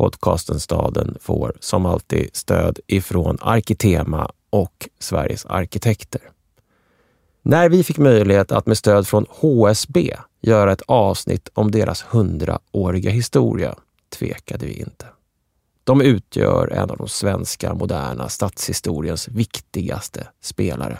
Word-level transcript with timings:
Podcasten 0.00 0.60
Staden 0.60 1.16
får 1.20 1.56
som 1.60 1.86
alltid 1.86 2.30
stöd 2.32 2.78
ifrån 2.86 3.38
Arkitema 3.40 4.30
och 4.50 4.88
Sveriges 4.98 5.46
arkitekter. 5.46 6.20
När 7.42 7.68
vi 7.68 7.84
fick 7.84 7.98
möjlighet 7.98 8.52
att 8.52 8.66
med 8.66 8.78
stöd 8.78 9.08
från 9.08 9.26
HSB 9.28 10.16
göra 10.40 10.72
ett 10.72 10.82
avsnitt 10.86 11.48
om 11.54 11.70
deras 11.70 12.04
hundraåriga 12.08 13.10
historia 13.10 13.74
tvekade 14.18 14.66
vi 14.66 14.72
inte. 14.72 15.06
De 15.84 16.00
utgör 16.00 16.72
en 16.72 16.90
av 16.90 16.96
de 16.96 17.08
svenska 17.08 17.74
moderna 17.74 18.28
stadshistoriens 18.28 19.28
viktigaste 19.28 20.26
spelare. 20.40 20.98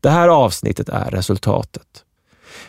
Det 0.00 0.10
här 0.10 0.28
avsnittet 0.28 0.88
är 0.88 1.10
resultatet. 1.10 2.05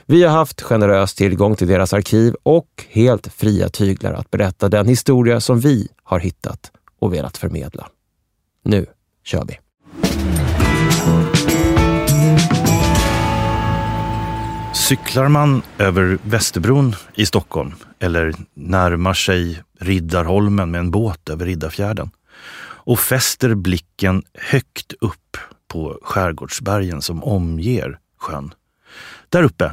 Vi 0.05 0.23
har 0.23 0.31
haft 0.31 0.61
generös 0.61 1.13
tillgång 1.13 1.55
till 1.55 1.67
deras 1.67 1.93
arkiv 1.93 2.35
och 2.43 2.85
helt 2.89 3.27
fria 3.27 3.69
tyglar 3.69 4.13
att 4.13 4.31
berätta 4.31 4.69
den 4.69 4.87
historia 4.87 5.39
som 5.39 5.59
vi 5.59 5.87
har 6.03 6.19
hittat 6.19 6.71
och 6.99 7.13
velat 7.13 7.37
förmedla. 7.37 7.87
Nu 8.63 8.85
kör 9.23 9.45
vi! 9.45 9.59
Cyklar 14.87 15.27
man 15.27 15.61
över 15.77 16.17
Västerbron 16.23 16.95
i 17.15 17.25
Stockholm 17.25 17.73
eller 17.99 18.33
närmar 18.53 19.13
sig 19.13 19.61
Riddarholmen 19.79 20.71
med 20.71 20.79
en 20.79 20.91
båt 20.91 21.29
över 21.29 21.45
Riddarfjärden 21.45 22.09
och 22.59 22.99
fäster 22.99 23.55
blicken 23.55 24.23
högt 24.33 24.93
upp 25.01 25.37
på 25.67 25.99
skärgårdsbergen 26.01 27.01
som 27.01 27.23
omger 27.23 27.99
sjön. 28.17 28.53
Där 29.29 29.43
uppe 29.43 29.71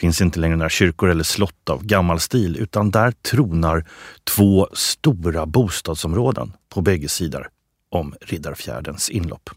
finns 0.00 0.20
inte 0.20 0.40
längre 0.40 0.56
några 0.56 0.68
kyrkor 0.68 1.10
eller 1.10 1.24
slott 1.24 1.70
av 1.70 1.84
gammal 1.84 2.20
stil 2.20 2.56
utan 2.56 2.90
där 2.90 3.12
tronar 3.12 3.84
två 4.24 4.68
stora 4.72 5.46
bostadsområden 5.46 6.52
på 6.68 6.80
bägge 6.80 7.08
sidor 7.08 7.48
om 7.90 8.14
Riddarfjärdens 8.20 9.10
inlopp. 9.10 9.50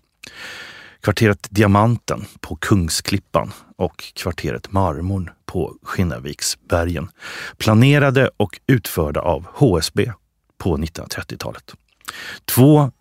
Kvarteret 1.01 1.47
Diamanten 1.49 2.25
på 2.39 2.55
Kungsklippan 2.55 3.51
och 3.75 4.03
kvarteret 4.15 4.71
Marmorn 4.71 5.29
på 5.45 5.75
Skinnarviksbergen. 5.83 7.09
Planerade 7.57 8.29
och 8.37 8.59
utförda 8.67 9.21
av 9.21 9.45
HSB 9.53 10.11
på 10.57 10.77
1930-talet. 10.77 11.73
Två 12.45 12.91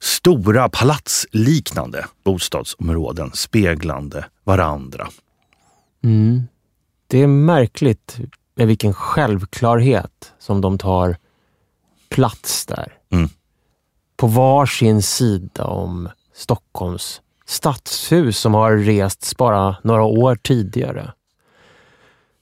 stora 0.00 0.68
palatsliknande 0.68 2.06
bostadsområden 2.24 3.30
speglande 3.32 4.24
varandra. 4.44 5.08
Mm. 6.02 6.42
Det 7.06 7.22
är 7.22 7.26
märkligt 7.26 8.18
med 8.54 8.66
vilken 8.66 8.94
självklarhet 8.94 10.32
som 10.38 10.60
de 10.60 10.78
tar 10.78 11.16
plats 12.08 12.66
där. 12.66 12.92
Mm. 13.10 13.28
På 14.16 14.26
var 14.26 14.66
sin 14.66 15.02
sida 15.02 15.64
om 15.64 16.08
Stockholms 16.34 17.20
stadshus 17.46 18.38
som 18.38 18.54
har 18.54 18.76
rests 18.76 19.36
bara 19.36 19.76
några 19.82 20.02
år 20.02 20.36
tidigare. 20.36 21.12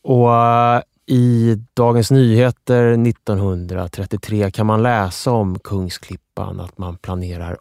Och 0.03 0.35
eh, 0.35 0.83
i 1.07 1.59
Dagens 1.75 2.11
Nyheter 2.11 3.09
1933 3.09 4.51
kan 4.51 4.67
man 4.67 4.83
läsa 4.83 5.31
om 5.31 5.59
Kungsklippan 5.59 6.61
att 6.61 6.79
man 6.79 6.97
planerar 6.97 7.59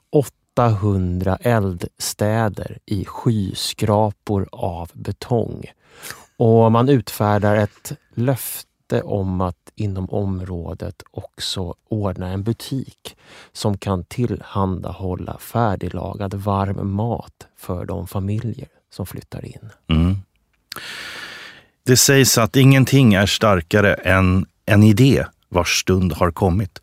800 0.60 1.38
eldstäder 1.42 2.78
i 2.86 3.06
skyskrapor 3.06 4.50
av 4.52 4.92
betong. 4.94 5.66
Och 6.38 6.72
man 6.72 6.90
utfärdar 6.90 7.56
ett 7.56 7.92
löfte 8.16 9.02
om 9.04 9.42
att 9.42 9.72
inom 9.76 10.10
området 10.10 11.04
också 11.12 11.76
ordna 11.90 12.28
en 12.28 12.44
butik 12.44 13.18
som 13.54 13.78
kan 13.78 14.04
tillhandahålla 14.04 15.38
färdiglagad 15.38 16.34
varm 16.34 16.92
mat 16.92 17.48
för 17.58 17.86
de 17.86 18.08
familjer 18.08 18.68
som 18.94 19.06
flyttar 19.06 19.46
in. 19.46 19.70
Mm. 19.88 20.18
Det 21.86 21.98
sägs 21.98 22.38
att 22.38 22.56
ingenting 22.56 23.14
är 23.14 23.26
starkare 23.26 23.94
än 23.94 24.46
en 24.66 24.84
idé 24.84 25.26
vars 25.50 25.82
stund 25.82 26.14
har 26.14 26.32
kommit. 26.32 26.82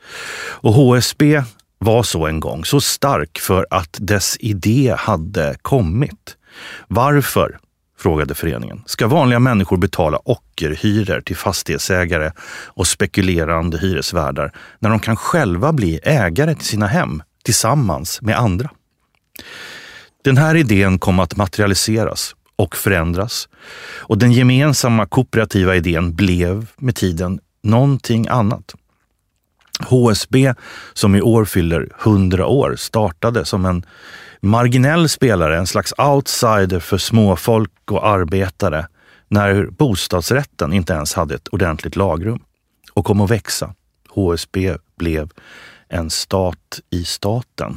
Och 0.60 0.72
HSB 0.72 1.42
var 1.86 2.02
så 2.02 2.26
en 2.26 2.40
gång, 2.40 2.64
så 2.64 2.80
stark 2.80 3.38
för 3.38 3.66
att 3.70 3.96
dess 4.00 4.36
idé 4.40 4.94
hade 4.98 5.56
kommit. 5.62 6.36
Varför 6.88 7.58
frågade 7.98 8.34
föreningen. 8.34 8.82
Ska 8.86 9.06
vanliga 9.06 9.38
människor 9.38 9.76
betala 9.76 10.18
ockerhyror 10.24 11.20
till 11.20 11.36
fastighetsägare 11.36 12.32
och 12.66 12.86
spekulerande 12.86 13.78
hyresvärdar 13.78 14.52
när 14.78 14.90
de 14.90 15.00
kan 15.00 15.16
själva 15.16 15.72
bli 15.72 16.00
ägare 16.02 16.54
till 16.54 16.66
sina 16.66 16.86
hem 16.86 17.22
tillsammans 17.44 18.22
med 18.22 18.38
andra? 18.38 18.70
Den 20.24 20.36
här 20.36 20.54
idén 20.54 20.98
kom 20.98 21.20
att 21.20 21.36
materialiseras 21.36 22.34
och 22.56 22.76
förändras 22.76 23.48
och 23.98 24.18
den 24.18 24.32
gemensamma 24.32 25.06
kooperativa 25.06 25.76
idén 25.76 26.14
blev 26.14 26.66
med 26.76 26.94
tiden 26.94 27.40
någonting 27.62 28.28
annat. 28.28 28.74
HSB, 29.80 30.54
som 30.92 31.14
i 31.14 31.22
år 31.22 31.44
fyller 31.44 31.88
100 32.02 32.46
år, 32.46 32.76
startade 32.76 33.44
som 33.44 33.64
en 33.64 33.86
marginell 34.40 35.08
spelare, 35.08 35.58
en 35.58 35.66
slags 35.66 35.94
outsider 35.98 36.80
för 36.80 36.98
småfolk 36.98 37.70
och 37.90 38.08
arbetare 38.08 38.86
när 39.28 39.66
bostadsrätten 39.66 40.72
inte 40.72 40.92
ens 40.92 41.14
hade 41.14 41.34
ett 41.34 41.48
ordentligt 41.48 41.96
lagrum 41.96 42.40
och 42.92 43.04
kom 43.04 43.20
att 43.20 43.30
växa. 43.30 43.74
HSB 44.08 44.76
blev 44.98 45.30
en 45.88 46.10
stat 46.10 46.80
i 46.90 47.04
staten 47.04 47.76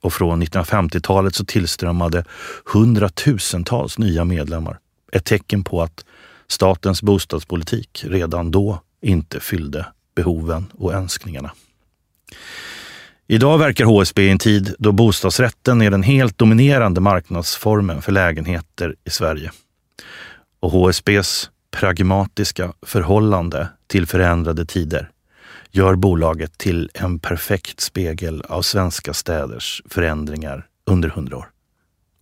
och 0.00 0.12
från 0.12 0.42
1950-talet 0.42 1.34
så 1.34 1.44
tillströmmade 1.44 2.24
hundratusentals 2.72 3.98
nya 3.98 4.24
medlemmar. 4.24 4.78
Ett 5.12 5.24
tecken 5.24 5.64
på 5.64 5.82
att 5.82 6.04
statens 6.48 7.02
bostadspolitik 7.02 8.04
redan 8.08 8.50
då 8.50 8.80
inte 9.02 9.40
fyllde 9.40 9.86
behoven 10.16 10.72
och 10.78 10.92
önskningarna. 10.92 11.52
Idag 13.26 13.58
verkar 13.58 13.84
HSB 13.84 14.22
i 14.22 14.30
en 14.30 14.38
tid 14.38 14.74
då 14.78 14.92
bostadsrätten 14.92 15.82
är 15.82 15.90
den 15.90 16.02
helt 16.02 16.38
dominerande 16.38 17.00
marknadsformen 17.00 18.02
för 18.02 18.12
lägenheter 18.12 18.94
i 19.04 19.10
Sverige. 19.10 19.50
Och 20.60 20.70
HSBs 20.70 21.50
pragmatiska 21.70 22.72
förhållande 22.82 23.68
till 23.86 24.06
förändrade 24.06 24.66
tider 24.66 25.10
gör 25.70 25.94
bolaget 25.94 26.58
till 26.58 26.90
en 26.94 27.18
perfekt 27.18 27.80
spegel 27.80 28.42
av 28.48 28.62
svenska 28.62 29.14
städers 29.14 29.82
förändringar 29.90 30.66
under 30.86 31.08
hundra 31.08 31.36
år. 31.36 31.50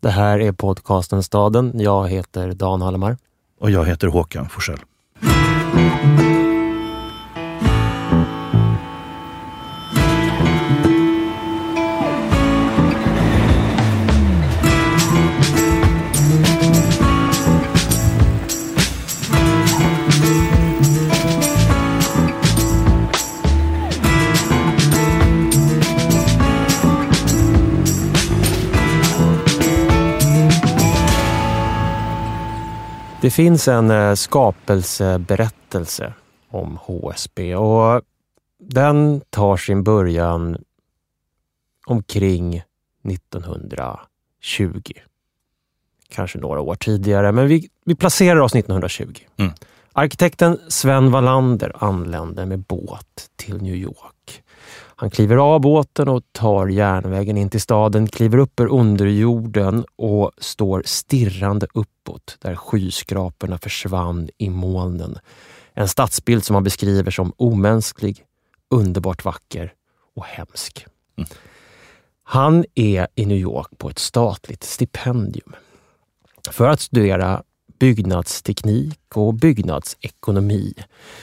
Det 0.00 0.10
här 0.10 0.40
är 0.40 0.52
podcasten 0.52 1.22
Staden. 1.22 1.80
Jag 1.80 2.08
heter 2.08 2.52
Dan 2.52 2.82
Hallemar. 2.82 3.16
Och 3.60 3.70
jag 3.70 3.84
heter 3.84 4.06
Håkan 4.06 4.48
Forsell. 4.48 4.78
Det 33.24 33.30
finns 33.30 33.68
en 33.68 33.90
eh, 33.90 34.14
skapelseberättelse 34.14 36.12
om 36.50 36.78
HSB 36.82 37.54
och 37.54 38.02
den 38.58 39.20
tar 39.30 39.56
sin 39.56 39.84
början 39.84 40.56
omkring 41.86 42.62
1920. 43.04 44.92
Kanske 46.08 46.38
några 46.38 46.60
år 46.60 46.74
tidigare, 46.74 47.32
men 47.32 47.48
vi, 47.48 47.68
vi 47.84 47.94
placerar 47.94 48.40
oss 48.40 48.54
1920. 48.54 49.14
Mm. 49.36 49.52
Arkitekten 49.92 50.60
Sven 50.68 51.10
Wallander 51.10 51.84
anländer 51.84 52.46
med 52.46 52.58
båt 52.58 53.30
till 53.36 53.62
New 53.62 53.74
York. 53.74 54.43
Han 55.04 55.10
kliver 55.10 55.36
av 55.36 55.60
båten 55.60 56.08
och 56.08 56.22
tar 56.32 56.66
järnvägen 56.66 57.36
in 57.36 57.50
till 57.50 57.60
staden, 57.60 58.06
kliver 58.06 58.38
upp 58.38 58.60
ur 58.60 58.66
underjorden 58.66 59.84
och 59.96 60.30
står 60.38 60.82
stirrande 60.86 61.66
uppåt 61.74 62.36
där 62.40 62.54
skyskraporna 62.54 63.58
försvann 63.58 64.28
i 64.38 64.50
molnen. 64.50 65.18
En 65.74 65.88
stadsbild 65.88 66.44
som 66.44 66.54
han 66.54 66.64
beskriver 66.64 67.10
som 67.10 67.32
omänsklig, 67.36 68.24
underbart 68.70 69.24
vacker 69.24 69.72
och 70.16 70.24
hemsk. 70.24 70.86
Mm. 71.16 71.28
Han 72.22 72.64
är 72.74 73.08
i 73.14 73.26
New 73.26 73.38
York 73.38 73.78
på 73.78 73.90
ett 73.90 73.98
statligt 73.98 74.64
stipendium 74.64 75.54
för 76.50 76.68
att 76.68 76.80
studera 76.80 77.42
byggnadsteknik 77.78 79.00
och 79.14 79.34
byggnadsekonomi, 79.34 80.74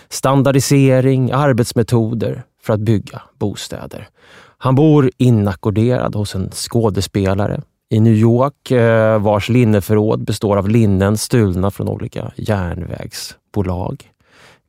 standardisering, 0.10 1.32
arbetsmetoder 1.32 2.44
för 2.64 2.74
att 2.74 2.80
bygga 2.80 3.22
bostäder. 3.38 4.10
Han 4.58 4.76
bor 4.76 5.12
inackorderad 5.18 6.16
hos 6.16 6.36
en 6.36 6.52
skådespelare 6.52 7.62
i 7.90 8.00
New 8.00 8.14
York 8.14 8.72
eh, 8.72 9.20
vars 9.20 9.50
linneförråd 9.50 10.24
består 10.24 10.58
av 10.58 10.70
linnen 10.70 11.18
stulna 11.18 11.72
från 11.72 11.90
olika 11.90 12.32
järnvägsbolag, 12.36 14.12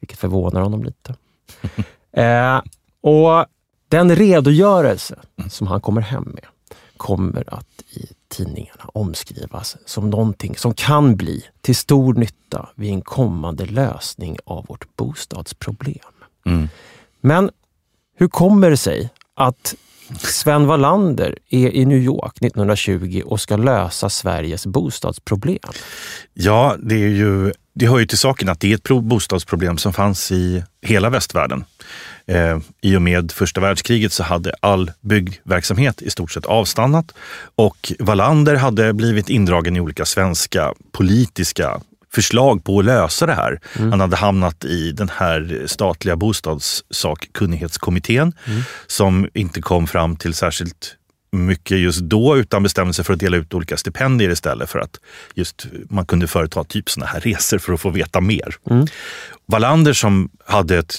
vilket 0.01 0.19
förvånar 0.19 0.61
honom 0.61 0.85
lite. 0.85 1.15
Eh, 2.15 2.61
och 3.01 3.47
Den 3.89 4.17
redogörelse 4.17 5.19
som 5.51 5.67
han 5.67 5.81
kommer 5.81 6.01
hem 6.01 6.23
med 6.35 6.45
kommer 6.97 7.55
att 7.55 7.83
i 7.91 8.07
tidningarna 8.29 8.85
omskrivas 8.95 9.77
som 9.87 10.11
någonting 10.11 10.57
som 10.57 10.75
kan 10.75 11.17
bli 11.17 11.45
till 11.61 11.77
stor 11.77 12.15
nytta 12.15 12.69
vid 12.75 12.91
en 12.91 13.03
kommande 13.03 13.67
lösning 13.67 14.37
av 14.45 14.67
vårt 14.67 14.97
bostadsproblem. 14.97 16.13
Mm. 16.45 16.69
Men 17.21 17.51
hur 18.23 18.29
kommer 18.29 18.71
det 18.71 18.77
sig 18.77 19.11
att 19.37 19.75
Sven 20.19 20.67
Wallander 20.67 21.39
är 21.51 21.77
i 21.77 21.85
New 21.85 21.99
York 21.99 22.37
1920 22.37 23.23
och 23.25 23.41
ska 23.41 23.57
lösa 23.57 24.11
Sveriges 24.11 24.67
bostadsproblem? 24.67 25.59
Ja, 26.35 26.77
det, 26.83 26.95
är 26.95 27.09
ju, 27.09 27.53
det 27.75 27.87
hör 27.87 27.99
ju 27.99 28.07
till 28.07 28.19
saken 28.19 28.49
att 28.49 28.61
det 28.61 28.73
är 28.73 28.75
ett 28.75 29.03
bostadsproblem 29.03 29.79
som 29.79 29.93
fanns 29.93 30.33
i 30.33 30.65
hela 30.83 31.11
västvärlden. 31.11 31.65
Eh, 32.27 32.59
I 32.81 32.97
och 32.97 33.03
med 33.03 33.33
första 33.33 33.61
världskriget 33.61 34.13
så 34.13 34.23
hade 34.23 34.55
all 34.61 34.91
byggverksamhet 35.01 36.03
i 36.03 36.11
stort 36.11 36.33
sett 36.33 36.47
avstannat 36.47 37.15
och 37.55 37.93
Wallander 37.99 38.55
hade 38.55 38.93
blivit 38.93 39.29
indragen 39.29 39.77
i 39.77 39.81
olika 39.81 40.05
svenska 40.05 40.75
politiska 40.93 41.81
förslag 42.15 42.65
på 42.65 42.79
att 42.79 42.85
lösa 42.85 43.27
det 43.27 43.35
här. 43.35 43.61
Han 43.91 44.01
hade 44.01 44.17
hamnat 44.17 44.65
i 44.65 44.93
den 44.93 45.09
här 45.09 45.63
statliga 45.67 46.17
bostadssakkunnighetskommittén 46.17 48.33
som 48.87 49.29
inte 49.35 49.63
kom 49.63 49.87
fram 49.87 50.17
till 50.17 50.35
särskilt 50.35 50.97
mycket 51.33 51.79
just 51.79 52.01
då 52.01 52.37
utan 52.37 52.63
bestämde 52.63 52.95
sig 52.95 53.05
för 53.05 53.13
att 53.13 53.21
dela 53.21 53.37
ut 53.37 53.55
olika 53.55 53.77
stipendier 53.77 54.31
istället 54.31 54.71
för 54.71 54.79
att 54.79 55.01
just 55.35 55.67
man 55.91 56.07
kunde 56.07 56.27
företa 56.27 56.65
typ 56.65 56.91
såna 56.91 57.07
här 57.07 57.21
resor 57.21 57.59
för 57.59 57.73
att 57.73 57.81
få 57.81 57.91
veta 57.91 58.21
mer. 58.21 58.55
Wallander 59.47 59.93
som 59.93 60.31
hade 60.47 60.79
ett 60.79 60.95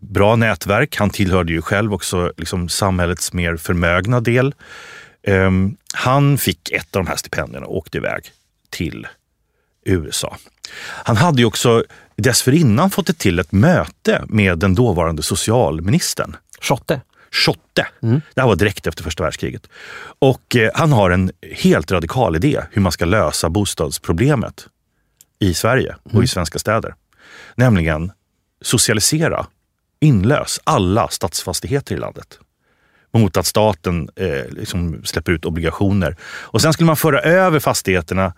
bra 0.00 0.36
nätverk, 0.36 0.96
han 0.96 1.10
tillhörde 1.10 1.52
ju 1.52 1.62
själv 1.62 1.94
också 1.94 2.32
liksom 2.36 2.68
samhällets 2.68 3.32
mer 3.32 3.56
förmögna 3.56 4.20
del. 4.20 4.54
Ehm, 5.26 5.76
han 5.94 6.38
fick 6.38 6.70
ett 6.70 6.96
av 6.96 7.04
de 7.04 7.08
här 7.08 7.16
stipendierna 7.16 7.66
och 7.66 7.76
åkte 7.76 7.98
iväg 7.98 8.22
till 8.70 9.06
USA. 9.84 10.36
Han 10.80 11.16
hade 11.16 11.38
ju 11.38 11.44
också 11.44 11.84
dessförinnan 12.16 12.90
fått 12.90 13.18
till 13.18 13.38
ett 13.38 13.52
möte 13.52 14.24
med 14.28 14.58
den 14.58 14.74
dåvarande 14.74 15.22
socialministern. 15.22 16.36
Schotte? 16.60 17.00
Schotte. 17.30 17.86
Det 18.34 18.40
här 18.40 18.48
var 18.48 18.56
direkt 18.56 18.86
efter 18.86 19.02
första 19.02 19.22
världskriget. 19.22 19.68
Och 20.18 20.56
eh, 20.56 20.70
han 20.74 20.92
har 20.92 21.10
en 21.10 21.32
helt 21.52 21.92
radikal 21.92 22.36
idé 22.36 22.60
hur 22.70 22.82
man 22.82 22.92
ska 22.92 23.04
lösa 23.04 23.48
bostadsproblemet 23.48 24.66
i 25.38 25.54
Sverige 25.54 25.96
och 26.12 26.24
i 26.24 26.26
svenska 26.26 26.58
städer. 26.58 26.94
Nämligen 27.54 28.12
socialisera, 28.62 29.46
inlös 30.00 30.60
alla 30.64 31.08
stadsfastigheter 31.08 31.94
i 31.94 31.98
landet 31.98 32.38
mot 33.12 33.36
att 33.36 33.46
staten 33.46 34.08
eh, 34.16 34.48
liksom 34.50 35.00
släpper 35.04 35.32
ut 35.32 35.44
obligationer. 35.44 36.16
Och 36.22 36.62
sen 36.62 36.72
skulle 36.72 36.86
man 36.86 36.96
föra 36.96 37.20
över 37.20 37.60
fastigheterna, 37.60 38.32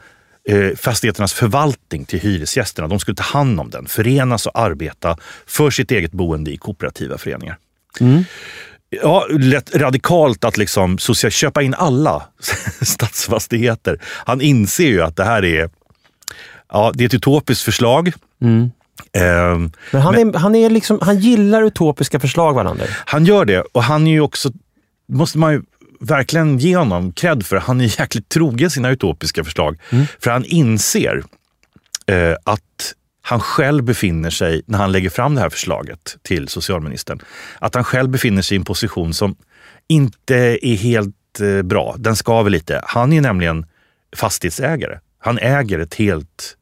fastigheternas 0.77 1.33
förvaltning 1.33 2.05
till 2.05 2.21
hyresgästerna. 2.21 2.89
De 2.89 3.01
skulle 3.01 3.15
ta 3.15 3.23
hand 3.23 3.61
om 3.61 3.71
den, 3.71 3.87
förenas 3.87 4.47
och 4.47 4.59
arbeta 4.59 5.17
för 5.47 5.71
sitt 5.71 5.91
eget 5.91 6.13
boende 6.13 6.51
i 6.51 6.57
kooperativa 6.57 7.19
föreningar. 7.19 7.59
Ja, 8.91 9.27
lätt 9.31 9.75
radikalt 9.75 10.45
att 10.45 10.57
liksom 10.57 10.99
social, 10.99 11.31
köpa 11.31 11.63
in 11.63 11.75
alla 11.75 12.23
stadsfastigheter. 12.81 14.01
Han 14.05 14.41
inser 14.41 14.87
ju 14.87 15.03
att 15.03 15.17
det 15.17 15.25
här 15.25 15.45
är, 15.45 15.71
ja, 16.73 16.93
det 16.95 17.05
är 17.05 17.07
ett 17.07 17.15
utopiskt 17.15 17.65
förslag. 17.65 18.13
Ehm, 19.13 19.73
Men 19.91 20.03
han, 20.03 20.15
är, 20.15 20.39
han, 20.39 20.55
är 20.55 20.71
liksom, 20.71 20.99
han 21.03 21.19
gillar 21.19 21.63
utopiska 21.63 22.21
förslag, 22.21 22.55
Wallander. 22.55 22.97
Han 23.07 23.25
gör 23.25 23.45
det 23.45 23.61
och 23.61 23.83
han 23.83 24.07
är 24.07 24.11
ju 24.11 24.21
också, 24.21 24.53
måste 25.09 25.39
man 25.39 25.53
ju 25.53 25.63
verkligen 26.01 26.59
ge 26.59 26.77
honom 26.77 27.13
cred 27.13 27.47
för, 27.47 27.57
han 27.57 27.81
är 27.81 28.01
jäkligt 28.01 28.29
trogen 28.29 28.71
sina 28.71 28.91
utopiska 28.91 29.45
förslag. 29.45 29.79
För 30.21 30.31
han 30.31 30.45
inser 30.45 31.23
eh, 32.07 32.35
att 32.45 32.93
han 33.23 33.41
själv 33.41 33.85
befinner 33.85 34.31
sig, 34.31 34.63
när 34.67 34.79
han 34.79 34.93
lägger 34.93 35.11
fram 35.11 35.35
det 35.35 35.41
här 35.41 35.51
förslaget 35.51 36.17
till 36.23 36.49
socialministern, 36.49 37.21
att 37.59 37.75
han 37.75 37.85
själv 37.85 38.11
befinner 38.11 38.43
sig 38.43 38.55
i 38.57 38.59
en 38.59 38.65
position 38.65 39.15
som 39.15 39.37
inte 39.89 40.37
är 40.63 40.77
helt 40.77 41.41
eh, 41.41 41.63
bra. 41.63 41.95
Den 41.99 42.17
skaver 42.17 42.51
lite. 42.51 42.81
Han 42.85 43.13
är 43.13 43.21
nämligen 43.21 43.67
fastighetsägare. 44.17 44.99
Han 45.19 45.39
äger 45.39 45.79
ett 45.79 45.95
helt, 45.95 46.57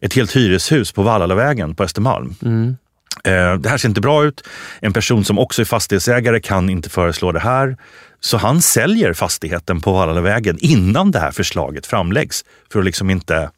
ett 0.00 0.14
helt 0.14 0.36
hyreshus 0.36 0.92
på 0.92 1.02
Vallalavägen 1.02 1.74
på 1.74 1.82
Östermalm. 1.84 2.34
Eh, 3.24 3.54
Det 3.58 3.68
här 3.68 3.76
ser 3.78 3.88
inte 3.88 4.00
bra 4.00 4.24
ut. 4.24 4.44
En 4.80 4.92
person 4.92 5.24
som 5.24 5.38
också 5.38 5.62
är 5.62 5.66
fastighetsägare 5.66 6.40
kan 6.40 6.70
inte 6.70 6.90
föreslå 6.90 7.32
det 7.32 7.40
här. 7.40 7.76
Så 8.24 8.36
han 8.36 8.62
säljer 8.62 9.12
fastigheten 9.12 9.80
på 9.80 9.92
Vallalavägen 9.92 10.58
innan 10.60 11.10
det 11.10 11.18
här 11.18 11.30
förslaget 11.30 11.86
framläggs. 11.86 12.44
För 12.72 12.78
att 12.78 12.84
liksom 12.84 13.10
inte... 13.10 13.50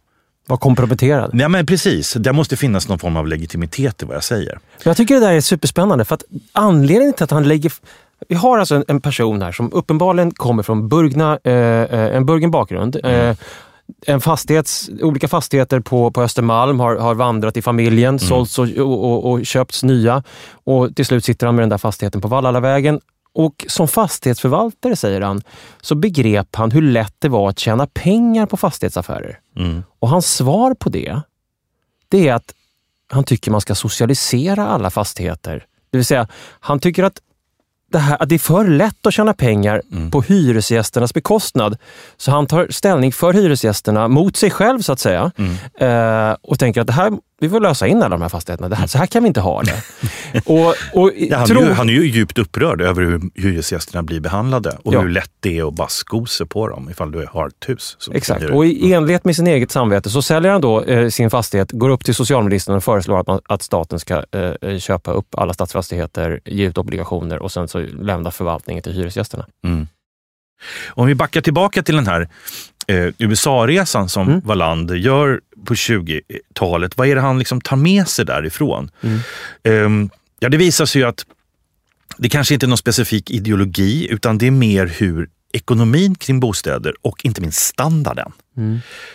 Var 0.46 0.56
komprometterad. 0.56 1.30
Nej 1.32 1.48
men 1.48 1.66
precis, 1.66 2.12
det 2.12 2.32
måste 2.32 2.56
finnas 2.56 2.88
någon 2.88 2.98
form 2.98 3.16
av 3.16 3.26
legitimitet 3.26 4.02
i 4.02 4.06
vad 4.06 4.16
jag 4.16 4.24
säger. 4.24 4.58
Jag 4.82 4.96
tycker 4.96 5.14
det 5.14 5.20
där 5.20 5.32
är 5.32 5.40
superspännande 5.40 6.04
för 6.04 6.14
att 6.14 6.24
anledningen 6.52 7.14
till 7.14 7.24
att 7.24 7.30
han 7.30 7.48
lägger... 7.48 7.72
Vi 8.28 8.34
har 8.34 8.58
alltså 8.58 8.74
en, 8.74 8.84
en 8.88 9.00
person 9.00 9.42
här 9.42 9.52
som 9.52 9.72
uppenbarligen 9.72 10.30
kommer 10.30 10.62
från 10.62 10.88
burgna, 10.88 11.38
eh, 11.44 11.52
eh, 11.52 12.16
en 12.16 12.26
burgen 12.26 12.50
bakgrund. 12.50 12.96
Eh, 13.04 13.36
en 14.06 14.20
fastighets, 14.20 14.90
olika 15.00 15.28
fastigheter 15.28 15.80
på, 15.80 16.10
på 16.10 16.22
Östermalm 16.22 16.80
har, 16.80 16.96
har 16.96 17.14
vandrat 17.14 17.56
i 17.56 17.62
familjen, 17.62 18.18
sålts 18.18 18.58
och, 18.58 18.68
och, 18.68 19.04
och, 19.04 19.30
och 19.30 19.46
köpts 19.46 19.82
nya. 19.82 20.22
Och 20.64 20.96
till 20.96 21.06
slut 21.06 21.24
sitter 21.24 21.46
han 21.46 21.54
med 21.54 21.62
den 21.62 21.68
där 21.68 21.78
fastigheten 21.78 22.20
på 22.20 22.28
Vallalavägen. 22.28 23.00
Och 23.36 23.64
som 23.68 23.88
fastighetsförvaltare, 23.88 24.96
säger 24.96 25.20
han, 25.20 25.42
så 25.80 25.94
begrep 25.94 26.56
han 26.56 26.70
hur 26.70 26.82
lätt 26.82 27.14
det 27.18 27.28
var 27.28 27.48
att 27.48 27.58
tjäna 27.58 27.86
pengar 27.86 28.46
på 28.46 28.56
fastighetsaffärer. 28.56 29.38
Och 29.98 30.08
hans 30.08 30.34
svar 30.34 30.74
på 30.74 30.88
det, 30.88 31.20
det 32.08 32.28
är 32.28 32.34
att 32.34 32.54
han 33.08 33.24
tycker 33.24 33.50
man 33.50 33.60
ska 33.60 33.74
socialisera 33.74 34.68
alla 34.68 34.90
fastigheter. 34.90 35.64
Det 35.90 35.98
vill 35.98 36.04
säga, 36.04 36.28
han 36.60 36.80
tycker 36.80 37.04
att 37.04 37.20
det, 37.92 37.98
här, 37.98 38.22
att 38.22 38.28
det 38.28 38.34
är 38.34 38.38
för 38.38 38.64
lätt 38.64 39.06
att 39.06 39.14
tjäna 39.14 39.34
pengar 39.34 39.82
på 40.10 40.22
hyresgästernas 40.22 41.14
bekostnad. 41.14 41.76
Så 42.16 42.30
han 42.30 42.46
tar 42.46 42.66
ställning 42.70 43.12
för 43.12 43.32
hyresgästerna 43.32 44.08
mot 44.08 44.36
sig 44.36 44.50
själv 44.50 44.80
så 44.80 44.92
att 44.92 45.00
säga. 45.00 45.30
Eh, 45.78 46.36
och 46.42 46.58
tänker 46.58 46.80
att 46.80 46.86
det 46.86 46.92
här, 46.92 47.12
vi 47.40 47.48
får 47.48 47.60
lösa 47.60 47.86
in 47.86 47.96
alla 47.96 48.08
de 48.08 48.22
här 48.22 48.28
fastigheterna. 48.28 48.68
Det 48.68 48.76
här, 48.76 48.86
så 48.86 48.98
här 48.98 49.06
kan 49.06 49.22
vi 49.22 49.26
inte 49.26 49.40
ha 49.40 49.62
det. 49.62 49.82
och, 50.46 50.74
och, 51.02 51.10
Ja, 51.16 51.36
han, 51.38 51.46
tro- 51.46 51.60
är 51.62 51.66
ju, 51.66 51.72
han 51.72 51.88
är 51.88 51.92
ju 51.92 52.06
djupt 52.06 52.38
upprörd 52.38 52.80
över 52.80 53.02
hur 53.02 53.20
hyresgästerna 53.34 54.02
blir 54.02 54.20
behandlade 54.20 54.78
och 54.84 54.94
Ja. 54.94 55.00
hur 55.00 55.08
lätt 55.08 55.30
det 55.40 55.58
är 55.58 55.68
att 55.68 55.74
bara 55.74 55.88
sko 55.88 56.26
sig 56.26 56.46
på 56.46 56.68
dem 56.68 56.90
ifall 56.90 57.12
du 57.12 57.26
har 57.30 57.46
ett 57.46 57.68
hus. 57.68 57.96
Exakt, 58.12 58.44
och 58.44 58.66
i 58.66 58.92
enlighet 58.92 59.24
med 59.24 59.36
sin 59.36 59.46
eget 59.46 59.70
samvete 59.70 60.10
så 60.10 60.22
säljer 60.22 60.52
han 60.52 60.60
då 60.60 60.82
eh, 60.82 61.08
sin 61.08 61.30
fastighet, 61.30 61.72
går 61.72 61.88
upp 61.88 62.04
till 62.04 62.14
socialministern 62.14 62.76
och 62.76 62.84
föreslår 62.84 63.20
att, 63.20 63.26
man, 63.26 63.40
att 63.44 63.62
staten 63.62 63.98
ska 63.98 64.14
eh, 64.32 64.70
eh, 64.70 64.78
köpa 64.78 65.10
upp 65.12 65.34
alla 65.38 65.54
stadsfastigheter, 65.54 66.40
ge 66.44 66.66
ut 66.66 66.78
obligationer 66.78 67.38
och 67.42 67.52
sen 67.52 67.68
så 67.68 67.78
lämna 68.00 68.30
förvaltningen 68.30 68.82
till 68.82 68.92
hyresgästerna. 68.92 69.46
Om 70.88 71.06
vi 71.06 71.14
backar 71.14 71.40
tillbaka 71.40 71.82
till 71.82 71.96
den 71.96 72.06
här 72.06 72.28
eh, 72.86 73.08
USA-resan 73.18 74.08
som 74.08 74.28
Mm. 74.28 74.40
Wallander 74.40 74.94
gör 74.94 75.40
på 75.64 75.74
20-talet. 75.74 76.96
Vad 76.96 77.08
är 77.08 77.14
det 77.14 77.20
han 77.20 77.38
liksom 77.38 77.60
tar 77.60 77.76
med 77.76 78.08
sig 78.08 78.24
därifrån? 78.24 78.90
Mm. 79.00 79.18
Ehm, 79.62 80.10
ja, 80.38 80.48
det 80.48 80.56
visar 80.56 80.86
sig 80.86 81.02
ju 81.02 81.08
att 81.08 81.26
det 82.18 82.28
kanske 82.28 82.54
inte 82.54 82.66
är 82.66 82.68
någon 82.68 82.78
specifik 82.78 83.30
ideologi 83.30 84.08
utan 84.10 84.38
det 84.38 84.46
är 84.46 84.50
mer 84.50 84.86
hur 84.86 85.28
ekonomin 85.52 86.14
kring 86.14 86.40
bostäder 86.40 86.94
och 87.02 87.24
inte 87.24 87.40
minst 87.40 87.58
standarden. 87.58 88.32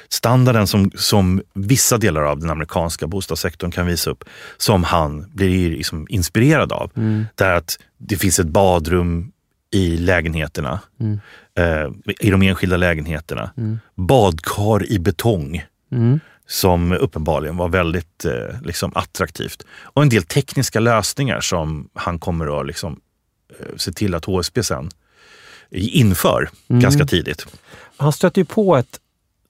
Standarden 0.10 0.68
som, 0.68 0.92
som 0.96 1.42
vissa 1.54 1.98
delar 1.98 2.22
av 2.22 2.40
den 2.40 2.50
amerikanska 2.50 3.08
bostadssektorn 3.08 3.72
kan 3.72 3.86
visa 3.86 4.10
upp, 4.10 4.24
som 4.58 4.84
han 4.84 5.32
blir 5.34 5.70
liksom 5.72 6.08
inspirerad 6.10 6.72
av. 6.72 6.92
Där 7.36 7.54
att 7.54 7.80
det 7.98 8.16
finns 8.16 8.40
ett 8.40 8.48
badrum 8.48 9.32
i 9.72 9.98
lägenheterna, 9.98 10.80
eh, 11.58 12.16
i 12.20 12.30
de 12.30 12.42
enskilda 12.42 12.78
lägenheterna. 12.78 13.52
Badkar 13.96 14.92
i 14.92 15.00
betong 15.00 15.64
som 16.48 16.92
uppenbarligen 16.92 17.58
var 17.58 17.70
väldigt 17.70 18.26
eh, 18.26 18.62
liksom 18.64 18.92
attraktivt. 18.96 19.66
Och 19.84 20.02
en 20.02 20.10
del 20.10 20.24
tekniska 20.24 20.80
lösningar 20.80 21.42
som 21.42 21.90
han 21.94 22.20
kommer 22.20 22.60
att 22.60 22.68
liksom, 22.68 23.00
eh, 23.60 23.76
se 23.76 23.92
till 23.92 24.16
att 24.16 24.26
HSB 24.26 24.64
sen 24.64 24.90
inför 25.72 26.50
ganska 26.68 27.06
tidigt. 27.06 27.46
Han 27.98 28.14
stöter 28.14 28.42
ju 28.42 28.46
på 28.46 28.78
ett, 28.78 29.00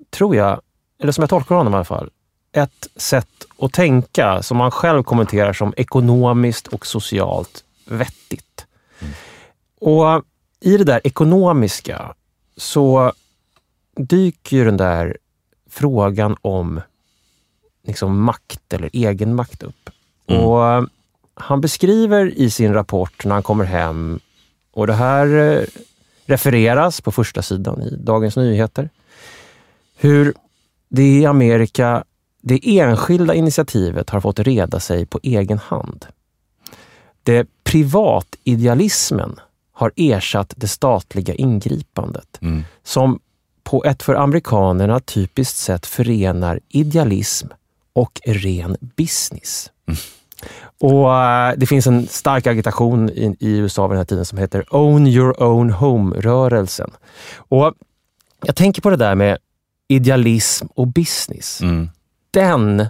tror 0.10 0.36
jag, 0.36 0.62
eller 1.02 1.12
som 1.12 1.22
jag 1.22 1.30
tolkar 1.30 1.56
honom 1.56 1.74
i 1.74 1.76
alla 1.76 1.86
fall, 1.86 2.10
ett 2.52 2.88
sätt 2.96 3.28
att 3.60 3.74
tänka 3.74 4.44
som 4.44 4.60
han 4.60 4.72
själv 4.72 5.04
kommenterar 5.04 5.54
som 5.54 5.74
ekonomiskt 5.78 6.68
och 6.68 6.88
socialt 6.88 7.64
vettigt. 7.86 8.66
Och 9.82 10.24
i 10.60 10.78
det 10.78 10.84
där 10.84 11.02
ekonomiska 11.04 12.14
så 12.58 13.14
dyker 13.96 14.58
ju 14.58 14.66
den 14.66 14.78
där 14.78 15.18
frågan 15.70 16.36
om 16.42 16.82
liksom 17.84 18.24
makt 18.24 18.74
eller 18.74 18.90
egenmakt 18.94 19.64
upp. 19.64 19.90
Mm. 20.28 20.44
Och 20.44 20.88
han 21.34 21.62
beskriver 21.62 22.26
i 22.40 22.50
sin 22.50 22.74
rapport 22.74 23.26
när 23.26 23.34
han 23.34 23.44
kommer 23.44 23.66
hem, 23.66 24.20
och 24.72 24.88
det 24.88 24.94
här 24.94 25.28
eh, 25.28 25.64
refereras 26.26 27.02
på 27.02 27.12
första 27.12 27.42
sidan 27.42 27.82
i 27.82 27.96
Dagens 27.96 28.36
Nyheter, 28.36 28.90
hur 29.96 30.34
det 30.90 31.04
i 31.04 31.26
Amerika, 31.26 32.04
det 32.42 32.80
enskilda 32.80 33.34
initiativet 33.34 34.10
har 34.10 34.22
fått 34.22 34.40
reda 34.40 34.80
sig 34.80 35.06
på 35.06 35.20
egen 35.24 35.58
hand. 35.58 36.06
Det 37.24 37.48
privatidealismen 37.64 39.40
har 39.82 39.92
ersatt 39.96 40.54
det 40.58 40.68
statliga 40.68 41.34
ingripandet 41.34 42.38
Mm. 42.42 42.64
som 42.84 43.20
på 43.64 43.84
ett 43.84 44.04
för 44.04 44.16
amerikanerna 44.16 45.00
typiskt 45.00 45.58
sätt 45.58 45.86
förenar 45.86 46.60
idealism 46.70 47.48
och 47.94 48.22
ren 48.26 48.78
business. 48.96 49.72
Och 50.82 51.16
eh, 51.16 51.54
Det 51.58 51.66
finns 51.68 51.88
en 51.88 52.08
stark 52.08 52.48
agitation 52.48 53.10
i, 53.10 53.36
i 53.40 53.58
USA 53.58 53.88
vid 53.88 53.92
den 53.92 53.98
här 53.98 54.06
tiden 54.06 54.26
som 54.26 54.38
heter 54.38 54.76
Own 54.76 55.08
your 55.08 55.44
own 55.44 55.70
home-rörelsen. 55.72 56.92
Och 57.38 57.74
Jag 58.46 58.56
tänker 58.56 58.82
på 58.82 58.90
det 58.90 58.96
där 58.96 59.16
med 59.16 59.38
idealism 59.88 60.66
och 60.76 60.88
business. 60.88 61.62
Mm. 61.62 61.90
Den 62.32 62.86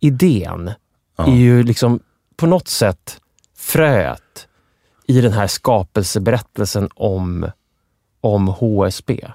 idén 0.00 0.70
Ja. 1.16 1.26
är 1.26 1.36
ju 1.36 1.62
liksom 1.62 2.00
på 2.36 2.46
något 2.46 2.68
sätt 2.68 3.20
fröet 3.58 4.46
i 5.10 5.20
den 5.20 5.32
här 5.32 5.46
skapelseberättelsen 5.46 6.88
om, 6.94 7.50
om 8.20 8.48
HSB. 8.48 9.26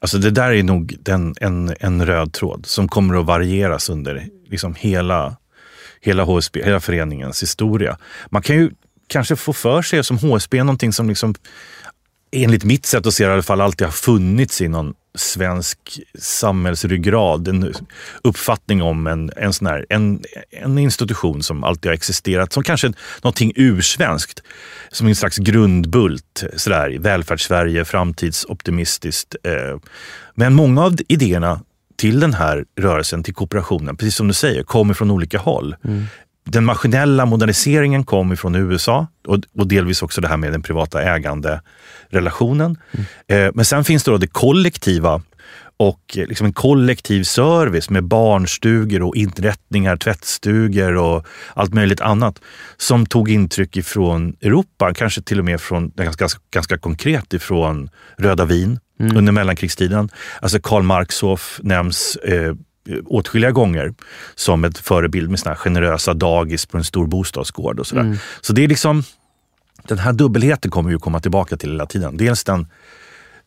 Alltså 0.00 0.18
det 0.18 0.30
där 0.30 0.52
är 0.52 0.62
nog 0.62 0.96
den, 1.00 1.34
en, 1.40 1.74
en 1.80 2.06
röd 2.06 2.32
tråd 2.32 2.66
som 2.66 2.88
kommer 2.88 3.20
att 3.20 3.26
varieras 3.26 3.88
under 3.88 4.28
liksom 4.46 4.74
hela, 4.78 5.36
hela 6.00 6.24
HSB, 6.24 6.64
hela 6.64 6.80
föreningens 6.80 7.42
historia. 7.42 7.98
Man 8.30 8.42
kan 8.42 8.56
ju 8.56 8.70
kanske 9.06 9.36
få 9.36 9.52
för 9.52 9.82
sig 9.82 10.04
som 10.04 10.18
HSB 10.18 10.62
någonting 10.62 10.92
som 10.92 11.08
liksom, 11.08 11.34
enligt 12.32 12.64
mitt 12.64 12.86
sätt 12.86 13.06
att 13.06 13.14
se 13.14 13.24
det 13.24 13.30
i 13.30 13.32
alla 13.32 13.42
fall 13.42 13.60
alltid 13.60 13.86
har 13.86 13.92
funnits 13.92 14.60
i 14.60 14.68
någon 14.68 14.94
svensk 15.14 15.78
samhällsryggrad. 16.18 17.48
En 17.48 17.74
uppfattning 18.22 18.82
om 18.82 19.06
en, 19.06 19.30
en, 19.36 19.52
sån 19.52 19.66
här, 19.66 19.86
en, 19.88 20.22
en 20.50 20.78
institution 20.78 21.42
som 21.42 21.64
alltid 21.64 21.88
har 21.88 21.94
existerat 21.94 22.52
som 22.52 22.62
kanske 22.62 22.92
någonting 23.22 23.52
ursvenskt. 23.56 24.42
Som 24.90 25.06
en 25.06 25.16
slags 25.16 25.38
grundbult. 25.38 26.44
Sådär, 26.56 26.98
Välfärdssverige, 26.98 27.84
framtidsoptimistiskt. 27.84 29.36
Eh. 29.44 29.78
Men 30.34 30.54
många 30.54 30.84
av 30.84 30.96
idéerna 31.08 31.60
till 31.96 32.20
den 32.20 32.34
här 32.34 32.64
rörelsen, 32.80 33.22
till 33.22 33.34
kooperationen, 33.34 33.96
precis 33.96 34.14
som 34.14 34.28
du 34.28 34.34
säger, 34.34 34.62
kommer 34.62 34.94
från 34.94 35.10
olika 35.10 35.38
håll. 35.38 35.76
Mm. 35.84 36.04
Den 36.50 36.64
maskinella 36.64 37.26
moderniseringen 37.26 38.04
kom 38.04 38.32
ifrån 38.32 38.54
USA 38.54 39.06
och, 39.26 39.38
och 39.58 39.68
delvis 39.68 40.02
också 40.02 40.20
det 40.20 40.28
här 40.28 40.36
med 40.36 40.52
den 40.52 40.62
privata 40.62 41.02
äganderelationen. 41.02 42.78
Eh, 43.28 43.48
men 43.54 43.64
sen 43.64 43.84
finns 43.84 44.04
det 44.04 44.10
då 44.10 44.18
det 44.18 44.26
kollektiva 44.26 45.22
och 45.76 46.16
eh, 46.16 46.26
liksom 46.26 46.46
en 46.46 46.52
kollektiv 46.52 47.24
service 47.24 47.90
med 47.90 48.04
barnstugor 48.04 49.02
och 49.02 49.16
inrättningar, 49.16 49.96
tvättstugor 49.96 50.96
och 50.96 51.26
allt 51.54 51.74
möjligt 51.74 52.00
annat 52.00 52.40
som 52.76 53.06
tog 53.06 53.30
intryck 53.30 53.76
ifrån 53.76 54.36
Europa, 54.40 54.94
kanske 54.94 55.22
till 55.22 55.38
och 55.38 55.44
med 55.44 55.60
från, 55.60 55.90
ganska, 55.96 56.28
ganska 56.50 56.78
konkret 56.78 57.34
ifrån 57.34 57.90
Röda 58.16 58.44
vin 58.44 58.78
under 59.14 59.32
mellankrigstiden. 59.32 60.08
Alltså 60.40 60.58
Karl 60.62 60.82
Marxhoff 60.82 61.60
nämns 61.62 62.16
eh, 62.16 62.54
åtskilliga 63.04 63.50
gånger 63.50 63.94
som 64.34 64.64
ett 64.64 64.78
förebild 64.78 65.30
med 65.30 65.38
såna 65.38 65.56
generösa 65.56 66.14
dagis 66.14 66.66
på 66.66 66.76
en 66.76 66.84
stor 66.84 67.06
bostadsgård 67.06 67.80
och 67.80 67.86
sådär. 67.86 68.18
Så 68.40 68.52
det 68.52 68.64
är 68.64 68.68
liksom, 68.68 69.02
den 69.82 69.98
här 69.98 70.12
dubbelheten 70.12 70.70
kommer 70.70 70.94
att 70.94 71.00
komma 71.00 71.20
tillbaka 71.20 71.56
till 71.56 71.70
hela 71.70 71.86
tiden. 71.86 72.16
Dels 72.16 72.44
den, 72.44 72.66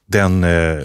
den 0.05 0.43
eh, 0.43 0.79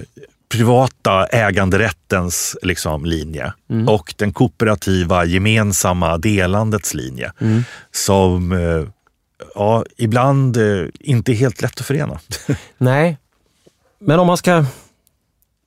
privata 0.49 1.26
äganderättens 1.26 2.57
liksom, 2.62 3.05
linje 3.05 3.53
och 3.88 4.15
den 4.17 4.33
kooperativa 4.33 5.25
gemensamma 5.25 6.19
delandets 6.19 6.95
linje. 6.95 7.33
Som 7.93 8.53
eh, 8.53 8.88
ja, 9.55 9.85
ibland 9.97 10.57
eh, 10.57 10.87
inte 11.00 11.33
är 11.33 11.35
helt 11.35 11.62
lätt 11.62 11.81
att 11.81 11.87
förena. 11.87 12.21
Nej, 12.79 13.19
men 13.99 14.19
om 14.19 14.26
man 14.26 14.37
ska 14.37 14.65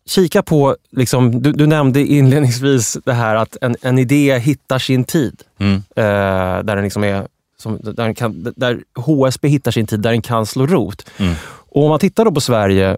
kika 0.10 0.44
på, 0.44 0.76
liksom, 0.92 1.42
du, 1.42 1.52
du 1.52 1.68
nämnde 1.68 2.06
inledningsvis 2.06 2.98
det 3.06 3.14
här 3.14 3.36
att 3.36 3.58
en, 3.62 3.76
en 3.82 4.00
idé 4.00 4.38
hittar 4.38 4.80
sin 4.80 5.04
tid. 5.04 5.44
Mm. 5.60 5.76
Eh, 5.76 6.64
där, 6.64 6.76
den 6.76 6.84
liksom 6.84 7.04
är, 7.04 7.28
som, 7.58 7.80
där, 7.82 7.94
den 7.94 8.16
kan, 8.16 8.54
där 8.56 8.84
HSB 8.96 9.48
hittar 9.48 9.72
sin 9.72 9.88
tid, 9.88 10.00
där 10.00 10.12
den 10.12 10.22
kan 10.22 10.46
slå 10.46 10.68
rot. 10.68 11.10
Mm. 11.18 11.34
Och 11.46 11.84
om 11.84 11.90
man 11.90 12.00
tittar 12.00 12.26
då 12.26 12.32
på 12.32 12.42
Sverige 12.42 12.98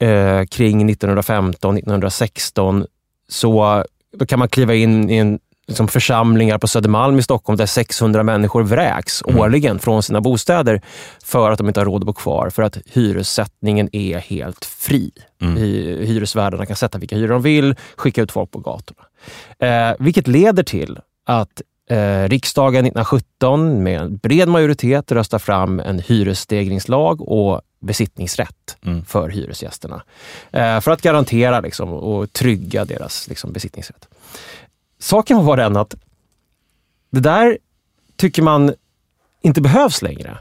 eh, 0.00 0.44
kring 0.44 0.90
1915, 0.90 1.76
1916, 1.76 2.86
så 3.28 3.84
då 4.16 4.26
kan 4.26 4.38
man 4.38 4.48
kliva 4.48 4.74
in 4.74 5.10
i 5.10 5.16
en 5.16 5.38
liksom 5.68 5.88
församlingar 5.88 6.58
på 6.58 6.68
Södermalm 6.68 7.18
i 7.18 7.22
Stockholm 7.22 7.56
där 7.56 7.66
600 7.66 8.22
människor 8.22 8.62
vräks 8.62 9.22
Mm. 9.28 9.40
årligen 9.40 9.78
från 9.78 10.02
sina 10.02 10.20
bostäder 10.20 10.80
för 11.24 11.50
att 11.50 11.58
de 11.58 11.68
inte 11.68 11.80
har 11.80 11.84
råd 11.84 12.02
att 12.02 12.06
bo 12.06 12.12
kvar, 12.12 12.50
för 12.50 12.62
att 12.62 12.78
hyressättningen 12.86 13.88
är 13.92 14.18
helt 14.18 14.64
fri. 14.64 15.10
Mm. 15.40 15.56
Hy- 15.56 16.04
Hyresvärdarna 16.06 16.66
kan 16.66 16.76
sätta 16.76 16.98
vilka 16.98 17.16
hyror 17.16 17.28
de 17.32 17.42
vill, 17.42 17.74
skicka 17.96 18.22
ut 18.22 18.32
folk 18.32 18.50
på 18.50 18.58
gatorna. 18.58 19.02
Eh, 19.58 19.96
vilket 19.98 20.26
leder 20.28 20.62
till 20.62 20.98
att 21.26 21.62
eh, 21.90 22.28
riksdagen 22.28 22.84
1917 22.86 23.82
med 23.82 24.00
en 24.00 24.16
bred 24.16 24.48
majoritet 24.48 25.12
röstar 25.12 25.38
fram 25.38 25.80
en 25.80 25.98
hyresstegringslag 25.98 27.20
och 27.28 27.60
besittningsrätt 27.80 28.76
Mm. 28.86 29.04
för 29.04 29.28
hyresgästerna. 29.28 30.02
Eh, 30.52 30.80
för 30.80 30.90
att 30.90 31.02
garantera 31.02 31.60
liksom, 31.60 31.92
och 31.92 32.32
trygga 32.32 32.84
deras 32.84 33.28
liksom, 33.28 33.52
besittningsrätt. 33.52 34.08
Saken 34.98 35.44
var 35.44 35.56
den 35.56 35.76
att 35.76 35.94
det 37.10 37.20
där 37.20 37.58
tycker 38.16 38.42
man 38.42 38.74
inte 39.42 39.60
behövs 39.60 40.02
längre 40.02 40.38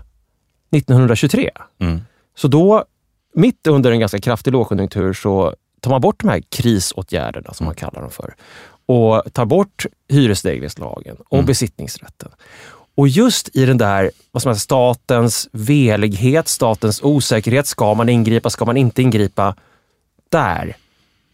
1923. 0.71 1.49
Mm. 1.79 2.01
Så 2.35 2.47
då, 2.47 2.85
mitt 3.33 3.67
under 3.67 3.91
en 3.91 3.99
ganska 3.99 4.19
kraftig 4.19 4.51
lågkonjunktur, 4.51 5.13
så 5.13 5.55
tar 5.79 5.91
man 5.91 6.01
bort 6.01 6.19
de 6.19 6.29
här 6.29 6.41
krisåtgärderna, 6.49 7.53
som 7.53 7.65
man 7.65 7.75
kallar 7.75 8.01
dem 8.01 8.11
för, 8.11 8.35
och 8.85 9.33
tar 9.33 9.45
bort 9.45 9.85
hyresstegringslagen 10.09 11.15
och 11.29 11.37
Mm. 11.37 11.45
besittningsrätten. 11.45 12.31
Och 12.95 13.07
just 13.07 13.55
i 13.55 13.65
den 13.65 13.77
där 13.77 14.11
vad 14.31 14.45
man 14.45 14.55
säga, 14.55 14.59
statens 14.59 15.49
velighet, 15.51 16.47
statens 16.47 17.01
osäkerhet, 17.03 17.67
ska 17.67 17.93
man 17.93 18.09
ingripa, 18.09 18.49
ska 18.49 18.65
man 18.65 18.77
inte 18.77 19.01
ingripa? 19.01 19.55
Där, 20.29 20.75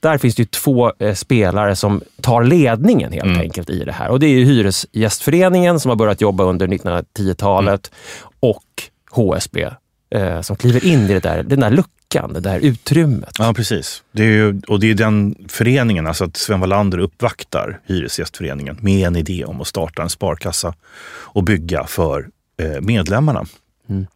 där 0.01 0.17
finns 0.17 0.35
det 0.35 0.41
ju 0.41 0.45
två 0.45 0.91
eh, 0.99 1.13
spelare 1.13 1.75
som 1.75 2.01
tar 2.21 2.43
ledningen 2.43 3.11
helt 3.11 3.25
Mm. 3.25 3.39
enkelt 3.39 3.69
i 3.69 3.83
det 3.83 3.91
här. 3.91 4.09
Och 4.09 4.19
Det 4.19 4.25
är 4.27 4.29
ju 4.29 4.45
Hyresgästföreningen 4.45 5.79
som 5.79 5.89
har 5.89 5.95
börjat 5.95 6.21
jobba 6.21 6.43
under 6.43 6.67
1910-talet 6.67 7.91
och 8.39 8.63
HSB 9.11 9.67
eh, 10.15 10.41
som 10.41 10.55
kliver 10.55 10.85
in 10.85 10.99
i 10.99 11.07
det 11.07 11.19
där, 11.19 11.43
den 11.43 11.59
där 11.59 11.69
luckan, 11.71 12.33
det 12.33 12.39
där 12.39 12.59
utrymmet. 12.59 13.35
Ja, 13.39 13.53
precis. 13.53 14.03
Det 14.11 14.23
är 14.23 14.27
ju, 14.27 14.61
och 14.67 14.79
det 14.79 14.89
är 14.91 14.93
den 14.95 15.35
föreningen, 15.47 16.07
alltså 16.07 16.23
att 16.23 16.37
Sven 16.37 16.59
Wallander 16.59 16.97
uppvaktar 16.97 17.79
Hyresgästföreningen 17.85 18.77
med 18.81 19.07
en 19.07 19.15
idé 19.15 19.45
om 19.45 19.61
att 19.61 19.67
starta 19.67 20.01
en 20.01 20.09
sparkassa 20.09 20.73
och 21.07 21.43
bygga 21.43 21.83
för 21.83 22.27
eh, 22.61 22.81
medlemmarna. 22.81 23.45
Mm. 23.89 24.07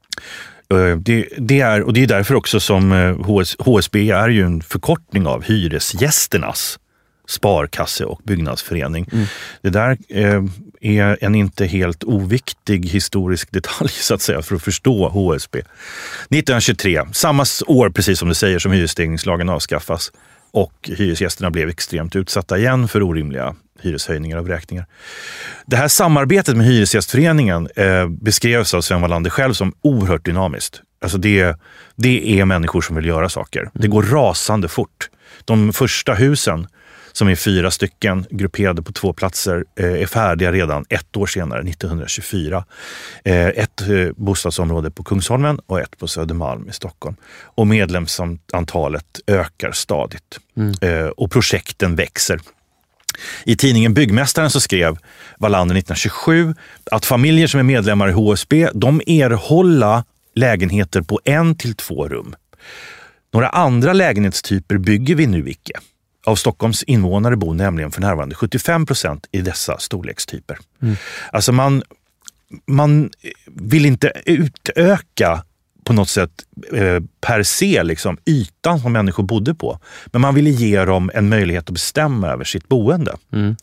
Eh, 0.74 0.98
Det, 0.98 1.28
det 1.38 1.60
är, 1.60 1.82
och 1.82 1.94
det 1.94 2.04
är 2.04 2.08
därför 2.08 2.36
också 2.36 2.60
som 2.60 2.92
eh, 2.92 3.20
HS, 3.26 3.56
HSB 3.60 4.10
är 4.10 4.30
ju 4.30 4.44
en 4.44 4.62
förkortning 4.62 5.28
av 5.28 5.44
Hyresgästernas 5.44 6.80
sparkasse 7.28 8.06
och 8.06 8.22
byggnadsförening. 8.24 9.10
Mm. 9.12 9.26
Det 9.62 9.70
där 9.70 9.98
eh, 10.10 10.44
är 10.82 11.18
en 11.22 11.36
inte 11.36 11.66
helt 11.66 12.04
oviktig 12.04 12.86
historisk 12.86 13.52
detalj 13.52 13.90
så 13.90 14.14
att 14.14 14.22
säga 14.22 14.42
för 14.42 14.56
att 14.56 14.64
förstå 14.64 15.10
HSB. 15.10 15.60
1923, 15.60 17.02
samma 17.12 17.46
år 17.68 17.90
precis 17.90 18.20
som 18.20 18.28
du 18.28 18.36
säger 18.36 18.60
som 18.60 18.72
hyresstegringslagen 18.72 19.50
avskaffas 19.50 20.12
och 20.56 20.90
hyresgästerna 20.98 21.52
blev 21.52 21.70
extremt 21.70 22.16
utsatta 22.16 22.58
igen 22.58 22.88
för 22.88 23.04
orimliga 23.04 23.56
hyreshöjningar 23.82 24.38
och 24.38 24.46
vräkningar. 24.46 24.86
Det 25.66 25.76
här 25.76 25.88
samarbetet 25.88 26.58
med 26.58 26.66
Hyresgästföreningen 26.66 27.70
eh, 27.76 28.08
beskrevs 28.08 28.74
av 28.74 28.82
Sven 28.82 29.02
Wallander 29.02 29.30
själv 29.30 29.54
som 29.54 29.74
oerhört 29.82 30.26
dynamiskt. 30.26 30.82
Alltså 31.02 31.18
det, 31.18 31.58
det 31.96 32.40
är 32.40 32.46
människor 32.46 32.82
som 32.82 32.96
vill 32.96 33.06
göra 33.06 33.30
saker. 33.30 33.70
Det 33.74 33.88
går 33.88 34.04
rasande 34.04 34.68
fort. 34.68 35.10
De 35.46 35.74
första 35.74 36.14
husen 36.14 36.68
som 37.18 37.28
är 37.28 37.36
fyra 37.36 37.72
stycken 37.72 38.26
grupperade 38.30 38.82
på 38.82 38.92
två 38.92 39.14
platser, 39.14 39.66
eh, 39.80 40.02
är 40.02 40.06
färdiga 40.06 40.52
redan 40.52 40.86
ett 40.90 41.18
år 41.18 41.26
senare, 41.26 41.64
1924. 41.64 42.66
Eh, 43.24 43.48
ett 43.48 43.82
eh, 43.82 44.12
bostadsområde 44.16 44.92
på 44.92 45.04
Kungsholmen 45.04 45.60
och 45.66 45.80
ett 45.80 45.98
på 45.98 46.08
Södermalm 46.08 46.70
i 46.70 46.74
Stockholm. 46.74 47.16
Och 47.44 47.68
medlemsantalet 47.68 49.20
ökar 49.28 49.72
stadigt 49.72 50.40
mm. 50.58 51.12
och 51.18 51.32
projekten 51.32 51.96
växer. 51.96 52.40
I 53.44 53.56
tidningen 53.56 53.94
Byggmästaren 53.94 54.50
så 54.50 54.60
skrev 54.60 54.98
Wallander 55.38 55.76
1927 55.76 56.56
att 56.92 57.06
familjer 57.06 57.48
som 57.48 57.60
är 57.60 57.64
medlemmar 57.64 58.10
i 58.10 58.12
HSB, 58.12 58.70
de 58.74 59.02
erhålla 59.08 60.04
lägenheter 60.36 61.02
på 61.02 61.20
en 61.24 61.56
till 61.56 61.76
två 61.76 62.08
rum. 62.08 62.36
Några 63.34 63.50
andra 63.50 63.94
lägenhetstyper 63.94 64.78
bygger 64.78 65.16
vi 65.16 65.28
nu 65.28 65.50
icke. 65.50 65.80
Av 66.26 66.36
Stockholms 66.36 66.84
invånare 66.84 67.36
bor 67.36 67.54
nämligen 67.54 67.92
för 67.92 68.02
närvarande 68.02 68.36
75 68.36 68.86
procent 68.86 69.28
i 69.32 69.42
dessa 69.42 69.78
storlekstyper. 69.78 70.58
Mm. 70.82 70.96
Alltså 71.32 71.52
man, 71.52 71.84
man 72.68 73.10
vill 73.46 73.86
inte 73.86 74.12
utöka 74.26 75.44
på 75.86 75.94
något 75.94 76.10
sätt 76.10 76.32
eh, 76.74 77.00
per 77.22 77.44
se 77.44 77.84
liksom, 77.84 78.18
ytan 78.26 78.80
som 78.80 78.94
människor 78.94 79.24
bodde 79.24 79.56
på. 79.56 79.80
Men 80.06 80.22
man 80.22 80.36
ville 80.36 80.50
ge 80.50 80.86
dem 80.86 81.12
en 81.14 81.30
möjlighet 81.30 81.64
att 81.64 81.74
bestämma 81.74 82.28
över 82.28 82.44
sitt 82.44 82.68
boende. 82.68 83.16
Mm. 83.34 83.56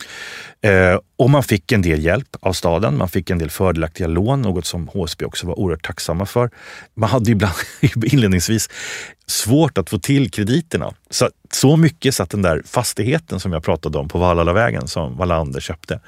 Eh, 0.61 0.99
och 1.15 1.29
man 1.29 1.43
fick 1.43 1.71
en 1.71 1.81
del 1.81 2.03
hjälp 2.03 2.35
av 2.39 2.53
staden. 2.53 2.97
Man 2.97 3.09
fick 3.09 3.29
en 3.29 3.37
del 3.37 3.49
fördelaktiga 3.49 4.07
lån, 4.07 4.41
något 4.41 4.65
som 4.65 4.87
HSB 4.87 5.25
också 5.25 5.47
var 5.47 5.59
oerhört 5.59 5.85
tacksamma 5.85 6.25
för. 6.25 6.49
Man 6.93 7.09
hade 7.09 7.31
ibland 7.31 7.53
inledningsvis 8.05 8.69
svårt 9.27 9.77
att 9.77 9.89
få 9.89 9.99
till 9.99 10.31
krediterna. 10.31 10.93
Så, 11.09 11.29
så 11.51 11.77
mycket 11.77 12.15
så 12.15 12.23
att 12.23 12.29
den 12.29 12.41
där 12.41 12.61
fastigheten 12.65 13.39
som 13.39 13.53
jag 13.53 13.63
pratade 13.63 13.97
om 13.97 14.07
på 14.07 14.17
Vallalavägen 14.17 14.87
som 14.87 15.17
Wallander 15.17 15.59
köpte, 15.59 15.99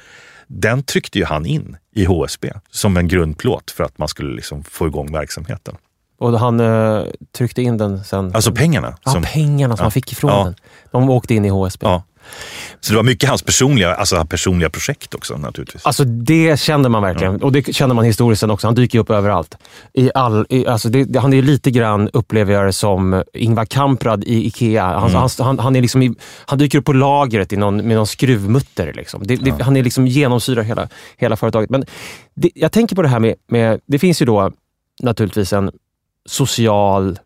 den 0.47 0.83
tryckte 0.83 1.19
ju 1.19 1.25
han 1.25 1.45
in 1.45 1.77
i 1.95 2.05
HSB 2.05 2.53
som 2.69 2.97
en 2.97 3.07
grundplåt 3.07 3.71
för 3.71 3.83
att 3.83 3.97
man 3.97 4.07
skulle 4.07 4.35
liksom 4.35 4.63
få 4.63 4.87
igång 4.87 5.11
verksamheten. 5.11 5.77
Och 6.17 6.39
han 6.39 6.59
uh, 6.59 7.05
tryckte 7.37 7.61
in 7.61 7.77
den 7.77 8.03
sen? 8.03 8.35
Alltså 8.35 8.51
pengarna? 8.51 8.97
Ja, 9.03 9.11
som, 9.11 9.23
pengarna 9.23 9.77
som 9.77 9.81
ja, 9.81 9.85
han 9.85 9.91
fick 9.91 10.11
ifrån 10.11 10.31
ja. 10.31 10.43
den. 10.43 10.55
De 10.91 11.09
åkte 11.09 11.35
in 11.35 11.45
i 11.45 11.49
HSB. 11.49 11.85
Ja. 11.85 12.03
Så 12.79 12.93
det 12.93 12.95
var 12.95 13.03
mycket 13.03 13.29
hans 13.29 13.41
personliga, 13.41 13.95
alltså 13.95 14.25
personliga 14.25 14.69
projekt 14.69 15.15
också 15.15 15.37
naturligtvis? 15.37 15.85
Alltså 15.85 16.03
det 16.03 16.59
kände 16.59 16.89
man 16.89 17.03
verkligen. 17.03 17.33
Ja. 17.33 17.45
Och 17.45 17.51
det 17.51 17.75
känner 17.75 17.95
man 17.95 18.05
historiskt 18.05 18.43
också. 18.43 18.67
Han 18.67 18.75
dyker 18.75 18.99
upp 18.99 19.09
överallt. 19.09 19.57
I 19.93 20.11
all, 20.13 20.45
i, 20.49 20.67
alltså 20.67 20.89
det, 20.89 21.19
han 21.19 21.33
är 21.33 21.41
lite 21.41 21.71
grann, 21.71 22.09
upplever 22.13 22.53
jag 22.53 22.65
det, 22.65 22.73
som 22.73 23.23
Ingvar 23.33 23.65
Kamprad 23.65 24.23
i 24.23 24.47
Ikea. 24.47 24.83
Han, 24.83 25.09
mm. 25.09 25.29
han, 25.39 25.59
han, 25.59 25.75
är 25.75 25.81
liksom 25.81 26.01
i, 26.01 26.13
han 26.45 26.59
dyker 26.59 26.77
upp 26.77 26.85
på 26.85 26.93
lagret 26.93 27.53
i 27.53 27.57
någon, 27.57 27.77
med 27.77 27.97
någon 27.97 28.07
skruvmutter. 28.07 28.93
Liksom. 28.93 29.27
Det, 29.27 29.35
det, 29.35 29.63
Han 29.63 29.77
är 29.77 29.83
liksom 29.83 30.07
genomsyrar 30.07 30.63
hela, 30.63 30.87
hela 31.17 31.35
företaget. 31.35 31.69
Men 31.69 31.85
jag 32.53 32.71
tänker 32.71 32.95
på 32.95 33.01
det 33.01 33.07
här 33.07 33.19
med, 33.19 33.35
med, 33.47 33.79
det 33.85 33.99
finns 33.99 34.21
ju 34.21 34.25
då 34.25 34.51
naturligtvis 35.03 35.53
en 35.53 35.71
social 36.25 37.19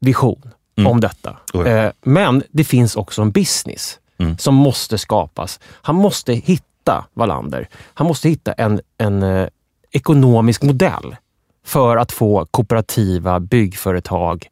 vision 0.00 0.50
mm. 0.76 0.90
om 0.90 1.00
detta. 1.00 1.36
Eh, 1.66 1.90
men 2.02 2.42
det 2.50 2.64
finns 2.64 2.96
också 2.96 3.22
en 3.22 3.30
business 3.30 3.98
mm. 4.18 4.38
som 4.38 4.54
måste 4.54 4.98
skapas. 4.98 5.60
Han 5.66 5.94
måste 5.94 6.32
hitta, 6.32 7.04
Wallander, 7.14 7.68
han 7.94 8.06
måste 8.06 8.28
hitta 8.28 8.52
en, 8.52 8.80
en 8.98 9.22
eh, 9.22 9.48
ekonomisk 9.92 10.62
modell 10.62 11.16
för 11.64 11.96
att 11.96 12.12
få 12.12 12.46
kooperativa 12.50 13.40
byggföretag 13.40 14.48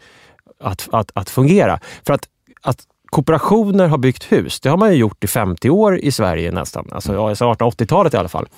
att, 0.60 0.88
att, 0.92 1.10
att 1.14 1.30
fungera. 1.30 1.80
För 2.06 2.14
att, 2.14 2.28
att 2.62 2.86
kooperationer 3.10 3.88
har 3.88 3.98
byggt 3.98 4.32
hus, 4.32 4.60
det 4.60 4.68
har 4.68 4.76
man 4.76 4.90
ju 4.90 4.96
gjort 4.96 5.24
i 5.24 5.26
50 5.26 5.70
år 5.70 5.98
i 5.98 6.12
Sverige 6.12 6.52
nästan. 6.52 6.88
Alltså, 6.92 7.14
ja, 7.14 7.34
1880-talet 7.34 8.14
i 8.14 8.16
alla 8.16 8.28
fall. 8.28 8.48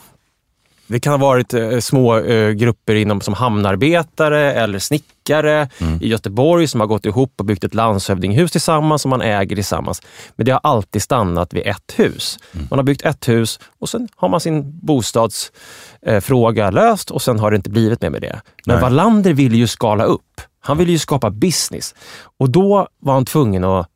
Det 0.86 1.00
kan 1.00 1.12
ha 1.12 1.18
varit 1.18 1.54
eh, 1.54 1.78
små 1.78 2.18
eh, 2.18 2.50
grupper 2.50 2.94
inom 2.94 3.20
som 3.20 3.34
hamnarbetare 3.34 4.52
eller 4.52 4.78
snickare 4.78 5.68
mm. 5.78 6.02
i 6.02 6.08
Göteborg 6.08 6.68
som 6.68 6.80
har 6.80 6.86
gått 6.86 7.06
ihop 7.06 7.32
och 7.38 7.44
byggt 7.44 7.64
ett 7.64 7.74
landshövdinghus 7.74 8.52
tillsammans 8.52 9.02
som 9.02 9.10
man 9.10 9.22
äger 9.22 9.56
tillsammans. 9.56 10.02
Men 10.36 10.46
det 10.46 10.52
har 10.52 10.60
alltid 10.62 11.02
stannat 11.02 11.54
vid 11.54 11.66
ett 11.66 11.94
hus. 11.96 12.38
Mm. 12.52 12.66
Man 12.70 12.78
har 12.78 12.84
byggt 12.84 13.02
ett 13.02 13.28
hus 13.28 13.60
och 13.78 13.88
sen 13.88 14.08
har 14.16 14.28
man 14.28 14.40
sin 14.40 14.78
bostadsfråga 14.80 16.66
eh, 16.66 16.72
löst 16.72 17.10
och 17.10 17.22
sen 17.22 17.38
har 17.38 17.50
det 17.50 17.56
inte 17.56 17.70
blivit 17.70 18.02
mer 18.02 18.10
med 18.10 18.22
det. 18.22 18.40
Men 18.66 18.74
Nej. 18.74 18.82
Wallander 18.82 19.32
ville 19.32 19.56
ju 19.56 19.66
skala 19.66 20.04
upp. 20.04 20.40
Han 20.60 20.78
ville 20.78 20.92
ju 20.92 20.98
skapa 20.98 21.30
business 21.30 21.94
och 22.38 22.50
då 22.50 22.88
var 22.98 23.14
han 23.14 23.24
tvungen 23.24 23.64
att 23.64 23.88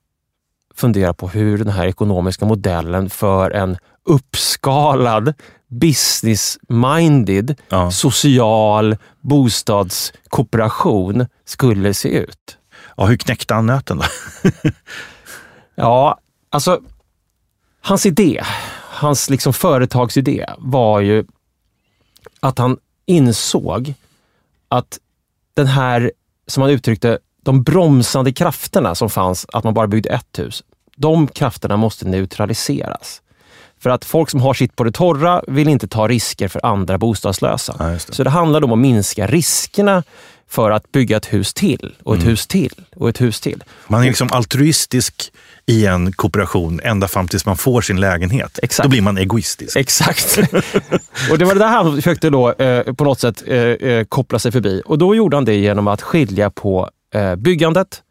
fundera 0.74 1.14
på 1.14 1.29
hur 1.29 1.59
den 1.59 1.68
här 1.68 1.87
ekonomiska 1.87 2.44
modellen 2.44 3.11
för 3.11 3.51
en 3.51 3.77
uppskalad 4.09 5.35
business-minded, 5.68 7.57
ja. 7.68 7.90
social 7.90 8.97
bostadskooperation 9.21 11.27
skulle 11.44 11.94
se 11.94 12.09
ut. 12.09 12.59
Ja, 12.97 13.07
hur 13.07 13.16
knäckte 13.16 13.55
han 13.55 13.66
nöten 13.66 13.99
då? 13.99 14.05
ja, 15.75 16.18
alltså 16.51 16.81
hans 17.81 18.07
idé, 18.07 18.44
hans 18.90 19.31
liksom 19.31 19.53
företagsidé 19.53 20.47
var 20.59 21.01
ju 21.01 21.25
att 22.40 22.59
han 22.59 22.79
insåg 23.07 23.94
att 24.68 24.99
den 25.55 25.66
här, 25.66 26.12
som 26.47 26.62
han 26.62 26.71
uttryckte, 26.71 27.18
de 27.42 27.62
bromsande 27.62 28.33
krafterna 28.33 28.94
som 28.94 29.11
fanns, 29.11 29.47
att 29.53 29.64
man 29.64 29.75
bara 29.75 29.87
byggde 29.87 30.09
ett 30.09 30.38
hus, 30.38 30.62
de 30.97 31.27
krafterna 31.27 31.77
måste 31.77 32.09
neutraliseras. 32.09 33.23
För 33.80 33.90
att 33.90 34.04
folk 34.04 34.30
som 34.30 34.40
har 34.40 34.54
sitt 34.54 34.76
på 34.76 34.84
det 34.84 34.92
torra 34.92 35.42
vill 35.46 35.68
inte 35.68 35.88
ta 35.88 36.08
risker 36.08 36.48
för 36.48 36.66
andra 36.66 36.98
bostadslösa. 36.98 37.76
Ja, 37.78 37.84
det. 37.84 37.98
Så 37.98 38.24
det 38.24 38.30
handlar 38.30 38.64
om 38.64 38.72
att 38.72 38.78
minska 38.78 39.26
riskerna 39.26 40.02
för 40.48 40.70
att 40.70 40.92
bygga 40.92 41.16
ett 41.16 41.32
hus 41.32 41.54
till 41.54 41.94
och 42.02 42.14
ett 42.14 42.20
mm. 42.20 42.30
hus 42.30 42.46
till 42.46 42.72
och 42.96 43.08
ett 43.08 43.20
hus 43.20 43.40
till. 43.40 43.64
Man 43.86 44.02
är 44.02 44.06
liksom 44.06 44.28
altruistisk 44.32 45.32
i 45.66 45.86
en 45.86 46.12
kooperation 46.12 46.80
ända 46.84 47.08
fram 47.08 47.28
tills 47.28 47.46
man 47.46 47.56
får 47.56 47.80
sin 47.80 48.00
lägenhet. 48.00 48.58
Exakt. 48.62 48.84
Då 48.84 48.90
blir 48.90 49.02
man 49.02 49.18
egoistisk. 49.18 49.76
Exakt. 49.76 50.38
och 51.30 51.38
det 51.38 51.44
var 51.44 51.54
det 51.54 51.58
där 51.58 51.68
han 51.68 51.94
försökte 51.94 52.30
då, 52.30 52.52
eh, 52.52 52.94
på 52.94 53.04
något 53.04 53.20
sätt 53.20 53.42
eh, 53.46 53.56
eh, 53.56 54.04
koppla 54.04 54.38
sig 54.38 54.52
förbi. 54.52 54.82
Och 54.84 54.98
då 54.98 55.14
gjorde 55.14 55.36
han 55.36 55.44
det 55.44 55.54
genom 55.54 55.88
att 55.88 56.02
skilja 56.02 56.50
på 56.50 56.90
eh, 57.14 57.36
byggandet 57.36 58.02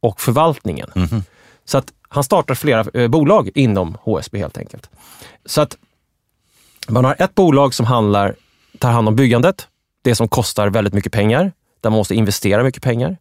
och 0.00 0.20
förvaltningen. 0.20 0.90
Mm. 0.94 1.22
Så 1.64 1.78
att 1.78 1.92
han 2.16 2.24
startar 2.24 2.54
flera 2.54 2.84
eh, 2.94 3.08
bolag 3.08 3.50
inom 3.54 3.98
HSB 4.02 4.38
helt 4.38 4.58
enkelt. 4.58 4.90
Så 5.44 5.60
att 5.60 5.76
man 6.88 7.04
har 7.04 7.16
ett 7.18 7.34
bolag 7.34 7.74
som 7.74 7.86
handlar, 7.86 8.34
tar 8.78 8.90
hand 8.90 9.08
om 9.08 9.16
byggandet, 9.16 9.68
det 10.02 10.14
som 10.14 10.28
kostar 10.28 10.68
väldigt 10.68 10.94
mycket 10.94 11.12
pengar, 11.12 11.52
där 11.80 11.90
man 11.90 11.96
måste 11.96 12.14
investera 12.14 12.62
mycket 12.62 12.82
pengar. 12.82 13.16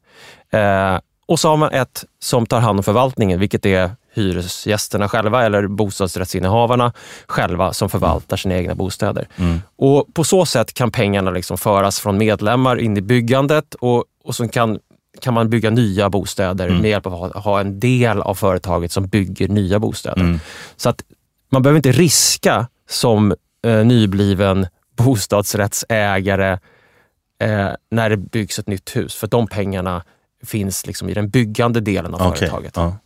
Eh, 0.49 0.99
och 1.27 1.39
så 1.39 1.49
har 1.49 1.57
man 1.57 1.71
ett 1.71 2.05
som 2.19 2.45
tar 2.45 2.59
hand 2.59 2.79
om 2.79 2.83
förvaltningen, 2.83 3.39
vilket 3.39 3.65
är 3.65 3.91
hyresgästerna 4.13 5.09
själva 5.09 5.45
eller 5.45 5.67
bostadsrättsinnehavarna 5.67 6.93
själva 7.27 7.73
som 7.73 7.89
förvaltar 7.89 8.37
sina 8.37 8.55
egna 8.55 8.75
bostäder. 8.75 9.27
Mm. 9.35 9.61
Och 9.75 10.05
På 10.13 10.23
så 10.23 10.45
sätt 10.45 10.73
kan 10.73 10.91
pengarna 10.91 11.31
liksom 11.31 11.57
föras 11.57 11.99
från 11.99 12.17
medlemmar 12.17 12.79
in 12.79 12.97
i 12.97 13.01
byggandet 13.01 13.73
och, 13.73 14.05
och 14.23 14.35
så 14.35 14.47
kan 14.47 14.79
kan 15.19 15.33
man 15.33 15.49
bygga 15.49 15.69
nya 15.69 16.09
bostäder 16.09 16.67
mm. 16.67 16.81
med 16.81 16.89
hjälp 16.89 17.05
av 17.05 17.23
att 17.23 17.43
ha 17.43 17.59
en 17.59 17.79
del 17.79 18.21
av 18.21 18.35
företaget 18.35 18.91
som 18.91 19.07
bygger 19.07 19.47
nya 19.47 19.79
bostäder. 19.79 20.21
Mm. 20.21 20.39
Så 20.75 20.89
att 20.89 21.03
man 21.51 21.61
behöver 21.61 21.77
inte 21.77 21.91
riska 21.91 22.67
som 22.89 23.33
eh, 23.65 23.85
nybliven 23.85 24.67
bostadsrättsägare 24.97 26.51
eh, 27.39 27.69
när 27.91 28.09
det 28.09 28.17
byggs 28.17 28.59
ett 28.59 28.67
nytt 28.67 28.95
hus. 28.95 29.15
För 29.15 29.27
de 29.27 29.47
pengarna 29.47 30.03
finns 30.45 30.87
liksom 30.87 31.09
i 31.09 31.13
den 31.13 31.29
byggande 31.29 31.79
delen 31.79 32.13
av 32.13 32.21
okay. 32.21 32.39
företaget. 32.39 32.75
Ja. 32.75 32.97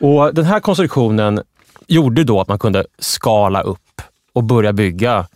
Och 0.00 0.34
Den 0.34 0.44
här 0.44 0.60
konstruktionen 0.60 1.42
gjorde 1.86 2.24
då 2.24 2.40
att 2.40 2.48
man 2.48 2.58
kunde 2.58 2.86
skala 2.98 3.62
upp 3.62 4.02
och 4.32 4.44
börja 4.44 4.72
bygga 4.72 5.26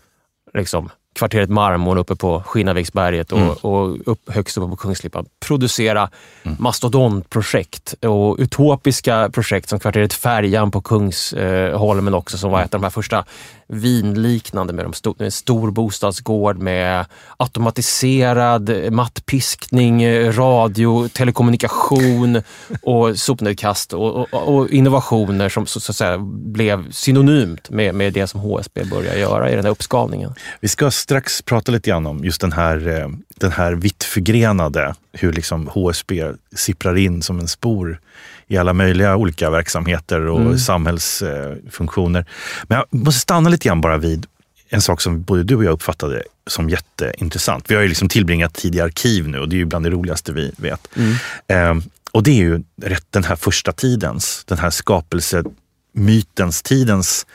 liksom, 0.55 0.91
kvarteret 1.19 1.51
Marmorn 1.51 1.99
uppe 1.99 2.17
på 2.17 2.43
Skinnarviksberget 2.47 3.33
och, 3.33 3.39
mm. 3.39 3.53
och 3.53 4.09
upp, 4.13 4.31
högst 4.31 4.59
uppe 4.59 4.69
på 4.69 4.77
Kungsklippan. 4.77 5.27
Producera 5.41 6.11
mm. 6.43 6.57
mastodontprojekt 6.61 7.93
och 7.93 8.37
utopiska 8.39 9.31
projekt 9.33 9.69
som 9.69 9.81
kvarteret 9.81 10.13
Färjan 10.13 10.71
på 10.71 10.81
Kungsholmen 10.81 12.15
också 12.15 12.39
som 12.39 12.51
var 12.51 12.63
ett 12.63 12.75
av 12.75 12.81
de 12.81 12.85
här 12.85 12.91
första 12.91 13.25
vinliknande 13.69 14.73
med 14.73 14.85
de 14.85 14.93
sto 14.93 15.15
en 15.19 15.33
stor 15.33 15.71
bostadsgård 15.71 16.59
med 16.59 17.07
automatiserad 17.37 18.93
mattpiskning, 18.93 20.05
radio, 20.33 21.09
telekommunikation 21.09 22.43
och 22.83 23.19
sopnedkast 23.19 23.93
och, 23.93 24.17
och, 24.17 24.57
och, 24.57 24.71
innovationer 24.71 25.49
som 25.49 25.67
så, 25.67 25.81
så, 25.81 25.93
att 25.93 25.97
säga 25.97 26.19
blev 26.19 26.91
synonymt 26.91 27.71
med, 27.71 27.95
med 27.95 28.13
det 28.13 28.27
som 28.27 28.41
HSB 28.41 28.85
börjar 28.85 29.15
göra 29.15 29.51
i 29.51 29.55
den 29.55 29.65
här 29.65 29.73
uppskalningen. 29.73 30.35
Vi 30.61 30.69
ska 30.69 30.91
strax 31.09 31.43
prata 31.43 31.73
lite 31.73 31.91
grann 31.91 32.07
om 32.07 32.25
just 32.25 32.41
den 32.41 32.53
här, 32.53 32.89
eh, 32.89 33.09
den 33.35 33.53
här 33.53 33.73
vitt 33.73 34.05
förgrenade, 34.05 34.95
hur 35.13 35.33
liksom 35.33 35.67
HSB 35.69 36.33
sipprar 36.57 36.97
in 36.97 37.23
som 37.23 37.39
en 37.39 37.49
spor 37.49 38.01
i 38.47 38.57
alla 38.57 38.73
möjliga 38.73 39.17
olika 39.17 39.51
verksamheter 39.51 40.21
och 40.21 40.41
mm. 40.41 40.59
samhällsfunktioner. 40.59 42.27
Men 42.63 42.79
jag 42.79 43.01
måste 43.01 43.21
stanna 43.21 43.49
lite 43.49 43.69
grann 43.69 43.81
bara 43.81 43.99
vid 43.99 44.27
en 44.69 44.83
sak 44.83 45.01
som 45.01 45.23
både 45.23 45.43
du 45.43 45.57
och 45.57 45.65
jag 45.65 45.73
uppfattade 45.73 46.23
som 46.47 46.69
jätteintressant. 46.71 47.71
Vi 47.71 47.75
har 47.75 47.83
ju 47.83 47.89
liksom 47.89 48.09
tillbringat 48.09 48.55
tid 48.55 48.75
i 48.75 48.81
arkiv 48.81 49.29
nu 49.29 49.39
och 49.39 49.49
det 49.49 49.57
är 49.57 49.59
ju 49.59 49.65
bland 49.65 49.85
det 49.85 49.91
roligaste 49.91 50.33
vi 50.33 50.53
vet. 50.57 50.89
Mm. 50.97 51.15
Eh, 51.49 51.85
och 52.13 52.23
det 52.23 52.31
är 52.31 52.43
ju 52.45 52.63
rätt 52.83 53.07
den 53.11 53.25
här 53.25 53.37
första 53.37 53.73
tidens, 53.73 54.45
den 54.45 54.59
här 54.59 54.71
skapelsemytens 54.71 56.63
tidens 56.63 57.27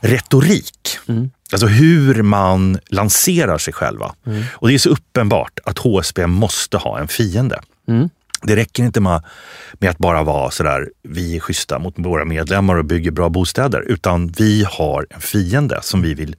retorik. 0.00 0.98
Mm. 1.08 1.30
Alltså 1.52 1.66
hur 1.66 2.22
man 2.22 2.78
lanserar 2.88 3.58
sig 3.58 3.74
själva. 3.74 4.14
Mm. 4.26 4.44
Och 4.52 4.68
det 4.68 4.74
är 4.74 4.78
så 4.78 4.90
uppenbart 4.90 5.58
att 5.64 5.78
HSB 5.78 6.26
måste 6.26 6.76
ha 6.76 6.98
en 6.98 7.08
fiende. 7.08 7.60
Mm. 7.88 8.08
Det 8.42 8.56
räcker 8.56 8.84
inte 8.84 9.00
med, 9.00 9.24
med 9.72 9.90
att 9.90 9.98
bara 9.98 10.22
vara 10.22 10.50
sådär, 10.50 10.90
vi 11.02 11.36
är 11.36 11.40
schyssta 11.40 11.78
mot 11.78 11.94
våra 11.96 12.24
medlemmar 12.24 12.74
och 12.74 12.84
bygger 12.84 13.10
bra 13.10 13.28
bostäder, 13.28 13.80
utan 13.80 14.28
vi 14.28 14.66
har 14.70 15.06
en 15.10 15.20
fiende 15.20 15.78
som 15.82 16.02
vi 16.02 16.14
vill 16.14 16.36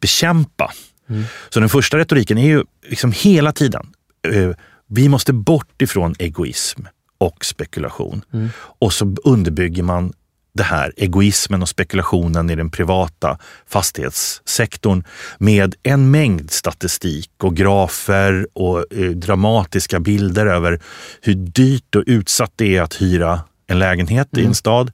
bekämpa. 0.00 0.72
Mm. 1.10 1.24
Så 1.48 1.60
den 1.60 1.68
första 1.68 1.98
retoriken 1.98 2.38
är 2.38 2.46
ju 2.46 2.64
liksom 2.88 3.12
hela 3.12 3.52
tiden, 3.52 3.86
eh, 4.28 4.50
vi 4.86 5.08
måste 5.08 5.32
bort 5.32 5.82
ifrån 5.82 6.14
egoism 6.18 6.80
och 7.18 7.44
spekulation. 7.44 8.22
Mm. 8.32 8.50
Och 8.56 8.92
så 8.92 9.16
underbygger 9.24 9.82
man 9.82 10.12
det 10.54 10.62
här 10.62 10.92
egoismen 10.96 11.62
och 11.62 11.68
spekulationen 11.68 12.50
i 12.50 12.54
den 12.54 12.70
privata 12.70 13.38
fastighetssektorn 13.66 15.04
med 15.38 15.74
en 15.82 16.10
mängd 16.10 16.50
statistik 16.50 17.30
och 17.42 17.56
grafer 17.56 18.46
och 18.52 18.92
eh, 18.92 19.10
dramatiska 19.10 20.00
bilder 20.00 20.46
över 20.46 20.80
hur 21.20 21.34
dyrt 21.34 21.94
och 21.94 22.04
utsatt 22.06 22.52
det 22.56 22.76
är 22.76 22.82
att 22.82 23.02
hyra 23.02 23.40
en 23.66 23.78
lägenhet 23.78 24.28
mm. 24.32 24.40
i 24.40 24.42
en 24.42 24.46
mm. 24.46 24.54
stad 24.54 24.92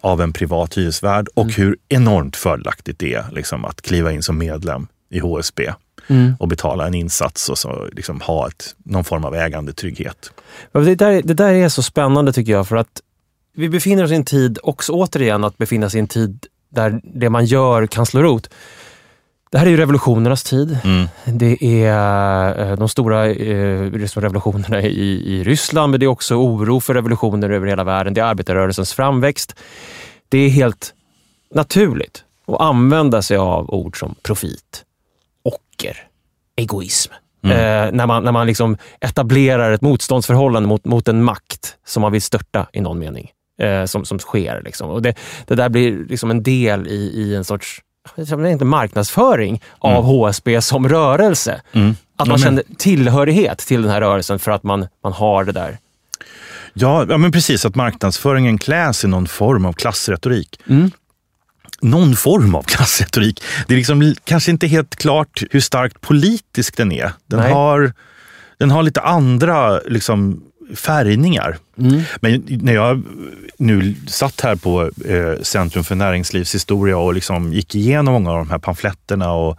av 0.00 0.20
en 0.20 0.32
privat 0.32 0.78
hyresvärd 0.78 1.28
och 1.34 1.44
mm. 1.44 1.54
hur 1.56 1.76
enormt 1.88 2.36
fördelaktigt 2.36 2.98
det 2.98 3.14
är 3.14 3.24
liksom, 3.32 3.64
att 3.64 3.82
kliva 3.82 4.12
in 4.12 4.22
som 4.22 4.38
medlem 4.38 4.86
i 5.10 5.18
HSB. 5.18 5.72
Mm. 6.06 6.34
och 6.38 6.48
betala 6.48 6.86
en 6.86 6.94
insats 6.94 7.48
och 7.48 7.58
så 7.58 7.88
liksom 7.92 8.20
ha 8.20 8.48
ett, 8.48 8.74
någon 8.84 9.04
form 9.04 9.24
av 9.24 9.34
ägandetrygghet. 9.34 10.32
Det 10.72 10.94
där, 10.94 11.22
det 11.24 11.34
där 11.34 11.52
är 11.52 11.68
så 11.68 11.82
spännande 11.82 12.32
tycker 12.32 12.52
jag, 12.52 12.68
för 12.68 12.76
att 12.76 13.00
vi 13.52 13.68
befinner 13.68 14.04
oss 14.04 14.10
i 14.10 14.14
en 14.14 14.24
tid, 14.24 14.58
också 14.62 14.92
återigen 14.92 15.44
att 15.44 15.58
befinna 15.58 15.90
sig 15.90 15.98
i 15.98 16.00
en 16.00 16.08
tid 16.08 16.46
där 16.68 17.00
det 17.04 17.30
man 17.30 17.44
gör 17.44 17.86
kan 17.86 18.06
slå 18.06 18.22
rot. 18.22 18.50
Det 19.50 19.58
här 19.58 19.66
är 19.66 19.70
ju 19.70 19.76
revolutionernas 19.76 20.42
tid. 20.42 20.78
Mm. 20.84 21.08
Det 21.24 21.84
är 21.84 22.70
eh, 22.70 22.76
de 22.76 22.88
stora 22.88 23.26
eh, 23.26 23.90
revolutionerna 24.14 24.82
i, 24.82 25.36
i 25.36 25.44
Ryssland, 25.44 25.90
men 25.90 26.00
det 26.00 26.06
är 26.06 26.08
också 26.08 26.34
oro 26.34 26.80
för 26.80 26.94
revolutioner 26.94 27.50
över 27.50 27.66
hela 27.66 27.84
världen. 27.84 28.14
Det 28.14 28.20
är 28.20 28.24
arbetarrörelsens 28.24 28.92
framväxt. 28.92 29.56
Det 30.28 30.38
är 30.38 30.48
helt 30.48 30.94
naturligt 31.54 32.24
att 32.46 32.60
använda 32.60 33.22
sig 33.22 33.36
av 33.36 33.70
ord 33.70 33.98
som 33.98 34.14
profit, 34.22 34.84
ocker, 35.42 35.96
egoism. 36.56 37.12
Mm. 37.44 37.56
Eh, 37.56 37.92
när 37.92 38.06
man, 38.06 38.24
när 38.24 38.32
man 38.32 38.46
liksom 38.46 38.76
etablerar 39.00 39.72
ett 39.72 39.80
motståndsförhållande 39.80 40.68
mot, 40.68 40.84
mot 40.84 41.08
en 41.08 41.24
makt 41.24 41.76
som 41.86 42.00
man 42.00 42.12
vill 42.12 42.22
störta 42.22 42.66
i 42.72 42.80
någon 42.80 42.98
mening 42.98 43.32
eh, 43.60 43.84
som, 43.84 44.04
som 44.04 44.18
sker. 44.18 44.62
Liksom. 44.64 44.90
Och 44.90 45.02
det, 45.02 45.14
det 45.46 45.54
där 45.54 45.68
blir 45.68 46.04
liksom 46.08 46.30
en 46.30 46.42
del 46.42 46.86
i, 46.86 47.12
i 47.14 47.34
en 47.34 47.44
sorts 47.44 47.82
inte 48.16 48.64
marknadsföring 48.64 49.62
av 49.78 49.90
mm. 49.90 50.04
HSB 50.04 50.62
som 50.62 50.88
rörelse. 50.88 51.60
Mm. 51.72 51.96
Att 52.16 52.28
man 52.28 52.38
ja, 52.40 52.44
känner 52.44 52.64
tillhörighet 52.78 53.58
till 53.58 53.82
den 53.82 53.90
här 53.90 54.00
rörelsen 54.00 54.38
för 54.38 54.50
att 54.50 54.62
man, 54.62 54.86
man 55.02 55.12
har 55.12 55.44
det 55.44 55.52
där. 55.52 55.78
Ja, 56.72 57.06
ja, 57.08 57.18
men 57.18 57.32
precis. 57.32 57.64
Att 57.64 57.74
marknadsföringen 57.74 58.58
kläs 58.58 59.04
i 59.04 59.08
någon 59.08 59.26
form 59.26 59.66
av 59.66 59.72
klassretorik. 59.72 60.60
Mm. 60.66 60.90
Någon 61.80 62.16
form 62.16 62.54
av 62.54 62.62
klassretorik. 62.66 63.42
Det 63.66 63.74
är 63.74 63.78
liksom 63.78 64.14
kanske 64.24 64.50
inte 64.50 64.66
helt 64.66 64.96
klart 64.96 65.42
hur 65.50 65.60
starkt 65.60 66.00
politisk 66.00 66.76
den 66.76 66.92
är. 66.92 67.12
Den, 67.26 67.52
har, 67.52 67.92
den 68.58 68.70
har 68.70 68.82
lite 68.82 69.00
andra 69.00 69.78
liksom, 69.80 70.42
färgningar. 70.76 71.58
Mm. 71.78 72.00
Men 72.20 72.44
när 72.48 72.74
jag 72.74 73.02
nu 73.58 73.94
satt 74.06 74.40
här 74.40 74.56
på 74.56 74.90
eh, 75.08 75.42
Centrum 75.42 75.84
för 75.84 75.94
näringslivshistoria 75.94 76.96
och 76.98 77.14
liksom 77.14 77.52
gick 77.52 77.74
igenom 77.74 78.14
många 78.14 78.30
av 78.30 78.36
de 78.36 78.50
här 78.50 78.58
pamfletterna 78.58 79.32
och 79.32 79.58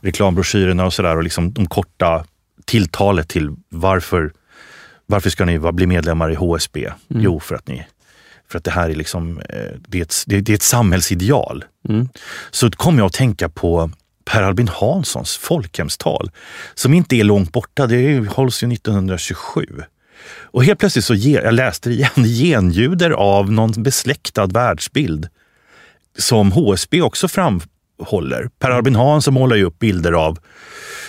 reklambroschyrerna 0.00 0.86
och 0.86 0.92
sådär 0.92 1.16
och 1.16 1.22
liksom 1.22 1.52
de 1.52 1.66
korta 1.66 2.24
tilltalet 2.64 3.28
till 3.28 3.50
varför, 3.68 4.32
varför 5.06 5.30
ska 5.30 5.44
ni 5.44 5.58
bli 5.58 5.86
medlemmar 5.86 6.30
i 6.30 6.34
HSB? 6.34 6.84
Mm. 6.84 7.22
Jo, 7.22 7.40
för 7.40 7.54
att 7.54 7.68
ni 7.68 7.86
för 8.50 8.58
att 8.58 8.64
det 8.64 8.70
här 8.70 8.90
är, 8.90 8.94
liksom, 8.94 9.38
eh, 9.38 9.72
det 9.88 9.98
är, 9.98 10.02
ett, 10.02 10.14
det 10.26 10.48
är 10.48 10.54
ett 10.54 10.62
samhällsideal. 10.62 11.64
Mm. 11.88 12.08
Så 12.50 12.70
kom 12.70 12.98
jag 12.98 13.06
att 13.06 13.12
tänka 13.12 13.48
på 13.48 13.90
Per 14.24 14.42
Albin 14.42 14.68
Hanssons 14.68 15.36
folkhemstal 15.36 16.30
som 16.74 16.94
inte 16.94 17.16
är 17.16 17.24
långt 17.24 17.52
borta. 17.52 17.86
Det 17.86 18.28
hålls 18.28 18.62
ju 18.62 18.72
1927. 18.72 19.66
Och 20.30 20.64
helt 20.64 20.78
plötsligt 20.78 21.04
så 21.04 21.14
ge, 21.14 21.40
jag 21.40 21.54
läste 21.54 21.90
igen, 21.90 22.10
genljuder 22.24 23.10
av 23.10 23.52
någon 23.52 23.82
besläktad 23.82 24.46
världsbild 24.46 25.28
som 26.18 26.52
HSB 26.52 27.02
också 27.02 27.28
framhåller. 27.28 28.50
Per 28.58 28.70
Albin 28.70 28.96
Hansson 28.96 29.34
målar 29.34 29.56
ju 29.56 29.64
upp 29.64 29.78
bilder 29.78 30.12
av 30.12 30.38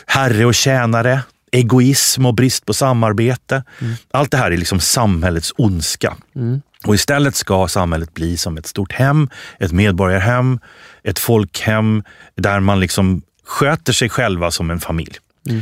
herre 0.05 0.45
och 0.45 0.55
tjänare, 0.55 1.21
egoism 1.51 2.25
och 2.25 2.33
brist 2.33 2.65
på 2.65 2.73
samarbete. 2.73 3.63
Mm. 3.79 3.93
Allt 4.11 4.31
det 4.31 4.37
här 4.37 4.51
är 4.51 4.57
liksom 4.57 4.79
samhällets 4.79 5.53
ondska. 5.57 6.17
Mm. 6.35 6.61
Och 6.85 6.95
istället 6.95 7.35
ska 7.35 7.67
samhället 7.67 8.13
bli 8.13 8.37
som 8.37 8.57
ett 8.57 8.65
stort 8.65 8.93
hem, 8.93 9.29
ett 9.59 9.71
medborgarhem, 9.71 10.59
ett 11.03 11.19
folkhem 11.19 12.03
där 12.35 12.59
man 12.59 12.79
liksom 12.79 13.21
sköter 13.43 13.93
sig 13.93 14.09
själva 14.09 14.51
som 14.51 14.71
en 14.71 14.79
familj. 14.79 15.17
Mm. 15.49 15.61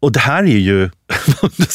Och 0.00 0.12
det 0.12 0.20
här 0.20 0.42
är 0.42 0.58
ju, 0.58 0.80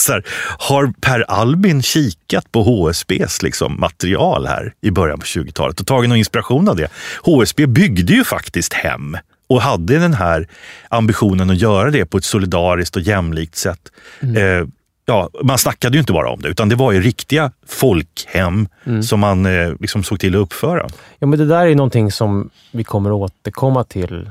här, 0.09 0.23
har 0.59 0.93
Per 1.01 1.19
Albin 1.31 1.81
kikat 1.81 2.51
på 2.51 2.63
HSBs 2.63 3.41
liksom, 3.41 3.79
material 3.79 4.45
här 4.45 4.73
i 4.81 4.91
början 4.91 5.19
på 5.19 5.25
20-talet 5.25 5.79
och 5.79 5.87
tagit 5.87 6.09
någon 6.09 6.17
inspiration 6.17 6.69
av 6.69 6.75
det? 6.75 6.87
HSB 7.23 7.67
byggde 7.67 8.13
ju 8.13 8.23
faktiskt 8.23 8.73
hem 8.73 9.17
och 9.47 9.61
hade 9.61 9.99
den 9.99 10.13
här 10.13 10.47
ambitionen 10.89 11.49
att 11.49 11.61
göra 11.61 11.91
det 11.91 12.05
på 12.05 12.17
ett 12.17 12.23
solidariskt 12.23 12.95
och 12.95 13.01
jämlikt 13.01 13.55
sätt. 13.55 13.91
Mm. 14.19 14.61
Eh, 14.61 14.67
ja, 15.05 15.29
man 15.43 15.57
snackade 15.57 15.95
ju 15.95 15.99
inte 15.99 16.13
bara 16.13 16.29
om 16.29 16.41
det, 16.41 16.49
utan 16.49 16.69
det 16.69 16.75
var 16.75 16.91
ju 16.91 17.01
riktiga 17.01 17.51
folkhem 17.67 18.67
mm. 18.83 19.03
som 19.03 19.19
man 19.19 19.45
eh, 19.45 19.73
liksom 19.79 20.03
såg 20.03 20.19
till 20.19 20.35
att 20.35 20.41
uppföra. 20.41 20.87
Ja, 21.19 21.27
men 21.27 21.39
det 21.39 21.45
där 21.45 21.65
är 21.65 21.75
någonting 21.75 22.11
som 22.11 22.49
vi 22.71 22.83
kommer 22.83 23.11
återkomma 23.11 23.83
till 23.83 24.29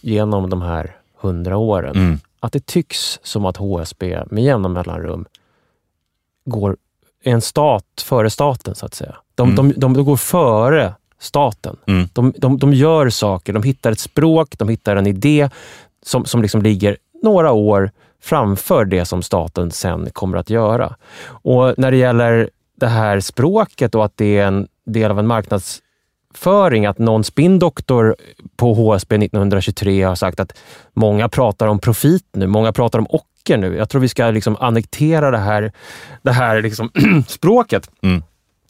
genom 0.00 0.50
de 0.50 0.62
här 0.62 0.96
hundra 1.20 1.56
åren. 1.56 1.96
Mm 1.96 2.18
att 2.44 2.52
det 2.52 2.66
tycks 2.66 3.20
som 3.22 3.44
att 3.44 3.56
HSB 3.56 4.18
med 4.26 4.44
jämna 4.44 4.68
mellanrum 4.68 5.26
går 6.44 6.76
en 7.22 7.40
stat 7.40 7.84
före 8.04 8.30
staten, 8.30 8.74
så 8.74 8.86
att 8.86 8.94
säga. 8.94 9.16
De, 9.34 9.48
mm. 9.48 9.56
de, 9.56 9.80
de, 9.80 9.94
de 9.94 10.04
går 10.04 10.16
före 10.16 10.94
staten. 11.18 11.76
Mm. 11.86 12.08
De, 12.12 12.32
de, 12.36 12.58
de 12.58 12.74
gör 12.74 13.10
saker, 13.10 13.52
de 13.52 13.62
hittar 13.62 13.92
ett 13.92 13.98
språk, 13.98 14.58
de 14.58 14.68
hittar 14.68 14.96
en 14.96 15.06
idé 15.06 15.50
som, 16.02 16.24
som 16.24 16.42
liksom 16.42 16.62
ligger 16.62 16.96
några 17.22 17.52
år 17.52 17.90
framför 18.22 18.84
det 18.84 19.04
som 19.04 19.22
staten 19.22 19.70
sen 19.70 20.10
kommer 20.10 20.38
att 20.38 20.50
göra. 20.50 20.96
Och 21.26 21.74
När 21.78 21.90
det 21.90 21.96
gäller 21.96 22.50
det 22.76 22.86
här 22.86 23.20
språket 23.20 23.94
och 23.94 24.04
att 24.04 24.16
det 24.16 24.38
är 24.38 24.46
en 24.46 24.68
del 24.86 25.10
av 25.10 25.18
en 25.18 25.26
marknads 25.26 25.82
marknadsföring 26.34 26.86
att 26.86 26.98
någon 26.98 27.24
spindoktor 27.24 28.16
på 28.56 28.74
HSB 28.74 29.16
1923 29.16 30.02
har 30.02 30.16
sagt 30.16 30.40
att 30.40 30.52
många 30.94 31.28
pratar 31.28 31.68
om 31.68 31.78
profit 31.78 32.24
nu, 32.32 32.46
många 32.46 32.72
pratar 32.72 32.98
om 32.98 33.06
ocker 33.10 33.56
nu. 33.58 33.76
Jag 33.76 33.88
tror 33.88 34.00
vi 34.00 34.08
ska 34.08 34.30
liksom 34.30 34.56
annektera 34.60 35.30
det 35.30 35.38
här, 35.38 35.72
det 36.22 36.32
här 36.32 36.62
liksom 36.62 36.90
språket. 37.28 37.90
Mm. 38.02 38.22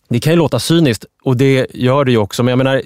Det 0.08 0.20
kan 0.20 0.32
ju 0.32 0.36
låta 0.36 0.58
cyniskt 0.58 1.06
och 1.24 1.36
det 1.36 1.66
gör 1.74 2.04
det 2.04 2.12
ju 2.12 2.18
också, 2.18 2.42
men 2.42 2.50
jag 2.52 2.58
menar, 2.58 2.82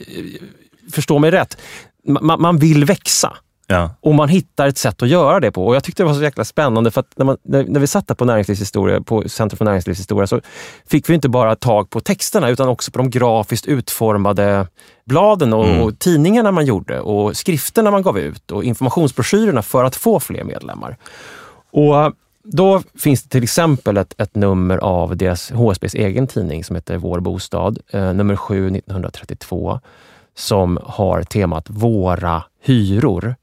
förstå 0.93 1.19
mig 1.19 1.31
rätt. 1.31 1.59
Man, 2.05 2.41
man 2.41 2.59
vill 2.59 2.85
växa. 2.85 3.33
Ja. 3.71 3.91
Och 4.01 4.15
man 4.15 4.29
hittar 4.29 4.69
ett 4.69 4.79
sätt 4.79 5.03
att 5.03 5.09
göra 5.09 5.41
det 5.41 5.53
på. 5.53 5.67
Och 5.67 5.75
Jag 5.75 5.85
tyckte 5.85 6.03
det 6.03 6.07
var 6.07 6.15
så 6.15 6.23
jäkla 6.23 6.45
spännande, 6.45 6.91
för 6.91 7.05
när, 7.17 7.25
man, 7.25 7.37
när, 7.43 7.65
när 7.65 7.81
vi 7.81 7.87
satt 7.87 8.09
där 8.09 8.15
på 8.15 8.25
näringslivshistoria, 8.25 9.01
på 9.01 9.29
Centrum 9.29 9.57
för 9.57 9.65
näringslivshistoria, 9.65 10.27
så 10.27 10.41
fick 10.87 11.11
vi 11.11 11.15
inte 11.15 11.29
bara 11.29 11.57
tag 11.57 11.91
på 11.91 12.01
texterna, 12.01 12.49
utan 12.49 12.69
också 12.69 12.91
på 12.91 12.99
de 12.99 13.11
grafiskt 13.11 13.67
utformade 13.67 14.67
bladen 15.05 15.53
och, 15.53 15.67
mm. 15.67 15.83
och 15.83 15.99
tidningarna 15.99 16.53
man 16.53 16.67
gjorde 16.67 17.01
och 17.01 17.37
skrifterna 17.37 17.91
man 17.91 18.03
gav 18.03 18.19
ut 18.19 18.51
och 18.51 18.65
informationsbroschyrerna 18.65 19.63
för 19.63 19.85
att 19.85 19.97
få 19.97 20.21
fler 20.21 20.45
medlemmar. 20.45 20.97
Och 21.71 22.13
då 22.43 22.83
finns 22.99 23.23
det 23.23 23.29
till 23.29 23.43
exempel 23.43 23.97
ett, 23.97 24.15
ett 24.21 24.35
nummer 24.35 24.79
av 24.79 25.17
deras 25.17 25.51
HSBs 25.51 25.95
egen 25.95 26.27
tidning 26.27 26.65
som 26.65 26.77
heter 26.77 26.97
Vår 26.97 27.21
bostad, 27.21 27.79
eh, 27.91 28.13
nummer 28.13 28.37
7 28.37 28.71
1932, 28.71 29.81
som 30.35 30.79
har 30.85 31.23
temat 31.23 31.67
Våra 31.71 32.43
hyror. 32.63 33.35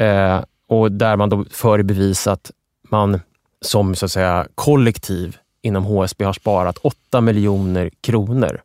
Eh, 0.00 0.44
och 0.66 0.92
där 0.92 1.16
man 1.16 1.28
då 1.28 1.44
för 1.50 1.78
i 1.78 1.82
bevis 1.82 2.26
att 2.26 2.50
man 2.82 3.20
som 3.60 3.94
så 3.94 4.04
att 4.04 4.12
säga, 4.12 4.46
kollektiv 4.54 5.36
inom 5.62 5.84
HSB 5.84 6.24
har 6.24 6.32
sparat 6.32 6.78
8 6.78 7.20
miljoner 7.20 7.90
kronor 8.00 8.60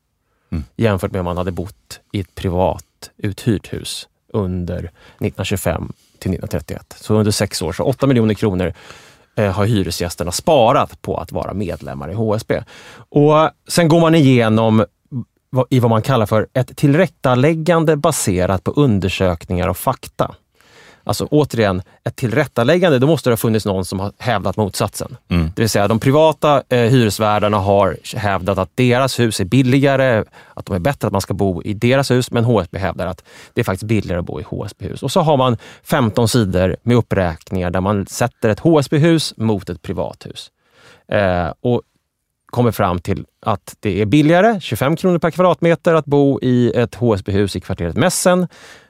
mm. 0.52 0.64
jämfört 0.76 1.12
med 1.12 1.20
om 1.20 1.26
man 1.26 1.38
hade 1.38 1.52
bott 1.52 2.00
i 2.12 2.20
ett 2.20 2.36
privat 2.36 2.86
uthyrt 3.18 3.74
hus 3.74 4.08
under 4.34 4.78
1925 4.78 5.94
till 6.20 6.32
1931. 6.32 6.96
Så 6.98 7.14
under 7.14 7.32
sex 7.32 7.62
år, 7.62 7.74
så 7.74 7.84
8 7.84 8.08
miljoner 8.08 8.34
kronor 8.34 8.74
eh, 9.36 9.52
har 9.52 9.66
hyresgästerna 9.66 10.32
sparat 10.32 11.02
på 11.02 11.18
att 11.18 11.32
vara 11.32 11.54
medlemmar 11.54 12.12
i 12.12 12.14
HSB. 12.14 12.64
Och 12.98 13.50
Sen 13.68 13.88
går 13.88 14.00
man 14.00 14.16
igenom 14.16 14.86
i 15.70 15.80
vad 15.80 15.90
man 15.90 16.02
kallar 16.02 16.26
för 16.26 16.48
ett 16.54 16.78
tillrättaläggande 16.78 17.96
baserat 17.96 18.64
på 18.64 18.72
undersökningar 18.72 19.68
och 19.68 19.78
fakta. 19.78 20.36
Alltså 21.06 21.26
återigen, 21.26 21.82
ett 22.04 22.16
tillrättaläggande, 22.16 23.00
då 23.00 23.08
måste 23.08 23.30
det 23.30 23.32
ha 23.32 23.38
funnits 23.38 23.66
någon 23.66 23.86
som 23.86 24.00
har 24.00 24.12
hävdat 24.18 24.58
motsatsen. 24.58 25.18
Mm. 25.30 25.52
Det 25.56 25.62
vill 25.62 25.70
säga 25.70 25.88
de 25.88 26.00
privata 26.00 26.64
eh, 26.70 26.80
hyresvärdarna 26.80 27.58
har 27.58 27.98
hävdat 28.18 28.58
att 28.58 28.70
deras 28.76 29.20
hus 29.20 29.40
är 29.40 29.46
billigare, 29.46 30.24
att 30.54 30.66
de 30.66 30.76
är 30.76 30.80
bättre, 30.80 31.08
att 31.08 31.12
man 31.12 31.22
ska 31.22 31.34
bo 31.34 31.64
i 31.64 31.74
deras 31.74 32.12
hus, 32.12 32.32
men 32.32 32.44
HSB 32.44 32.78
hävdar 32.78 33.08
att 33.08 33.24
det 33.54 33.62
är 33.62 33.66
faktiskt 33.66 33.88
billigare 33.88 34.20
att 34.20 34.26
bo 34.26 34.40
i 34.40 34.44
HSB-hus. 34.44 35.04
Och 35.04 35.12
så 35.12 35.22
har 35.22 35.38
man 35.38 35.58
15 35.84 36.28
sidor 36.28 36.76
med 36.84 36.98
uppräkningar 36.98 37.70
där 37.70 37.82
man 37.82 38.06
sätter 38.06 38.50
ett 38.50 38.60
HSB-hus 38.60 39.34
mot 39.38 39.70
ett 39.70 39.82
privathus. 39.82 40.52
Eh, 41.08 41.54
och 41.62 41.82
kommer 42.46 42.72
fram 42.72 43.00
till 43.00 43.26
att 43.42 43.76
det 43.80 44.02
är 44.02 44.06
billigare, 44.06 44.60
25 44.60 44.96
kronor 44.96 45.20
per 45.20 45.32
kvadratmeter, 45.32 45.94
att 45.94 46.06
bo 46.06 46.40
i 46.42 46.72
ett 46.76 46.96
HSB-hus 46.96 47.56
i 47.56 47.60
kvarteret 47.60 47.96
Mässen 47.96 48.48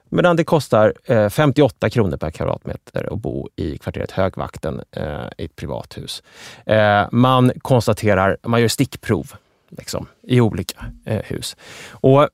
Medan 0.09 0.35
det 0.35 0.43
kostar 0.43 0.93
eh, 1.05 1.29
58 1.29 1.89
kronor 1.89 2.17
per 2.17 2.31
kvadratmeter 2.31 3.13
att 3.13 3.19
bo 3.19 3.49
i 3.55 3.77
kvarteret 3.77 4.11
Högvakten 4.11 4.81
eh, 4.91 5.27
i 5.37 5.45
ett 5.45 5.55
privathus. 5.55 6.23
Eh, 6.65 7.07
man 7.11 7.51
konstaterar, 7.61 8.37
man 8.43 8.61
gör 8.61 8.67
stickprov 8.67 9.33
liksom, 9.69 10.07
i 10.23 10.41
olika 10.41 10.85
eh, 11.05 11.21
hus. 11.23 11.57
Och 11.91 12.29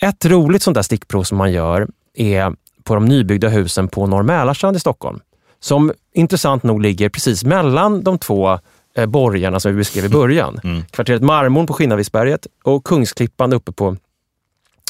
ett 0.00 0.24
roligt 0.24 0.62
sånt 0.62 0.74
där 0.74 0.82
stickprov 0.82 1.22
som 1.22 1.38
man 1.38 1.52
gör 1.52 1.88
är 2.14 2.52
på 2.82 2.94
de 2.94 3.04
nybyggda 3.04 3.48
husen 3.48 3.88
på 3.88 4.06
Norr 4.06 4.22
Mälarstrand 4.22 4.76
i 4.76 4.80
Stockholm. 4.80 5.20
Som 5.60 5.92
intressant 6.12 6.62
nog 6.62 6.82
ligger 6.82 7.08
precis 7.08 7.44
mellan 7.44 8.02
de 8.02 8.18
två 8.18 8.58
eh, 8.96 9.06
borgarna 9.06 9.60
som 9.60 9.72
vi 9.72 9.78
beskrev 9.78 10.04
i 10.04 10.08
början. 10.08 10.60
Mm. 10.64 10.82
Kvarteret 10.90 11.22
Marmorn 11.22 11.66
på 11.66 11.72
Skinnarvidsberget 11.72 12.46
och 12.64 12.84
Kungsklippan 12.84 13.52
uppe 13.52 13.72
på 13.72 13.96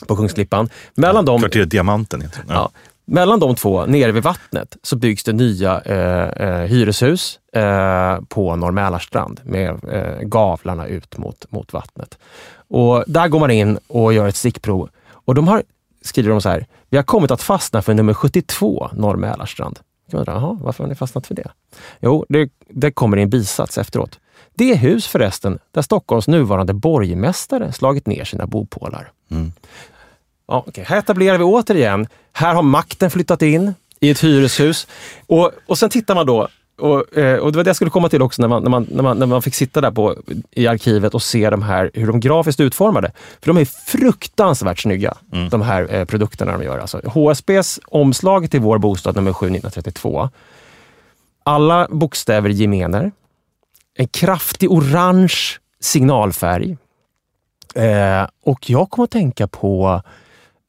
på 0.06 0.16
Kungsklippan. 0.16 0.68
Mellan 0.94 1.24
dem, 1.24 1.40
Kvarteret 1.40 1.70
Diamanten 1.70 2.20
heter 2.20 2.44
ja. 2.48 2.54
ja. 2.54 2.70
Mellan 3.06 3.40
de 3.40 3.54
två, 3.54 3.86
nere 3.86 4.12
vid 4.12 4.22
vattnet, 4.22 4.76
så 4.82 4.96
byggs 4.96 5.24
det 5.24 5.32
nya 5.32 5.80
eh, 5.80 6.48
eh, 6.48 6.64
hyreshus 6.64 7.38
eh, 7.52 8.20
på 8.28 8.56
Norr 8.56 8.72
med 9.44 9.84
eh, 9.92 10.20
gavlarna 10.20 10.86
ut 10.86 11.18
mot, 11.18 11.52
mot 11.52 11.72
vattnet. 11.72 12.18
Och 12.68 13.04
där 13.06 13.28
går 13.28 13.40
man 13.40 13.50
in 13.50 13.78
och 13.86 14.12
gör 14.12 14.28
ett 14.28 14.36
stickprov. 14.36 14.88
Och 15.10 15.34
de 15.34 15.48
har, 15.48 15.62
skriver 16.02 16.30
de 16.30 16.40
så 16.40 16.48
här, 16.48 16.66
vi 16.90 16.96
har 16.96 17.04
kommit 17.04 17.30
att 17.30 17.42
fastna 17.42 17.82
för 17.82 17.94
nummer 17.94 18.14
72, 18.14 18.90
Norr 18.92 19.16
Mälarstrand. 19.16 19.78
Varför 20.10 20.84
har 20.84 20.88
ni 20.88 20.94
fastnat 20.94 21.26
för 21.26 21.34
det? 21.34 21.50
Jo, 22.00 22.24
det, 22.28 22.50
det 22.68 22.92
kommer 22.92 23.16
i 23.16 23.22
en 23.22 23.30
bisats 23.30 23.78
efteråt. 23.78 24.18
Det 24.54 24.74
hus 24.74 25.06
förresten 25.06 25.58
där 25.72 25.82
Stockholms 25.82 26.28
nuvarande 26.28 26.74
borgmästare 26.74 27.72
slagit 27.72 28.06
ner 28.06 28.24
sina 28.24 28.46
bopålar. 28.46 29.12
Mm. 29.30 29.52
Ja, 30.48 30.64
okay. 30.66 30.84
Här 30.84 30.98
etablerar 30.98 31.38
vi 31.38 31.44
återigen, 31.44 32.06
här 32.32 32.54
har 32.54 32.62
makten 32.62 33.10
flyttat 33.10 33.42
in 33.42 33.74
i 34.00 34.10
ett 34.10 34.24
hyreshus. 34.24 34.86
Och, 35.26 35.50
och 35.66 35.78
sen 35.78 35.90
tittar 35.90 36.14
man 36.14 36.26
då, 36.26 36.48
och, 36.78 37.18
eh, 37.18 37.38
och 37.38 37.52
det 37.52 37.56
var 37.56 37.64
det 37.64 37.68
jag 37.68 37.76
skulle 37.76 37.90
komma 37.90 38.08
till 38.08 38.22
också 38.22 38.42
när 38.42 38.48
man, 38.48 38.62
när 38.62 38.70
man, 38.70 38.86
när 38.90 39.02
man, 39.02 39.18
när 39.18 39.26
man 39.26 39.42
fick 39.42 39.54
sitta 39.54 39.80
där 39.80 39.90
på, 39.90 40.16
i 40.50 40.66
arkivet 40.66 41.14
och 41.14 41.22
se 41.22 41.50
de 41.50 41.62
här, 41.62 41.90
hur 41.94 42.06
de 42.06 42.20
grafiskt 42.20 42.60
utformade. 42.60 43.12
För 43.40 43.46
de 43.46 43.56
är 43.56 43.64
fruktansvärt 43.64 44.78
snygga, 44.78 45.14
mm. 45.32 45.48
de 45.48 45.62
här 45.62 45.94
eh, 45.94 46.04
produkterna 46.04 46.52
de 46.52 46.64
gör. 46.64 46.78
Alltså, 46.78 47.00
HSBs 47.04 47.80
omslag 47.86 48.50
till 48.50 48.60
Vår 48.60 48.78
bostad 48.78 49.16
nummer 49.16 49.32
7 49.32 49.46
1932. 49.46 50.30
Alla 51.44 51.88
bokstäver 51.90 52.50
gemener. 52.50 53.12
En 53.96 54.08
kraftig 54.08 54.70
orange 54.70 55.34
signalfärg. 55.80 56.76
Eh, 57.74 58.26
och 58.44 58.70
jag 58.70 58.90
kommer 58.90 59.04
att 59.04 59.10
tänka 59.10 59.46
på 59.46 60.02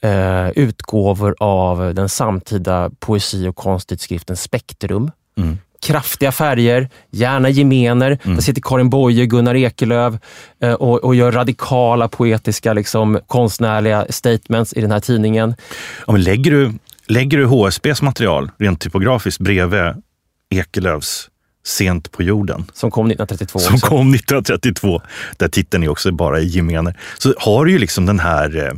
eh, 0.05 0.49
utgåvor 0.55 1.35
av 1.39 1.93
den 1.95 2.09
samtida 2.09 2.91
poesi 2.99 3.47
och 3.47 3.55
konsttidskriften 3.55 4.37
Spektrum. 4.37 5.11
Mm. 5.37 5.57
Kraftiga 5.81 6.31
färger, 6.31 6.89
gärna 7.11 7.49
gemener. 7.49 8.19
Mm. 8.23 8.35
Där 8.35 8.43
sitter 8.43 8.61
Karin 8.61 8.89
Boye, 8.89 9.25
Gunnar 9.25 9.55
Ekelöf 9.55 10.13
eh, 10.61 10.73
och, 10.73 11.03
och, 11.03 11.15
gör 11.15 11.31
radikala 11.31 12.07
poetiska 12.07 12.73
liksom, 12.73 13.19
konstnärliga 13.27 14.05
statements 14.09 14.73
i 14.73 14.81
den 14.81 14.91
här 14.91 14.99
tidningen. 14.99 15.55
Ja, 16.07 16.13
men 16.13 16.23
lägger, 16.23 16.51
du, 16.51 16.73
lägger 17.07 17.37
du 17.37 17.45
HSBs 17.45 18.01
material 18.01 18.51
rent 18.59 18.81
typografiskt 18.81 19.39
bredvid 19.39 19.93
Ekelöfs 20.49 21.29
Sent 21.65 22.11
på 22.11 22.23
jorden. 22.23 22.65
Som 22.73 22.91
kom 22.91 23.05
1932. 23.05 23.59
Som 23.59 23.75
också. 23.75 23.87
kom 23.87 24.13
1932. 24.13 25.01
Där 25.37 25.47
titeln 25.47 25.83
är 25.83 25.89
också 25.89 26.11
bara 26.11 26.39
i 26.39 26.47
gemener. 26.47 26.99
Så 27.17 27.33
har 27.37 27.65
du 27.65 27.71
ju 27.71 27.77
liksom 27.77 28.05
den 28.05 28.19
här 28.19 28.57
eh, 28.57 28.73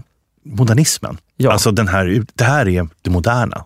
modernismen. 0.55 1.17
Ja. 1.35 1.51
Alltså 1.51 1.71
den 1.71 1.87
här, 1.87 2.25
det 2.33 2.43
här 2.43 2.67
är 2.67 2.87
det 3.01 3.09
moderna. 3.09 3.63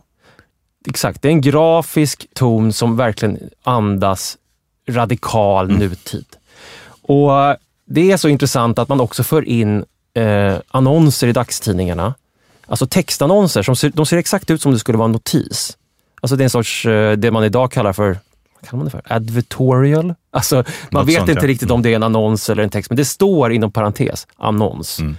Exakt, 0.88 1.22
det 1.22 1.28
är 1.28 1.32
en 1.32 1.41
grafisk 1.41 2.28
ton 2.34 2.74
som 2.74 2.98
verkligen 2.98 3.39
andas 3.63 4.38
radikal 4.89 5.65
mm. 5.65 5.80
nutid. 5.80 6.26
Och 7.02 7.32
Det 7.86 8.12
är 8.12 8.17
så 8.17 8.28
intressant 8.28 8.80
att 8.80 8.89
man 8.89 9.02
också 9.02 9.24
för 9.24 9.46
in 9.46 9.86
eh, 10.13 10.56
annonser 10.67 11.28
i 11.28 11.32
dagstidningarna. 11.32 12.13
Alltså 12.65 12.88
textannonser, 12.88 13.63
som 13.63 13.76
ser, 13.76 13.89
de 13.89 14.06
ser 14.06 14.17
exakt 14.17 14.50
ut 14.50 14.62
som 14.62 14.72
det 14.72 14.80
skulle 14.80 14.98
vara 14.98 15.06
en 15.06 15.12
notis. 15.12 15.78
Alltså 16.22 16.36
det 16.36 16.41
är 16.41 16.46
en 16.46 16.50
sorts, 16.50 16.86
eh, 16.86 17.17
det 17.17 17.32
man 17.32 17.44
idag 17.44 17.72
kallar 17.72 17.94
för 17.94 18.17
vad 18.62 18.70
kallar 18.70 18.78
man 18.78 18.86
det 18.86 18.91
för? 18.91 19.15
Advertorial? 19.15 20.13
Alltså, 20.32 20.56
man 20.56 20.65
Något 20.89 21.08
vet 21.08 21.17
sånt, 21.17 21.30
inte 21.30 21.46
ja. 21.46 21.50
riktigt 21.50 21.72
om 21.72 21.76
mm. 21.76 21.84
det 21.84 21.89
är 21.89 21.96
en 21.96 22.04
annons 22.04 22.50
eller 22.50 22.63
en 22.63 22.70
text, 22.70 22.89
men 22.89 22.98
det 22.98 23.06
står 23.06 23.52
inom 23.52 23.72
parentes 23.72 24.28
annons. 24.38 25.00
Mm. 25.00 25.17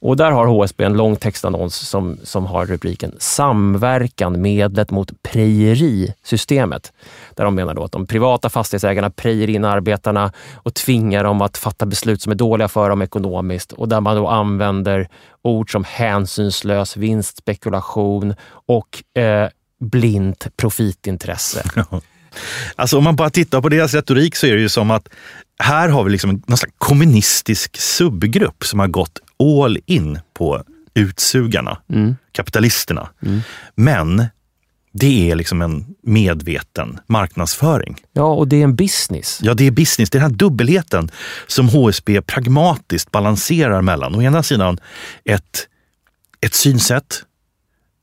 Och 0.00 0.16
där 0.16 0.30
har 0.30 0.46
HSB 0.46 0.84
en 0.84 0.96
lång 0.96 1.16
textannons 1.16 1.74
som, 1.74 2.18
som 2.22 2.46
har 2.46 2.66
rubriken 2.66 3.14
Samverkan, 3.18 4.42
medlet 4.42 4.90
mot 4.90 5.22
prejerisystemet. 5.22 6.92
Där 7.34 7.44
de 7.44 7.54
menar 7.54 7.74
då 7.74 7.84
att 7.84 7.92
de 7.92 8.06
privata 8.06 8.48
fastighetsägarna 8.48 9.10
prejer 9.10 9.50
in 9.50 9.64
arbetarna 9.64 10.32
och 10.54 10.74
tvingar 10.74 11.24
dem 11.24 11.42
att 11.42 11.58
fatta 11.58 11.86
beslut 11.86 12.22
som 12.22 12.32
är 12.32 12.36
dåliga 12.36 12.68
för 12.68 12.90
dem 12.90 13.02
ekonomiskt 13.02 13.72
och 13.72 13.88
där 13.88 14.00
man 14.00 14.16
då 14.16 14.28
använder 14.28 15.08
ord 15.42 15.72
som 15.72 15.84
hänsynslös 15.84 16.96
vinstspekulation 16.96 18.34
och 18.66 19.18
eh, 19.22 19.48
blint 19.80 20.46
profitintresse. 20.56 21.62
Alltså 22.76 22.98
om 22.98 23.04
man 23.04 23.16
bara 23.16 23.30
tittar 23.30 23.60
på 23.60 23.68
deras 23.68 23.94
retorik 23.94 24.36
så 24.36 24.46
är 24.46 24.54
det 24.54 24.60
ju 24.60 24.68
som 24.68 24.90
att 24.90 25.08
här 25.58 25.88
har 25.88 26.04
vi 26.04 26.10
liksom 26.10 26.42
en 26.48 26.56
slags 26.56 26.74
kommunistisk 26.78 27.76
subgrupp 27.76 28.64
som 28.64 28.80
har 28.80 28.86
gått 28.86 29.20
all 29.38 29.78
in 29.86 30.20
på 30.34 30.62
utsugarna, 30.94 31.78
mm. 31.88 32.16
kapitalisterna. 32.32 33.08
Mm. 33.22 33.40
Men 33.74 34.26
det 34.92 35.30
är 35.30 35.36
liksom 35.36 35.62
en 35.62 35.86
medveten 36.02 37.00
marknadsföring. 37.06 37.96
Ja, 38.12 38.34
och 38.34 38.48
det 38.48 38.56
är 38.56 38.64
en 38.64 38.76
business. 38.76 39.40
Ja, 39.42 39.54
det 39.54 39.64
är 39.66 39.70
business. 39.70 40.10
Det 40.10 40.18
är 40.18 40.20
den 40.20 40.30
här 40.30 40.38
dubbelheten 40.38 41.10
som 41.46 41.68
HSB 41.68 42.22
pragmatiskt 42.22 43.10
balanserar 43.10 43.82
mellan. 43.82 44.14
Å 44.14 44.22
ena 44.22 44.42
sidan 44.42 44.78
ett, 45.24 45.68
ett 46.40 46.54
synsätt 46.54 47.22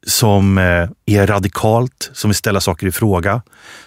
som 0.05 0.57
eh, 0.57 0.89
är 1.05 1.27
radikalt, 1.27 2.09
som 2.13 2.29
vill 2.29 2.35
ställa 2.35 2.61
saker 2.61 2.87
i 2.87 2.91
fråga, 2.91 3.41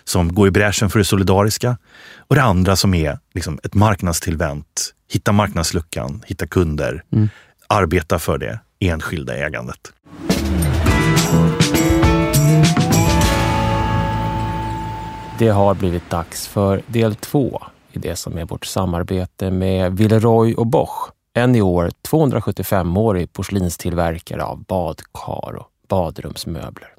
som 0.04 0.34
går 0.34 0.48
i 0.48 0.50
bräschen 0.50 0.90
för 0.90 0.98
det 0.98 1.04
solidariska. 1.04 1.78
Och 2.16 2.34
det 2.34 2.42
andra 2.42 2.76
som 2.76 2.94
är 2.94 3.18
liksom 3.34 3.60
ett 3.62 3.74
marknadstillvänt, 3.74 4.94
hitta 5.12 5.32
marknadsluckan, 5.32 6.22
hitta 6.26 6.46
kunder, 6.46 7.04
mm. 7.12 7.28
arbeta 7.66 8.18
för 8.18 8.38
det 8.38 8.60
enskilda 8.78 9.36
ägandet. 9.36 9.92
Det 15.38 15.48
har 15.48 15.74
blivit 15.74 16.10
dags 16.10 16.48
för 16.48 16.82
del 16.86 17.14
två 17.14 17.62
i 17.92 17.98
det 17.98 18.16
som 18.16 18.38
är 18.38 18.44
vårt 18.44 18.66
samarbete 18.66 19.50
med 19.50 19.96
Villeroy 19.96 20.54
och 20.54 20.66
Bosch. 20.66 21.10
En 21.34 21.56
i 21.56 21.62
år 21.62 21.90
275-årig 22.08 23.32
porslinstillverkare 23.32 24.44
av 24.44 24.64
badkar 24.64 25.56
och 25.56 25.68
badrumsmöbler. 25.88 26.94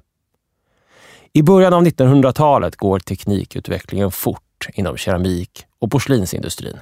I 1.34 1.44
början 1.44 1.74
av 1.74 1.86
1900-talet 1.86 2.76
går 2.76 3.00
teknikutvecklingen 3.00 4.12
fort 4.12 4.68
inom 4.74 4.98
keramik 4.98 5.66
och 5.80 5.92
porslinsindustrin. 5.92 6.78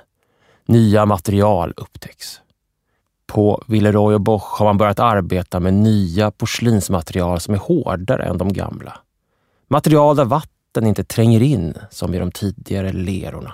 Nya 0.67 1.05
material 1.05 1.73
upptäcks. 1.77 2.41
På 3.25 3.63
Villeroy 3.67 4.15
och 4.15 4.21
Bosch 4.21 4.59
har 4.59 4.65
man 4.65 4.77
börjat 4.77 4.99
arbeta 4.99 5.59
med 5.59 5.73
nya 5.73 6.31
porslinsmaterial 6.31 7.39
som 7.39 7.53
är 7.53 7.59
hårdare 7.59 8.23
än 8.23 8.37
de 8.37 8.53
gamla. 8.53 8.97
Material 9.67 10.15
där 10.15 10.25
vatten 10.25 10.57
vatten 10.77 10.87
inte 10.87 11.03
tränger 11.03 11.41
in 11.41 11.73
som 11.91 12.13
i 12.13 12.19
de 12.19 12.31
tidigare 12.31 12.91
lerorna. 12.91 13.53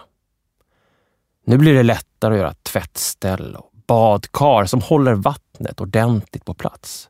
Nu 1.45 1.57
blir 1.57 1.73
det 1.73 1.83
lättare 1.83 2.33
att 2.33 2.39
göra 2.39 2.53
tvättställ 2.53 3.55
och 3.55 3.71
badkar 3.87 4.65
som 4.65 4.81
håller 4.81 5.13
vattnet 5.13 5.81
ordentligt 5.81 6.45
på 6.45 6.53
plats. 6.53 7.09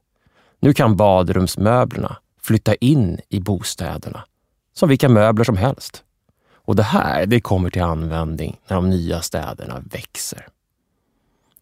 Nu 0.60 0.74
kan 0.74 0.96
badrumsmöblerna 0.96 2.18
flytta 2.42 2.76
in 2.76 3.20
i 3.30 3.40
bostäderna 3.40 4.26
som 4.74 4.90
vilka 4.90 5.10
möbler 5.10 5.44
som 5.44 5.58
helst. 5.58 6.04
Och 6.66 6.76
det 6.76 6.84
här 6.84 7.26
det 7.26 7.42
kommer 7.42 7.70
till 7.70 7.82
användning 7.82 8.60
när 8.68 8.76
de 8.76 8.90
nya 8.90 9.22
städerna 9.22 9.84
växer. 9.92 10.48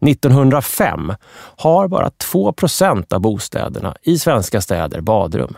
1905 0.07 1.13
har 1.57 1.87
bara 1.87 2.09
2 2.09 2.53
procent 2.53 3.13
av 3.13 3.21
bostäderna 3.21 3.95
i 4.01 4.19
svenska 4.19 4.61
städer 4.61 5.01
badrum. 5.01 5.57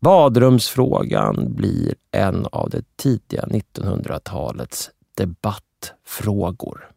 Badrumsfrågan 0.00 1.54
blir 1.54 1.94
en 2.10 2.46
av 2.52 2.70
det 2.70 2.96
tidiga 2.96 3.42
1900-talets 3.42 4.90
debattfrågor. 5.16 6.90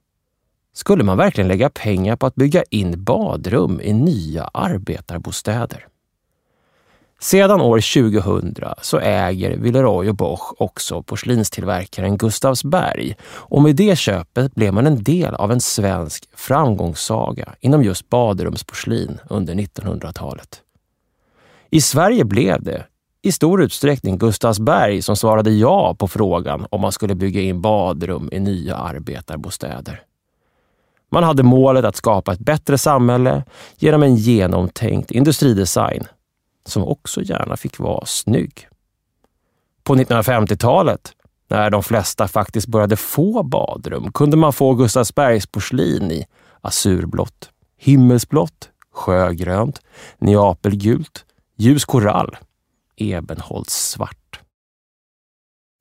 Skulle 0.74 1.04
man 1.04 1.18
verkligen 1.18 1.48
lägga 1.48 1.70
pengar 1.70 2.16
på 2.16 2.26
att 2.26 2.36
bygga 2.36 2.64
in 2.64 3.04
badrum 3.04 3.82
i 3.82 3.94
nya 3.94 4.50
arbetarbostäder? 4.54 5.88
Sedan 7.20 7.62
år 7.62 7.80
2000 8.22 8.56
så 8.82 9.00
äger 9.00 9.58
Villeroy 9.58 10.10
och 10.10 10.16
Boch 10.16 10.54
också 10.58 11.04
porslinstillverkaren 11.04 12.18
Gustavsberg 12.18 13.16
och 13.24 13.62
med 13.62 13.76
det 13.76 13.98
köpet 13.98 14.56
blev 14.56 14.74
man 14.74 14.88
en 14.88 15.04
del 15.04 15.36
av 15.36 15.52
en 15.52 15.62
svensk 15.62 16.30
framgångssaga 16.34 17.56
inom 17.60 17.84
just 17.84 18.10
badrumsporslin 18.10 19.20
under 19.30 19.54
1900-talet. 19.54 20.62
I 21.70 21.82
Sverige 21.82 22.26
blev 22.26 22.64
det 22.64 22.86
i 23.22 23.32
stor 23.32 23.64
utsträckning 23.64 24.18
Gustavsberg 24.18 25.02
som 25.02 25.16
svarade 25.16 25.52
ja 25.52 25.96
på 26.00 26.08
frågan 26.08 26.66
om 26.70 26.82
man 26.82 26.92
skulle 26.92 27.16
bygga 27.16 27.42
in 27.42 27.62
badrum 27.62 28.30
i 28.32 28.40
nya 28.40 28.76
arbetarbostäder. 28.76 30.02
Man 31.12 31.24
hade 31.24 31.44
målet 31.44 31.86
att 31.86 31.96
skapa 31.96 32.34
ett 32.34 32.40
bättre 32.40 32.78
samhälle 32.78 33.44
genom 33.78 34.04
en 34.04 34.16
genomtänkt 34.16 35.12
industridesign 35.12 36.08
som 36.68 36.84
också 36.84 37.22
gärna 37.22 37.58
fick 37.58 37.80
vara 37.80 38.06
snygg. 38.06 38.68
På 39.84 39.96
1950-talet, 39.96 41.14
när 41.48 41.70
de 41.70 41.84
flesta 41.84 42.28
faktiskt 42.28 42.68
började 42.68 42.96
få 42.96 43.44
badrum, 43.44 44.12
kunde 44.12 44.38
man 44.38 44.54
få 44.54 44.74
Gustavsbergs 44.74 45.48
porslin 45.48 46.12
i 46.12 46.26
azurblått, 46.62 47.50
himmelsblått, 47.78 48.70
sjögrönt, 48.92 49.82
neapelgult, 50.18 51.26
ljus 51.58 51.86
korall, 51.86 52.38
ebenholtssvart. 52.96 54.40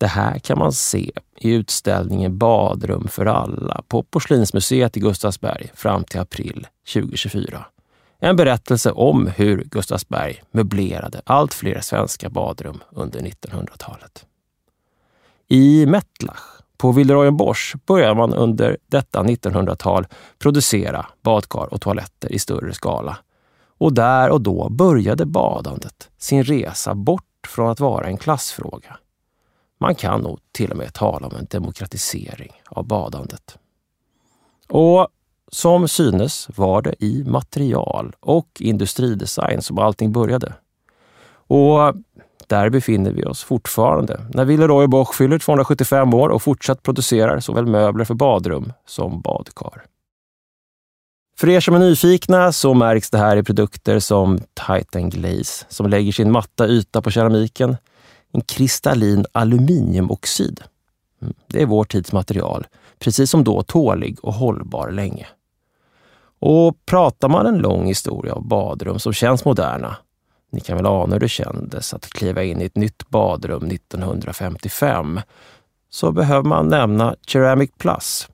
Det 0.01 0.07
här 0.07 0.39
kan 0.39 0.59
man 0.59 0.73
se 0.73 1.11
i 1.37 1.51
utställningen 1.51 2.39
Badrum 2.39 3.09
för 3.09 3.27
alla 3.27 3.83
på 3.89 4.03
Porslinsmuseet 4.03 4.97
i 4.97 5.01
Gustavsberg 5.01 5.71
fram 5.75 6.05
till 6.05 6.21
april 6.21 6.67
2024. 6.93 7.65
En 8.19 8.37
berättelse 8.37 8.93
om 8.93 9.27
hur 9.27 9.65
Gustavsberg 9.65 10.43
möblerade 10.51 11.23
allt 11.25 11.55
fler 11.55 11.81
svenska 11.81 12.31
badrum 12.31 12.83
under 12.91 13.21
1900-talet. 13.21 14.27
I 15.49 15.87
Mettlach 15.87 16.61
på 16.77 16.93
Villeroyenbosch 16.93 17.77
började 17.87 18.15
man 18.15 18.35
under 18.35 18.77
detta 18.87 19.23
1900-tal 19.23 20.07
producera 20.39 21.07
badkar 21.23 21.75
och 21.75 21.81
toaletter 21.81 22.33
i 22.33 22.39
större 22.39 22.73
skala. 22.73 23.19
Och 23.79 23.93
där 23.93 24.31
och 24.31 24.41
då 24.41 24.69
började 24.69 25.27
badandet 25.27 26.11
sin 26.19 26.45
resa 26.45 26.95
bort 26.95 27.23
från 27.47 27.71
att 27.71 27.81
vara 27.81 28.07
en 28.07 28.17
klassfråga. 28.17 28.97
Man 29.79 29.95
kan 29.95 30.21
nog 30.21 30.39
till 30.53 30.71
och 30.71 30.77
med 30.77 30.95
tala 30.95 31.27
om 31.27 31.37
en 31.37 31.47
demokratisering 31.51 32.53
av 32.69 32.87
badandet. 32.87 33.59
Och 34.69 35.09
som 35.57 35.89
synes 35.89 36.49
var 36.57 36.83
det 36.83 36.95
i 37.05 37.25
material 37.25 38.17
och 38.21 38.49
industridesign 38.59 39.63
som 39.63 39.79
allting 39.79 40.13
började. 40.13 40.53
Och 41.29 41.95
där 42.47 42.71
befinner 42.71 43.11
vi 43.11 43.25
oss 43.25 43.45
fortfarande 43.45 44.27
när 44.35 44.45
Villeroy 44.45 44.87
Boch 44.87 45.15
fyller 45.15 45.39
275 45.39 46.15
år 46.15 46.29
och 46.29 46.43
fortsatt 46.43 46.83
producerar 46.83 47.41
såväl 47.41 47.67
möbler 47.67 48.05
för 48.05 48.15
badrum 48.15 48.73
som 48.87 49.21
badkar. 49.21 49.85
För 51.39 51.49
er 51.49 51.61
som 51.61 51.75
är 51.75 51.79
nyfikna 51.79 52.53
så 52.53 52.75
märks 52.75 53.11
det 53.11 53.19
här 53.19 53.37
i 53.37 53.43
produkter 53.43 53.99
som 53.99 54.39
Titan 54.39 55.11
Glaze 55.11 55.67
som 55.69 55.87
lägger 55.87 56.13
sin 56.13 56.33
matta 56.33 56.69
yta 56.69 57.03
på 57.03 57.11
keramiken. 57.11 57.77
En 58.33 58.41
kristallin 58.41 59.27
aluminiumoxid. 59.33 60.61
Mm, 61.23 61.35
det 61.47 61.63
är 61.63 61.67
vår 61.67 61.85
tids 61.85 62.13
material, 62.13 62.67
precis 62.99 63.31
som 63.31 63.45
då 63.45 63.63
tålig 63.63 64.19
och 64.23 64.35
hållbar 64.35 64.91
länge. 64.91 65.27
Och 66.39 66.87
pratar 66.87 67.29
man 67.29 67.47
en 67.47 67.59
lång 67.59 67.87
historia 67.87 68.33
av 68.33 68.47
badrum 68.47 68.99
som 68.99 69.13
känns 69.13 69.45
moderna, 69.45 69.97
ni 70.51 70.61
kan 70.61 70.77
väl 70.77 70.87
ana 70.87 71.13
hur 71.13 71.21
det 71.21 71.29
kändes 71.29 71.95
att 71.95 72.07
kliva 72.07 72.43
in 72.43 72.61
i 72.61 72.65
ett 72.65 72.77
nytt 72.77 73.09
badrum 73.09 73.67
1955, 73.67 75.21
så 75.91 76.13
behöver 76.13 76.49
man 76.49 76.69
nämna 76.69 77.17
Ceramic 77.29 77.71
Plus 77.79 78.29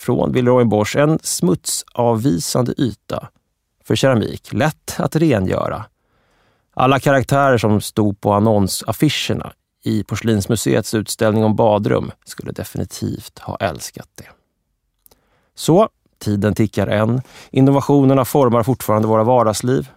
från 0.00 0.32
Villeroy 0.32 0.64
Bosch, 0.64 0.96
en 0.96 1.18
smutsavvisande 1.22 2.74
yta 2.78 3.28
för 3.84 3.96
keramik, 3.96 4.52
lätt 4.52 4.94
att 4.98 5.16
rengöra. 5.16 5.84
Alla 6.74 7.00
karaktärer 7.00 7.58
som 7.58 7.80
stod 7.80 8.20
på 8.20 8.32
annonsaffischerna 8.32 9.52
i 9.84 10.04
Porslinsmuseets 10.04 10.94
utställning 10.94 11.44
om 11.44 11.56
badrum 11.56 12.10
skulle 12.24 12.52
definitivt 12.52 13.38
ha 13.38 13.56
älskat 13.56 14.08
det. 14.14 14.28
Så 15.54 15.88
Tiden 16.18 16.54
tickar 16.54 16.86
än. 16.86 17.22
Innovationerna 17.50 18.24
formar 18.24 18.62
fortfarande 18.62 19.08
våra 19.08 19.24
vardagsliv. 19.24 19.88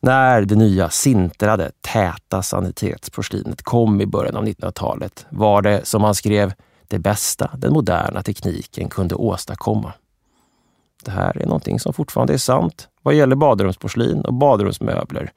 När 0.00 0.42
det 0.42 0.54
nya 0.54 0.90
sintrade, 0.90 1.70
täta 1.80 2.42
sanitetsporslinet 2.42 3.62
kom 3.62 4.00
i 4.00 4.06
början 4.06 4.36
av 4.36 4.44
1900-talet 4.44 5.26
var 5.30 5.62
det, 5.62 5.84
som 5.84 6.04
han 6.04 6.14
skrev, 6.14 6.52
det 6.88 6.98
bästa 6.98 7.50
den 7.56 7.72
moderna 7.72 8.22
tekniken 8.22 8.88
kunde 8.88 9.14
åstadkomma. 9.14 9.92
Det 11.04 11.10
här 11.10 11.42
är 11.42 11.46
någonting 11.46 11.80
som 11.80 11.92
fortfarande 11.92 12.32
är 12.32 12.38
sant 12.38 12.88
vad 13.02 13.14
gäller 13.14 13.36
badrumsporslin 13.36 14.20
och 14.20 14.34
badrumsmöbler 14.34 15.32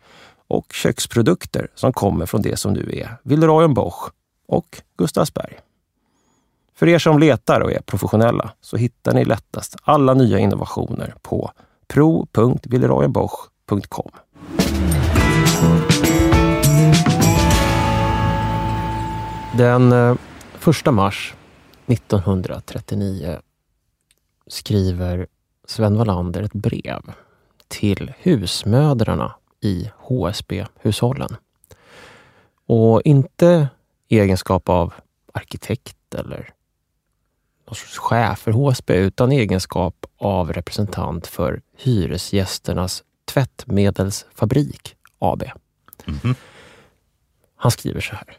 och 0.47 0.73
köksprodukter 0.73 1.67
som 1.75 1.93
kommer 1.93 2.25
från 2.25 2.41
det 2.41 2.57
som 2.57 2.73
nu 2.73 2.89
är 2.93 3.17
Villeroy 3.23 3.67
Boch 3.67 4.09
och 4.47 4.81
Gustavsberg. 4.97 5.59
För 6.75 6.87
er 6.87 6.99
som 6.99 7.19
letar 7.19 7.61
och 7.61 7.71
är 7.71 7.81
professionella 7.81 8.51
så 8.61 8.77
hittar 8.77 9.13
ni 9.13 9.25
lättast 9.25 9.75
alla 9.83 10.13
nya 10.13 10.39
innovationer 10.39 11.15
på 11.21 11.51
pro.villeroybosch.com. 11.87 14.11
Den 19.57 19.91
eh, 19.91 20.15
1 20.67 20.93
mars 20.93 21.33
1939 21.85 23.39
skriver 24.47 25.27
Sven 25.67 25.97
Wallander 25.97 26.43
ett 26.43 26.53
brev 26.53 27.01
till 27.67 28.13
husmödrarna 28.17 29.35
i 29.61 29.91
HSB-hushållen. 29.97 31.35
Och 32.65 33.01
inte 33.05 33.67
i 34.07 34.19
egenskap 34.19 34.69
av 34.69 34.93
arkitekt 35.33 36.15
eller 36.15 36.53
någon 37.73 37.77
sorts 37.77 37.97
chef 37.97 38.39
för 38.39 38.51
HSB 38.51 38.93
utan 38.95 39.31
egenskap 39.31 40.05
av 40.17 40.53
representant 40.53 41.27
för 41.27 41.61
Hyresgästernas 41.77 43.03
tvättmedelsfabrik 43.25 44.95
AB. 45.19 45.43
Mm 46.07 46.19
-hmm. 46.19 46.35
Han 47.55 47.71
skriver 47.71 48.01
så 48.01 48.15
här. 48.15 48.37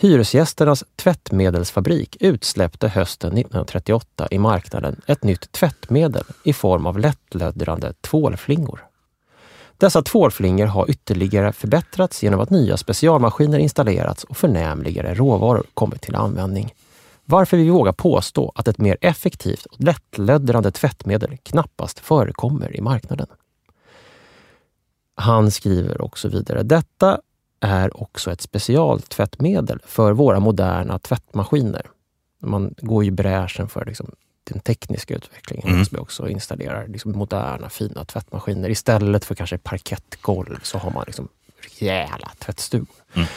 Hyresgästernas 0.00 0.84
tvättmedelsfabrik 0.96 2.16
utsläppte 2.20 2.88
hösten 2.88 3.32
1938 3.32 4.28
i 4.30 4.38
marknaden 4.38 5.00
ett 5.06 5.24
nytt 5.24 5.52
tvättmedel 5.52 6.24
i 6.44 6.52
form 6.52 6.86
av 6.86 6.98
lättlöddrande 6.98 7.92
tvålflingor. 8.00 8.84
Dessa 9.76 10.02
tvålflingor 10.02 10.66
har 10.66 10.90
ytterligare 10.90 11.52
förbättrats 11.52 12.22
genom 12.22 12.40
att 12.40 12.50
nya 12.50 12.76
specialmaskiner 12.76 13.58
installerats 13.58 14.24
och 14.24 14.36
förnämligare 14.36 15.14
råvaror 15.14 15.66
kommit 15.74 16.02
till 16.02 16.14
användning 16.14 16.74
varför 17.30 17.56
vi 17.56 17.70
vågar 17.70 17.92
påstå 17.92 18.52
att 18.54 18.68
ett 18.68 18.78
mer 18.78 18.96
effektivt 19.00 19.66
och 19.66 19.80
lättlöddrande 19.80 20.70
tvättmedel 20.70 21.36
knappast 21.42 21.98
förekommer 21.98 22.76
i 22.76 22.80
marknaden. 22.80 23.26
Han 25.14 25.50
skriver 25.50 26.02
också 26.02 26.28
vidare. 26.28 26.62
Detta 26.62 27.20
är 27.60 28.02
också 28.02 28.32
ett 28.32 28.40
specialtvättmedel 28.40 29.80
för 29.86 30.12
våra 30.12 30.40
moderna 30.40 30.98
tvättmaskiner. 30.98 31.86
Man 32.42 32.74
går 32.78 33.04
ju 33.04 33.10
bräschen 33.10 33.68
för 33.68 33.84
liksom 33.84 34.10
den 34.44 34.60
tekniska 34.60 35.14
utvecklingen. 35.14 35.68
Mm. 35.68 35.84
Vi 35.90 35.98
också 35.98 36.28
installerar 36.28 36.86
liksom 36.88 37.12
moderna 37.12 37.68
fina 37.68 38.04
tvättmaskiner. 38.04 38.68
Istället 38.68 39.24
för 39.24 39.34
kanske 39.34 39.58
parkettgolv 39.58 40.60
så 40.62 40.78
har 40.78 40.90
man 40.90 41.04
liksom 41.06 41.28
rejäla 41.80 42.30
tvättstugor. 42.38 42.96
Mm. 43.14 43.28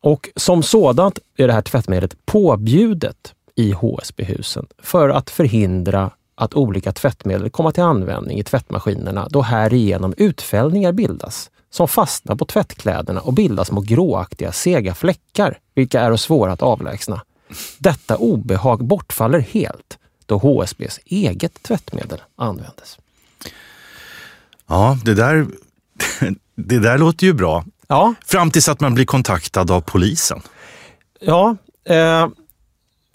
Och 0.00 0.28
som 0.36 0.62
sådant 0.62 1.18
är 1.36 1.46
det 1.46 1.52
här 1.52 1.62
tvättmedlet 1.62 2.26
påbjudet 2.26 3.34
i 3.54 3.72
HSB-husen 3.72 4.66
för 4.82 5.08
att 5.08 5.30
förhindra 5.30 6.10
att 6.34 6.54
olika 6.54 6.92
tvättmedel 6.92 7.50
kommer 7.50 7.70
till 7.70 7.82
användning 7.82 8.38
i 8.38 8.44
tvättmaskinerna 8.44 9.28
då 9.30 9.42
härigenom 9.42 10.14
utfällningar 10.16 10.92
bildas 10.92 11.50
som 11.70 11.88
fastnar 11.88 12.36
på 12.36 12.44
tvättkläderna 12.44 13.20
och 13.20 13.32
bildar 13.32 13.64
små 13.64 13.80
gråaktiga 13.80 14.52
sega 14.52 14.94
fläckar, 14.94 15.58
vilka 15.74 16.00
är 16.00 16.16
svåra 16.16 16.52
att 16.52 16.62
avlägsna. 16.62 17.22
Detta 17.78 18.16
obehag 18.16 18.84
bortfaller 18.84 19.40
helt 19.40 19.98
då 20.26 20.38
HSBs 20.38 21.00
eget 21.04 21.62
tvättmedel 21.62 22.20
användes. 22.36 22.98
Ja, 24.66 24.98
det 25.04 25.14
där, 25.14 25.46
det 26.54 26.78
där 26.78 26.98
låter 26.98 27.26
ju 27.26 27.32
bra. 27.32 27.64
Ja. 27.88 28.14
Fram 28.26 28.50
tills 28.50 28.68
att 28.68 28.80
man 28.80 28.94
blir 28.94 29.04
kontaktad 29.04 29.70
av 29.70 29.80
polisen. 29.80 30.42
Ja, 31.20 31.56
eh, 31.84 32.28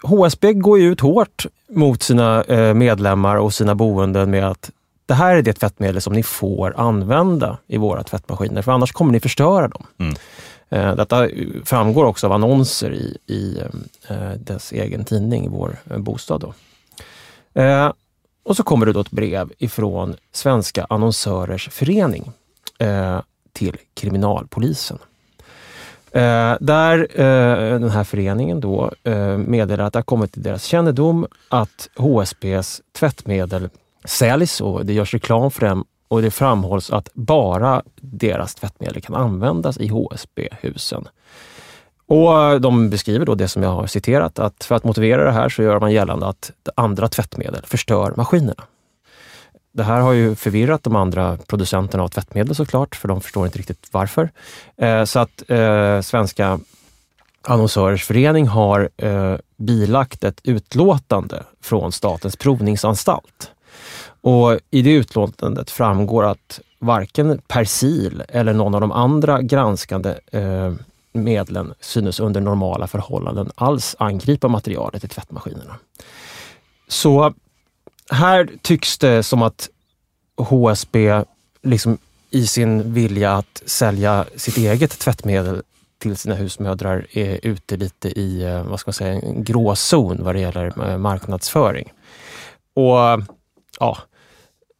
HSB 0.02 0.52
går 0.52 0.78
ju 0.78 0.92
ut 0.92 1.00
hårt 1.00 1.46
mot 1.68 2.02
sina 2.02 2.44
eh, 2.44 2.74
medlemmar 2.74 3.36
och 3.36 3.54
sina 3.54 3.74
boenden 3.74 4.30
med 4.30 4.44
att 4.44 4.70
det 5.06 5.14
här 5.14 5.36
är 5.36 5.42
det 5.42 5.52
tvättmedel 5.52 6.00
som 6.00 6.12
ni 6.12 6.22
får 6.22 6.74
använda 6.76 7.58
i 7.66 7.76
våra 7.76 8.02
tvättmaskiner, 8.02 8.62
för 8.62 8.72
annars 8.72 8.92
kommer 8.92 9.12
ni 9.12 9.20
förstöra 9.20 9.68
dem. 9.68 9.86
Mm. 9.98 10.14
Eh, 10.68 10.96
detta 10.96 11.28
framgår 11.64 12.04
också 12.04 12.26
av 12.26 12.32
annonser 12.32 12.92
i, 12.92 13.18
i 13.26 13.58
eh, 14.08 14.30
dess 14.30 14.72
egen 14.72 15.04
tidning, 15.04 15.50
Vår 15.50 15.76
bostad. 15.98 16.40
Då. 16.40 16.54
Eh, 17.60 17.92
och 18.42 18.56
så 18.56 18.62
kommer 18.62 18.86
det 18.86 18.92
då 18.92 19.00
ett 19.00 19.10
brev 19.10 19.52
ifrån 19.58 20.16
Svenska 20.32 20.86
Annonsörers 20.90 21.68
Förening 21.68 22.32
eh, 22.78 23.20
till 23.54 23.76
Kriminalpolisen. 23.94 24.98
Eh, 26.10 26.54
där 26.60 26.98
eh, 27.20 27.80
den 27.80 27.90
här 27.90 28.04
föreningen 28.04 28.60
då 28.60 28.92
eh, 29.04 29.38
meddelar 29.38 29.84
att 29.84 29.92
det 29.92 29.98
har 29.98 30.04
kommit 30.04 30.32
till 30.32 30.42
deras 30.42 30.64
kännedom 30.64 31.26
att 31.48 31.88
HSBs 31.96 32.82
tvättmedel 32.98 33.68
säljs 34.04 34.60
och 34.60 34.86
det 34.86 34.92
görs 34.92 35.14
reklam 35.14 35.50
för 35.50 35.66
dem 35.66 35.84
och 36.08 36.22
det 36.22 36.30
framhålls 36.30 36.90
att 36.90 37.08
bara 37.14 37.82
deras 38.00 38.54
tvättmedel 38.54 39.02
kan 39.02 39.14
användas 39.14 39.78
i 39.78 39.88
HSB-husen. 39.88 41.08
Och 42.06 42.42
eh, 42.42 42.60
De 42.60 42.90
beskriver 42.90 43.26
då 43.26 43.34
det 43.34 43.48
som 43.48 43.62
jag 43.62 43.70
har 43.70 43.86
citerat, 43.86 44.38
att 44.38 44.64
för 44.64 44.74
att 44.74 44.84
motivera 44.84 45.24
det 45.24 45.32
här 45.32 45.48
så 45.48 45.62
gör 45.62 45.80
man 45.80 45.92
gällande 45.92 46.26
att 46.26 46.50
andra 46.74 47.08
tvättmedel 47.08 47.62
förstör 47.64 48.14
maskinerna. 48.16 48.64
Det 49.74 49.82
här 49.82 50.00
har 50.00 50.12
ju 50.12 50.34
förvirrat 50.34 50.82
de 50.82 50.96
andra 50.96 51.36
producenterna 51.36 52.02
av 52.02 52.08
tvättmedel 52.08 52.54
såklart, 52.54 52.96
för 52.96 53.08
de 53.08 53.20
förstår 53.20 53.46
inte 53.46 53.58
riktigt 53.58 53.88
varför. 53.90 54.30
Eh, 54.76 55.04
så 55.04 55.18
att 55.18 55.50
eh, 55.50 56.00
Svenska 56.00 56.60
Annonsörers 57.42 58.04
förening 58.04 58.46
har 58.46 58.88
eh, 58.96 59.36
bilagt 59.56 60.24
ett 60.24 60.40
utlåtande 60.44 61.42
från 61.62 61.92
Statens 61.92 62.36
provningsanstalt. 62.36 63.50
Och 64.20 64.58
I 64.70 64.82
det 64.82 64.92
utlåtandet 64.92 65.70
framgår 65.70 66.24
att 66.24 66.60
varken 66.78 67.40
Persil 67.48 68.22
eller 68.28 68.52
någon 68.52 68.74
av 68.74 68.80
de 68.80 68.92
andra 68.92 69.42
granskande 69.42 70.14
eh, 70.32 70.72
medlen 71.12 71.74
synes 71.80 72.20
under 72.20 72.40
normala 72.40 72.86
förhållanden 72.86 73.50
alls 73.54 73.96
angripa 73.98 74.48
materialet 74.48 75.04
i 75.04 75.08
tvättmaskinerna. 75.08 75.76
Så 76.88 77.34
här 78.14 78.48
tycks 78.62 78.98
det 78.98 79.22
som 79.22 79.42
att 79.42 79.68
HSB 80.36 81.22
liksom 81.62 81.98
i 82.30 82.46
sin 82.46 82.92
vilja 82.92 83.32
att 83.32 83.62
sälja 83.66 84.24
sitt 84.36 84.56
eget 84.56 84.98
tvättmedel 84.98 85.62
till 85.98 86.16
sina 86.16 86.34
husmödrar 86.34 87.06
är 87.10 87.40
ute 87.42 87.76
lite 87.76 88.08
i 88.08 88.42
eh, 88.42 88.62
vad 88.62 88.80
ska 88.80 88.88
man 88.88 88.94
säga, 88.94 89.12
en 89.12 89.44
gråzon 89.44 90.24
vad 90.24 90.34
det 90.34 90.40
gäller 90.40 90.90
eh, 90.90 90.98
marknadsföring. 90.98 91.92
Och 92.74 93.22
ja, 93.80 93.98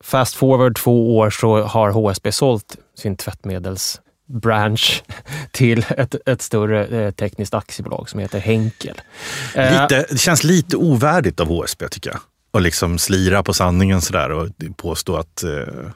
fast 0.04 0.34
forward 0.34 0.76
två 0.78 1.16
år 1.16 1.30
så 1.30 1.62
har 1.62 1.90
HSB 1.90 2.32
sålt 2.32 2.76
sin 2.98 3.16
tvättmedelsbransch 3.16 5.02
till 5.50 5.86
ett, 5.88 6.14
ett 6.26 6.42
större 6.42 6.86
eh, 6.86 7.10
tekniskt 7.10 7.54
aktiebolag 7.54 8.08
som 8.08 8.20
heter 8.20 8.38
Henkel. 8.38 9.00
Lite, 9.54 10.06
det 10.10 10.20
känns 10.20 10.44
lite 10.44 10.76
ovärdigt 10.76 11.40
av 11.40 11.48
HSB 11.48 11.88
tycker 11.88 12.10
jag 12.10 12.20
och 12.54 12.60
liksom 12.60 12.98
slira 12.98 13.42
på 13.42 13.54
sanningen 13.54 14.00
sådär 14.00 14.30
och 14.30 14.48
påstå 14.76 15.16
att, 15.16 15.42
eh, 15.42 15.90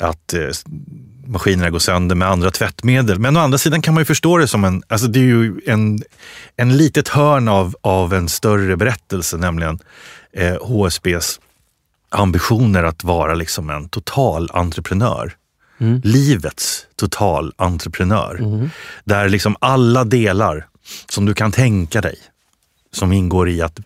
att 0.00 0.34
eh, 0.34 0.48
maskinerna 1.26 1.70
går 1.70 1.78
sönder 1.78 2.16
med 2.16 2.28
andra 2.28 2.50
tvättmedel. 2.50 3.18
Men 3.18 3.36
å 3.36 3.40
andra 3.40 3.58
sidan 3.58 3.82
kan 3.82 3.94
man 3.94 4.00
ju 4.00 4.04
förstå 4.04 4.38
det 4.38 4.48
som 4.48 4.64
en, 4.64 4.82
alltså 4.88 5.06
det 5.06 5.18
är 5.18 5.24
ju 5.24 5.60
en, 5.66 6.02
en 6.56 6.76
litet 6.76 7.08
hörn 7.08 7.48
av, 7.48 7.76
av 7.80 8.14
en 8.14 8.28
större 8.28 8.76
berättelse, 8.76 9.36
nämligen 9.36 9.78
eh, 10.32 10.66
HSBs 10.66 11.40
ambitioner 12.08 12.84
att 12.84 13.04
vara 13.04 13.34
liksom 13.34 13.70
en 13.70 13.88
total 13.88 14.50
entreprenör. 14.52 15.32
Mm. 15.80 16.00
Livets 16.04 16.86
total 16.96 17.52
entreprenör. 17.56 18.34
Mm. 18.34 18.70
Där 19.04 19.28
liksom 19.28 19.56
alla 19.60 20.04
delar 20.04 20.66
som 21.08 21.26
du 21.26 21.34
kan 21.34 21.52
tänka 21.52 22.00
dig, 22.00 22.16
som 22.92 23.12
ingår 23.12 23.48
i 23.48 23.62
att 23.62 23.80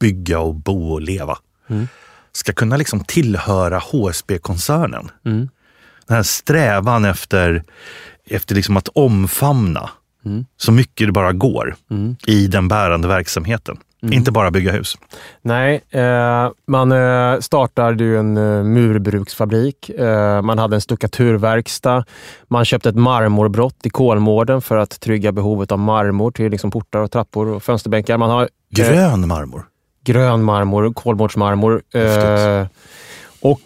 bygga 0.00 0.40
och 0.40 0.54
bo 0.54 0.92
och 0.92 1.00
leva 1.00 1.38
mm. 1.68 1.88
ska 2.32 2.52
kunna 2.52 2.76
liksom 2.76 3.04
tillhöra 3.04 3.78
HSB-koncernen. 3.78 5.10
Mm. 5.26 5.48
Den 6.06 6.16
här 6.16 6.22
strävan 6.22 7.04
efter, 7.04 7.64
efter 8.26 8.54
liksom 8.54 8.76
att 8.76 8.88
omfamna 8.88 9.90
mm. 10.24 10.44
så 10.56 10.72
mycket 10.72 11.08
det 11.08 11.12
bara 11.12 11.32
går 11.32 11.76
mm. 11.90 12.16
i 12.26 12.46
den 12.46 12.68
bärande 12.68 13.08
verksamheten. 13.08 13.78
Mm. 14.02 14.12
Inte 14.12 14.32
bara 14.32 14.50
bygga 14.50 14.72
hus. 14.72 14.98
Nej, 15.42 15.84
eh, 15.90 16.50
man 16.66 16.92
eh, 16.92 17.40
startade 17.40 18.04
ju 18.04 18.18
en 18.18 18.36
eh, 18.36 18.64
murbruksfabrik. 18.64 19.90
Eh, 19.90 20.42
man 20.42 20.58
hade 20.58 20.76
en 20.76 20.80
stuckaturverkstad. 20.80 22.04
Man 22.48 22.64
köpte 22.64 22.88
ett 22.88 22.96
marmorbrott 22.96 23.86
i 23.86 23.90
Kolmården 23.90 24.62
för 24.62 24.76
att 24.76 25.00
trygga 25.00 25.32
behovet 25.32 25.72
av 25.72 25.78
marmor 25.78 26.30
till 26.30 26.50
liksom 26.50 26.70
portar, 26.70 27.00
och 27.00 27.10
trappor 27.10 27.48
och 27.48 27.62
fönsterbänkar. 27.62 28.18
Man 28.18 28.30
har, 28.30 28.42
eh, 28.42 28.48
Grön 28.70 29.28
marmor? 29.28 29.66
Grön 30.04 30.42
marmor, 30.42 30.92
kolmårdsmarmor. 30.92 31.82
Eh, 31.94 32.66
och 33.40 33.60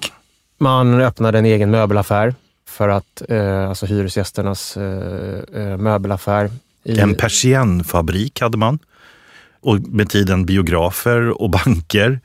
man 0.59 1.01
öppnade 1.01 1.39
en 1.39 1.45
egen 1.45 1.71
möbelaffär 1.71 2.35
för 2.69 2.89
att, 2.89 3.23
eh, 3.29 3.69
alltså 3.69 3.87
hyresgästernas 3.87 4.77
eh, 4.77 5.39
eh 5.55 5.77
möbelaffär. 5.77 6.51
I... 6.85 6.99
En 6.99 7.15
persiennfabrik 7.15 8.41
hade 8.41 8.59
man 8.59 8.79
och 9.61 9.81
med 9.81 10.11
tiden 10.11 10.47
biografer 10.47 11.43
och 11.43 11.51
banker. 11.51 12.21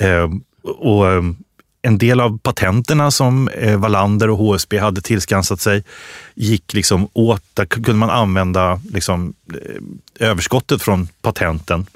Eh, 0.00 0.30
och 0.62 1.12
eh, 1.12 1.22
en 1.82 1.98
del 1.98 2.20
av 2.20 2.38
patenterna 2.38 3.10
som 3.10 3.50
Wallander 3.76 4.30
och 4.30 4.38
HSB 4.38 4.78
hade 4.78 5.00
tillskansat 5.00 5.60
sig 5.60 5.84
gick 6.34 6.72
liksom 6.74 7.08
åt, 7.12 7.42
där 7.54 7.64
kunde 7.64 7.94
man 7.94 8.10
använda 8.10 8.80
liksom, 8.92 9.34
överskottet 10.18 10.82
från 10.82 11.08
patenten 11.22 11.86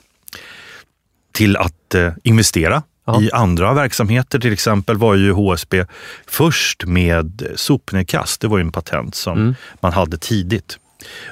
till 1.38 1.56
att 1.56 1.94
eh, 1.94 2.12
investera 2.24 2.82
ja. 3.06 3.22
i 3.22 3.30
andra 3.32 3.74
verksamheter. 3.74 4.38
Till 4.38 4.52
exempel 4.52 4.96
var 4.96 5.14
ju 5.14 5.32
HSB 5.32 5.84
först 6.26 6.84
med 6.84 7.42
sopnedkast. 7.54 8.40
Det 8.40 8.48
var 8.48 8.58
ju 8.58 8.62
en 8.62 8.72
patent 8.72 9.14
som 9.14 9.38
mm. 9.38 9.54
man 9.80 9.92
hade 9.92 10.18
tidigt. 10.18 10.78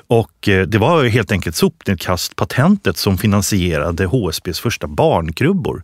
Och 0.06 0.48
eh, 0.48 0.66
det 0.66 0.78
var 0.78 1.04
helt 1.04 1.32
enkelt 1.32 1.56
sopnedkastpatentet 1.56 2.96
som 2.96 3.18
finansierade 3.18 4.06
HSBs 4.06 4.60
första 4.60 4.86
barnkrubbor, 4.86 5.82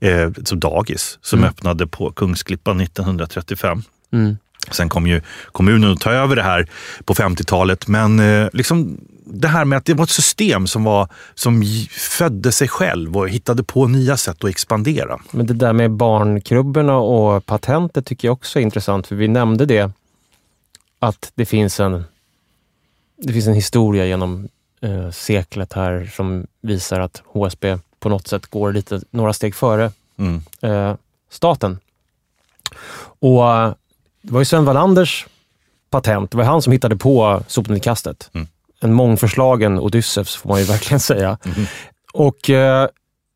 eh, 0.00 0.30
som 0.44 0.60
dagis, 0.60 1.18
som 1.22 1.38
mm. 1.38 1.50
öppnade 1.50 1.86
på 1.86 2.10
Kungsklippan 2.10 2.80
1935. 2.80 3.82
Mm. 4.12 4.36
Sen 4.70 4.88
kom 4.88 5.06
ju 5.06 5.20
kommunen 5.52 5.92
att 5.92 6.00
ta 6.00 6.10
över 6.10 6.36
det 6.36 6.42
här 6.42 6.66
på 7.04 7.14
50-talet, 7.14 7.88
men 7.88 8.20
eh, 8.20 8.48
liksom 8.52 8.98
det 9.24 9.48
här 9.48 9.64
med 9.64 9.78
att 9.78 9.84
det 9.84 9.94
var 9.94 10.04
ett 10.04 10.10
system 10.10 10.66
som, 10.66 10.84
var, 10.84 11.08
som 11.34 11.62
födde 11.90 12.52
sig 12.52 12.68
själv 12.68 13.16
och 13.16 13.28
hittade 13.28 13.62
på 13.62 13.86
nya 13.86 14.16
sätt 14.16 14.44
att 14.44 14.50
expandera. 14.50 15.20
Men 15.30 15.46
det 15.46 15.54
där 15.54 15.72
med 15.72 15.90
barnkrubborna 15.90 16.96
och 16.96 17.46
patentet 17.46 18.06
tycker 18.06 18.28
jag 18.28 18.32
också 18.32 18.58
är 18.58 18.62
intressant, 18.62 19.06
för 19.06 19.16
vi 19.16 19.28
nämnde 19.28 19.66
det, 19.66 19.90
att 20.98 21.32
det 21.34 21.46
finns 21.46 21.80
en, 21.80 22.04
det 23.16 23.32
finns 23.32 23.46
en 23.46 23.54
historia 23.54 24.06
genom 24.06 24.48
eh, 24.80 25.10
seklet 25.10 25.72
här 25.72 26.10
som 26.16 26.46
visar 26.60 27.00
att 27.00 27.22
HSB 27.26 27.78
på 28.00 28.08
något 28.08 28.28
sätt 28.28 28.46
går 28.46 28.72
lite, 28.72 29.00
några 29.10 29.32
steg 29.32 29.54
före 29.54 29.92
mm. 30.16 30.42
eh, 30.60 30.94
staten. 31.30 31.78
Och 33.18 33.42
det 34.22 34.32
var 34.32 34.40
ju 34.40 34.44
Sven 34.44 34.64
Wallanders 34.64 35.26
patent. 35.90 36.30
Det 36.30 36.36
var 36.36 36.44
han 36.44 36.62
som 36.62 36.72
hittade 36.72 36.96
på 36.96 37.42
sopnedkastet. 37.46 38.30
Mm. 38.32 38.46
En 38.82 38.92
mångförslagen 38.92 39.78
Odysseus 39.78 40.36
får 40.36 40.48
man 40.48 40.58
ju 40.58 40.64
verkligen 40.74 41.00
säga. 41.00 41.38
Mm. 41.44 41.66
Och 42.12 42.50
eh, 42.50 42.88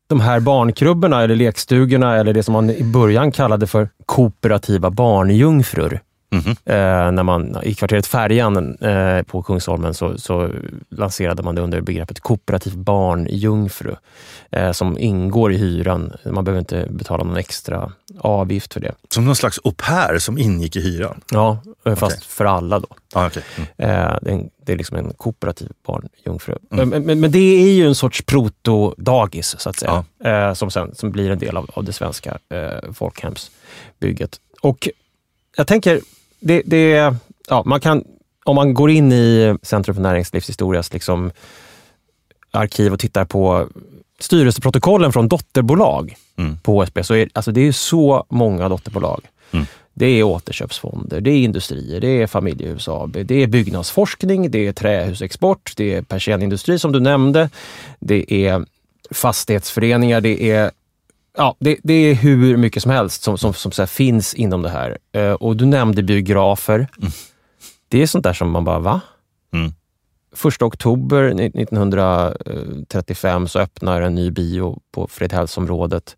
de 0.09 0.19
här 0.19 0.39
barnkrubborna 0.39 1.23
eller 1.23 1.35
lekstugorna 1.35 2.15
eller 2.15 2.33
det 2.33 2.43
som 2.43 2.53
man 2.53 2.69
i 2.69 2.83
början 2.83 3.31
kallade 3.31 3.67
för 3.67 3.89
kooperativa 4.05 4.89
barnjungfrur 4.89 6.01
Mhm. 6.29 6.51
Eh, 6.65 7.11
när 7.11 7.23
man, 7.23 7.57
I 7.63 7.73
kvarteret 7.73 8.07
Färjan 8.07 8.77
eh, 8.77 9.21
på 9.23 9.43
Kungsholmen 9.43 9.93
så, 9.93 10.17
så 10.17 10.51
lanserade 10.89 11.43
man 11.43 11.55
det 11.55 11.61
under 11.61 11.81
begreppet 11.81 12.19
kooperativ 12.19 12.77
barnjungfru 12.77 13.95
eh, 14.51 14.71
som 14.71 14.97
ingår 14.97 15.53
i 15.53 15.57
hyran. 15.57 16.13
Man 16.25 16.43
behöver 16.43 16.59
inte 16.59 16.87
betala 16.89 17.23
någon 17.23 17.37
extra 17.37 17.91
avgift 18.19 18.73
för 18.73 18.79
det. 18.79 18.95
Som 19.09 19.25
någon 19.25 19.35
slags 19.35 19.59
au 19.63 19.71
pair 19.71 20.19
som 20.19 20.37
ingick 20.37 20.75
i 20.75 20.81
hyran? 20.81 21.21
Ja, 21.31 21.59
eh, 21.85 21.95
fast 21.95 22.25
för 22.25 22.45
alla 22.45 22.79
då. 22.79 22.87
Ah, 23.13 23.27
okay. 23.27 23.43
mm. 23.55 23.69
Eh, 23.77 24.17
det, 24.21 24.31
är 24.31 24.49
det 24.65 24.73
är 24.73 24.77
liksom 24.77 24.97
en 24.97 25.13
kooperativ 25.13 25.71
barnjungfru. 25.85 26.55
Mm. 26.71 26.89
Men, 26.89 27.03
men, 27.03 27.19
men 27.19 27.31
det 27.31 27.63
är 27.63 27.73
ju 27.73 27.87
en 27.87 27.95
sorts 27.95 28.21
proto-dagis, 28.25 29.55
så 29.59 29.69
att 29.69 29.79
säga. 29.79 30.05
Eh, 30.23 30.53
som, 30.53 30.71
sen, 30.71 30.95
som 30.95 31.11
blir 31.11 31.31
en 31.31 31.39
del 31.39 31.57
av, 31.57 31.69
av 31.73 31.83
det 31.83 31.93
svenska 31.93 32.37
folkhemsbygget. 32.93 34.39
Och 34.61 34.89
jag 35.57 35.67
tänker, 35.67 36.01
det, 36.39 36.61
det, 36.65 37.15
ja, 37.49 37.63
man 37.65 37.79
kan, 37.79 38.03
om 38.45 38.55
man 38.55 38.73
går 38.73 38.91
in 38.91 39.11
i 39.11 39.57
Centrum 39.61 39.95
för 39.95 40.03
näringslivshistorias 40.03 40.93
liksom, 40.93 41.31
arkiv 42.51 42.93
och 42.93 42.99
tittar 42.99 43.25
på 43.25 43.67
styrelseprotokollen 44.19 45.13
från 45.13 45.27
dotterbolag 45.27 46.15
Mm. 46.39 46.57
på 46.63 46.83
HSB, 46.83 47.03
så 47.03 47.15
är 47.15 47.29
alltså, 47.33 47.51
det 47.51 47.61
är 47.61 47.71
så 47.71 48.25
många 48.29 48.69
dotterbolag. 48.69 49.25
Mm. 49.51 49.65
Det 49.93 50.05
är 50.05 50.23
återköpsfonder, 50.23 51.21
det 51.21 51.31
är 51.31 51.37
industrier, 51.37 52.01
det 52.01 52.21
är 52.21 52.27
familjehus 52.27 52.87
AB, 52.87 53.17
det 53.25 53.43
är 53.43 53.47
byggnadsforskning, 53.47 54.51
det 54.51 54.67
är 54.67 54.73
trähusexport, 54.73 55.73
det 55.75 55.93
är 55.93 56.01
persiennindustri 56.01 56.79
som 56.79 56.91
du 56.91 56.99
nämnde, 56.99 57.49
det 57.99 58.33
är 58.33 58.65
fastighetsföreningar, 59.11 60.21
det 60.21 60.43
är 60.51 60.71
Ja, 61.37 61.55
det, 61.59 61.77
det 61.83 61.93
är 61.93 62.13
hur 62.13 62.57
mycket 62.57 62.83
som 62.83 62.91
helst 62.91 63.23
som, 63.23 63.37
som, 63.37 63.53
som 63.53 63.71
så 63.71 63.87
finns 63.87 64.33
inom 64.33 64.61
det 64.61 64.69
här. 64.69 64.97
Eh, 65.11 65.31
och 65.31 65.57
du 65.57 65.65
nämnde 65.65 66.03
biografer. 66.03 66.87
Det 67.87 68.01
är 68.01 68.07
sånt 68.07 68.23
där 68.23 68.33
som 68.33 68.51
man 68.51 68.63
bara, 68.63 68.79
va? 68.79 69.01
Mm. 69.53 69.73
Första 70.35 70.65
oktober 70.65 71.23
1935 71.23 73.47
så 73.47 73.59
öppnar 73.59 74.01
en 74.01 74.15
ny 74.15 74.31
bio 74.31 74.79
på 74.91 75.07
Fredhällsområdet 75.07 76.17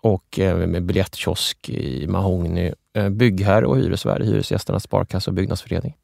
och 0.00 0.38
eh, 0.38 0.56
med 0.56 0.84
biljettkiosk 0.84 1.68
i 1.68 2.06
mahogny. 2.06 2.72
Eh, 2.94 3.08
Byggherre 3.08 3.66
och 3.66 3.78
hyresvärd, 3.78 4.22
Hyresgästernas 4.22 4.82
sparkassa 4.82 5.30
och 5.30 5.34
byggnadsförening. 5.34 5.94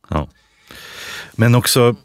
Men 1.32 1.54
också, 1.54 1.96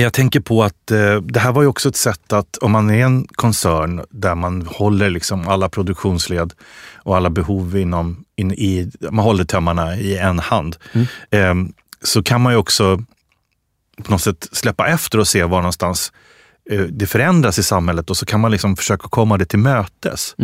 jag 0.00 0.12
tänker 0.12 0.40
på 0.40 0.64
att 0.64 0.90
eh, 0.90 1.16
det 1.20 1.40
här 1.40 1.52
var 1.52 1.62
ju 1.62 1.68
också 1.68 1.88
ett 1.88 1.96
sätt 1.96 2.32
att 2.32 2.56
om 2.56 2.72
man 2.72 2.90
är 2.90 3.04
en 3.04 3.26
koncern 3.26 4.04
där 4.10 4.34
man 4.34 4.66
håller 4.66 5.10
liksom 5.10 5.48
alla 5.48 5.68
produktionsled 5.68 6.52
och 6.94 7.16
alla 7.16 7.30
behov 7.30 7.76
inom, 7.76 8.24
in, 8.36 8.52
i, 8.52 8.90
man 9.10 9.24
håller 9.24 9.44
tömmarna 9.44 9.96
i 9.96 10.18
en 10.18 10.38
hand. 10.38 10.76
Eh, 11.30 11.54
så 12.02 12.22
kan 12.22 12.40
man 12.40 12.52
ju 12.52 12.58
också 12.58 13.02
på 14.04 14.10
något 14.10 14.22
sätt 14.22 14.48
släppa 14.52 14.88
efter 14.88 15.18
och 15.18 15.28
se 15.28 15.44
var 15.44 15.58
någonstans 15.58 16.12
det 16.90 17.06
förändras 17.06 17.58
i 17.58 17.62
samhället 17.62 18.10
och 18.10 18.16
så 18.16 18.26
kan 18.26 18.40
man 18.40 18.50
liksom 18.50 18.76
försöka 18.76 19.08
komma 19.08 19.38
det 19.38 19.44
till 19.44 19.58
mötes. 19.58 20.34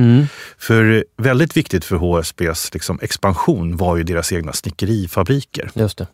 För 0.58 1.04
väldigt 1.16 1.56
viktigt 1.56 1.84
för 1.84 1.96
HSBs 1.96 2.74
liksom 2.74 2.98
expansion 3.02 3.76
var 3.76 3.96
ju 3.96 4.02
deras 4.02 4.32
egna 4.32 4.52
snickerifabriker. 4.52 5.70
Just 5.74 5.98
det. 5.98 6.06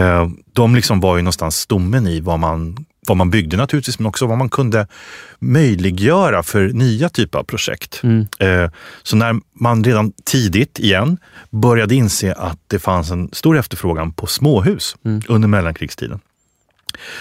Eh, 0.00 0.28
de 0.52 0.74
liksom 0.74 1.00
var 1.00 1.16
ju 1.16 1.22
någonstans 1.22 1.56
stommen 1.60 2.06
i 2.06 2.20
vad 2.20 2.38
man, 2.38 2.84
vad 3.06 3.16
man 3.16 3.30
byggde 3.30 3.56
naturligtvis, 3.56 3.98
men 3.98 4.06
också 4.06 4.26
vad 4.26 4.38
man 4.38 4.48
kunde 4.48 4.86
möjliggöra 5.38 6.42
för 6.42 6.68
nya 6.68 7.08
typer 7.08 7.38
av 7.38 7.42
projekt. 7.44 8.00
Eh, 8.38 8.70
Så 9.02 9.16
när 9.16 9.36
man 9.60 9.84
redan 9.84 10.12
tidigt 10.24 10.78
igen 10.78 11.18
började 11.50 11.94
inse 11.94 12.32
att 12.34 12.58
det 12.66 12.78
fanns 12.78 13.10
en 13.10 13.28
stor 13.32 13.58
efterfrågan 13.58 14.12
på 14.12 14.26
småhus 14.26 14.96
under 15.28 15.48
mellankrigstiden, 15.48 16.20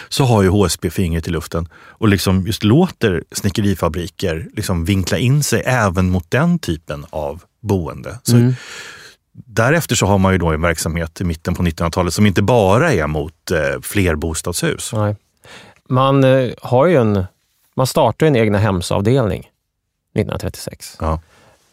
så 0.09 0.23
har 0.23 0.43
ju 0.43 0.49
HSB 0.49 0.89
fingret 0.89 1.27
i 1.27 1.31
luften 1.31 1.69
och 1.73 2.07
liksom 2.07 2.47
just 2.47 2.63
låter 2.63 3.23
snickerifabriker 3.31 4.47
liksom 4.53 4.85
vinkla 4.85 5.17
in 5.17 5.43
sig 5.43 5.63
även 5.65 6.09
mot 6.09 6.31
den 6.31 6.59
typen 6.59 7.05
av 7.09 7.43
boende. 7.61 8.19
Så 8.23 8.53
Därefter 9.45 9.95
så 9.95 10.05
har 10.05 10.17
man 10.17 10.31
ju 10.31 10.37
då 10.37 10.47
en 10.47 10.61
verksamhet 10.61 11.21
i 11.21 11.23
mitten 11.23 11.55
på 11.55 11.63
1900-talet 11.63 12.13
som 12.13 12.25
inte 12.25 12.41
bara 12.41 12.93
är 12.93 13.07
mot 13.07 13.51
eh, 13.51 13.81
flerbostadshus. 13.81 14.93
Nej. 14.93 15.15
Man 15.89 16.23
eh, 16.23 16.51
har 16.61 16.85
ju 16.85 16.95
en, 16.95 17.25
man 17.75 17.87
startar 17.87 18.27
en 18.27 18.35
egna 18.35 18.57
hemsavdelning 18.57 19.39
1936. 19.39 20.97
Ja. 20.99 21.19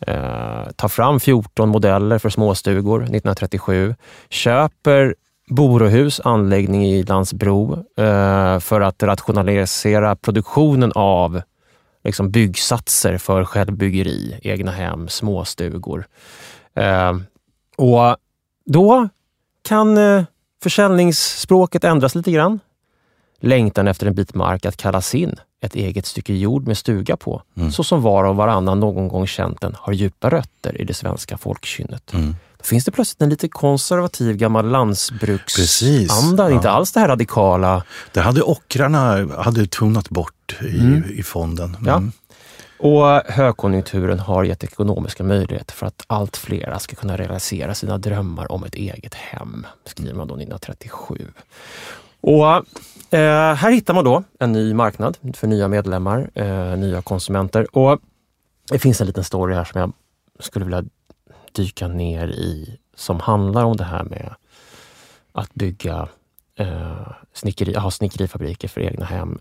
Eh, 0.07 0.71
tar 0.77 0.89
fram 0.89 1.21
14 1.21 1.69
modeller 1.69 2.19
för 2.19 2.31
småstugor 2.31 3.03
1937. 3.03 3.95
Köper 4.29 5.15
Borohus 5.47 6.21
anläggning 6.25 6.87
i 6.87 7.03
Landsbro 7.03 7.85
eh, 7.97 8.59
för 8.61 8.81
att 8.81 9.03
rationalisera 9.03 10.17
produktionen 10.17 10.93
av 10.95 11.43
liksom, 12.05 12.31
byggsatser 12.31 13.19
för 13.19 13.45
självbyggeri, 13.45 14.39
egna 14.43 14.71
hem, 14.71 15.09
småstugor. 15.09 16.07
Eh, 16.75 17.13
och 17.77 18.17
då 18.67 19.09
kan 19.69 19.99
eh, 19.99 20.25
försäljningsspråket 20.63 21.85
ändras 21.85 22.15
lite 22.15 22.31
grann. 22.31 22.61
Längtan 23.41 23.89
efter 23.89 24.07
en 24.07 24.15
bit 24.15 24.35
mark 24.35 24.67
att 24.67 24.77
kalla 24.77 25.01
sin, 25.01 25.37
ett 25.61 25.75
eget 25.75 26.07
stycke 26.07 26.35
jord 26.35 26.67
med 26.67 26.79
stuga 26.79 27.17
på, 27.17 27.43
så 27.73 27.85
som 27.85 28.03
var 28.03 28.25
och 28.25 28.37
varannan 28.37 28.81
någon 28.81 29.09
gång 29.09 29.27
känt 29.27 29.61
den, 29.61 29.75
har 29.79 29.93
djupa 29.93 30.31
rötter 30.31 30.81
i 30.81 30.85
det 30.85 30.95
svenska 30.95 31.39
folkkynnet. 31.39 32.13
Då 32.13 32.54
finns 32.67 32.85
det 32.85 32.91
plötsligt 32.91 33.23
en 33.23 33.29
lite 33.29 33.49
konservativ 33.49 34.37
gammal 34.37 34.65
Precis, 34.65 35.21
lantbruksanda, 35.21 36.51
inte 36.51 36.69
ja. 36.69 36.73
alls 36.73 36.93
det 36.93 37.01
här 37.01 37.09
radikala. 37.09 37.85
Det 38.13 38.21
hade 38.21 38.43
ockrarna 38.43 39.29
hade 39.43 39.67
tonat 39.67 40.11
bort 40.11 40.57
i, 40.63 41.03
i 41.19 41.23
fonden. 41.23 41.77
Ja. 41.87 41.97
Mm. 41.97 42.13
Och 42.79 43.33
högkonjunkturen 43.33 44.19
har 44.19 44.45
gett 44.45 44.65
ekonomiska 44.65 45.25
möjligheter 45.25 45.75
för 45.75 45.87
att 45.87 46.05
allt 46.07 46.37
flera 46.37 46.79
ska 46.79 46.97
kunna 46.97 47.17
realisera 47.17 47.75
sina 47.75 47.99
drömmar 47.99 48.53
om 48.53 48.65
ett 48.65 48.75
eget 48.75 49.15
hem, 49.15 49.67
skriver 49.85 50.15
man 50.15 50.29
då 50.29 50.35
1937. 50.35 51.29
Och 52.21 52.47
eh, 53.15 53.55
här 53.55 53.71
hittar 53.71 53.95
man 53.95 54.05
då 54.05 54.23
en 54.41 54.53
ny 54.53 54.75
marknad 54.75 55.19
för 55.35 55.47
nya 55.47 55.69
medlemmar, 55.69 56.31
eh, 56.35 56.77
nya 56.77 57.03
konsumenter. 57.03 57.77
Och 57.77 57.99
det 58.71 58.79
finns 58.79 59.01
en 59.01 59.07
liten 59.07 59.25
story 59.25 59.55
här 59.55 59.65
som 59.65 59.81
jag 59.81 59.93
skulle 60.41 60.65
vilja 60.65 60.85
dyka 61.55 61.89
ner 61.89 62.29
i 62.29 62.79
som 62.95 63.21
handlar 63.21 63.65
om 63.65 63.77
det 63.77 63.85
här 63.85 64.05
med 64.05 64.35
att 65.33 65.55
bygga 65.55 66.09
eh, 66.59 67.13
snickeri, 67.33 67.75
ha 67.75 67.91
snickerifabriker 67.91 68.69
för 68.69 68.81
egna 68.81 69.05
hem. 69.05 69.39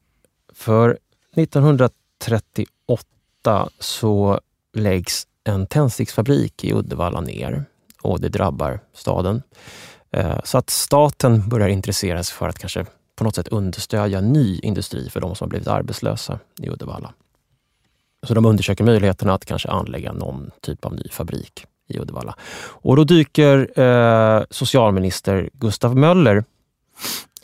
För 0.54 0.98
1938 1.36 3.70
så 3.80 4.40
läggs 4.74 5.28
en 5.44 5.68
tändsticksfabrik 5.68 6.64
i 6.64 6.74
Uddevalla 6.74 7.22
ner 7.22 7.66
och 8.02 8.20
det 8.20 8.30
drabbar 8.30 8.80
staden. 8.94 9.42
Eh, 10.12 10.40
Så 10.44 10.58
att 10.58 10.70
staten 10.70 11.50
börjar 11.50 11.68
intressera 11.68 12.24
sig 12.24 12.36
för 12.36 12.50
att 12.50 12.60
kanske 12.60 12.86
på 13.16 13.24
något 13.24 13.36
sätt 13.36 13.48
understödja 13.48 14.22
ny 14.22 14.60
industri 14.60 15.10
för 15.10 15.22
de 15.22 15.36
som 15.36 15.46
har 15.46 15.50
blivit 15.50 15.68
arbetslösa 15.68 16.40
i 16.62 16.70
Uddevalla. 16.70 17.14
Så 18.28 18.34
de 18.34 18.46
undersöker 18.46 18.84
möjligheterna 18.84 19.34
att 19.34 19.46
kanske 19.46 19.70
anlägga 19.70 20.14
någon 20.14 20.52
typ 20.62 20.86
av 20.86 20.94
ny 20.94 21.04
fabrik 21.12 21.66
i 21.88 22.00
Uddevalla. 22.00 22.36
Och 22.66 22.96
då 22.96 23.04
dyker 23.04 23.80
eh, 23.80 24.44
socialminister 24.50 25.50
Gustav 25.54 25.98
Möller 25.98 26.44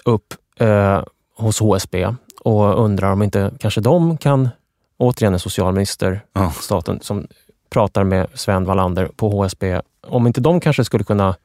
upp 0.06 0.34
eh, 0.60 1.04
hos 1.38 1.60
HSB 1.60 2.08
och 2.42 2.84
undrar 2.84 3.12
om 3.12 3.24
inte 3.24 3.52
kanske 3.60 3.82
de 3.82 4.18
kan, 4.18 4.50
återigen 4.98 5.34
en 5.34 5.40
socialminister, 5.40 6.22
Ja. 6.34 6.52
staten, 6.52 7.00
som 7.02 7.28
pratar 7.70 8.04
med 8.04 8.28
Sven 8.34 8.66
Wallander 8.66 9.10
på 9.16 9.30
HSB, 9.30 9.82
om 10.08 10.28
inte 10.28 10.42
de 10.42 10.60
kanske 10.60 10.86
skulle 10.86 11.04
kunna 11.04 11.36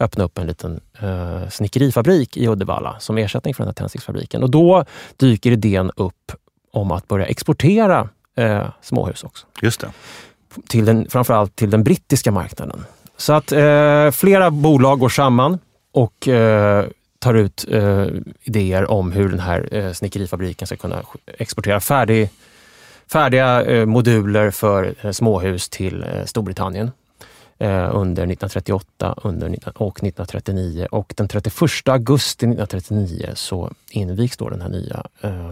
öppna 0.00 0.24
upp 0.24 0.38
en 0.38 0.46
liten 0.46 0.80
eh, 1.00 1.48
snickerifabrik 1.48 2.36
i 2.36 2.48
Uddevalla 2.48 2.96
som 3.00 3.18
ersättning 3.18 3.54
för 3.54 3.62
den 3.62 3.68
här 3.68 3.74
tändsticksfabriken. 3.74 4.42
Och 4.42 4.50
då 4.50 4.84
dyker 5.16 5.50
idén 5.50 5.90
upp 5.96 6.32
om 6.72 6.90
att 6.90 7.08
börja 7.08 7.26
exportera 7.26 8.08
eh, 8.36 8.66
småhus 8.80 9.24
också 9.24 9.46
Just 9.62 9.80
det 9.80 9.90
till 10.68 10.84
den, 10.84 11.10
framförallt 11.10 11.56
till 11.56 11.70
den 11.70 11.84
brittiska 11.84 12.32
marknaden. 12.32 12.84
Så 13.16 13.32
att 13.32 13.52
eh, 13.52 14.10
flera 14.10 14.50
bolag 14.50 14.98
går 14.98 15.08
samman 15.08 15.58
och 15.92 16.28
eh, 16.28 16.86
tar 17.18 17.34
ut 17.34 17.64
eh, 17.70 18.06
idéer 18.42 18.90
om 18.90 19.12
hur 19.12 19.28
den 19.28 19.40
här 19.40 19.68
eh, 19.74 19.92
snickerifabriken 19.92 20.66
ska 20.66 20.76
kunna 20.76 21.02
exportera 21.38 21.80
färdig, 21.80 22.30
färdiga 23.12 23.64
eh, 23.64 23.86
moduler 23.86 24.50
för 24.50 24.94
eh, 25.00 25.10
småhus 25.10 25.68
till 25.68 26.02
eh, 26.02 26.24
Storbritannien 26.24 26.90
eh, 27.58 27.96
under 27.96 28.22
1938 28.22 29.14
under, 29.22 29.46
och 29.82 29.96
1939. 29.96 30.88
Och 30.90 31.14
den 31.16 31.28
31 31.28 31.88
augusti 31.88 32.46
1939 32.46 33.30
så 33.34 33.72
invigs 33.90 34.36
då 34.36 34.48
den 34.48 34.60
här 34.60 34.68
nya 34.68 35.04
eh, 35.20 35.50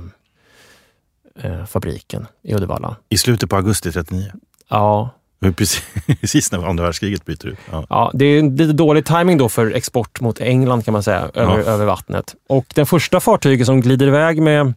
eh, 1.36 1.64
fabriken 1.64 2.26
i 2.42 2.54
Uddevalla. 2.54 2.96
I 3.08 3.18
slutet 3.18 3.50
på 3.50 3.56
augusti 3.56 3.92
39. 3.92 4.32
Ja, 4.72 5.10
Precis 6.20 6.52
när 6.52 6.66
andra 6.68 6.84
världskriget 6.84 7.24
bryter 7.24 7.48
ut. 7.48 7.58
Ja. 7.70 7.86
Ja, 7.88 8.10
det 8.14 8.24
är 8.24 8.42
lite 8.42 8.72
dålig 8.72 9.04
timing 9.06 9.38
då 9.38 9.48
för 9.48 9.74
export 9.74 10.20
mot 10.20 10.40
England 10.40 10.84
kan 10.84 10.92
man 10.92 11.02
säga, 11.02 11.30
över, 11.34 11.58
Ja. 11.58 11.64
över 11.64 11.84
vattnet. 11.86 12.34
Och 12.48 12.66
den 12.74 12.86
första 12.86 13.20
fartyget 13.20 13.66
som 13.66 13.80
glider 13.80 14.06
iväg 14.06 14.42
med 14.42 14.74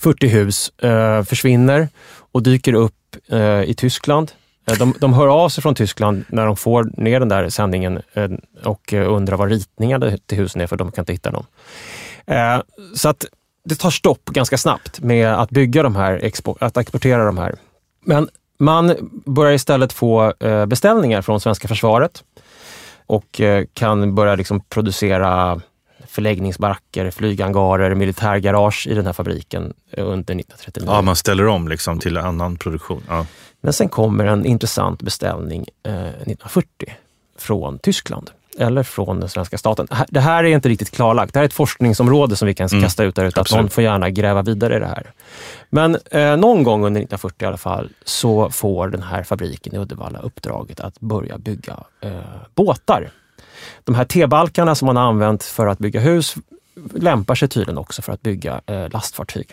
40 0.00 0.26
hus 0.26 0.68
eh, 0.78 1.22
försvinner 1.22 1.88
och 2.32 2.42
dyker 2.42 2.72
upp 2.72 2.94
eh, 3.28 3.62
i 3.62 3.74
Tyskland. 3.76 4.32
Eh, 4.66 4.78
de, 4.78 4.94
de 5.00 5.12
hör 5.14 5.26
av 5.28 5.48
sig 5.48 5.62
från 5.62 5.74
Tyskland 5.74 6.24
när 6.28 6.46
de 6.46 6.56
får 6.56 6.90
ner 7.02 7.20
den 7.20 7.28
där 7.28 7.48
sändningen 7.48 8.02
eh, 8.12 8.30
och 8.64 8.92
eh, 8.94 9.12
undrar 9.12 9.36
vad 9.36 9.48
ritningarna 9.48 10.16
till 10.26 10.38
husen 10.38 10.60
är, 10.60 10.66
för 10.66 10.76
de 10.76 10.92
kan 10.92 11.02
inte 11.02 11.12
hitta 11.12 11.30
dem. 11.30 11.46
Eh, 12.26 12.62
så 12.94 13.08
att 13.08 13.24
det 13.64 13.74
tar 13.74 13.90
stopp 13.90 14.24
ganska 14.24 14.58
snabbt 14.58 15.00
med 15.00 15.34
att 15.34 15.50
bygga 15.50 15.82
de 15.82 15.96
här, 15.96 16.30
att 16.60 16.76
exportera 16.76 17.24
de 17.24 17.38
här. 17.38 17.54
Men 18.04 18.28
man 18.58 18.94
börjar 19.26 19.52
istället 19.52 19.92
få 19.92 20.32
eh, 20.40 20.66
beställningar 20.66 21.22
från 21.22 21.40
svenska 21.40 21.68
försvaret 21.68 22.24
och 23.06 23.40
eh, 23.40 23.64
kan 23.72 24.14
börja 24.14 24.34
liksom 24.34 24.60
producera 24.60 25.60
förläggningsbaracker, 26.06 27.10
flygangarer, 27.10 27.94
militärgarage 27.94 28.86
i 28.86 28.94
den 28.94 29.06
här 29.06 29.12
fabriken 29.12 29.74
eh, 29.90 30.04
under 30.06 30.34
1939. 30.34 30.88
ja, 30.92 31.02
man 31.02 31.16
ställer 31.16 31.46
om 31.46 31.68
liksom 31.68 31.98
till 31.98 32.16
annan 32.16 32.56
produktion. 32.56 33.02
Ja. 33.08 33.26
Men 33.60 33.72
sen 33.72 33.88
kommer 33.88 34.24
en 34.24 34.46
intressant 34.46 35.02
beställning 35.02 35.66
eh, 35.82 35.92
1940 35.94 36.68
från 37.38 37.78
Tyskland 37.78 38.30
eller 38.58 38.82
från 38.82 39.20
den 39.20 39.28
svenska 39.28 39.58
staten. 39.58 39.86
Det 40.08 40.20
här- 40.20 40.44
är 40.44 40.48
inte 40.48 40.68
riktigt 40.68 40.90
klarlagt. 40.90 41.32
Det 41.34 41.38
här 41.38 41.44
är 41.44 41.48
ett 41.48 41.52
forskningsområde 41.54 42.36
som 42.36 42.46
vi 42.48 42.54
kan 42.54 42.68
Mm, 42.68 42.82
kasta 42.82 43.04
ut 43.04 43.14
där 43.16 43.24
ute. 43.24 43.40
Att 43.40 43.52
någon 43.52 43.70
får 43.70 43.84
gärna 43.84 44.10
gräva 44.10 44.42
vidare 44.42 44.76
i 44.76 44.78
det 44.80 44.86
här. 44.86 45.12
Men 45.70 45.98
eh, 46.10 46.36
någon 46.36 46.62
gång 46.62 46.84
under 46.84 47.00
1940 47.00 47.44
i 47.44 47.46
alla 47.46 47.56
fall 47.56 47.90
så 48.04 48.50
får 48.50 48.88
den 48.88 49.02
här 49.02 49.22
fabriken 49.22 49.74
i 49.74 49.78
Uddevalla 49.78 50.18
uppdraget 50.18 50.80
att 50.80 51.00
börja 51.00 51.38
bygga 51.38 51.76
eh, 52.00 52.10
båtar. 52.54 53.10
De 53.84 53.94
här 53.94 54.04
T-balkarna 54.04 54.74
som 54.74 54.86
man 54.86 54.96
har 54.96 55.04
använt 55.04 55.42
för 55.44 55.66
att 55.66 55.78
bygga 55.78 56.00
hus 56.00 56.34
lämpar 56.94 57.34
sig 57.34 57.48
tydligen 57.48 57.78
också 57.78 58.02
för 58.02 58.12
att 58.12 58.22
bygga 58.22 58.60
eh, 58.66 58.88
lastfartyg. 58.90 59.46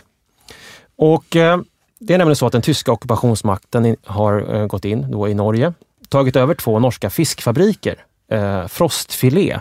Och 0.95 1.35
eh, 1.35 1.59
det 1.99 2.13
är 2.13 2.17
nämligen 2.17 2.35
så 2.35 2.45
att 2.45 2.51
den 2.51 2.61
tyska 2.61 2.91
ockupationsmakten 2.91 3.95
har 4.05 4.55
eh, 4.55 4.65
gått 4.65 4.85
in 4.85 5.11
då 5.11 5.27
i 5.29 5.33
Norge, 5.33 5.73
tagit 6.09 6.35
över 6.35 6.53
två 6.53 6.79
norska 6.79 7.09
fiskfabriker, 7.09 7.95
eh, 8.31 8.67
Frostfilé 8.67 9.59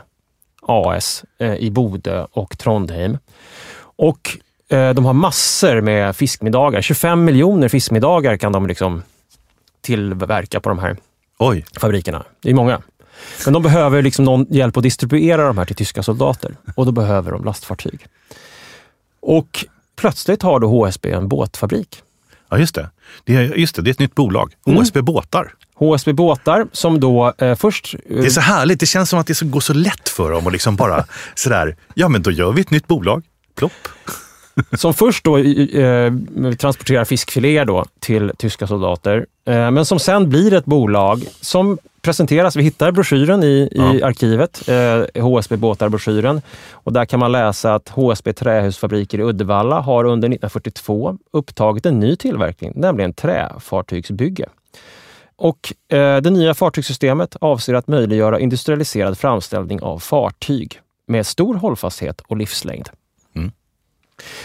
AS 0.62 1.24
eh, 1.38 1.54
i 1.54 1.70
Bodö 1.70 2.26
och 2.32 2.58
Trondheim. 2.58 3.18
Och 3.80 4.38
eh, 4.68 4.94
de 4.94 5.04
har 5.04 5.12
massor 5.12 5.80
med 5.80 6.16
fiskmiddagar. 6.16 6.82
25 6.82 7.24
miljoner 7.24 7.68
fiskmiddagar 7.68 8.36
kan 8.36 8.52
de 8.52 8.66
liksom 8.66 9.02
tillverka 9.80 10.60
på 10.60 10.68
de 10.68 10.78
här 10.78 10.96
Oj, 11.38 11.64
fabrikerna. 11.80 12.24
Det 12.42 12.50
är 12.50 12.54
många. 12.54 12.82
Men 13.44 13.52
de 13.52 13.62
behöver 13.62 14.02
liksom 14.02 14.24
någon 14.24 14.46
hjälp 14.50 14.76
att 14.76 14.82
distribuera 14.82 15.46
de 15.46 15.58
här 15.58 15.64
till 15.64 15.76
tyska 15.76 16.02
soldater 16.02 16.56
och 16.76 16.86
då 16.86 16.92
behöver 16.92 17.32
de 17.32 17.44
lastfartyg. 17.44 18.06
Och 19.20 19.64
plötsligt 19.96 20.42
har 20.42 20.60
då 20.60 20.68
HSB 20.68 21.12
en 21.12 21.28
båtfabrik. 21.28 22.02
ja 22.48 22.58
just 22.58 22.74
det. 22.74 22.90
Det 23.24 23.36
är, 23.36 23.42
just 23.42 23.76
det, 23.76 23.82
det 23.82 23.90
är 23.90 23.92
ett 23.92 23.98
nytt 23.98 24.14
bolag. 24.14 24.54
Mm. 24.66 24.78
HSB 24.78 25.02
Båtar. 25.02 25.54
HSB 25.80 26.12
Båtar 26.12 26.66
som 26.72 27.00
då 27.00 27.32
eh, 27.38 27.54
först... 27.54 27.94
eh, 27.94 28.16
Det 28.20 28.26
är 28.26 28.30
så 28.30 28.40
härligt. 28.40 28.80
Det 28.80 28.86
känns 28.86 29.10
som 29.10 29.18
att 29.18 29.26
det 29.26 29.34
så- 29.34 29.46
går 29.46 29.60
så 29.60 29.72
lätt 29.74 30.08
för 30.08 30.30
dem 30.30 30.46
och 30.46 30.52
liksom 30.52 30.76
bara 30.76 31.04
sådär, 31.34 31.76
ja 31.94 32.08
men 32.08 32.22
då 32.22 32.30
gör 32.30 32.52
vi 32.52 32.60
ett 32.60 32.70
nytt 32.70 32.86
bolag. 32.86 33.22
Plopp. 33.56 33.72
som 34.76 34.94
först 34.94 35.24
då 35.24 35.38
eh, 35.38 36.12
transporterar 36.58 37.04
fiskfiléer 37.04 37.64
då 37.64 37.84
till 38.00 38.32
tyska 38.38 38.66
soldater, 38.66 39.26
eh, 39.46 39.70
men 39.70 39.84
som 39.84 39.98
sen 39.98 40.28
blir 40.30 40.52
ett 40.54 40.64
bolag 40.64 41.24
som 41.40 41.78
presenteras. 42.02 42.56
Vi 42.56 42.62
hittar 42.62 42.92
broschyren 42.92 43.42
i, 43.42 43.46
i 43.46 43.98
Ja. 44.00 44.06
arkivet, 44.06 44.68
eh, 44.68 45.22
HSB 45.22 45.56
Båtar-broschyren. 45.56 46.42
Och 46.72 46.92
där 46.92 47.04
kan 47.04 47.20
man 47.20 47.32
läsa 47.32 47.74
att 47.74 47.88
HSB 47.88 48.32
Trähusfabriker 48.32 49.18
i 49.18 49.22
Uddevalla 49.22 49.80
har 49.80 50.04
under 50.04 50.28
1942 50.28 51.18
upptagit 51.32 51.86
en 51.86 52.00
ny 52.00 52.16
tillverkning, 52.16 52.72
nämligen 52.76 53.12
träfartygsbygge. 53.12 54.46
Och 55.40 55.72
eh, 55.92 56.16
det 56.16 56.30
nya 56.30 56.54
fartygssystemet 56.54 57.36
avser 57.40 57.74
att 57.74 57.88
möjliggöra 57.88 58.40
industrialiserad 58.40 59.18
framställning 59.18 59.82
av 59.82 59.98
fartyg 59.98 60.80
med 61.08 61.26
stor 61.26 61.54
hållfasthet 61.54 62.20
och 62.28 62.36
livslängd. 62.36 62.88
Mm. 63.36 63.52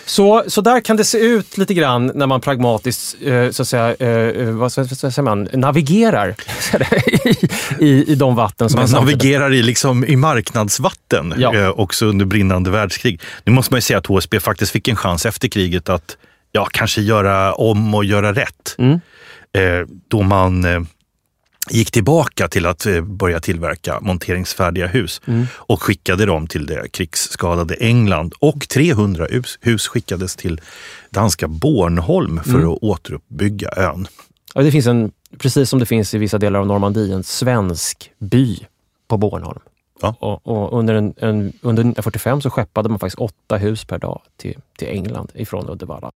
Så, 0.05 0.43
så 0.47 0.61
där 0.61 0.79
kan 0.81 0.97
det 0.97 1.03
se 1.03 1.17
ut 1.17 1.57
lite 1.57 1.73
grann 1.73 2.11
när 2.15 2.27
man 2.27 2.41
pragmatiskt 2.41 3.15
eh, 3.25 3.49
så 3.49 3.61
att 3.61 3.67
säga, 3.67 3.95
eh, 3.95 4.49
vad, 4.49 4.71
ska- 4.71 4.81
vad 4.81 4.97
säger 4.97 5.21
man, 5.21 5.47
navigerar 5.53 6.35
i, 7.05 7.35
i, 7.85 8.11
i 8.11 8.15
de 8.15 8.35
vatten 8.35 8.69
som 8.69 8.79
Man 8.79 8.89
navigerar 8.91 9.53
i, 9.53 9.63
liksom, 9.63 10.05
i 10.05 10.15
marknadsvatten 10.15 11.33
Ja. 11.37 11.55
eh, 11.55 11.69
också 11.69 12.05
under 12.05 12.25
brinnande 12.25 12.69
världskrig. 12.71 13.21
Nu 13.43 13.51
måste 13.51 13.73
man 13.73 13.77
ju 13.77 13.81
säga 13.81 13.97
att 13.97 14.05
HSB 14.07 14.39
faktiskt 14.39 14.71
fick 14.71 14.87
en 14.87 14.95
chans 14.95 15.25
efter 15.25 15.47
kriget 15.47 15.89
att 15.89 16.17
ja, 16.51 16.67
kanske 16.71 17.01
göra 17.01 17.53
om 17.53 17.95
och 17.95 18.05
göra 18.05 18.33
rätt. 18.33 18.75
Mm. 18.77 18.99
Eh, 19.55 19.87
då 20.07 20.21
man 20.21 20.65
eh, 20.65 20.81
gick 21.69 21.91
tillbaka 21.91 22.47
till 22.47 22.65
att 22.65 22.85
eh, 22.85 23.01
börja 23.01 23.39
tillverka 23.39 23.99
monteringsfärdiga 24.01 24.87
hus 24.87 25.21
Mm. 25.25 25.45
och 25.55 25.81
skickade 25.81 26.25
dem 26.25 26.47
till 26.47 26.65
det 26.65 26.91
krigsskadade 26.91 27.75
England. 27.75 28.33
Och 28.39 28.69
300 28.69 29.25
hus, 29.29 29.57
hus 29.61 29.87
skickades 29.87 30.35
till 30.35 30.61
danska 31.09 31.47
Bornholm 31.47 32.39
för 32.43 32.49
Mm. 32.59 32.69
att 32.71 32.77
återuppbygga 32.83 33.69
ön. 33.77 34.07
Ja, 34.53 34.61
det 34.61 34.71
finns 34.71 34.87
en, 34.87 35.11
precis 35.37 35.69
som 35.69 35.79
det 35.79 35.85
finns 35.85 36.13
i 36.13 36.17
vissa 36.17 36.37
delar 36.37 36.59
av 36.59 36.67
Normandie, 36.67 37.13
en 37.13 37.23
svensk 37.23 38.11
by 38.19 38.57
på 39.07 39.17
Bornholm. 39.17 39.59
Ja. 40.01 40.15
Och, 40.19 40.47
och 40.47 40.79
under, 40.79 40.93
en, 40.93 41.05
en, 41.17 41.37
under 41.61 41.81
1945 41.81 42.41
så 42.41 42.49
skeppade 42.49 42.89
man 42.89 42.99
faktiskt 42.99 43.19
åtta 43.19 43.57
hus 43.57 43.85
per 43.85 43.97
dag 43.99 44.21
till, 44.37 44.57
till 44.77 44.87
England 44.87 45.31
ifrån 45.35 45.69
Uddevalla 45.69 46.11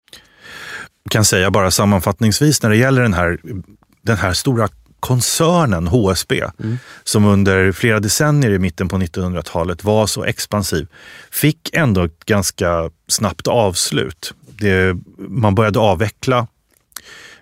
kan 1.07 1.25
säga 1.25 1.51
bara 1.51 1.71
sammanfattningsvis 1.71 2.63
när 2.63 2.69
det 2.69 2.77
gäller 2.77 3.01
den 3.01 3.13
här, 3.13 3.37
den 4.01 4.17
här 4.17 4.33
stora 4.33 4.67
koncernen 4.99 5.87
HSB 5.87 6.43
Mm. 6.59 6.77
som 7.03 7.25
under 7.25 7.71
flera 7.71 7.99
decennier 7.99 8.51
i 8.51 8.59
mitten 8.59 8.87
på 8.87 8.97
1900-talet 8.97 9.83
var 9.83 10.07
så 10.07 10.23
expansiv, 10.23 10.87
fick 11.31 11.69
ändå 11.73 12.03
ett 12.03 12.25
ganska 12.25 12.89
snabbt 13.07 13.47
avslut. 13.47 14.33
Det, 14.59 14.97
man 15.17 15.55
började 15.55 15.79
avveckla 15.79 16.47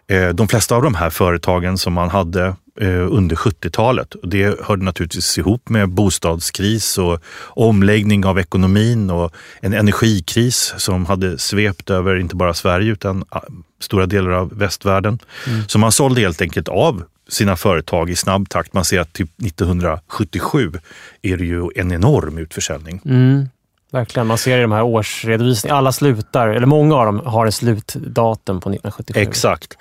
eh, 0.07 0.30
de 0.30 0.47
flesta 0.47 0.76
av 0.76 0.82
de 0.82 0.95
här 0.95 1.09
företagen 1.09 1.78
som 1.78 1.93
man 1.93 2.09
hade 2.09 2.55
under 2.84 3.36
70-talet. 3.36 4.15
Och 4.15 4.28
Det 4.28 4.59
hörde 4.61 4.84
naturligtvis 4.84 5.38
ihop 5.38 5.69
med 5.69 5.89
bostadskris 5.89 6.97
och 6.97 7.21
omläggning 7.45 8.26
av 8.26 8.39
ekonomin 8.39 9.09
och 9.09 9.34
en 9.61 9.73
energikris 9.73 10.73
som 10.78 11.05
hade 11.05 11.38
svept 11.38 11.89
över 11.89 12.15
inte 12.15 12.36
bara 12.36 12.53
Sverige 12.53 12.91
utan 12.91 13.26
ah, 13.30 13.41
stora 13.80 14.05
delar 14.05 14.30
av 14.30 14.57
västvärlden. 14.57 15.19
Så 15.67 15.80
man 15.80 15.91
sålde 15.91 16.21
helt 16.21 16.41
enkelt 16.41 16.67
av 16.67 17.03
sina 17.30 17.55
företag 17.55 18.09
i 18.09 18.15
snabb 18.15 18.49
takt. 18.49 18.73
Man 18.73 18.86
ser 18.86 18.99
att 18.99 19.13
typ 19.13 19.30
1977 19.41 20.73
är 21.21 21.38
det 21.38 21.45
ju 21.45 21.69
en 21.76 21.91
enorm 21.91 22.38
utförsäljning. 22.38 23.01
Mm, 23.05 23.49
verkligen. 23.91 24.28
Man 24.28 24.38
ser 24.38 24.57
i 24.57 24.61
de 24.61 24.71
här 24.71 24.84
årsredovisningarna, 24.84 25.78
alla 25.78 25.91
slutar, 25.91 26.47
eller 26.47 26.67
många 26.67 26.95
av 26.95 27.05
dem 27.05 27.21
har 27.26 27.45
en 27.45 27.51
slutdatum 27.51 28.61
på 28.61 28.69
1977. 28.69 29.19
Exakt. 29.19 29.78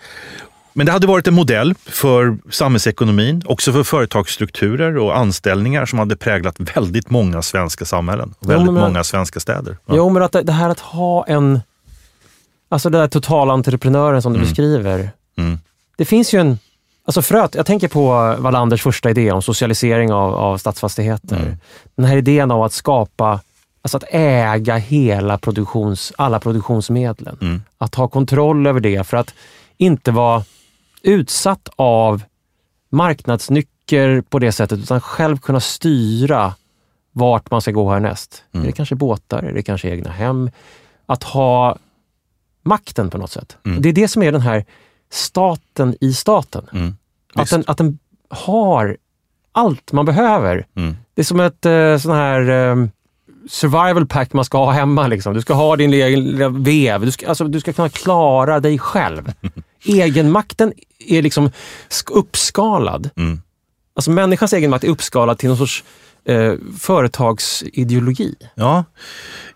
Men 0.77 0.87
det 0.87 0.93
hade 0.93 1.07
varit 1.07 1.27
en 1.27 1.35
modell 1.35 1.75
för 1.87 2.39
samhällsekonomin, 2.51 3.43
också 3.47 3.73
för 3.73 3.83
företagsstrukturer 3.85 4.97
och 4.97 5.17
anställningar 5.19 5.87
som 5.87 5.99
hade 5.99 6.17
präglat 6.17 6.55
väldigt 6.59 7.11
många 7.11 7.43
svenska 7.43 7.85
samhällen 7.85 8.31
och 8.31 8.37
Jo, 8.41 8.49
väldigt 8.49 8.73
men- 8.75 8.83
många 8.83 9.05
svenska 9.05 9.41
städer. 9.41 9.77
Ja. 9.87 9.95
Jo, 9.97 10.09
men 10.11 10.23
att 10.23 10.33
det, 10.33 10.53
här 10.53 10.69
att 10.71 10.81
ha 10.81 11.25
en... 11.27 11.61
Alltså 12.69 12.91
den 12.91 13.01
där 13.01 13.09
totalentreprenören 13.09 14.23
som 14.23 14.33
du 14.33 14.37
Mm. 14.39 14.49
beskriver. 14.49 15.11
Mm. 15.37 15.59
Det 15.97 16.05
finns 16.05 16.35
ju 16.35 16.41
en... 16.41 16.59
Alltså 17.07 17.23
fröet, 17.23 17.55
jag 17.55 17.67
tänker 17.67 17.89
på 17.89 18.37
Wallanders 18.39 18.83
första 18.83 19.11
idé 19.11 19.33
om 19.33 19.43
socialisering 19.43 20.13
av, 20.13 20.35
av 20.35 20.59
stadsfastigheter. 20.59 21.37
Mm. 21.37 21.57
Den 21.97 22.05
här 22.05 22.17
idén 22.17 22.51
av 22.51 22.63
att 22.63 22.73
skapa, 22.73 23.41
alltså 23.83 23.97
att 23.97 24.05
äga 24.11 24.77
hela 24.77 25.39
produktions, 25.39 26.13
alla 26.19 26.41
produktionsmedlen. 26.41 27.39
Mm. 27.41 27.63
Att 27.79 27.95
ha 27.95 28.09
kontroll 28.09 28.67
över 28.67 28.81
det 28.81 29.07
för 29.07 29.17
att 29.17 29.35
inte 29.77 30.11
vara 30.11 30.45
utsatt 31.05 31.69
av 31.77 32.23
marknadsnycker 32.91 34.21
på 34.21 34.39
det 34.39 34.53
sättet, 34.53 34.79
utan 34.79 35.01
själv 35.01 35.37
kunna 35.37 35.61
styra 35.61 36.55
vart 37.13 37.51
man 37.51 37.61
ska 37.61 37.71
gå 37.71 37.91
härnäst. 37.91 38.45
Mm. 38.53 38.65
Är 38.65 38.67
det 38.71 38.77
kanske 38.77 38.95
båtar? 38.95 39.43
Är 39.43 39.53
det 39.53 39.63
kanske 39.63 39.89
egna 39.89 40.11
hem? 40.11 40.51
Att 41.07 41.23
ha 41.23 41.77
makten 42.63 43.11
på 43.11 43.19
något 43.19 43.31
sätt. 43.31 43.57
Mm. 43.65 43.83
Det 43.83 43.89
är 43.89 43.93
det 43.93 44.09
som 44.09 44.23
är 44.23 44.33
den 44.33 44.41
här 44.41 44.65
staten 45.11 45.97
i 46.01 46.13
staten. 46.13 46.67
Mm. 46.73 46.97
Att 47.35 47.51
den, 47.51 47.65
att 47.67 47.79
den 47.79 47.99
har 48.29 48.97
allt 49.53 49.93
man 49.93 50.05
behöver. 50.05 50.67
Mm. 50.75 50.97
Det 51.15 51.23
är 51.23 51.25
som 51.25 51.41
ett 51.41 51.67
eh, 51.67 51.99
sån 51.99 52.13
här 52.13 52.71
eh, 52.71 52.87
survival 53.49 54.07
pack 54.07 54.33
man 54.33 54.45
ska 54.45 54.59
ha 54.59 54.73
hemma. 54.73 55.07
Liksom. 55.07 55.35
Du 55.35 55.41
ska 55.41 55.55
ha 55.55 55.77
din 55.77 55.91
lilla 55.91 56.49
vev. 56.49 57.01
Du 57.01 57.11
ska, 57.11 57.29
alltså, 57.29 57.45
du 57.45 57.61
ska 57.61 57.73
kunna 57.73 57.89
klara 57.89 58.61
dig 58.61 58.79
själv 58.79 59.33
egenmakten 59.85 60.73
är 60.99 61.23
liksom 61.23 61.51
sk- 61.89 62.11
uppskalad. 62.11 63.11
Mm. 63.17 63.41
Alltså 63.97 64.11
människans 64.11 64.53
egenmakt 64.53 64.85
är 64.85 64.89
uppskalad 64.89 65.39
till 65.39 65.49
någon 65.49 65.59
sorts 65.59 65.85
eh, 66.25 66.55
företagsideologi. 66.81 68.35
Ja, 68.55 68.85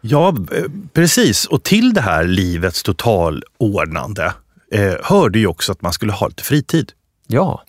ja, 0.01 0.29
eh, 0.29 0.64
precis. 0.93 1.45
Och 1.47 1.62
till 1.62 1.95
det 1.95 2.01
här 2.01 2.24
livets 2.24 2.83
totalordnande 2.83 4.35
eh, 4.72 4.95
hörde 5.03 5.39
ju 5.39 5.47
också 5.47 5.72
att 5.72 5.83
man 5.83 5.93
skulle 5.93 6.12
ha 6.12 6.29
lite 6.29 6.43
fritid. 6.43 6.93
Ja. 7.26 7.64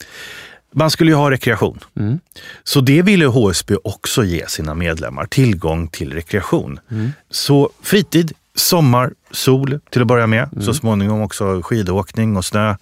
Man 0.74 0.91
skulle 0.91 1.12
ju 1.12 1.16
ha 1.16 1.32
rekreation. 1.32 1.80
Mm. 1.95 2.20
Så 2.64 2.82
det 2.82 3.01
ville 3.01 3.26
HSB 3.26 3.76
också 3.84 4.24
ge 4.24 4.47
sina 4.47 4.76
medlemmar, 4.76 5.26
tillgång 5.26 5.88
till 5.88 6.14
rekreation. 6.14 6.80
Mm. 6.91 7.12
Så 7.30 7.70
fritid, 7.82 8.34
sommar, 8.60 9.14
sol 9.32 9.80
till 9.89 10.01
att 10.01 10.07
börja 10.07 10.28
med. 10.28 10.49
Mm. 10.53 10.64
Så 10.66 10.74
småningom 10.74 11.22
också 11.22 11.62
skidåkning 11.62 12.38
och 12.38 12.45
snö. 12.45 12.76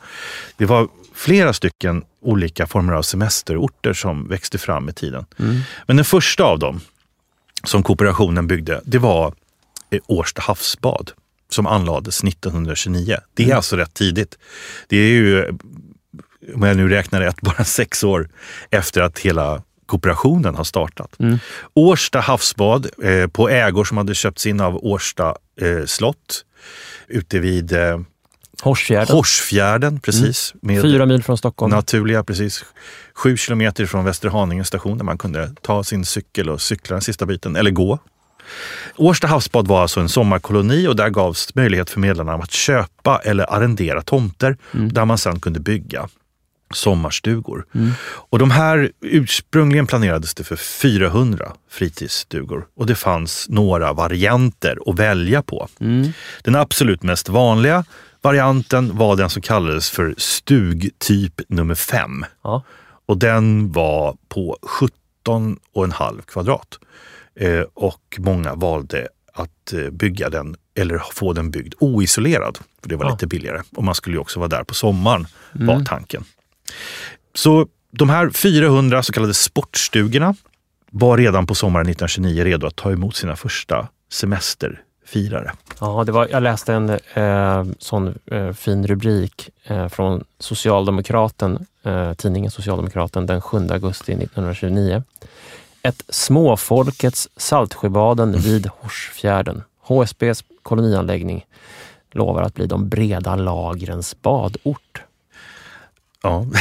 Det 0.57 0.65
var 0.65 0.87
flera 1.15 1.53
stycken 1.53 2.03
olika 2.21 2.67
former 2.67 2.93
av 2.93 3.01
semesterorter 3.01 3.93
som 3.93 4.27
växte 4.27 4.57
fram 4.57 4.85
med 4.85 4.95
tiden. 4.95 5.25
Mm. 5.39 5.59
Men 5.87 5.95
den 5.95 6.05
första 6.05 6.43
av 6.43 6.59
dem 6.59 6.81
som 7.63 7.83
kooperationen 7.83 8.47
byggde, 8.47 8.81
det 8.85 8.97
var 8.97 9.33
eh, 9.89 9.99
Årsta 10.07 10.41
havsbad 10.41 11.11
som 11.49 11.67
anlades 11.67 12.23
1929. 12.23 13.17
Det 13.33 13.43
är 13.43 13.47
Mm. 13.47 13.57
alltså 13.57 13.75
rätt 13.75 13.93
tidigt. 13.93 14.37
Det 14.87 14.97
är 14.97 15.09
ju, 15.09 15.45
om 16.55 16.63
jag 16.63 16.77
nu 16.77 16.89
räknar 16.89 17.21
rätt, 17.21 17.41
bara 17.41 17.63
sex 17.63 18.03
år 18.03 18.29
efter 18.69 19.01
att 19.01 19.19
hela 19.19 19.63
kooperationen 19.85 20.55
har 20.55 20.63
startat. 20.63 21.19
Mm. 21.19 21.39
Årsta 21.73 22.19
havsbad 22.19 22.87
eh, 23.03 23.27
på 23.27 23.49
ägor 23.49 23.83
som 23.83 23.97
hade 23.97 24.15
köpts 24.15 24.45
in 24.45 24.61
av 24.61 24.85
Årsta 24.85 25.35
eh, 25.61 25.85
slott 25.85 26.45
ute 27.07 27.39
vid 27.39 27.73
eh, 27.73 27.99
Horsfjärden, 28.61 29.15
Horsfjärden, 29.15 29.99
precis. 29.99 30.53
Med 30.61 30.81
fyra 30.81 31.05
mil 31.05 31.23
från 31.23 31.37
Stockholm. 31.37 31.71
naturliga, 31.71 32.23
precis. 32.23 32.65
Sju 33.13 33.37
kilometer 33.37 33.85
från 33.85 34.05
Västerhaninge 34.05 34.63
station 34.63 34.97
där 34.97 35.05
man 35.05 35.17
kunde 35.17 35.51
ta 35.61 35.83
sin 35.83 36.05
cykel 36.05 36.49
och 36.49 36.61
cykla 36.61 36.93
den 36.93 37.01
sista 37.01 37.25
biten, 37.25 37.55
eller 37.55 37.71
gå. 37.71 37.99
Årsta 38.95 39.27
havsbad 39.27 39.67
var 39.67 39.81
alltså 39.81 39.99
en 39.99 40.09
sommarkoloni 40.09 40.87
och 40.87 40.95
där 40.95 41.09
gavs 41.09 41.55
möjlighet 41.55 41.89
för 41.89 41.99
medlemmarna 41.99 42.43
att 42.43 42.51
köpa 42.51 43.21
eller 43.23 43.53
arrendera 43.53 44.01
tomter 44.01 44.57
där 44.71 45.05
man 45.05 45.17
sedan 45.17 45.39
kunde 45.39 45.59
bygga 45.59 46.09
sommarstugor. 46.73 47.65
Och 48.05 48.39
de 48.39 48.51
här 48.51 48.91
ursprungligen 49.01 49.87
planerades 49.87 50.33
det 50.35 50.43
för 50.43 50.55
400 50.55 51.51
fritidsstugor 51.69 52.67
och 52.75 52.85
det 52.85 52.95
fanns 52.95 53.45
några 53.49 53.93
varianter 53.93 54.77
att 54.85 54.99
välja 54.99 55.41
på. 55.41 55.67
Mm. 55.79 56.09
Den 56.43 56.55
absolut 56.55 57.03
mest 57.03 57.29
vanliga 57.29 57.83
varianten 58.21 58.97
var 58.97 59.15
den 59.15 59.29
som 59.29 59.41
kallades 59.41 59.89
för 59.89 60.13
stugtyp 60.17 61.41
nummer 61.49 61.75
5 61.75 62.25
Ja. 62.43 62.63
och 63.05 63.17
den 63.17 63.71
var 63.71 64.17
på 64.29 64.57
17,5 65.25 66.21
kvadrat. 66.21 66.79
Eh, 67.39 67.61
och 67.73 68.15
många 68.17 68.55
valde 68.55 69.07
att 69.33 69.73
eh, 69.73 69.89
bygga 69.89 70.29
den 70.29 70.55
eller 70.75 71.01
få 71.13 71.33
den 71.33 71.51
byggd 71.51 71.73
oisolerad. 71.79 72.57
För 72.81 72.89
det 72.89 72.95
var 72.95 73.05
Ja. 73.05 73.11
lite 73.11 73.27
billigare. 73.27 73.61
Och 73.75 73.83
man 73.83 73.95
skulle 73.95 74.17
också 74.17 74.39
vara 74.39 74.49
där 74.49 74.63
på 74.63 74.73
sommaren, 74.73 75.27
var 75.51 75.81
tanken. 75.85 76.23
Så 77.35 77.67
de 77.91 78.09
här 78.09 78.29
400 78.29 79.03
så 79.03 79.13
kallade 79.13 79.33
sportstugorna 79.33 80.35
var 80.91 81.17
redan 81.17 81.47
på 81.47 81.55
sommaren 81.55 81.89
1929 81.89 82.43
redo 82.43 82.67
att 82.67 82.75
ta 82.75 82.91
emot 82.91 83.15
sina 83.15 83.35
första 83.35 83.87
semesterfirare. 84.11 85.51
Ja, 85.79 86.03
det 86.03 86.11
var, 86.11 86.27
jag 86.31 86.43
läste 86.43 86.73
en 86.73 86.89
eh, 87.13 87.65
sån 87.79 88.15
eh, 88.31 88.53
fin 88.53 88.87
rubrik 88.87 89.49
eh, 89.63 89.87
från 89.87 90.23
Socialdemokraten, 90.39 91.65
eh, 91.83 92.13
tidningen 92.13 92.51
Socialdemokraten 92.51 93.25
den 93.25 93.41
7 93.41 93.57
augusti 93.57 94.11
1929. 94.11 95.03
Ett 95.81 96.03
småfolkets 96.09 97.29
Saltsjöbaden 97.37 98.41
vid 98.41 98.67
Horsfjärden. 98.67 99.63
HSBs 99.81 100.43
kolonianläggning 100.63 101.45
lovar 102.11 102.43
att 102.43 102.53
bli 102.53 102.65
de 102.65 102.89
breda 102.89 103.35
lagrens 103.35 104.21
badort. 104.21 105.01
Ja. 106.23 106.47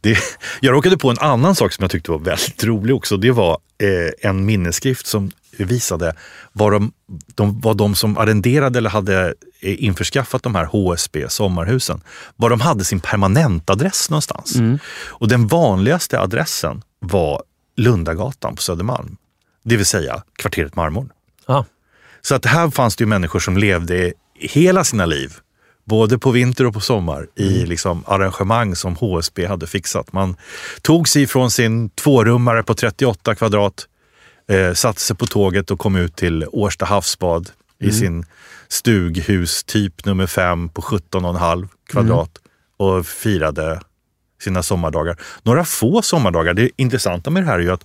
Det, 0.00 0.18
jag 0.60 0.72
råkade 0.72 0.98
på 0.98 1.10
en 1.10 1.18
annan 1.18 1.54
sak 1.54 1.72
som 1.72 1.82
jag 1.82 1.90
tyckte 1.90 2.10
var 2.10 2.18
väldigt 2.18 2.64
rolig 2.64 2.96
också. 2.96 3.16
Det 3.16 3.30
var 3.30 3.58
eh, 3.78 4.28
en 4.30 4.44
minnesskrift 4.44 5.06
som 5.06 5.30
visade 5.58 6.14
vad 6.52 6.72
de, 6.72 6.92
de, 7.34 7.60
vad 7.60 7.76
de 7.76 7.94
som 7.94 8.18
arrenderade 8.18 8.78
eller 8.78 8.90
hade 8.90 9.34
eh, 9.60 9.84
införskaffat 9.84 10.42
de 10.42 10.54
här 10.54 10.64
HSB 10.64 11.28
sommarhusen, 11.28 12.00
var 12.36 12.50
de 12.50 12.60
hade 12.60 12.84
sin 12.84 13.00
permanentadress 13.00 14.10
någonstans. 14.10 14.56
Och 15.08 15.28
den 15.28 15.46
vanligaste 15.46 16.20
adressen 16.20 16.82
var 16.98 17.42
Lundagatan 17.76 18.56
på 18.56 18.62
Södermalm. 18.62 19.16
Det 19.64 19.76
vill 19.76 19.86
säga 19.86 20.22
kvarteret 20.38 20.74
Marmorn. 20.74 21.10
Så 22.20 22.34
att 22.34 22.46
här 22.46 22.70
fanns 22.70 22.96
det 22.96 23.02
ju 23.02 23.08
människor 23.08 23.38
som 23.38 23.56
levde 23.56 24.12
hela 24.34 24.84
sina 24.84 25.06
liv, 25.06 25.36
både 25.90 26.18
på 26.18 26.30
vinter 26.30 26.66
och 26.66 26.74
på 26.74 26.80
sommar, 26.80 27.26
i 27.36 27.66
liksom 27.66 28.04
arrangemang 28.06 28.76
som 28.76 28.96
HSB 28.96 29.46
hade 29.46 29.66
fixat. 29.66 30.12
Man 30.12 30.36
tog 30.82 31.08
sig 31.08 31.26
från 31.26 31.50
sin 31.50 31.90
tvårummare 31.90 32.62
på 32.62 32.74
38 32.74 33.34
kvadrat, 33.34 33.86
eh, 34.48 34.72
satte 34.72 35.00
sig 35.00 35.16
på 35.16 35.26
tåget 35.26 35.70
och 35.70 35.78
kom 35.78 35.96
ut 35.96 36.16
till 36.16 36.46
Årsta 36.52 36.84
havsbad 36.84 37.50
i 37.78 37.92
sin 37.92 38.24
stughus 38.68 39.64
typ 39.64 40.04
nummer 40.04 40.26
fem 40.26 40.68
på 40.68 40.82
17,5 40.82 41.68
kvadrat 41.88 42.30
och 42.76 43.06
firade 43.06 43.80
sina 44.42 44.62
sommardagar. 44.62 45.16
Några 45.42 45.64
få 45.64 46.02
sommardagar. 46.02 46.54
Det 46.54 46.70
intressanta 46.76 47.30
med 47.30 47.42
det 47.42 47.46
här 47.46 47.58
är 47.58 47.62
ju 47.62 47.72
att 47.72 47.84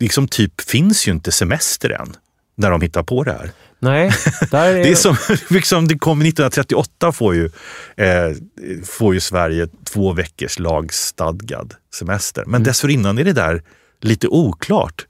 liksom 0.00 0.28
typ 0.28 0.60
finns 0.60 1.08
ju 1.08 1.12
inte 1.12 1.32
semester 1.32 1.90
än 1.90 2.16
när 2.54 2.70
de 2.70 2.80
hittar 2.80 3.02
på 3.02 3.24
det 3.24 3.32
här. 3.32 3.50
Nej, 3.78 4.06
är, 4.06 4.74
Det 4.82 4.90
är 4.90 4.94
som 4.94 5.16
liksom, 5.50 5.88
det 5.88 5.98
kom 5.98 6.20
1938 6.20 7.12
får 7.12 7.34
ju, 7.34 7.50
eh, 7.96 8.36
får 8.84 9.14
ju 9.14 9.20
Sverige 9.20 9.68
två 9.84 10.12
veckors 10.12 10.58
lagstadgad 10.58 11.74
semester. 11.94 12.44
Men 12.46 12.62
dessförinnan 12.62 13.18
är 13.18 13.24
det 13.24 13.32
där 13.32 13.62
lite 14.00 14.28
oklart. 14.28 15.06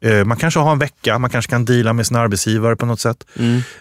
Eh, 0.00 0.24
man 0.24 0.36
kanske 0.36 0.60
har 0.60 0.72
en 0.72 0.78
vecka, 0.78 1.18
man 1.18 1.30
kanske 1.30 1.50
kan 1.50 1.64
deala 1.64 1.92
med 1.92 2.06
sin 2.06 2.16
arbetsgivare 2.16 2.76
på 2.76 2.86
något 2.86 3.00
sätt. 3.00 3.24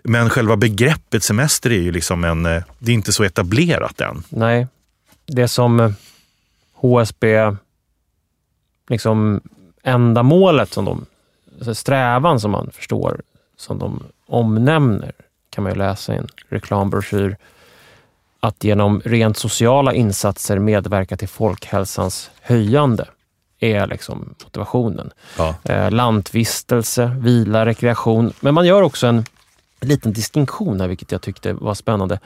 Men 0.04 0.30
själva 0.30 0.56
begreppet 0.56 1.24
semester 1.24 1.70
är 1.70 1.82
ju 1.82 1.92
liksom 1.92 2.24
en, 2.24 2.46
eh, 2.46 2.64
det 2.80 2.92
är 2.92 2.96
inte 2.96 3.14
så 3.14 3.24
etablerat 3.24 4.02
än. 4.02 4.24
Nej, 4.30 4.68
det 5.26 5.48
som 5.48 5.80
eh, 5.80 5.92
HSB, 6.74 7.56
liksom 8.90 9.42
ändamålet 9.84 10.74
som 10.74 10.86
de, 10.86 11.06
alltså 11.58 11.76
strävan 11.76 12.40
som 12.40 12.52
man 12.52 12.70
förstår, 12.74 13.22
som 13.58 13.80
de 13.80 14.04
omnämner, 14.28 15.12
kan 15.50 15.64
man 15.64 15.74
ju 15.74 15.78
läsa 15.78 16.14
i 16.14 16.18
en 16.18 16.28
reklambroschyr, 16.50 17.38
att 18.40 18.64
genom 18.64 19.02
rent 19.06 19.38
sociala 19.38 19.94
insatser 19.94 20.60
medverka 20.60 21.18
till 21.18 21.28
folkhälsans 21.28 22.32
höjande 22.42 23.06
är 23.60 23.88
liksom 23.88 24.36
motivationen. 24.44 25.12
Ja. 25.38 25.56
Eh, 25.64 25.92
lantvistelse, 25.92 27.16
vila, 27.20 27.66
rekreation. 27.66 28.34
Men 28.40 28.54
man 28.54 28.66
gör 28.66 28.82
också 28.82 29.08
en 29.08 29.26
liten 29.82 30.14
distinktion 30.14 30.82
här, 30.82 30.88
vilket 30.88 31.12
jag 31.12 31.22
tyckte 31.22 31.54
var 31.54 31.74
spännande. 31.74 32.20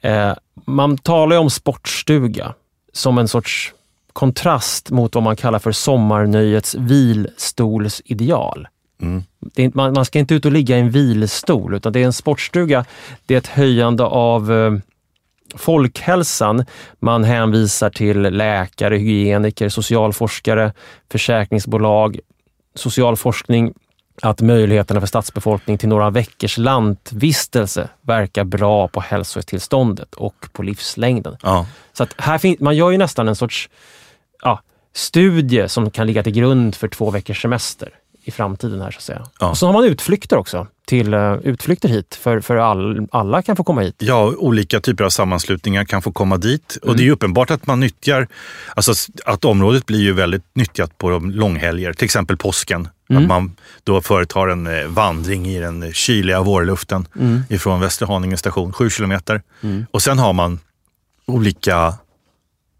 Eh, 0.00 0.32
man 0.54 0.98
talar 0.98 1.36
om 1.36 1.50
sportstuga 1.50 2.54
som 2.92 3.18
en 3.18 3.28
sorts 3.28 3.74
kontrast 4.12 4.90
mot 4.90 5.14
vad 5.14 5.24
man 5.24 5.36
kallar 5.36 5.58
för 5.58 5.72
sommarnöjets 5.72 6.74
vilstolsideal. 6.74 8.68
Mm. 9.04 9.22
Är, 9.56 9.70
man, 9.74 9.92
man 9.92 10.04
ska 10.04 10.18
inte 10.18 10.34
ut 10.34 10.44
och 10.44 10.52
ligga 10.52 10.76
i 10.76 10.80
en 10.80 10.90
vilstol, 10.90 11.74
utan 11.74 11.92
det 11.92 12.00
är 12.00 12.04
en 12.04 12.12
sportstuga. 12.12 12.84
Det 13.26 13.34
är 13.34 13.38
ett 13.38 13.46
höjande 13.46 14.04
av 14.04 14.52
eh, 14.52 14.72
folkhälsan. 15.54 16.64
Man 17.00 17.24
hänvisar 17.24 17.90
till 17.90 18.22
läkare, 18.22 18.96
hygieniker, 18.96 19.68
socialforskare, 19.68 20.72
försäkringsbolag, 21.10 22.18
socialforskning 22.74 23.74
att 24.22 24.40
möjligheterna 24.40 25.00
för 25.00 25.06
stadsbefolkning 25.06 25.78
till 25.78 25.88
några 25.88 26.10
veckors 26.10 26.58
lantvistelse 26.58 27.88
verkar 28.00 28.44
bra 28.44 28.88
på 28.88 29.00
hälsotillståndet 29.00 30.14
och 30.14 30.46
på 30.52 30.62
livslängden. 30.62 31.36
Ja. 31.42 31.66
Så 31.92 32.02
att 32.02 32.14
här 32.18 32.38
fin- 32.38 32.56
man 32.60 32.76
gör 32.76 32.90
ju 32.90 32.98
nästan 32.98 33.28
en 33.28 33.36
sorts 33.36 33.68
ja, 34.42 34.60
studie 34.92 35.68
som 35.68 35.90
kan 35.90 36.06
ligga 36.06 36.22
till 36.22 36.32
grund 36.32 36.74
för 36.74 36.88
två 36.88 37.10
veckors 37.10 37.42
semester 37.42 37.90
i 38.24 38.30
framtiden. 38.30 38.80
här 38.80 38.90
så 38.90 38.96
att 38.96 39.02
säga. 39.02 39.26
Ja. 39.40 39.50
Och 39.50 39.58
så 39.58 39.66
har 39.66 39.72
man 39.72 39.84
utflykter 39.84 40.36
också, 40.36 40.66
till 40.86 41.14
uh, 41.14 41.38
utflykter 41.42 41.88
hit, 41.88 42.14
för, 42.14 42.40
för 42.40 42.56
all, 42.56 43.08
alla 43.12 43.42
kan 43.42 43.56
få 43.56 43.64
komma 43.64 43.80
hit. 43.80 43.94
Ja, 43.98 44.34
olika 44.36 44.80
typer 44.80 45.04
av 45.04 45.10
sammanslutningar 45.10 45.84
kan 45.84 46.02
få 46.02 46.12
komma 46.12 46.36
dit. 46.36 46.78
Och 46.82 46.96
det 46.96 47.02
är 47.02 47.04
ju 47.04 47.10
uppenbart 47.10 47.50
att 47.50 47.66
man 47.66 47.80
nyttjar, 47.80 48.28
alltså 48.74 48.92
att 49.24 49.44
området 49.44 49.86
blir 49.86 50.00
ju 50.00 50.12
väldigt 50.12 50.44
nyttjat 50.54 50.98
på 50.98 51.10
de 51.10 51.30
långhelger, 51.30 51.92
till 51.92 52.04
exempel 52.04 52.36
påsken. 52.36 52.88
Att 53.08 53.26
man 53.26 53.56
då 53.84 54.00
företar 54.00 54.48
en 54.48 54.66
eh, 54.66 54.86
vandring 54.86 55.46
i 55.46 55.60
den 55.60 55.92
kyliga 55.92 56.42
vårluften 56.42 57.06
ifrån 57.48 57.80
Västerhaninge 57.80 58.36
station, 58.36 58.72
sju 58.72 58.90
kilometer. 58.90 59.42
Och 59.90 60.02
sen 60.02 60.18
har 60.18 60.32
man 60.32 60.60
olika 61.26 61.94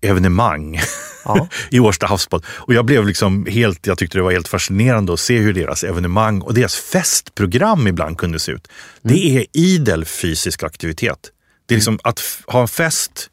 evenemang 0.00 0.80
Ja. 1.34 1.48
i 1.70 1.80
Årsta 1.80 2.06
havsbad. 2.06 2.44
Och 2.48 2.74
jag 2.74 2.84
blev 2.84 3.06
liksom 3.06 3.46
helt, 3.46 3.86
jag 3.86 3.98
tyckte 3.98 4.18
det 4.18 4.22
var 4.22 4.32
helt 4.32 4.48
fascinerande 4.48 5.12
att 5.12 5.20
se 5.20 5.38
hur 5.38 5.52
deras 5.52 5.84
evenemang 5.84 6.40
och 6.40 6.54
deras 6.54 6.76
festprogram 6.76 7.86
ibland 7.86 8.18
kunde 8.18 8.38
se 8.38 8.52
ut. 8.52 8.68
Det 9.02 9.36
är 9.38 9.46
idel 9.52 10.04
fysisk 10.04 10.62
aktivitet. 10.62 11.18
Det 11.66 11.74
är 11.74 11.76
liksom 11.76 11.98
att 12.02 12.20
ha 12.46 12.60
en 12.60 12.68
fest 12.68 13.30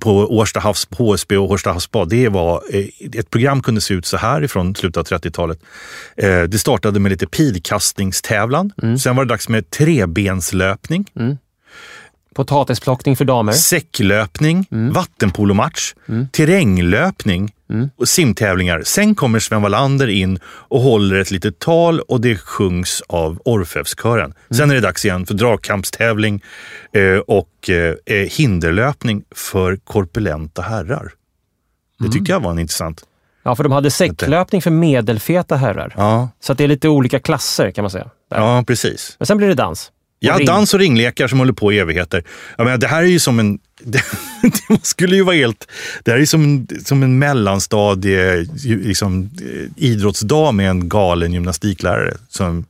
på 0.00 0.10
Årsta 0.16 0.60
havs, 0.60 0.88
HSB 0.90 1.36
och 1.36 1.50
Årsta 1.50 1.72
havsbad, 1.72 2.08
det 2.08 2.28
var, 2.28 2.62
eh, 2.70 2.86
ett 3.12 3.30
program 3.30 3.62
kunde 3.62 3.80
se 3.80 3.94
ut 3.94 4.06
så 4.06 4.16
här 4.16 4.44
ifrån 4.44 4.74
slutet 4.74 4.96
av 4.96 5.04
30-talet. 5.18 5.58
Eh, 6.16 6.42
det 6.42 6.58
startade 6.58 7.00
med 7.00 7.10
lite 7.10 7.26
pilkastningstävlan. 7.26 8.72
Sen 8.98 9.16
var 9.16 9.24
det 9.24 9.28
dags 9.28 9.48
med 9.48 9.70
trebenslöpning, 9.70 11.06
Potatisplockning 12.34 13.16
för 13.16 13.24
damer. 13.24 13.52
säcklöpning, 13.52 14.66
vattenpolomatch, 14.92 15.94
terränglöpning 16.32 17.52
och 17.96 18.08
simtävlingar. 18.08 18.82
Sen 18.84 19.14
kommer 19.14 19.38
Sven 19.38 19.62
Wallander 19.62 20.08
in 20.08 20.38
och 20.46 20.80
håller 20.80 21.16
ett 21.16 21.30
litet 21.30 21.58
tal 21.58 22.00
och 22.00 22.20
det 22.20 22.36
sjungs 22.36 23.02
av 23.08 23.40
Orfeuskören. 23.44 24.34
Sen 24.50 24.70
är 24.70 24.74
det 24.74 24.80
dags 24.80 25.04
igen 25.04 25.26
för 25.26 25.34
dragkampstävling 25.34 26.42
eh, 26.92 27.18
och 27.18 27.70
eh, 27.70 27.94
eh, 28.06 28.28
hinderlöpning 28.30 29.22
för 29.34 29.76
korpulenta 29.76 30.62
herrar. 30.62 31.12
Det 31.98 32.08
tyckte 32.08 32.32
jag 32.32 32.40
var 32.40 32.50
en 32.50 32.58
intressant. 32.58 33.04
Ja, 33.42 33.54
för 33.56 33.62
de 33.62 33.72
hade 33.72 33.90
säcklöpning 33.90 34.62
för 34.62 34.70
medelfeta 34.70 35.56
herrar. 35.56 35.94
Ja, 35.96 36.28
Så 36.40 36.54
det 36.54 36.64
är 36.64 36.68
lite 36.68 36.88
olika 36.88 37.20
klasser 37.20 37.70
kan 37.70 37.82
man 37.82 37.90
säga. 37.90 38.10
Där. 38.30 38.36
ja 38.36 38.64
precis. 38.66 39.16
Men 39.18 39.26
sen 39.26 39.36
blir 39.36 39.48
det 39.48 39.54
dans. 39.54 39.90
Ja, 40.24 40.38
ring. 40.38 40.46
dans 40.46 40.74
och 40.74 40.80
ringlekar 40.80 41.28
som 41.28 41.38
håller 41.38 41.52
på 41.52 41.72
i 41.72 41.78
evigheter. 41.78 42.24
Jag 42.56 42.64
menar, 42.64 42.78
det 42.78 42.86
här 42.86 43.02
är 43.02 43.06
ju 43.06 43.18
som 43.18 43.38
en... 43.38 43.58
Det, 43.82 44.02
det 44.68 44.86
skulle 44.86 45.16
ju 45.16 45.22
vara 45.22 45.36
helt... 45.36 45.68
Det 46.04 46.10
här 46.10 46.16
är 46.16 46.20
ju 46.20 46.26
som 46.26 46.42
en, 46.42 46.68
som 46.84 47.02
en 47.02 47.18
mellanstadie 47.18 48.46
liksom, 48.64 49.30
eh, 49.40 49.84
idrottsdag 49.84 50.54
med 50.54 50.70
en 50.70 50.88
galen 50.88 51.32
gymnastiklärare 51.32 52.14
som 52.28 52.64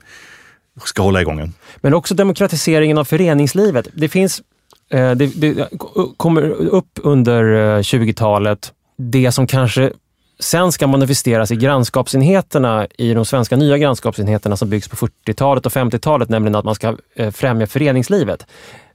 ska 0.84 1.02
hålla 1.02 1.20
igång 1.20 1.40
en. 1.40 1.52
Men 1.76 1.94
också 1.94 2.14
demokratiseringen 2.14 2.98
av 2.98 3.05
föreningslivet. 3.05 3.88
Det 3.92 4.09
finns, 4.09 4.42
eh, 4.90 5.11
det, 5.11 5.26
det 5.26 5.68
kommer 6.16 6.42
upp 6.50 7.00
under 7.02 7.44
eh, 7.44 7.80
20-talet 7.80 8.72
det 8.96 9.32
som 9.32 9.46
kanske 9.46 9.92
sen 10.39 10.72
ska 10.72 10.87
manifesteras 10.87 11.51
i 11.51 11.57
grannskapsenheterna 11.57 12.87
i 12.99 13.14
de 13.14 13.24
svenska 13.24 13.57
nya 13.57 13.78
grannskapsenheterna 13.78 14.57
som 14.57 14.70
byggs 14.70 14.89
på 14.89 14.97
40-talet 14.97 15.66
och 15.66 15.72
50-talet, 15.72 16.28
nämligen 16.28 16.55
att 16.55 16.64
man 16.64 16.74
ska 16.74 16.97
eh, 17.14 17.30
främja 17.30 17.66
föreningslivet. 17.66 18.47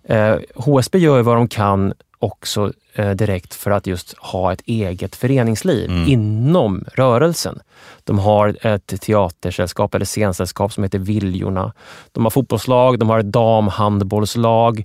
Eh, 0.04 0.36
HSB 0.56 0.98
gör 0.98 1.18
ju 1.18 1.24
vad 1.24 1.36
de 1.36 1.48
kan 1.48 1.94
också 2.20 2.72
eh, 2.94 3.12
direkt 3.12 3.54
för 3.54 3.72
att 3.72 3.88
just 3.88 4.18
ha 4.18 4.54
ett 4.54 4.62
eget 4.66 5.16
föreningsliv 5.16 5.90
inom 6.08 6.86
rörelsen. 6.94 7.60
De 8.04 8.20
har 8.20 8.58
ett 8.68 9.02
teatersällskap 9.02 9.96
eller 9.96 10.06
scensällskap 10.06 10.74
som 10.74 10.84
heter 10.84 11.00
Viljorna. 11.00 11.74
De 12.12 12.26
har 12.26 12.30
fotbollslag, 12.30 13.00
de 13.00 13.10
har 13.10 13.20
ett 13.20 13.32
damhandbollslag, 13.32 14.80
eh, 14.80 14.84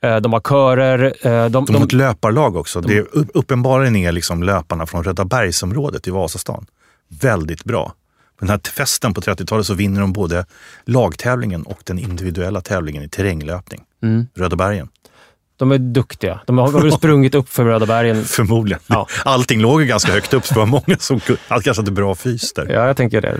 de 0.00 0.32
har 0.32 0.40
körer. 0.40 1.04
eh, 1.26 1.48
De, 1.50 1.64
De 1.66 1.74
har 1.76 1.84
ett 1.84 1.92
löparlag 1.92 2.56
också. 2.56 2.80
Det 2.80 2.96
är 2.96 3.06
upp- 3.12 3.30
uppenbarligen 3.34 3.96
är 3.96 4.12
liksom 4.12 4.42
löparna 4.42 4.86
från 4.86 5.04
Röda 5.04 5.24
bergsområdet 5.24 6.06
i 6.08 6.10
Vasastan 6.10 6.66
väldigt 7.20 7.64
bra. 7.64 7.92
På 8.38 8.44
den 8.44 8.50
här 8.50 8.60
festen 8.76 9.14
på 9.14 9.20
30-talet 9.20 9.66
så 9.66 9.74
vinner 9.74 10.00
de 10.00 10.12
både 10.12 10.46
lagtävlingen 10.84 11.62
och 11.62 11.78
den 11.84 11.98
individuella 11.98 12.60
tävlingen 12.60 13.02
i 13.02 13.08
terränglöpning. 13.08 13.82
Mm. 14.02 14.26
Röda 14.34 14.56
bergen. 14.56 14.88
de 15.58 15.72
är 15.72 15.78
duktiga. 15.78 16.40
De 16.46 16.58
har 16.58 16.70
väl 16.70 16.92
sprungit 16.98 17.34
upp 17.34 17.48
för 17.48 17.64
Röda 17.64 17.86
bergen. 17.86 18.24
Förmodligen. 18.24 18.80
Ja. 18.86 19.06
Allting 19.24 19.60
låg 19.60 19.80
ju 19.82 19.86
ganska 19.86 20.12
högt 20.12 20.34
upp 20.34 20.46
så 20.46 20.54
det 20.54 20.60
var 20.60 20.66
många 20.66 20.96
som 20.98 21.20
kunde- 21.20 21.40
kanske 21.48 21.70
hade 21.76 21.90
bra 21.90 22.14
fys 22.14 22.52
där. 22.52 22.66
Ja, 22.72 22.86
jag 22.86 22.96
tänker 22.96 23.20
det. 23.20 23.36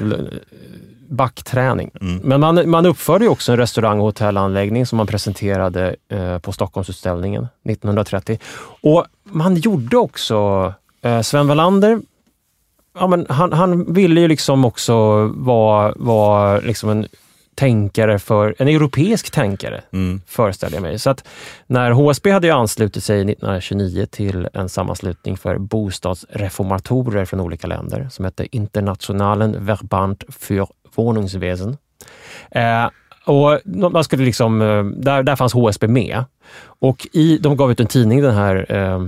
Backträning. 1.09 1.91
Mm. 2.01 2.21
Men 2.25 2.41
man, 2.41 2.71
man 2.71 2.87
uppförde 2.87 3.25
ju 3.25 3.31
också 3.31 3.53
en 3.53 3.59
restaurang 3.59 3.99
och 3.99 4.05
hotellanläggning 4.05 4.87
som 4.87 4.97
man 4.97 5.07
presenterade 5.07 5.97
eh, 6.09 6.39
på 6.39 6.53
Stockholmsutställningen 6.53 7.49
1930. 7.65 8.39
Och 8.83 9.05
man 9.25 9.57
gjorde 9.57 9.97
också, 9.97 10.73
eh, 11.03 11.21
Sven 11.21 11.49
Wallander, 11.49 12.01
ja, 12.99 13.07
men 13.07 13.27
han, 13.29 13.53
han 13.53 13.93
ville 13.93 14.21
ju 14.21 14.29
liksom 14.29 14.65
också 14.65 15.27
vara, 15.27 15.93
vara 15.97 16.61
liksom 16.61 16.91
en 16.91 17.07
tänkare 17.57 18.19
för, 18.19 18.55
en 18.59 18.69
europeisk 18.69 19.31
tänkare 19.31 19.83
Mm. 19.93 20.21
föreställer 20.27 20.77
jag 20.77 20.83
mig. 20.83 20.99
Så 20.99 21.11
att 21.11 21.25
när 21.67 21.91
HSB 21.91 22.31
hade 22.31 22.47
ju 22.47 22.53
anslutit 22.53 23.05
sig 23.05 23.17
1929 23.21 24.07
till 24.11 24.49
en 24.53 24.69
sammanslutning 24.69 25.37
för 25.37 25.59
bostadsreformatorer 25.59 27.25
från 27.25 27.41
olika 27.41 27.67
länder 27.67 28.09
som 28.11 28.25
hette 28.25 28.57
Internationalen 28.57 29.65
Verband 29.65 30.25
für 30.29 30.67
Wohnungswesen. 30.97 31.77
Eh, 32.51 32.89
och 33.25 33.61
man 33.67 34.05
skulle 34.05 34.25
liksom, 34.25 34.63
eh, 34.63 34.85
där, 34.85 35.23
där 35.23 35.37
fanns 35.37 35.53
HSB 35.53 35.89
med. 35.89 36.25
Och 36.65 37.07
i, 37.13 37.39
de 37.39 37.57
gav 37.57 37.71
ut 37.71 37.81
en 37.81 37.87
tidning, 37.87 38.23
den 38.23 38.35
här 38.35 38.73
eh, 38.73 39.07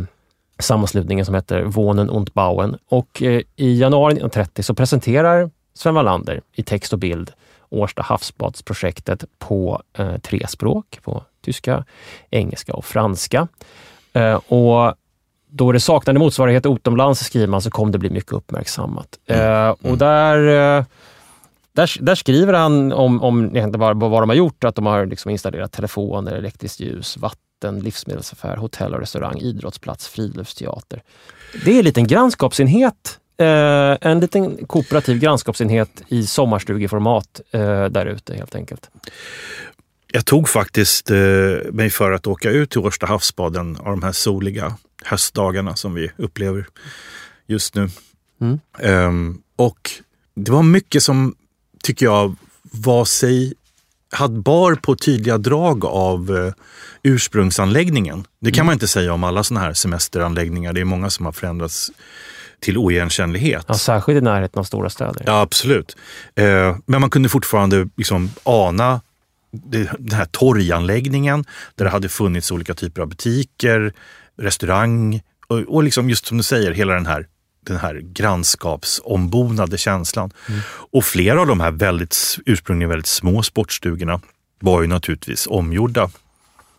sammanslutningen 0.58 1.24
som 1.24 1.34
heter 1.34 1.62
Wohnen 1.62 2.10
und 2.10 2.32
Bauen. 2.32 2.76
Och 2.88 3.22
eh, 3.22 3.42
i 3.56 3.80
januari 3.80 4.12
1930 4.12 4.62
så 4.62 4.74
presenterar 4.74 5.50
Sven 5.74 5.94
Wallander 5.94 6.40
i 6.52 6.62
text 6.62 6.92
och 6.92 6.98
bild 6.98 7.32
Årsta 7.70 8.02
havsbadsprojektet 8.02 9.24
på 9.38 9.82
eh, 9.98 10.18
tre 10.18 10.46
språk, 10.48 10.98
på 11.02 11.22
tyska, 11.44 11.84
engelska 12.30 12.74
och 12.74 12.84
franska. 12.84 13.48
Eh, 14.12 14.34
och 14.34 14.94
då 15.50 15.72
det 15.72 15.80
saknade 15.80 16.18
motsvarighet 16.18 16.66
utomlands, 16.66 17.20
skriver 17.20 17.46
man, 17.46 17.62
så 17.62 17.70
kom 17.70 17.92
det 17.92 17.98
bli 17.98 18.10
mycket 18.10 18.32
uppmärksammat. 18.32 19.18
Eh, 19.26 19.68
och 19.68 19.98
där, 19.98 20.78
eh, 20.78 20.84
där, 21.78 22.04
där 22.04 22.14
skriver 22.14 22.52
han 22.52 22.92
om, 22.92 23.22
om 23.22 23.50
vad, 23.72 24.00
vad 24.00 24.22
de 24.22 24.28
har 24.28 24.36
gjort, 24.36 24.64
att 24.64 24.74
de 24.74 24.86
har 24.86 25.06
liksom 25.06 25.30
installerat 25.30 25.72
telefoner, 25.72 26.32
elektriskt 26.32 26.80
ljus, 26.80 27.16
vatten, 27.16 27.80
livsmedelsaffär, 27.80 28.56
hotell 28.56 28.94
och 28.94 29.00
restaurang, 29.00 29.38
idrottsplats, 29.38 30.08
friluftsteater. 30.08 31.02
Det 31.64 31.74
är 31.74 31.78
en 31.78 31.84
liten 31.84 32.06
grannskapsenhet 32.06 33.18
Eh, 33.40 33.96
en 34.00 34.20
liten 34.20 34.66
kooperativ 34.66 35.18
grannskapsenhet 35.18 36.02
i 36.08 36.26
sommarstugeformat 36.26 37.40
eh, 37.50 37.84
där 37.84 38.06
ute 38.06 38.34
helt 38.34 38.54
enkelt. 38.54 38.90
Jag 40.12 40.26
tog 40.26 40.48
faktiskt 40.48 41.10
eh, 41.10 41.16
mig 41.72 41.90
för 41.90 42.12
att 42.12 42.26
åka 42.26 42.50
ut 42.50 42.70
till 42.70 42.80
Årsta 42.80 43.06
havsbaden 43.06 43.76
av 43.76 43.90
de 43.90 44.02
här 44.02 44.12
soliga 44.12 44.76
höstdagarna 45.04 45.76
som 45.76 45.94
vi 45.94 46.10
upplever 46.16 46.66
just 47.46 47.74
nu. 47.74 47.88
Mm. 48.40 48.60
Ehm, 48.78 49.38
och 49.56 49.90
det 50.34 50.50
var 50.50 50.62
mycket 50.62 51.02
som, 51.02 51.34
tycker 51.82 52.06
jag, 52.06 52.36
var 52.62 53.04
sig 53.04 53.54
hade 54.10 54.40
bar 54.40 54.74
på 54.74 54.96
tydliga 54.96 55.38
drag 55.38 55.84
av 55.84 56.36
eh, 56.36 56.52
ursprungsanläggningen. 57.02 58.24
Det 58.40 58.50
kan 58.52 58.66
man 58.66 58.72
inte 58.72 58.88
säga 58.88 59.12
om 59.12 59.24
alla 59.24 59.42
sådana 59.44 59.66
här 59.66 59.74
semesteranläggningar. 59.74 60.72
Det 60.72 60.80
är 60.80 60.84
många 60.84 61.10
som 61.10 61.26
har 61.26 61.32
förändrats 61.32 61.90
till 62.60 62.78
oigenkännlighet. 62.78 63.64
Ja, 63.68 63.74
särskilt 63.74 64.18
i 64.18 64.20
närheten 64.20 64.60
av 64.60 64.64
stora 64.64 64.90
städer. 64.90 65.22
Ja, 65.26 65.40
absolut. 65.40 65.96
Eh, 66.34 66.76
men 66.86 67.00
man 67.00 67.10
kunde 67.10 67.28
fortfarande 67.28 67.88
liksom 67.96 68.30
ana 68.44 69.00
det- 69.52 69.90
den 69.98 70.18
här 70.18 70.24
torganläggningen 70.24 71.44
där 71.74 71.84
det 71.84 71.90
hade 71.90 72.08
funnits 72.08 72.50
olika 72.50 72.74
typer 72.74 73.02
av 73.02 73.08
butiker, 73.08 73.92
restaurang 74.38 75.20
och, 75.46 75.58
och 75.58 75.82
liksom 75.82 76.10
just 76.10 76.26
som 76.26 76.36
du 76.36 76.42
säger, 76.42 76.72
hela 76.72 76.94
den 76.94 77.06
här, 77.06 77.26
den 77.68 77.76
här 77.76 77.94
grannskapsombonade 77.94 79.78
känslan. 79.78 80.30
Och 80.92 81.04
flera 81.04 81.40
av 81.40 81.46
de 81.46 81.60
här 81.60 81.70
väldigt, 81.70 82.38
ursprungligen 82.46 82.90
väldigt 82.90 83.06
små 83.06 83.42
sportstugorna 83.42 84.20
var 84.60 84.82
ju 84.82 84.88
naturligtvis 84.88 85.46
omgjorda. 85.46 86.10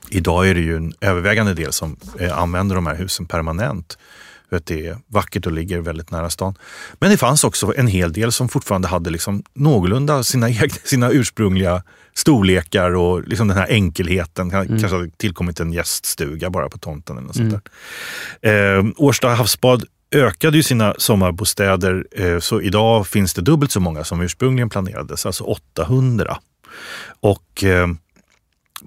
Idag 0.09 0.49
är 0.49 0.53
det 0.53 0.61
ju 0.61 0.75
en 0.75 0.93
övervägande 1.01 1.53
del 1.53 1.73
som 1.73 1.95
eh, 2.19 2.37
använder 2.37 2.75
de 2.75 2.87
här 2.87 2.95
husen 2.95 3.25
permanent. 3.25 3.97
För 4.49 4.61
det 4.65 4.87
är 4.87 4.97
vackert 5.07 5.45
och 5.45 5.51
ligger 5.51 5.79
väldigt 5.79 6.11
nära 6.11 6.29
stan. 6.29 6.55
Men 6.99 7.11
det 7.11 7.17
fanns 7.17 7.43
också 7.43 7.73
en 7.77 7.87
hel 7.87 8.13
del 8.13 8.31
som 8.31 8.49
fortfarande 8.49 8.87
hade 8.87 9.09
liksom 9.09 9.43
någorlunda 9.53 10.23
sina, 10.23 10.49
egna, 10.49 10.75
sina 10.83 11.09
ursprungliga 11.11 11.83
storlekar 12.13 12.95
och 12.95 13.27
liksom 13.27 13.47
den 13.47 13.57
här 13.57 13.67
enkelheten. 13.69 14.49
Kanske 14.49 14.87
hade 14.87 15.09
tillkommit 15.09 15.59
en 15.59 15.73
gäststuga 15.73 16.49
bara 16.49 16.69
på 16.69 16.77
tomten. 16.77 17.17
Eller 17.17 17.27
något 17.27 17.35
sånt 17.35 17.63
där. 18.41 18.77
Eh, 18.77 18.85
Årsta 18.97 19.29
havsbad 19.29 19.83
ökade 20.12 20.57
ju 20.57 20.64
sina 20.64 20.95
sommarbostäder 20.97 22.05
eh, 22.12 22.39
så 22.39 22.62
idag 22.62 23.07
finns 23.07 23.34
det 23.34 23.41
dubbelt 23.41 23.72
så 23.72 23.80
många 23.80 24.03
som 24.03 24.22
ursprungligen 24.22 24.70
planerades, 24.70 25.26
alltså 25.26 25.43
800. 25.43 26.38
Och 27.20 27.64
eh, 27.64 27.88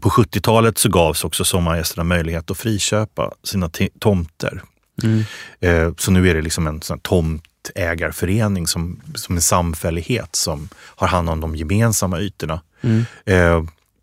på 0.00 0.08
70-talet 0.08 0.78
så 0.78 0.88
gavs 0.88 1.24
också 1.24 1.44
sommargästerna 1.44 2.04
möjlighet 2.04 2.50
att 2.50 2.58
friköpa 2.58 3.32
sina 3.44 3.68
te- 3.68 3.88
tomter. 3.98 4.62
Mm. 5.02 5.22
Eh, 5.60 5.94
Så 5.98 6.10
nu 6.10 6.30
är 6.30 6.34
det 6.34 6.42
liksom 6.42 6.66
en 6.66 6.82
sån 6.82 6.98
tomtägarförening 7.00 8.66
som, 8.66 9.00
som 9.14 9.34
en 9.36 9.42
samfällighet 9.42 10.36
som 10.36 10.68
har 10.74 11.08
hand 11.08 11.28
om 11.30 11.40
de 11.40 11.56
gemensamma 11.56 12.20
ytorna. 12.20 12.60
Mm. 12.80 13.04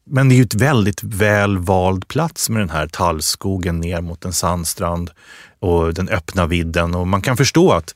Men 0.09 0.29
det 0.29 0.35
är 0.35 0.37
ju 0.37 0.43
ett 0.43 0.53
väldigt 0.53 1.03
väl 1.03 1.57
vald 1.57 2.07
plats 2.07 2.49
med 2.49 2.61
den 2.61 2.69
här 2.69 2.87
tallskogen 2.87 3.79
ner 3.79 4.01
mot 4.01 4.25
en 4.25 4.33
sandstrand 4.33 5.11
och 5.59 5.93
den 5.93 6.09
öppna 6.09 6.45
vidden. 6.45 6.95
Och 6.95 7.07
man 7.07 7.21
kan 7.21 7.37
förstå 7.37 7.71
att 7.71 7.95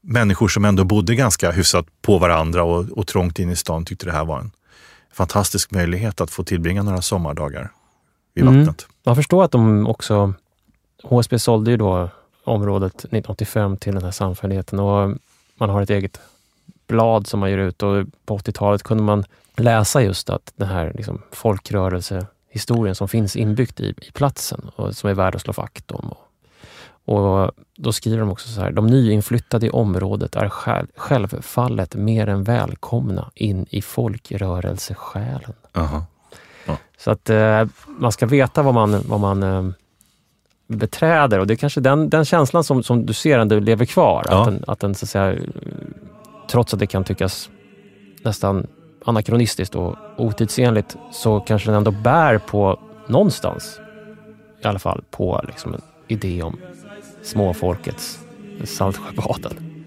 människor 0.00 0.48
som 0.48 0.64
ändå 0.64 0.84
bodde 0.84 1.14
ganska 1.14 1.50
hyfsat 1.50 1.86
på 2.02 2.18
varandra 2.18 2.64
och, 2.64 2.84
och 2.98 3.06
trångt 3.06 3.38
in 3.38 3.50
i 3.50 3.56
stan 3.56 3.84
tyckte 3.84 4.06
det 4.06 4.12
här 4.12 4.24
var 4.24 4.38
en 4.38 4.50
fantastisk 5.12 5.70
möjlighet 5.70 6.20
att 6.20 6.30
få 6.30 6.44
tillbringa 6.44 6.82
några 6.82 7.02
sommardagar 7.02 7.70
vid 8.34 8.44
mm. 8.44 8.58
vattnet. 8.58 8.86
Man 9.04 9.16
förstår 9.16 9.44
att 9.44 9.50
de 9.50 9.86
också... 9.86 10.34
HSB 11.02 11.38
sålde 11.38 11.70
ju 11.70 11.76
då 11.76 12.08
området 12.44 12.94
1985 12.94 13.76
till 13.76 13.94
den 13.94 14.04
här 14.04 14.10
samfälligheten 14.10 14.80
och 14.80 15.16
man 15.58 15.70
har 15.70 15.82
ett 15.82 15.90
eget 15.90 16.20
blad 16.86 17.26
som 17.26 17.40
man 17.40 17.50
ger 17.50 17.58
ut 17.58 17.82
och 17.82 18.06
på 18.24 18.38
80-talet 18.38 18.82
kunde 18.82 19.02
man 19.02 19.24
läsa 19.56 20.02
just 20.02 20.30
att 20.30 20.52
den 20.56 20.68
här 20.68 20.92
liksom, 20.94 21.22
folkrörelsehistorien 21.32 22.94
som 22.94 23.08
finns 23.08 23.36
inbyggt 23.36 23.80
i, 23.80 23.94
i 24.02 24.10
platsen 24.12 24.70
och 24.76 24.96
som 24.96 25.10
är 25.10 25.14
värd 25.14 25.34
att 25.34 25.42
slå 25.42 25.52
vakt 25.52 25.90
om. 25.90 26.08
Och, 26.10 26.24
och 27.04 27.50
då 27.76 27.92
skriver 27.92 28.18
de 28.18 28.30
också 28.30 28.48
så 28.48 28.60
här, 28.60 28.70
de 28.70 28.86
nyinflyttade 28.86 29.66
i 29.66 29.70
området 29.70 30.36
är 30.36 30.48
själv, 30.48 30.86
självfallet 30.96 31.94
mer 31.94 32.26
än 32.26 32.44
välkomna 32.44 33.30
in 33.34 33.66
i 33.70 33.82
folkrörelsesjälen. 33.82 35.52
Uh-huh. 35.72 36.02
Ja. 36.64 36.76
Så 36.98 37.10
att 37.10 37.30
eh, 37.30 37.66
man 37.86 38.12
ska 38.12 38.26
veta 38.26 38.62
vad 38.62 38.74
man, 38.74 39.02
vad 39.08 39.20
man 39.20 39.42
eh, 39.42 39.70
beträder 40.66 41.38
och 41.38 41.46
det 41.46 41.54
är 41.54 41.56
kanske 41.56 41.80
den, 41.80 42.10
den 42.10 42.24
känslan 42.24 42.64
som, 42.64 42.82
som 42.82 43.06
du 43.06 43.12
ser 43.12 43.38
ändå 43.38 43.58
lever 43.58 43.84
kvar. 43.84 44.26
Ja. 44.30 44.40
Att 44.40 44.46
den, 44.46 44.64
att 44.66 44.80
den 44.80 44.94
så 44.94 45.04
att 45.04 45.10
säga, 45.10 45.38
trots 46.54 46.74
att 46.74 46.80
det 46.80 46.86
kan 46.86 47.04
tyckas 47.04 47.50
nästan 48.22 48.66
anakronistiskt 49.04 49.74
och 49.74 49.96
otidsenligt, 50.16 50.96
så 51.12 51.40
kanske 51.40 51.68
den 51.68 51.76
ändå 51.76 51.90
bär 51.90 52.38
på 52.38 52.80
någonstans, 53.06 53.80
i 54.62 54.66
alla 54.66 54.78
fall, 54.78 55.02
på 55.10 55.40
liksom 55.46 55.74
en 55.74 55.80
idé 56.08 56.42
om 56.42 56.56
småfolkets 57.22 58.18
Saltsjöbaden. 58.64 59.84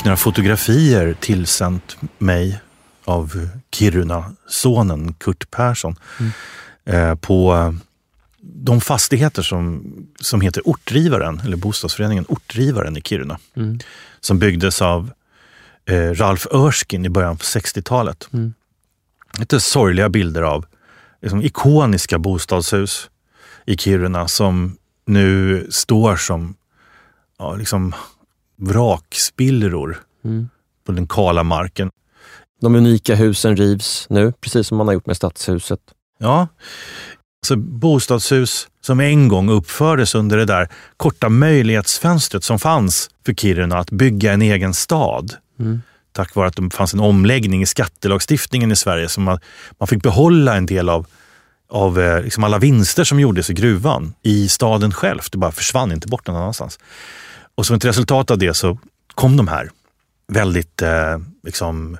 Fick 0.00 0.04
några 0.04 0.16
fotografier 0.16 1.16
tillsänt 1.20 1.96
mig 2.18 2.60
av 3.04 3.48
Kiruna-sonen 3.70 5.14
Kurt 5.14 5.50
Persson 5.50 5.96
mm. 6.20 6.32
eh, 6.84 7.14
på 7.14 7.54
eh, 7.54 7.72
de 8.42 8.80
fastigheter 8.80 9.42
som, 9.42 9.84
som 10.20 10.40
heter 10.40 10.68
Ortdrivaren, 10.68 11.40
eller 11.44 11.56
bostadsföreningen 11.56 12.24
Ortdrivaren 12.28 12.96
i 12.96 13.00
Kiruna. 13.00 13.38
Mm. 13.56 13.78
Som 14.20 14.38
byggdes 14.38 14.82
av 14.82 15.10
eh, 15.86 16.10
Ralf 16.10 16.46
Örskin 16.50 17.06
i 17.06 17.08
början 17.08 17.36
på 17.36 17.44
60-talet. 17.44 18.28
Mm. 18.32 18.54
Lite 19.38 19.60
sorgliga 19.60 20.08
bilder 20.08 20.42
av 20.42 20.66
liksom, 21.22 21.42
ikoniska 21.42 22.18
bostadshus 22.18 23.10
i 23.66 23.76
Kiruna 23.76 24.28
som 24.28 24.76
nu 25.06 25.66
står 25.70 26.16
som 26.16 26.54
ja, 27.38 27.54
liksom 27.54 27.94
vrakspillror 28.60 29.98
mm. 30.24 30.48
på 30.86 30.92
den 30.92 31.06
kala 31.06 31.42
marken. 31.42 31.90
De 32.60 32.74
unika 32.74 33.14
husen 33.14 33.56
rivs 33.56 34.06
nu, 34.10 34.32
precis 34.40 34.66
som 34.66 34.78
man 34.78 34.86
har 34.86 34.94
gjort 34.94 35.06
med 35.06 35.16
stadshuset. 35.16 35.80
Ja, 36.18 36.48
alltså 37.42 37.56
bostadshus 37.56 38.68
som 38.80 39.00
en 39.00 39.28
gång 39.28 39.50
uppfördes 39.50 40.14
under 40.14 40.36
det 40.36 40.44
där 40.44 40.68
korta 40.96 41.28
möjlighetsfönstret 41.28 42.44
som 42.44 42.58
fanns 42.58 43.10
för 43.26 43.34
Kiruna 43.34 43.78
att 43.78 43.90
bygga 43.90 44.32
en 44.32 44.42
egen 44.42 44.74
stad. 44.74 45.34
Mm. 45.60 45.82
Tack 46.12 46.34
vare 46.34 46.48
att 46.48 46.56
det 46.56 46.70
fanns 46.70 46.94
en 46.94 47.00
omläggning 47.00 47.62
i 47.62 47.66
skattelagstiftningen 47.66 48.72
i 48.72 48.76
Sverige 48.76 49.08
så 49.08 49.20
man, 49.20 49.38
man 49.78 49.86
fick 49.86 50.02
behålla 50.02 50.56
en 50.56 50.66
del 50.66 50.88
av, 50.88 51.06
av 51.68 52.00
eh, 52.00 52.22
liksom 52.22 52.44
alla 52.44 52.58
vinster 52.58 53.04
som 53.04 53.20
gjordes 53.20 53.50
i 53.50 53.54
gruvan 53.54 54.14
i 54.22 54.48
staden 54.48 54.92
själv. 54.92 55.20
Det 55.32 55.38
bara 55.38 55.52
försvann 55.52 55.92
inte 55.92 56.08
bort 56.08 56.26
någon 56.26 56.36
annanstans. 56.36 56.78
Och 57.60 57.66
som 57.66 57.76
ett 57.76 57.84
resultat 57.84 58.30
av 58.30 58.38
det 58.38 58.54
så 58.54 58.78
kom 59.14 59.36
de 59.36 59.48
här 59.48 59.70
väldigt 60.28 60.82
eh, 60.82 61.18
liksom, 61.44 61.98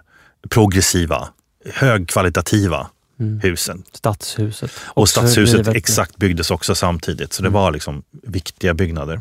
progressiva, 0.49 1.29
högkvalitativa 1.65 2.91
mm. 3.21 3.41
husen. 3.41 3.83
Stadshuset. 3.93 4.71
Och 4.87 5.09
stadshuset 5.09 5.69
exakt 5.69 6.17
byggdes 6.17 6.51
också 6.51 6.75
samtidigt, 6.75 7.33
så 7.33 7.43
det 7.43 7.49
mm. 7.49 7.61
var 7.61 7.73
liksom 7.73 8.03
viktiga 8.11 8.75
byggnader. 8.75 9.21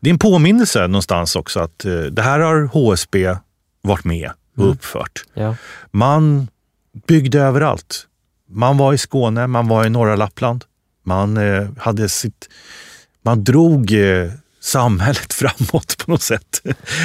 Det 0.00 0.10
är 0.10 0.12
en 0.12 0.18
påminnelse 0.18 0.86
någonstans 0.86 1.36
också 1.36 1.60
att 1.60 1.84
eh, 1.84 2.00
det 2.00 2.22
här 2.22 2.40
har 2.40 2.64
HSB 2.64 3.36
varit 3.82 4.04
med 4.04 4.30
och 4.56 4.62
mm. 4.62 4.70
uppfört. 4.70 5.24
Ja. 5.34 5.56
Man 5.90 6.48
byggde 7.06 7.40
överallt. 7.40 8.06
Man 8.48 8.76
var 8.76 8.92
i 8.92 8.98
Skåne, 8.98 9.46
man 9.46 9.68
var 9.68 9.86
i 9.86 9.90
norra 9.90 10.16
Lappland. 10.16 10.64
Man 11.02 11.36
eh, 11.36 11.68
hade 11.78 12.08
sitt... 12.08 12.48
Man 13.22 13.44
drog 13.44 13.92
eh, 13.92 14.30
samhället 14.68 15.32
framåt 15.34 15.96
på 15.98 16.10
något 16.10 16.22
sätt. 16.22 16.62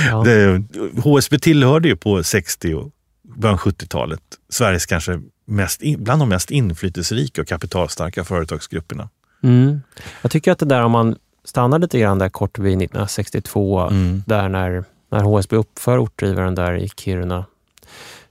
Ja. 0.09 0.23
Det, 0.23 0.63
HSB 1.03 1.39
tillhörde 1.39 1.87
ju 1.87 1.95
på 1.95 2.23
60 2.23 2.73
och 2.73 2.91
början 3.23 3.57
70-talet 3.57 4.21
Sveriges 4.49 4.85
kanske 4.85 5.21
mest, 5.45 5.81
bland 5.97 6.21
de 6.21 6.29
mest 6.29 6.51
inflytelserika 6.51 7.41
och 7.41 7.47
kapitalstarka 7.47 8.23
företagsgrupperna. 8.23 9.09
Mm. 9.43 9.81
Jag 10.21 10.31
tycker 10.31 10.51
att 10.51 10.59
det 10.59 10.65
där 10.65 10.81
om 10.83 10.91
man 10.91 11.15
stannar 11.43 11.79
lite 11.79 11.99
grann 11.99 12.19
där 12.19 12.29
kort 12.29 12.59
vid 12.59 12.73
1962, 12.73 13.79
mm. 13.79 14.23
där 14.27 14.49
när, 14.49 14.83
när 15.11 15.19
HSB 15.19 15.55
uppför 15.55 16.03
ortdrivaren 16.03 16.55
där 16.55 16.73
i 16.73 16.89
Kiruna. 16.89 17.45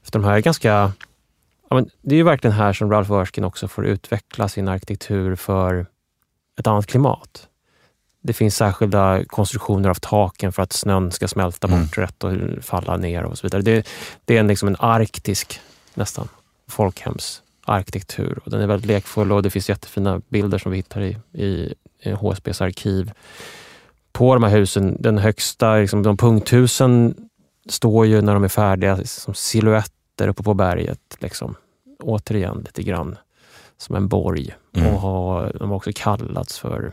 För 0.03 0.11
de 0.11 0.23
här 0.23 0.39
ganska, 0.39 0.91
ja, 1.69 1.75
men 1.75 1.89
det 2.01 2.15
är 2.15 2.17
ju 2.17 2.23
verkligen 2.23 2.55
här 2.55 2.73
som 2.73 2.91
Ralph 2.91 3.11
Erskine 3.11 3.47
också 3.47 3.67
får 3.67 3.85
utveckla 3.85 4.49
sin 4.49 4.67
arkitektur 4.67 5.35
för 5.35 5.85
ett 6.59 6.67
annat 6.67 6.87
klimat. 6.87 7.47
Det 8.25 8.33
finns 8.33 8.55
särskilda 8.55 9.25
konstruktioner 9.25 9.89
av 9.89 9.95
taken 9.95 10.51
för 10.51 10.63
att 10.63 10.73
snön 10.73 11.11
ska 11.11 11.27
smälta 11.27 11.67
mm. 11.67 11.81
bort 11.81 11.97
rätt 11.97 12.23
och 12.23 12.33
falla 12.61 12.97
ner 12.97 13.23
och 13.23 13.37
så 13.37 13.47
vidare. 13.47 13.61
Det, 13.61 13.87
det 14.25 14.35
är 14.35 14.39
en, 14.39 14.47
liksom 14.47 14.67
en 14.67 14.75
arktisk, 14.79 15.59
nästan, 15.93 16.27
folkhemsarkitektur. 16.67 18.39
Och 18.45 18.51
den 18.51 18.61
är 18.61 18.67
väldigt 18.67 18.87
lekfull 18.87 19.31
och 19.31 19.43
det 19.43 19.49
finns 19.49 19.69
jättefina 19.69 20.21
bilder 20.29 20.57
som 20.57 20.71
vi 20.71 20.77
hittar 20.77 21.01
i, 21.01 21.17
i, 21.33 21.73
i 21.99 22.11
HSBs 22.11 22.61
arkiv 22.61 23.11
på 24.11 24.33
de 24.33 24.43
här 24.43 24.51
husen. 24.51 24.97
Den 24.99 25.17
högsta, 25.17 25.75
liksom, 25.75 26.03
de 26.03 26.17
punkthusen 26.17 27.15
står 27.69 28.05
ju 28.05 28.21
när 28.21 28.33
de 28.33 28.43
är 28.43 28.47
färdiga 28.47 29.05
som 29.05 29.33
siluetter 29.33 30.27
uppe 30.27 30.43
på 30.43 30.53
berget. 30.53 31.17
Liksom. 31.19 31.55
Återigen 31.99 32.57
lite 32.57 32.83
grann 32.83 33.15
som 33.77 33.95
en 33.95 34.07
borg. 34.07 34.55
Mm. 34.75 34.89
Och 34.89 35.01
har, 35.01 35.51
de 35.59 35.69
har 35.69 35.77
också 35.77 35.91
kallats 35.95 36.59
för 36.59 36.91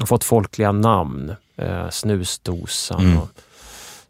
och 0.00 0.08
fått 0.08 0.24
folkliga 0.24 0.72
namn. 0.72 1.34
Eh, 1.56 1.90
snusdosan 1.90 3.00
mm. 3.00 3.18
och 3.18 3.28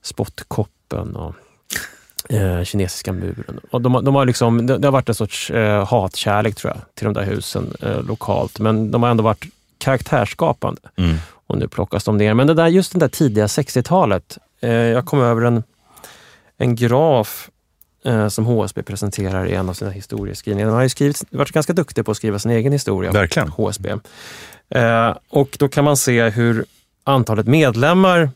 spottkoppen 0.02 1.16
och 1.16 1.34
eh, 2.28 2.64
kinesiska 2.64 3.12
muren. 3.12 3.60
Och 3.70 3.80
de, 3.80 4.04
de 4.04 4.14
har 4.14 4.26
liksom, 4.26 4.66
det, 4.66 4.78
det, 4.78 4.86
har 4.86 4.92
varit 4.92 5.08
en 5.08 5.14
sorts 5.14 5.50
eh, 5.50 5.86
hatkärlek 5.86 6.54
tror 6.54 6.72
jag 6.74 6.82
till 6.94 7.04
de 7.04 7.14
där 7.14 7.24
husen 7.24 7.74
eh, 7.80 8.02
lokalt. 8.02 8.58
Men 8.58 8.90
de 8.90 9.02
har 9.02 9.10
ändå 9.10 9.24
varit 9.24 9.44
karaktärsskapande. 9.78 10.80
Mm. 10.96 11.16
Och 11.46 11.58
nu 11.58 11.68
plockas 11.68 12.04
de 12.04 12.16
ner. 12.16 12.34
Men 12.34 12.46
det 12.46 12.54
där, 12.54 12.66
just 12.66 12.92
det 12.92 12.98
där 12.98 13.08
tidiga 13.08 13.46
60-talet. 13.46 14.38
Eh, 14.60 14.70
jag 14.70 15.06
kom 15.06 15.20
över 15.20 15.42
en, 15.42 15.62
en 16.58 16.76
graf 16.76 17.50
eh, 18.04 18.28
som 18.28 18.46
HSB 18.46 18.82
presenterar 18.82 19.46
i 19.46 19.54
en 19.54 19.68
av 19.68 19.74
sina 19.74 19.90
historieskrivningar. 19.90 20.68
De 20.68 20.74
har 20.74 20.82
ju 20.82 20.88
skrivit, 20.88 21.24
varit 21.30 21.52
ganska 21.52 21.72
duktiga 21.72 22.04
på 22.04 22.10
att 22.10 22.16
skriva 22.16 22.38
sin 22.38 22.50
egen 22.50 22.72
historia. 22.72 23.12
Verkligen. 23.12 23.48
HSB. 23.48 23.90
Eh, 24.74 25.16
och 25.28 25.56
då 25.58 25.68
kan 25.68 25.84
man 25.84 25.96
se 25.96 26.28
hur 26.28 26.64
antalet 27.04 27.46
medlemmar 27.46 28.30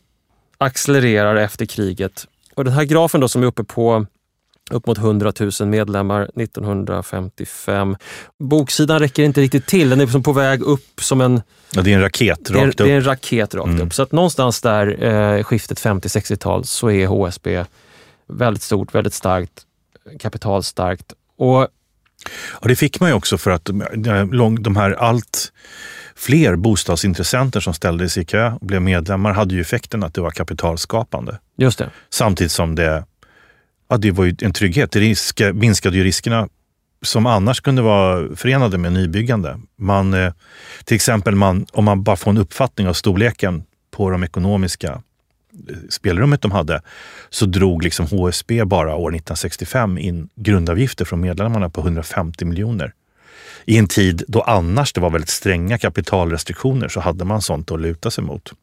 accelererar 0.57 1.35
efter 1.35 1.65
kriget. 1.65 2.27
Och 2.53 2.63
den 2.63 2.73
här 2.73 2.83
grafen 2.83 3.21
då 3.21 3.27
som 3.27 3.43
är 3.43 3.47
uppe 3.47 3.63
på 3.63 4.05
upp 4.71 4.87
mot 4.87 4.97
100 4.97 5.33
000 5.59 5.69
medlemmar 5.69 6.21
1955. 6.35 7.95
Boksidan 8.39 8.99
räcker 8.99 9.23
inte 9.23 9.41
riktigt 9.41 9.65
till, 9.65 9.89
den 9.89 10.01
är 10.01 10.07
som 10.07 10.23
på 10.23 10.33
väg 10.33 10.61
upp 10.61 11.01
som 11.01 11.21
en... 11.21 11.41
Ja, 11.71 11.81
det 11.81 11.91
är 11.91 11.95
en 11.95 12.01
raket 12.01 12.51
rakt 12.51 12.67
upp. 12.67 12.77
Det 12.87 12.91
är 12.91 12.95
en 12.95 13.05
raket 13.05 13.55
rakt 13.55 13.67
mm. 13.67 13.87
upp. 13.87 13.93
Så 13.93 14.03
att 14.03 14.11
någonstans 14.11 14.61
där, 14.61 15.03
eh, 15.03 15.43
skiftet 15.43 15.79
50-60-tal, 15.79 16.65
så 16.65 16.91
är 16.91 17.07
HSB 17.07 17.65
Väldigt 18.29 18.63
stort, 18.63 18.95
väldigt 18.95 19.13
starkt, 19.13 19.61
kapitalstarkt. 20.19 21.13
Och 21.37 21.67
Och 22.49 22.67
det 22.67 22.75
fick 22.75 22.99
man 22.99 23.09
ju 23.09 23.15
också 23.15 23.37
för 23.37 23.51
att 23.51 23.65
de 24.59 24.75
här 24.75 24.91
allt 24.91 25.51
fler 26.17 26.55
bostadsintressenter 26.55 27.59
som 27.59 27.73
ställdes 27.73 28.17
i 28.17 28.25
kö 28.25 28.51
och 28.51 28.67
blev 28.67 28.81
medlemmar 28.81 29.33
hade 29.33 29.55
ju 29.55 29.61
effekten 29.61 30.03
att 30.03 30.13
det 30.13 30.21
var 30.21 30.31
kapitalskapande. 30.31 31.39
just 31.57 31.79
det, 31.79 31.89
Samtidigt 32.09 32.51
som 32.51 32.75
det, 32.75 33.05
ja, 33.89 33.97
det 33.97 34.11
var 34.11 34.25
ju 34.25 34.35
en 34.41 34.53
trygghet. 34.53 34.91
Det 34.91 34.99
risk, 34.99 35.41
minskade 35.53 35.97
ju 35.97 36.03
riskerna 36.03 36.49
som 37.01 37.25
annars 37.25 37.61
kunde 37.61 37.81
vara 37.81 38.35
förenade 38.35 38.77
med 38.77 38.93
nybyggande. 38.93 39.59
Man, 39.75 40.13
eh, 40.13 40.33
till 40.85 40.95
exempel 40.95 41.35
man, 41.35 41.65
om 41.71 41.85
man 41.85 42.03
bara 42.03 42.15
får 42.15 42.31
en 42.31 42.37
uppfattning 42.37 42.87
av 42.87 42.93
storleken 42.93 43.63
på 43.91 44.09
de 44.09 44.23
ekonomiska 44.23 44.91
eh, 45.69 45.75
spelrummet 45.89 46.41
de 46.41 46.51
hade, 46.51 46.81
så 47.29 47.45
drog 47.45 47.83
liksom 47.83 48.05
HSB 48.05 48.65
bara 48.65 48.95
år 48.95 49.09
1965 49.09 49.97
in 49.97 50.29
grundavgifter 50.35 51.05
från 51.05 51.21
medlemmarna 51.21 51.69
på 51.69 51.81
150 51.81 52.45
miljoner. 52.45 52.93
I 53.69 53.77
en 53.77 53.87
tid 53.87 54.23
då 54.27 54.41
annars 54.41 54.93
det 54.93 55.01
var 55.01 55.09
väldigt 55.09 55.29
stränga 55.29 55.77
kapitalrestriktioner 55.77 56.87
så 56.87 56.99
hade 56.99 57.25
man 57.25 57.41
sånt 57.41 57.71
att 57.71 57.79
luta 57.81 58.11
sig 58.11 58.23
mot. 58.23 58.53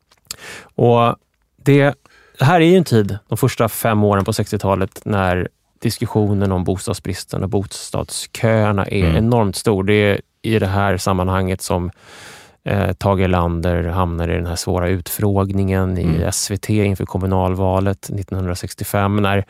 Och 0.74 1.16
det, 1.64 1.94
det 2.38 2.44
här 2.44 2.60
är 2.60 2.64
ju 2.66 2.76
en 2.76 2.84
tid, 2.84 3.18
de 3.28 3.38
första 3.38 3.68
fem 3.68 4.04
åren 4.04 4.24
på 4.24 4.32
60-talet, 4.32 5.00
när 5.04 5.48
diskussionen 5.82 6.52
om 6.52 6.64
bostadsbristen 6.64 7.42
och 7.42 7.48
bostadsköerna 7.48 8.84
är 8.86 9.04
Mm. 9.04 9.16
enormt 9.16 9.56
stor. 9.56 9.84
Det 9.84 9.94
är 9.94 10.20
i 10.42 10.58
det 10.58 10.66
här 10.66 10.96
sammanhanget 10.96 11.62
som 11.62 11.90
eh, 12.64 12.92
Tage 12.92 13.20
Erlander 13.20 13.82
hamnar 13.84 14.28
i 14.28 14.34
den 14.34 14.46
här 14.46 14.56
svåra 14.56 14.88
utfrågningen 14.88 15.98
i 15.98 16.02
Mm. 16.02 16.32
SVT 16.32 16.68
inför 16.70 17.04
kommunalvalet 17.06 18.04
1965. 18.10 19.16
När, 19.16 19.44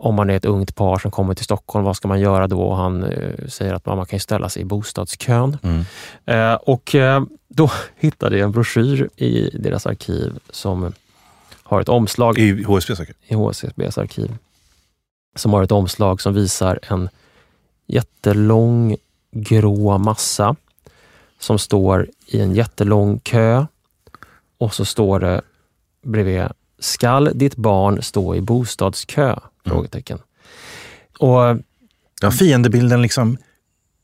om 0.00 0.14
man 0.14 0.30
är 0.30 0.36
ett 0.36 0.44
ungt 0.44 0.74
par 0.74 0.98
som 0.98 1.10
kommer 1.10 1.34
till 1.34 1.44
Stockholm, 1.44 1.84
vad 1.84 1.96
ska 1.96 2.08
man 2.08 2.20
göra 2.20 2.46
då? 2.46 2.74
Han 2.74 3.04
eh, 3.04 3.46
säger 3.48 3.74
att 3.74 3.86
man 3.86 4.06
kan 4.06 4.20
ställa 4.20 4.48
sig 4.48 4.62
i 4.62 4.64
bostadskön. 4.64 5.58
Mm. 5.62 5.84
Eh, 6.24 6.54
och 6.54 6.94
eh, 6.94 7.22
då 7.48 7.70
hittade 7.96 8.38
jag 8.38 8.44
en 8.44 8.52
broschyr 8.52 9.08
i 9.16 9.50
deras 9.58 9.86
arkiv 9.86 10.38
som 10.50 10.92
har 11.62 11.80
ett 11.80 11.88
omslag 11.88 12.38
I 12.38 12.62
HSB 12.62 12.96
säkert? 12.96 13.16
i 13.26 13.34
HSBs 13.34 13.98
arkiv 13.98 14.36
som 15.36 15.52
har 15.52 15.62
ett 15.62 15.72
omslag 15.72 16.20
som 16.20 16.34
visar 16.34 16.78
en 16.82 17.08
jättelång 17.86 18.96
grå 19.30 19.98
massa 19.98 20.56
som 21.38 21.58
står 21.58 22.08
i 22.26 22.40
en 22.40 22.54
jättelång 22.54 23.20
kö 23.20 23.66
och 24.58 24.74
så 24.74 24.84
står 24.84 25.20
det 25.20 25.40
bredvid 26.02 26.44
Skall 26.78 27.30
ditt 27.34 27.56
barn 27.56 28.02
stå 28.02 28.34
i 28.34 28.40
bostadskö? 28.40 29.36
Frågetecken. 29.68 30.18
Och 31.18 31.56
Ja, 32.20 32.30
fiendebilden 32.30 33.02
liksom 33.02 33.38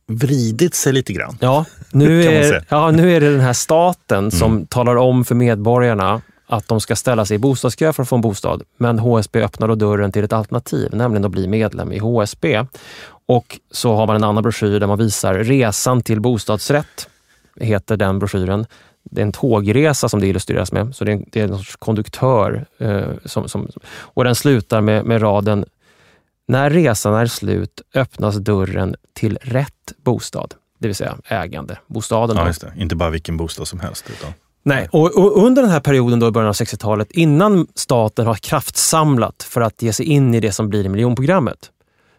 vridit 0.07 0.75
sig 0.75 0.93
lite 0.93 1.13
grann. 1.13 1.39
Ja, 1.41 1.65
nu 1.91 2.25
är. 2.25 2.51
Mm. 2.51 2.65
ja, 2.69 2.91
nu 2.91 3.17
är 3.17 3.21
det 3.21 3.31
den 3.31 3.41
här 3.41 3.53
staten 3.53 4.31
som 4.31 4.67
talar 4.67 4.97
om 4.97 5.25
för 5.25 5.35
medborgarna 5.35 6.21
att 6.47 6.69
de 6.69 6.81
ska 6.81 6.97
ställa 6.97 7.25
sig 7.25 7.35
i 7.35 7.39
bostadskö 7.39 7.93
för 7.93 8.03
att 8.03 8.09
få 8.09 8.15
en 8.17 8.21
bostad. 8.21 8.63
Men 8.77 8.99
HSB 8.99 9.43
öppnar 9.43 9.69
då 9.69 9.75
dörren 9.75 10.13
till 10.13 10.25
ett 10.25 10.33
alternativ, 10.33 10.95
nämligen 10.95 11.25
att 11.25 11.31
bli 11.31 11.49
medlem 11.49 11.93
i 11.93 11.99
HSB. 11.99 12.67
Och 13.27 13.59
så 13.71 13.95
har 13.95 14.07
man 14.07 14.17
en 14.17 14.25
annan 14.25 14.43
broschyr 14.43 14.81
där 14.81 14.87
man 14.87 14.99
visar 14.99 15.35
resan 15.35 16.03
till 16.03 16.21
bostadsrätt, 16.21 17.09
heter 17.61 17.97
den 17.97 18.19
broschyren. 18.19 18.67
Det 19.11 19.21
är 19.21 19.27
en 19.27 19.33
tågresa 19.33 20.09
som 20.09 20.21
det 20.21 20.27
illustreras 20.27 20.73
med, 20.73 20.95
så 20.95 21.05
det 21.05 21.13
är, 21.13 21.25
det 21.33 21.41
är 21.41 21.45
en 21.45 21.59
sorts 21.59 21.77
konduktör. 21.77 22.67
Eh, 22.79 23.09
som, 23.25 23.49
som, 23.49 23.69
och 23.97 24.25
den 24.25 24.35
slutar 24.35 24.81
med, 24.81 25.05
med 25.05 25.23
raden 25.23 25.65
När 26.47 26.71
resan 26.71 27.15
är 27.15 27.27
slut 27.27 27.81
öppnas 27.95 28.37
dörren 28.37 28.97
till 29.13 29.39
rätt 29.43 29.93
bostad, 30.05 30.55
det 30.79 30.89
vill 30.89 30.95
säga 30.95 31.17
ägande, 31.25 31.79
bostaden. 31.87 32.37
Ja. 32.37 32.69
Inte 32.77 32.97
bara 32.97 33.11
vilken 33.11 33.37
bostad 33.37 33.69
som 33.69 33.81
helst. 33.81 34.11
Utan. 34.11 34.33
Nej, 34.67 34.89
och, 34.93 35.19
och 35.19 35.47
under 35.47 35.63
den 35.63 35.71
här 35.71 35.81
perioden 35.81 36.21
då 36.21 36.29
i 36.29 36.31
början 36.31 36.49
av 36.49 36.55
60-talet, 36.55 37.11
innan 37.11 37.67
staten 37.75 38.27
har 38.27 38.35
kraftsamlat 38.35 39.43
för 39.43 39.61
att 39.61 39.83
ge 39.83 39.93
sig 39.93 40.07
in 40.07 40.35
i 40.35 40.41
det 40.41 40.53
som 40.53 40.69
blir 40.69 40.89
miljonprogrammet, 40.89 41.71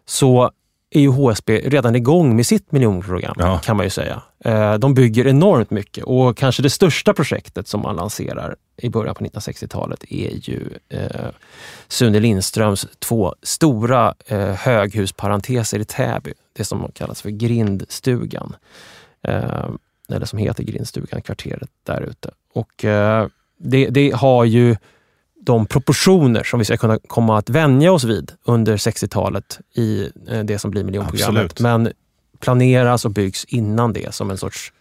så 0.06 0.52
är 0.90 1.00
ju 1.02 1.10
HSB 1.10 1.60
redan 1.70 1.96
igång 1.96 2.36
med 2.36 2.46
sitt 2.46 2.72
miljonprogram, 2.72 3.36
Ja. 3.40 3.58
kan 3.64 3.78
man 3.78 3.86
ju 3.86 3.90
säga. 3.90 4.22
Eh, 4.46 4.74
De 4.74 4.94
bygger 4.94 5.28
enormt 5.28 5.72
mycket 5.72 6.04
och 6.04 6.38
kanske 6.38 6.62
det 6.64 6.70
största 6.70 7.14
projektet 7.14 7.68
som 7.68 7.82
man 7.82 7.96
lanserar 7.96 8.56
i 8.78 8.90
början 8.90 9.16
på 9.16 9.24
1960-talet 9.24 10.04
är 10.10 10.50
ju 10.50 10.62
eh, 10.90 11.30
Sune 11.88 12.20
Lindströms 12.20 12.88
två 13.00 13.36
stora 13.44 14.14
eh, 14.28 14.40
höghusparenteser 14.54 15.80
i 15.80 15.86
Täby. 15.86 16.34
Det 16.54 16.64
som 16.66 16.92
kallas 16.94 17.22
för 17.22 17.30
Grindstugan. 17.30 18.56
Eh, 19.28 19.70
eller 20.10 20.26
som 20.26 20.40
heter 20.40 20.64
Grindstugan, 20.64 21.22
kvarteret 21.22 21.70
där 21.84 22.02
ute. 22.02 22.30
Och 22.54 22.86
eh, 22.86 23.28
det, 23.58 23.90
det 23.90 24.12
har 24.16 24.44
ju 24.46 24.76
de 25.46 25.66
proportioner 25.66 26.44
som 26.44 26.60
vi 26.60 26.66
ska 26.66 26.78
kunna 26.78 27.00
komma 27.08 27.38
att 27.38 27.50
vänja 27.50 27.92
oss 27.92 28.04
vid 28.04 28.32
under 28.46 28.78
60-talet 28.78 29.60
i 29.76 30.10
eh, 30.30 30.40
det 30.44 30.60
som 30.60 30.72
blir 30.72 30.84
miljonprogrammet. 30.84 31.44
Absolut. 31.44 31.60
Men 31.60 31.92
planeras 32.40 33.06
och 33.06 33.12
byggs 33.12 33.46
innan 33.46 33.94
det 33.94 34.14
som 34.16 34.32
en 34.32 34.38
sorts 34.38 34.74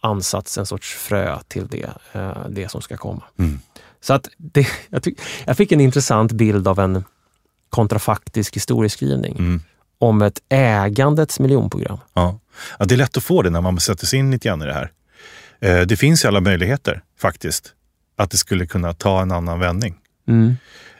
ansats, 0.00 0.58
en 0.58 0.66
sorts 0.66 0.94
frö 0.94 1.38
till 1.48 1.66
det, 1.68 1.90
eh, 2.12 2.46
det 2.48 2.68
som 2.68 2.82
ska 2.82 2.96
komma. 2.96 3.22
Mm. 3.38 3.58
Så 4.00 4.14
att 4.14 4.28
det, 4.36 4.66
jag, 4.88 5.02
tyck, 5.02 5.18
jag 5.44 5.56
fick 5.56 5.72
en 5.72 5.80
intressant 5.80 6.32
bild 6.32 6.68
av 6.68 6.78
en 6.78 7.04
kontrafaktisk 7.70 8.56
historieskrivning 8.56 9.36
Mm. 9.38 9.60
om 9.98 10.22
ett 10.22 10.38
ägandets 10.48 11.40
miljonprogram. 11.40 11.98
Ja. 12.14 12.38
Ja, 12.78 12.84
det 12.84 12.94
är 12.94 12.96
lätt 12.96 13.16
att 13.16 13.24
få 13.24 13.42
det 13.42 13.50
när 13.50 13.60
man 13.60 13.80
sätter 13.80 14.06
sig 14.06 14.18
in 14.18 14.30
lite 14.30 14.48
grann 14.48 14.62
i 14.62 14.64
det 14.66 14.74
här. 14.74 14.92
Eh, 15.60 15.80
Det 15.86 15.96
finns 15.96 16.24
ju 16.24 16.28
alla 16.28 16.40
möjligheter 16.40 17.02
faktiskt 17.20 17.72
att 18.18 18.30
det 18.30 18.36
skulle 18.36 18.66
kunna 18.66 18.92
ta 18.92 19.22
en 19.22 19.32
annan 19.32 19.60
vändning. 19.60 19.94
Mm. 20.28 20.56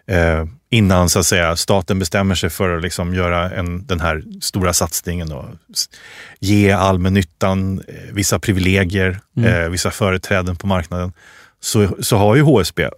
Eh, 0.07 0.45
innan 0.71 1.09
så 1.09 1.19
att 1.19 1.27
säga, 1.27 1.57
staten 1.57 1.99
bestämmer 1.99 2.35
sig 2.35 2.51
för 2.51 2.77
att 2.77 2.83
liksom 2.83 3.14
göra 3.14 3.51
en, 3.51 3.87
den 3.87 4.01
här 4.01 4.23
stora 4.41 4.73
satsningen 4.73 5.33
och 5.33 5.45
ge 6.41 6.71
allmännyttan 6.73 7.83
eh, 7.89 7.95
vissa 8.12 8.39
privilegier, 8.39 9.21
eh, 9.45 9.69
vissa 9.69 9.91
företräden 9.91 10.57
på 10.57 10.66
marknaden. 10.66 11.12
Så, 11.61 11.89
så 12.01 12.16
har 12.16 12.37
ju 12.37 12.43
HSB, 12.43 12.89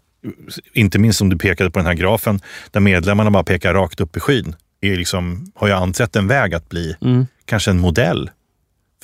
inte 0.73 0.99
minst 0.99 1.19
som 1.19 1.29
du 1.29 1.39
pekade 1.39 1.71
på 1.71 1.79
den 1.79 1.87
här 1.87 1.95
grafen, 1.95 2.41
där 2.71 2.81
medlemmarna 2.81 3.31
bara 3.31 3.45
pekar 3.45 3.75
rakt 3.75 4.01
upp 4.01 4.17
i 4.17 4.21
skyn, 4.21 4.57
är 4.81 4.97
liksom, 4.97 5.53
har 5.55 5.69
ju 5.69 5.75
anträtt 5.75 6.17
en 6.17 6.27
väg 6.29 6.55
att 6.55 6.69
bli 6.69 6.97
Mm. 7.01 7.27
kanske 7.45 7.71
en 7.71 7.79
modell 7.79 8.31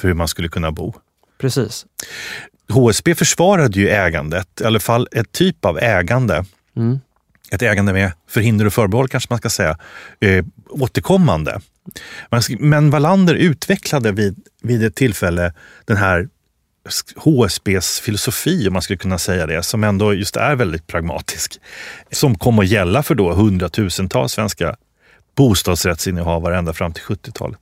för 0.00 0.08
hur 0.08 0.14
man 0.14 0.28
skulle 0.28 0.48
kunna 0.48 0.72
bo. 0.72 0.94
Precis. 1.38 1.86
HSB 2.68 3.14
försvarade 3.14 3.80
ju 3.80 3.88
ägandet, 3.88 4.60
i 4.60 4.64
alla 4.64 4.80
fall 4.80 5.08
ett 5.12 5.32
typ 5.32 5.64
av 5.64 5.78
ägande. 5.78 6.44
Mm. 6.76 6.98
Ett 7.50 7.62
ägande 7.62 7.92
med 7.92 8.12
förhinder 8.28 8.66
och 8.66 8.72
förbehåll 8.72 9.08
kanske 9.08 9.32
man 9.32 9.38
ska 9.38 9.50
säga, 9.50 9.78
eh, 10.20 10.44
återkommande. 10.68 11.60
Men 12.58 12.90
Wallander 12.90 13.34
utvecklade 13.34 14.12
vid, 14.12 14.36
vid 14.62 14.84
ett 14.84 14.94
tillfälle 14.94 15.52
den 15.84 15.96
här 15.96 16.28
HSBs 17.16 18.00
filosofi, 18.00 18.68
om 18.68 18.72
man 18.72 18.82
skulle 18.82 18.96
kunna 18.96 19.18
säga 19.18 19.46
det, 19.46 19.62
som 19.62 19.84
ändå 19.84 20.14
just 20.14 20.36
är 20.36 20.54
väldigt 20.54 20.86
pragmatisk. 20.86 21.60
Som 22.10 22.38
kom 22.38 22.58
att 22.58 22.66
gälla 22.66 23.02
för 23.02 23.14
då 23.14 23.32
hundratusentals 23.32 24.32
svenska 24.32 24.76
bostadsrättsinnehavare 25.36 26.58
ända 26.58 26.72
fram 26.72 26.92
till 26.92 27.02
70-talet. 27.02 27.58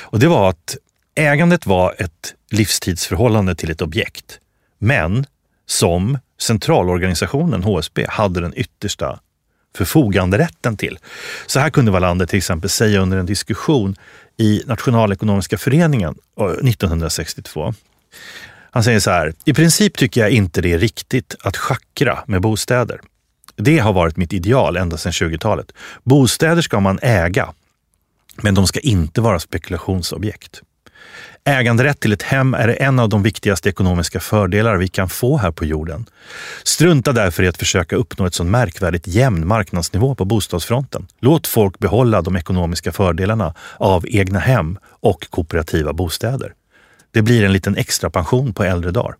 Och 0.00 0.18
det 0.18 0.28
var 0.28 0.50
att 0.50 0.76
ägandet 1.18 1.66
var 1.66 1.94
ett 1.98 2.34
livstidsförhållande 2.50 3.54
till 3.54 3.70
ett 3.70 3.82
objekt, 3.82 4.40
men 4.78 5.26
som 5.66 6.18
centralorganisationen 6.40 7.62
HSB 7.62 8.06
hade 8.08 8.40
den 8.40 8.52
yttersta 8.56 9.20
förfoganderätten 9.76 10.76
till. 10.76 10.98
Så 11.46 11.60
här 11.60 11.70
kunde 11.70 11.90
Wallander 11.90 12.26
till 12.26 12.36
exempel 12.36 12.70
säga 12.70 13.00
under 13.00 13.18
en 13.18 13.26
diskussion 13.26 13.96
i 14.36 14.62
Nationalekonomiska 14.66 15.58
föreningen 15.58 16.14
eh, 16.40 16.46
1962. 16.46 17.74
Han 18.70 18.84
säger 18.84 19.00
så 19.00 19.10
här, 19.10 19.32
i 19.44 19.54
princip 19.54 19.96
tycker 19.96 20.20
jag 20.20 20.30
inte 20.30 20.60
det 20.60 20.72
är 20.72 20.78
riktigt 20.78 21.34
att 21.40 21.56
schackra 21.56 22.18
med 22.26 22.40
bostäder. 22.40 23.00
Det 23.56 23.78
har 23.78 23.92
varit 23.92 24.16
mitt 24.16 24.32
ideal 24.32 24.76
ända 24.76 24.96
sedan 24.96 25.12
20-talet. 25.12 25.72
Bostäder 26.02 26.62
ska 26.62 26.80
man 26.80 26.98
äga, 27.02 27.52
men 28.36 28.54
de 28.54 28.66
ska 28.66 28.80
inte 28.80 29.20
vara 29.20 29.40
spekulationsobjekt. 29.40 30.62
Äganderätt 31.48 32.00
till 32.00 32.12
ett 32.12 32.22
hem 32.22 32.54
är 32.54 32.82
en 32.82 32.98
av 32.98 33.08
de 33.08 33.22
viktigaste 33.22 33.68
ekonomiska 33.68 34.20
fördelar 34.20 34.76
vi 34.76 34.88
kan 34.88 35.08
få 35.08 35.36
här 35.36 35.50
på 35.50 35.64
jorden. 35.64 36.06
Strunta 36.64 37.12
därför 37.12 37.42
i 37.42 37.48
att 37.48 37.56
försöka 37.56 37.96
uppnå 37.96 38.26
ett 38.26 38.34
sån 38.34 38.50
märkvärdigt 38.50 39.06
jämn 39.06 39.46
marknadsnivå 39.46 40.14
på 40.14 40.24
bostadsfronten. 40.24 41.06
Låt 41.20 41.46
folk 41.46 41.78
behålla 41.78 42.22
de 42.22 42.36
ekonomiska 42.36 42.92
fördelarna 42.92 43.54
av 43.76 44.04
egna 44.08 44.38
hem 44.38 44.78
och 44.84 45.30
kooperativa 45.30 45.92
bostäder. 45.92 46.52
Det 47.10 47.22
blir 47.22 47.44
en 47.44 47.52
liten 47.52 47.76
extra 47.76 48.10
pension 48.10 48.52
på 48.52 48.64
äldre 48.64 48.90
dagar. 48.90 49.14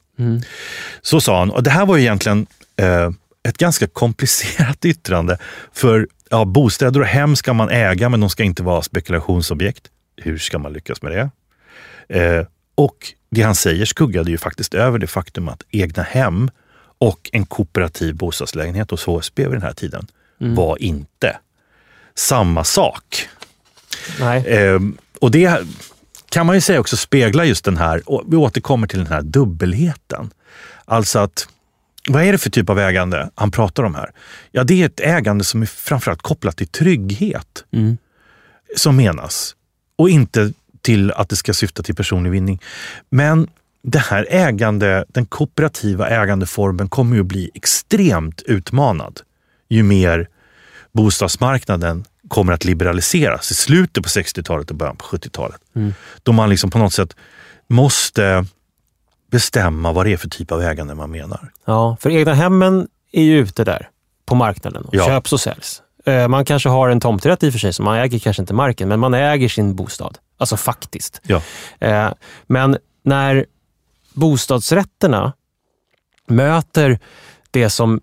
Så 1.02 1.20
sa 1.20 1.38
han. 1.38 1.50
Och 1.50 1.62
det 1.62 1.70
här 1.70 1.86
var 1.86 1.96
ju 1.96 2.02
egentligen 2.02 2.46
eh, 2.76 3.10
ett 3.48 3.58
ganska 3.58 3.86
komplicerat 3.86 4.84
yttrande. 4.84 5.38
För 5.72 6.08
ja, 6.30 6.44
bostäder 6.44 7.00
och 7.00 7.06
hem 7.06 7.36
ska 7.36 7.52
man 7.52 7.70
äga, 7.70 8.08
men 8.08 8.20
de 8.20 8.30
ska 8.30 8.42
inte 8.42 8.62
vara 8.62 8.82
spekulationsobjekt. 8.82 9.82
Hur 10.16 10.38
ska 10.38 10.58
man 10.58 10.72
lyckas 10.72 11.02
med 11.02 11.12
det? 11.12 11.30
Eh, 12.08 12.46
och 12.74 13.12
det 13.30 13.42
han 13.42 13.54
säger 13.54 13.84
skuggade 13.84 14.30
ju 14.30 14.38
faktiskt 14.38 14.74
över 14.74 14.98
det 14.98 15.06
faktum 15.06 15.48
att 15.48 15.62
egna 15.70 16.02
hem 16.02 16.50
och 16.98 17.30
en 17.32 17.46
kooperativ 17.46 18.14
bostadslägenhet 18.14 18.90
hos 18.90 19.04
HSB 19.04 19.42
vid 19.42 19.52
den 19.52 19.62
här 19.62 19.72
tiden 19.72 20.06
mm. 20.40 20.54
var 20.54 20.82
inte 20.82 21.38
samma 22.14 22.64
sak. 22.64 23.28
Eh, 24.20 24.80
och 25.20 25.30
det 25.30 25.60
kan 26.30 26.46
man 26.46 26.54
ju 26.54 26.60
säga 26.60 26.80
också 26.80 26.96
speglar 26.96 27.44
just 27.44 27.64
den 27.64 27.76
här, 27.76 28.02
vi 28.30 28.36
återkommer 28.36 28.86
till 28.86 28.98
den 28.98 29.06
här 29.06 29.22
dubbelheten. 29.22 30.30
Alltså 30.84 31.18
att, 31.18 31.48
vad 32.08 32.22
är 32.22 32.32
det 32.32 32.38
för 32.38 32.50
typ 32.50 32.70
av 32.70 32.78
ägande 32.78 33.30
han 33.34 33.50
pratar 33.50 33.82
om 33.82 33.94
här? 33.94 34.10
Ja, 34.52 34.64
det 34.64 34.82
är 34.82 34.86
ett 34.86 35.00
ägande 35.00 35.44
som 35.44 35.62
är 35.62 35.66
framförallt 35.66 36.22
kopplat 36.22 36.56
till 36.56 36.68
trygghet. 36.68 37.64
Mm. 37.72 37.98
Som 38.76 38.96
menas. 38.96 39.54
Och 39.96 40.10
inte 40.10 40.52
till 40.82 41.12
att 41.12 41.28
det 41.28 41.36
ska 41.36 41.54
syfta 41.54 41.82
till 41.82 41.94
personlig 41.94 42.30
vinning. 42.30 42.62
Men 43.10 43.48
det 43.82 43.98
här 43.98 44.26
ägande, 44.30 45.04
den 45.08 45.26
kooperativa 45.26 46.08
ägandeformen 46.08 46.88
kommer 46.88 47.16
ju 47.16 47.22
bli 47.22 47.50
extremt 47.54 48.42
utmanad 48.42 49.20
ju 49.68 49.82
mer 49.82 50.28
bostadsmarknaden 50.92 52.04
kommer 52.28 52.52
att 52.52 52.64
liberaliseras 52.64 53.50
i 53.50 53.54
slutet 53.54 54.02
på 54.02 54.08
60-talet 54.08 54.70
och 54.70 54.76
början 54.76 54.96
på 54.96 55.04
70-talet. 55.04 55.60
Mm. 55.74 55.94
Då 56.22 56.32
man 56.32 56.50
liksom 56.50 56.70
på 56.70 56.78
något 56.78 56.92
sätt 56.92 57.16
måste 57.66 58.46
bestämma 59.30 59.92
vad 59.92 60.06
det 60.06 60.12
är 60.12 60.16
för 60.16 60.28
typ 60.28 60.52
av 60.52 60.62
ägande 60.62 60.94
man 60.94 61.10
menar. 61.10 61.52
Ja, 61.64 61.96
för 62.00 62.10
egna 62.10 62.34
hemmen 62.34 62.88
är 63.12 63.22
ju 63.22 63.38
ute 63.38 63.64
där 63.64 63.88
på 64.26 64.34
marknaden 64.34 64.84
och 64.84 64.94
ja. 64.94 65.06
köps 65.06 65.32
och 65.32 65.40
säljs. 65.40 65.82
Eh, 66.08 66.28
man 66.28 66.44
kanske 66.44 66.68
har 66.68 66.88
en 66.88 67.00
tomträtt 67.00 67.42
i 67.42 67.48
och 67.48 67.52
för 67.52 67.58
sig, 67.58 67.72
så 67.72 67.82
man 67.82 67.98
äger 67.98 68.18
kanske 68.18 68.42
inte 68.42 68.54
marken, 68.54 68.88
men 68.88 69.00
man 69.00 69.14
äger 69.14 69.48
sin 69.48 69.74
bostad. 69.74 70.18
Alltså 70.38 70.56
faktiskt. 70.56 71.20
Ja. 71.22 71.42
Eh, 71.78 72.08
men 72.46 72.78
när 73.02 73.46
bostadsrätterna 74.14 75.32
möter 76.26 76.98
det 77.50 77.70
som 77.70 78.00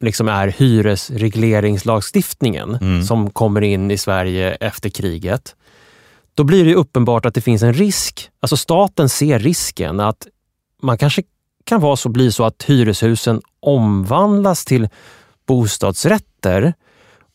liksom 0.00 0.28
är 0.28 0.48
hyresregleringslagstiftningen 0.48 2.74
mm. 2.74 3.02
som 3.02 3.30
kommer 3.30 3.60
in 3.60 3.90
i 3.90 3.98
Sverige 3.98 4.54
efter 4.54 4.88
kriget, 4.88 5.56
då 6.34 6.44
blir 6.44 6.64
det 6.64 6.74
uppenbart 6.74 7.26
att 7.26 7.34
det 7.34 7.40
finns 7.40 7.62
en 7.62 7.72
risk. 7.72 8.30
Alltså 8.40 8.56
staten 8.56 9.08
ser 9.08 9.38
risken 9.38 10.00
att 10.00 10.26
man 10.82 10.98
kanske 10.98 11.22
kan 11.64 11.80
vara 11.80 11.96
så, 11.96 12.08
bli 12.08 12.32
så 12.32 12.44
att 12.44 12.62
hyreshusen 12.62 13.42
omvandlas 13.60 14.64
till 14.64 14.88
bostadsrätter 15.46 16.74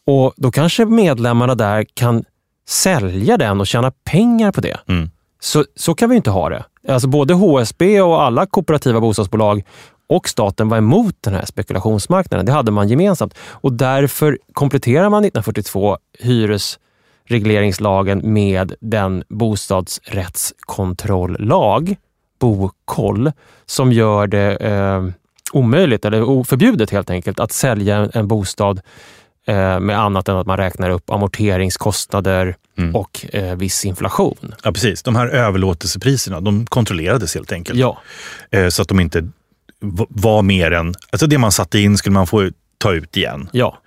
och 0.07 0.33
då 0.37 0.51
kanske 0.51 0.85
medlemmarna 0.85 1.55
där 1.55 1.85
kan 1.93 2.23
sälja 2.67 3.37
den 3.37 3.59
och 3.59 3.67
tjäna 3.67 3.91
pengar 4.03 4.51
på 4.51 4.61
det. 4.61 4.77
Mm. 4.87 5.09
Så, 5.39 5.65
så 5.75 5.95
kan 5.95 6.09
vi 6.09 6.15
inte 6.15 6.29
ha 6.29 6.49
det. 6.49 6.63
Alltså 6.87 7.07
både 7.07 7.33
HSB 7.33 8.01
och 8.01 8.23
alla 8.23 8.45
kooperativa 8.45 8.99
bostadsbolag 8.99 9.63
och 10.07 10.29
staten 10.29 10.69
var 10.69 10.77
emot 10.77 11.15
den 11.21 11.33
här 11.33 11.45
spekulationsmarknaden. 11.45 12.45
Det 12.45 12.51
hade 12.51 12.71
man 12.71 12.89
gemensamt 12.89 13.33
och 13.39 13.73
därför 13.73 14.37
kompletterar 14.53 15.09
man 15.09 15.25
1942 15.25 15.97
hyresregleringslagen 16.19 18.33
med 18.33 18.73
den 18.79 19.23
bostadsrättskontrolllag, 19.29 21.95
BoKoll, 22.39 23.31
som 23.65 23.91
gör 23.91 24.27
det 24.27 24.55
eh, 24.55 25.05
omöjligt 25.53 26.05
eller 26.05 26.43
förbjudet 26.43 26.89
helt 26.89 27.09
enkelt 27.09 27.39
att 27.39 27.51
sälja 27.51 28.09
en 28.13 28.27
bostad 28.27 28.81
med 29.79 29.99
annat 29.99 30.29
än 30.29 30.35
att 30.35 30.47
man 30.47 30.57
räknar 30.57 30.89
upp 30.89 31.09
amorteringskostnader 31.09 32.55
mm. 32.77 32.95
och 32.95 33.25
eh, 33.33 33.55
viss 33.55 33.85
inflation. 33.85 34.55
Ja, 34.63 34.71
precis. 34.71 35.03
De 35.03 35.15
här 35.15 35.27
överlåtelsepriserna 35.27 36.41
de 36.41 36.65
kontrollerades 36.65 37.35
helt 37.35 37.51
enkelt. 37.51 37.79
Ja. 37.79 38.01
Eh, 38.51 38.67
så 38.67 38.81
att 38.81 38.87
de 38.87 38.99
inte 38.99 39.29
var 40.09 40.41
mer 40.41 40.71
än... 40.71 40.95
Alltså 41.09 41.27
det 41.27 41.37
man 41.37 41.51
satte 41.51 41.79
in 41.79 41.97
skulle 41.97 42.13
man 42.13 42.27
få 42.27 42.49
ta 42.77 42.93
ut 42.93 43.17
igen. 43.17 43.49
Ja. 43.51 43.77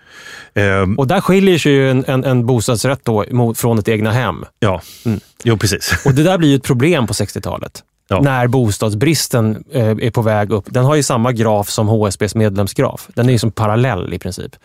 Um, 0.54 0.98
och 0.98 1.06
där 1.06 1.20
skiljer 1.20 1.58
sig 1.58 1.72
ju 1.72 1.90
en, 1.90 2.04
en, 2.04 2.24
en 2.24 2.46
bostadsrätt 2.46 3.00
då 3.04 3.24
mot, 3.30 3.58
från 3.58 3.78
ett 3.78 3.88
egna 3.88 4.12
hem. 4.12 4.44
Ja, 4.58 4.82
mm. 5.04 5.20
jo 5.44 5.58
precis. 5.58 6.06
Och 6.06 6.14
det 6.14 6.22
där 6.22 6.38
blir 6.38 6.48
ju 6.48 6.56
ett 6.56 6.62
problem 6.62 7.06
på 7.06 7.12
60-talet. 7.12 7.82
Ja. 8.08 8.20
När 8.20 8.46
bostadsbristen 8.46 9.64
eh, 9.72 9.88
är 9.88 10.10
på 10.10 10.22
väg 10.22 10.52
upp. 10.52 10.64
Den 10.66 10.84
har 10.84 10.94
ju 10.94 11.02
samma 11.02 11.32
graf 11.32 11.68
som 11.68 11.88
HSBs 11.88 12.34
medlemsgraf. 12.34 13.08
Den 13.14 13.28
är 13.28 13.32
ju 13.32 13.38
som 13.38 13.50
parallell 13.50 14.14
i 14.14 14.18
princip. 14.18 14.56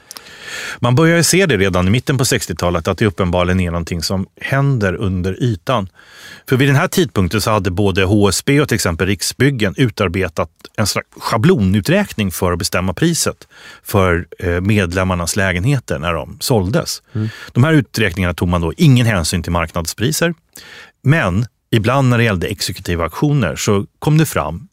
Man 0.79 0.95
börjar 0.95 1.17
ju 1.17 1.23
se 1.23 1.45
det 1.45 1.57
redan 1.57 1.87
i 1.87 1.91
mitten 1.91 2.17
på 2.17 2.23
60-talet, 2.23 2.87
att 2.87 2.97
det 2.97 3.05
uppenbarligen 3.05 3.59
är 3.59 3.71
någonting 3.71 4.03
som 4.03 4.27
händer 4.41 4.95
under 4.95 5.43
ytan. 5.43 5.89
För 6.49 6.55
vid 6.55 6.69
den 6.69 6.75
här 6.75 6.87
tidpunkten 6.87 7.41
så 7.41 7.51
hade 7.51 7.71
både 7.71 8.03
HSB 8.03 8.61
och 8.61 8.67
till 8.67 8.75
exempel 8.75 9.07
Riksbyggen 9.07 9.73
utarbetat 9.77 10.49
en 10.77 10.87
slags 10.87 11.07
schablonuträkning 11.17 12.31
för 12.31 12.51
att 12.51 12.59
bestämma 12.59 12.93
priset 12.93 13.47
för 13.83 14.27
eh, 14.39 14.61
medlemmarnas 14.61 15.35
lägenheter 15.35 15.99
när 15.99 16.13
de 16.13 16.37
såldes. 16.39 17.01
Mm. 17.13 17.29
De 17.51 17.63
här 17.63 17.73
uträkningarna 17.73 18.33
tog 18.33 18.47
man 18.47 18.61
då 18.61 18.73
ingen 18.77 19.05
hänsyn 19.05 19.43
till 19.43 19.51
marknadspriser. 19.51 20.33
Men 21.01 21.45
ibland 21.69 22.09
när 22.09 22.17
det 22.17 22.23
gällde 22.23 22.47
exekutiva 22.47 23.03
auktioner 23.03 23.55
så 23.55 23.85
kom 23.99 24.17
det 24.17 24.25
fram 24.25 24.67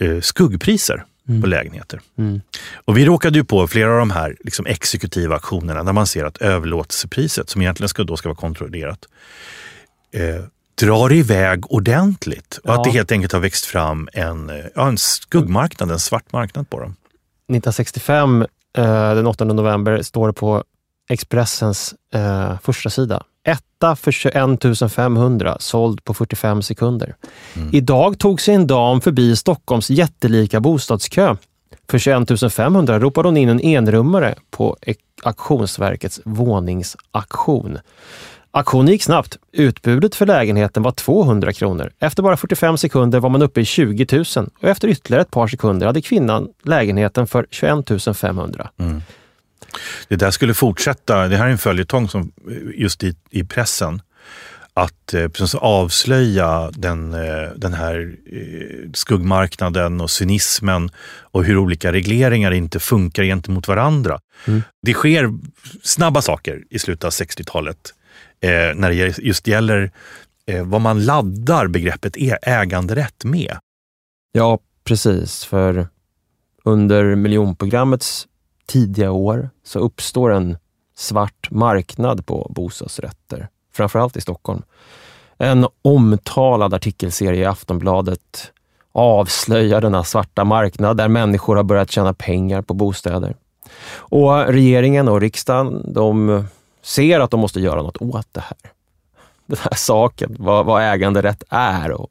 eh, 0.00 0.20
skuggpriser 0.20 1.04
mm. 1.28 1.42
på 1.42 1.46
lägenheter. 1.46 2.00
Mm. 2.18 2.40
Och 2.74 2.98
vi 2.98 3.04
råkade 3.04 3.38
ju 3.38 3.44
på 3.44 3.68
flera 3.68 3.92
av 3.92 3.98
de 3.98 4.10
här 4.10 4.36
liksom, 4.40 4.66
exekutiva 4.66 5.34
auktionerna 5.34 5.84
där 5.84 5.92
man 5.92 6.06
ser 6.06 6.24
att 6.24 6.36
överlåtelsepriset, 6.36 7.50
som 7.50 7.62
egentligen 7.62 7.88
ska, 7.88 8.04
då 8.04 8.16
ska 8.16 8.28
vara 8.28 8.36
kontrollerat, 8.36 9.08
eh, 10.12 10.44
drar 10.74 11.12
iväg 11.12 11.72
ordentligt. 11.72 12.58
Och 12.64 12.70
ja. 12.70 12.74
att 12.74 12.84
det 12.84 12.90
helt 12.90 13.12
enkelt 13.12 13.32
har 13.32 13.40
växt 13.40 13.64
fram 13.64 14.08
en, 14.12 14.50
eh, 14.50 14.64
ja, 14.74 14.88
en 14.88 14.98
skuggmarknad, 14.98 15.90
en 15.90 15.98
svart 15.98 16.32
marknad 16.32 16.70
på 16.70 16.80
dem. 16.80 16.96
1965, 17.48 18.42
eh, 18.78 19.14
den 19.14 19.26
8 19.26 19.44
november, 19.44 20.02
står 20.02 20.26
det 20.26 20.32
på 20.32 20.64
Expressens 21.08 21.94
eh, 22.14 22.58
första 22.62 22.90
sida. 22.90 23.22
Etta 23.44 23.96
för 23.96 24.12
21 24.12 24.92
500, 24.92 25.56
såld 25.60 26.04
på 26.04 26.14
45 26.14 26.62
sekunder. 26.62 27.14
Mm. 27.56 27.70
Idag 27.72 28.18
tog 28.18 28.40
sig 28.40 28.54
en 28.54 28.66
dam 28.66 29.00
förbi 29.00 29.36
Stockholms 29.36 29.90
jättelika 29.90 30.60
bostadskö. 30.60 31.36
För 31.90 31.98
21 31.98 32.52
500 32.52 33.00
ropade 33.00 33.28
hon 33.28 33.36
in 33.36 33.48
en 33.48 33.60
enrummare 33.60 34.34
på 34.50 34.76
Auktionsverkets 35.22 36.20
våningsaktion. 36.24 37.78
Aktionen 38.50 38.88
gick 38.88 39.02
snabbt. 39.02 39.38
Utbudet 39.52 40.14
för 40.14 40.26
lägenheten 40.26 40.82
var 40.82 40.90
200 40.90 41.52
kronor. 41.52 41.90
Efter 41.98 42.22
bara 42.22 42.36
45 42.36 42.78
sekunder 42.78 43.20
var 43.20 43.30
man 43.30 43.42
uppe 43.42 43.60
i 43.60 43.64
20 43.64 44.06
000 44.36 44.50
och 44.62 44.68
efter 44.68 44.88
ytterligare 44.88 45.22
ett 45.22 45.30
par 45.30 45.46
sekunder 45.46 45.86
hade 45.86 46.02
kvinnan 46.02 46.48
lägenheten 46.62 47.26
för 47.26 47.46
21 47.50 48.16
500. 48.16 48.70
Mm. 48.78 49.02
Det 50.08 50.16
där 50.16 50.30
skulle 50.30 50.54
fortsätta. 50.54 51.28
Det 51.28 51.36
här 51.36 51.46
är 51.46 51.50
en 51.50 51.58
följetong 51.58 52.08
som 52.08 52.32
just 52.74 53.04
i, 53.04 53.16
i 53.30 53.44
pressen. 53.44 54.02
Att 54.76 55.14
eh, 55.14 55.28
avslöja 55.54 56.70
den, 56.70 57.14
eh, 57.14 57.50
den 57.56 57.74
här 57.74 58.16
eh, 58.32 58.90
skuggmarknaden 58.94 60.00
och 60.00 60.10
cynismen 60.10 60.90
och 61.20 61.44
hur 61.44 61.56
olika 61.56 61.92
regleringar 61.92 62.50
inte 62.50 62.80
funkar 62.80 63.22
gentemot 63.22 63.68
varandra. 63.68 64.20
Mm. 64.46 64.62
Det 64.82 64.94
sker 64.94 65.30
snabba 65.82 66.22
saker 66.22 66.62
i 66.70 66.78
slutet 66.78 67.04
av 67.04 67.10
60-talet 67.10 67.94
eh, 68.40 68.50
när 68.50 68.90
det 68.90 69.18
just 69.18 69.46
gäller 69.46 69.90
eh, 70.46 70.64
vad 70.64 70.80
man 70.80 71.04
laddar 71.04 71.66
begreppet 71.66 72.16
äganderätt 72.42 73.24
med. 73.24 73.58
Ja, 74.32 74.58
precis. 74.84 75.44
För 75.44 75.88
under 76.64 77.14
miljonprogrammets 77.14 78.26
tidiga 78.66 79.10
år 79.10 79.50
så 79.64 79.78
uppstår 79.78 80.32
en 80.32 80.56
svart 80.96 81.50
marknad 81.50 82.26
på 82.26 82.46
bostadsrätter, 82.50 83.48
framförallt 83.72 84.16
i 84.16 84.20
Stockholm. 84.20 84.62
En 85.38 85.66
omtalad 85.82 86.74
artikelserie 86.74 87.42
i 87.42 87.44
Aftonbladet 87.44 88.52
avslöjar 88.92 89.80
denna 89.80 90.04
svarta 90.04 90.44
marknad 90.44 90.96
där 90.96 91.08
människor 91.08 91.56
har 91.56 91.62
börjat 91.62 91.90
tjäna 91.90 92.14
pengar 92.14 92.62
på 92.62 92.74
bostäder. 92.74 93.36
Och 93.96 94.46
regeringen 94.46 95.08
och 95.08 95.20
riksdagen 95.20 95.92
de 95.94 96.44
ser 96.82 97.20
att 97.20 97.30
de 97.30 97.40
måste 97.40 97.60
göra 97.60 97.82
något 97.82 97.96
åt 97.96 98.28
det 98.32 98.40
här. 98.40 98.72
Den 99.46 99.58
här 99.62 99.74
saken, 99.76 100.36
vad, 100.38 100.66
vad 100.66 100.82
äganderätt 100.82 101.42
är 101.48 101.90
och 101.90 102.10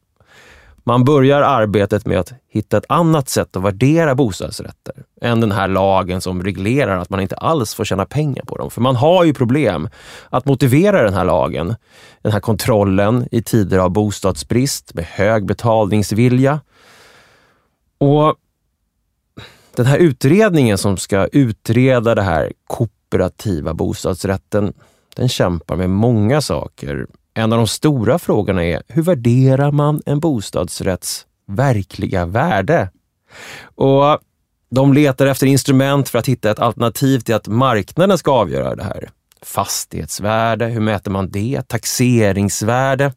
man 0.84 1.03
börjar 1.03 1.41
arbetet 1.41 2.05
med 2.05 2.19
att 2.19 2.34
hitta 2.49 2.77
ett 2.77 2.85
annat 2.89 3.30
sätt 3.30 3.55
att 3.55 3.64
värdera 3.64 4.15
bostadsrätter 4.15 4.93
än 5.22 5.39
den 5.39 5.51
här 5.51 5.68
lagen 5.68 6.22
som 6.22 6.43
reglerar 6.43 6.97
att 6.97 7.10
man 7.10 7.19
inte 7.19 7.35
alls 7.35 7.73
får 7.73 7.85
tjäna 7.85 8.05
pengar 8.05 8.43
på 8.45 8.57
dem. 8.57 8.72
För 8.72 8.81
man 8.81 8.95
har 8.95 9.23
ju 9.23 9.34
problem 9.34 9.89
att 10.30 10.45
motivera 10.45 11.03
den 11.03 11.14
här 11.14 11.26
lagen, 11.26 11.76
den 12.22 12.31
här 12.31 12.39
kontrollen 12.39 13.27
i 13.31 13.41
tider 13.41 13.77
av 13.77 13.89
bostadsbrist 13.89 14.93
med 14.93 15.05
hög 15.05 15.45
betalningsvilja. 15.45 16.60
Och 17.97 18.35
den 19.76 19.85
här 19.85 19.97
utredningen 19.97 20.77
som 20.77 20.97
ska 20.97 21.27
utreda 21.27 22.15
det 22.15 22.22
här 22.22 22.53
kooperativa 22.68 23.73
bostadsrätten, 23.73 24.73
den 25.15 25.30
kämpar 25.30 25.76
med 25.76 25.89
många 25.89 26.41
saker. 26.41 27.07
En 27.34 27.53
av 27.53 27.57
de 27.57 27.68
stora 27.68 28.19
frågorna 28.19 28.64
är 28.64 28.84
hur 28.88 29.01
värderar 29.01 29.72
man 29.72 30.01
en 30.05 30.19
bostadsrätts 30.19 31.26
verkliga 31.47 32.26
värde? 32.26 32.89
Och 33.76 34.19
de 34.69 34.93
letar 34.93 35.27
efter 35.27 35.47
instrument 35.47 36.10
för 36.10 36.19
att 36.19 36.27
hitta 36.27 36.51
ett 36.51 36.60
alternativ 36.60 37.19
till 37.19 37.35
att 37.35 37.47
marknaden 37.47 38.18
ska 38.18 38.31
avgöra 38.31 38.76
det 38.76 38.84
här. 38.84 39.10
Fastighetsvärde, 39.41 40.65
hur 40.65 40.81
mäter 40.81 41.11
man 41.11 41.30
det? 41.30 41.61
Taxeringsvärde. 41.68 43.14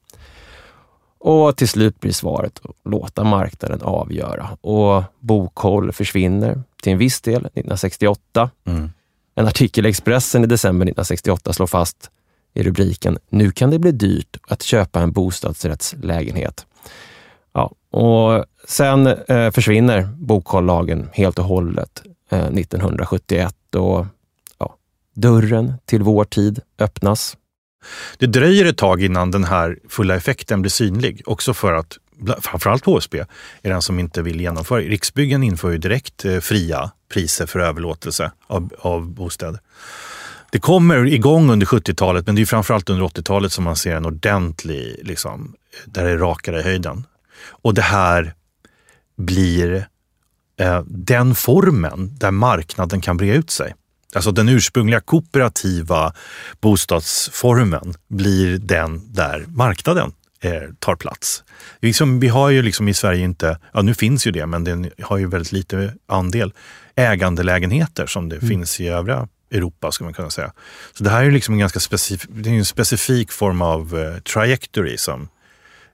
Och 1.19 1.57
till 1.57 1.69
slut 1.69 2.01
blir 2.01 2.13
svaret 2.13 2.61
att 2.65 2.91
låta 2.91 3.25
marknaden 3.25 3.83
avgöra. 3.83 4.49
Och 4.61 5.03
Bokoll 5.21 5.93
försvinner 5.93 6.63
till 6.83 6.93
en 6.93 6.99
viss 6.99 7.21
del 7.21 7.37
1968. 7.37 8.51
Mm. 8.67 8.91
En 9.35 9.47
artikel 9.47 9.87
i 9.87 9.89
Expressen 9.89 10.45
i 10.45 10.47
december 10.47 10.85
1968 10.85 11.53
slår 11.53 11.67
fast 11.67 12.11
i 12.57 12.63
rubriken 12.63 13.19
“Nu 13.29 13.51
kan 13.51 13.71
det 13.71 13.79
bli 13.79 13.93
dyrt 13.93 14.37
att 14.49 14.63
köpa 14.63 15.01
en 15.01 15.13
bostadsrättslägenhet”. 15.13 16.67
Ja, 17.53 17.73
och 17.91 18.45
sen 18.69 19.07
eh, 19.07 19.51
försvinner 19.51 20.03
bokkollagen 20.03 21.09
helt 21.13 21.39
och 21.39 21.45
hållet 21.45 22.03
eh, 22.31 22.47
1971 22.47 23.75
och 23.75 24.07
ja, 24.59 24.77
dörren 25.15 25.73
till 25.85 26.03
vår 26.03 26.25
tid 26.25 26.61
öppnas. 26.79 27.37
Det 28.19 28.27
dröjer 28.27 28.65
ett 28.65 28.79
tag 28.79 29.03
innan 29.03 29.31
den 29.31 29.45
här 29.45 29.79
fulla 29.89 30.17
effekten 30.17 30.63
blir 30.63 30.71
synlig, 30.71 31.23
också 31.27 31.55
för 31.55 31.73
att 31.73 31.99
framförallt 32.41 32.85
HSB 32.87 33.19
är 33.63 33.71
den 33.71 33.83
som 33.83 33.99
inte 33.99 34.23
vill 34.23 34.41
genomföra. 34.41 34.81
Riksbyggen 34.81 35.43
inför 35.43 35.71
ju 35.71 35.79
direkt 35.79 36.25
eh, 36.25 36.41
fria 36.41 36.91
priser 37.13 37.47
för 37.47 37.59
överlåtelse 37.59 38.33
av, 38.47 38.71
av 38.79 39.09
bostäder. 39.09 39.61
Det 40.51 40.59
kommer 40.59 41.07
igång 41.07 41.51
under 41.51 41.67
70-talet, 41.67 42.27
men 42.27 42.35
det 42.35 42.43
är 42.43 42.47
framförallt 42.47 42.91
under 42.91 43.07
80-talet 43.07 43.53
som 43.53 43.65
man 43.65 43.77
ser 43.77 43.97
en 43.97 44.07
ordentlig, 44.07 45.01
liksom, 45.03 45.55
där 45.85 46.05
det 46.05 46.17
rakar 46.17 46.59
i 46.59 46.63
höjden. 46.63 47.07
Och 47.49 47.75
det 47.75 47.83
här 47.83 48.35
blir 49.17 49.89
eh, 50.61 50.83
den 50.87 51.35
formen 51.35 52.17
där 52.19 52.31
marknaden 52.31 53.01
kan 53.01 53.17
breda 53.17 53.35
ut 53.35 53.51
sig. 53.51 53.75
Alltså 54.15 54.33
den 54.33 54.49
ursprungliga 54.49 55.01
kooperativa 55.01 56.13
bostadsformen 56.61 57.95
blir 58.09 58.59
den 58.59 59.13
där 59.13 59.45
marknaden 59.49 60.13
eh, 60.41 60.63
tar 60.79 60.97
plats. 60.97 61.45
Liksom, 61.81 62.21
vi 62.21 62.29
har 62.29 62.51
ju 62.51 62.63
liksom 62.63 62.89
i 62.89 62.95
Sverige 62.95 63.25
inte, 63.25 63.59
ja 63.73 63.83
nu 63.83 63.95
finns 63.95 64.27
ju 64.27 64.31
det, 64.31 64.47
men 64.47 64.65
den 64.65 64.91
har 65.03 65.19
ju 65.19 65.27
väldigt 65.27 65.53
lite 65.53 65.95
andel 66.07 66.53
ägandelägenheter 66.97 68.07
som 68.07 68.29
det 68.29 68.37
mm. 68.37 68.49
finns 68.49 68.81
i 68.81 68.89
övriga 68.89 69.29
Europa 69.51 69.93
skulle 69.93 70.07
man 70.07 70.15
kunna 70.15 70.31
säga. 70.31 70.53
Så 70.93 71.05
det 71.05 71.11
här 71.11 71.25
är 71.25 71.31
liksom 71.31 71.55
en 71.55 71.61
ganska 71.61 71.81
specifik, 71.81 72.31
det 72.31 72.51
är 72.51 72.55
en 72.55 72.65
specifik 72.65 73.33
form 73.33 73.63
av 73.63 73.99
eh, 73.99 74.21
trajectory 74.21 74.97
som 74.97 75.29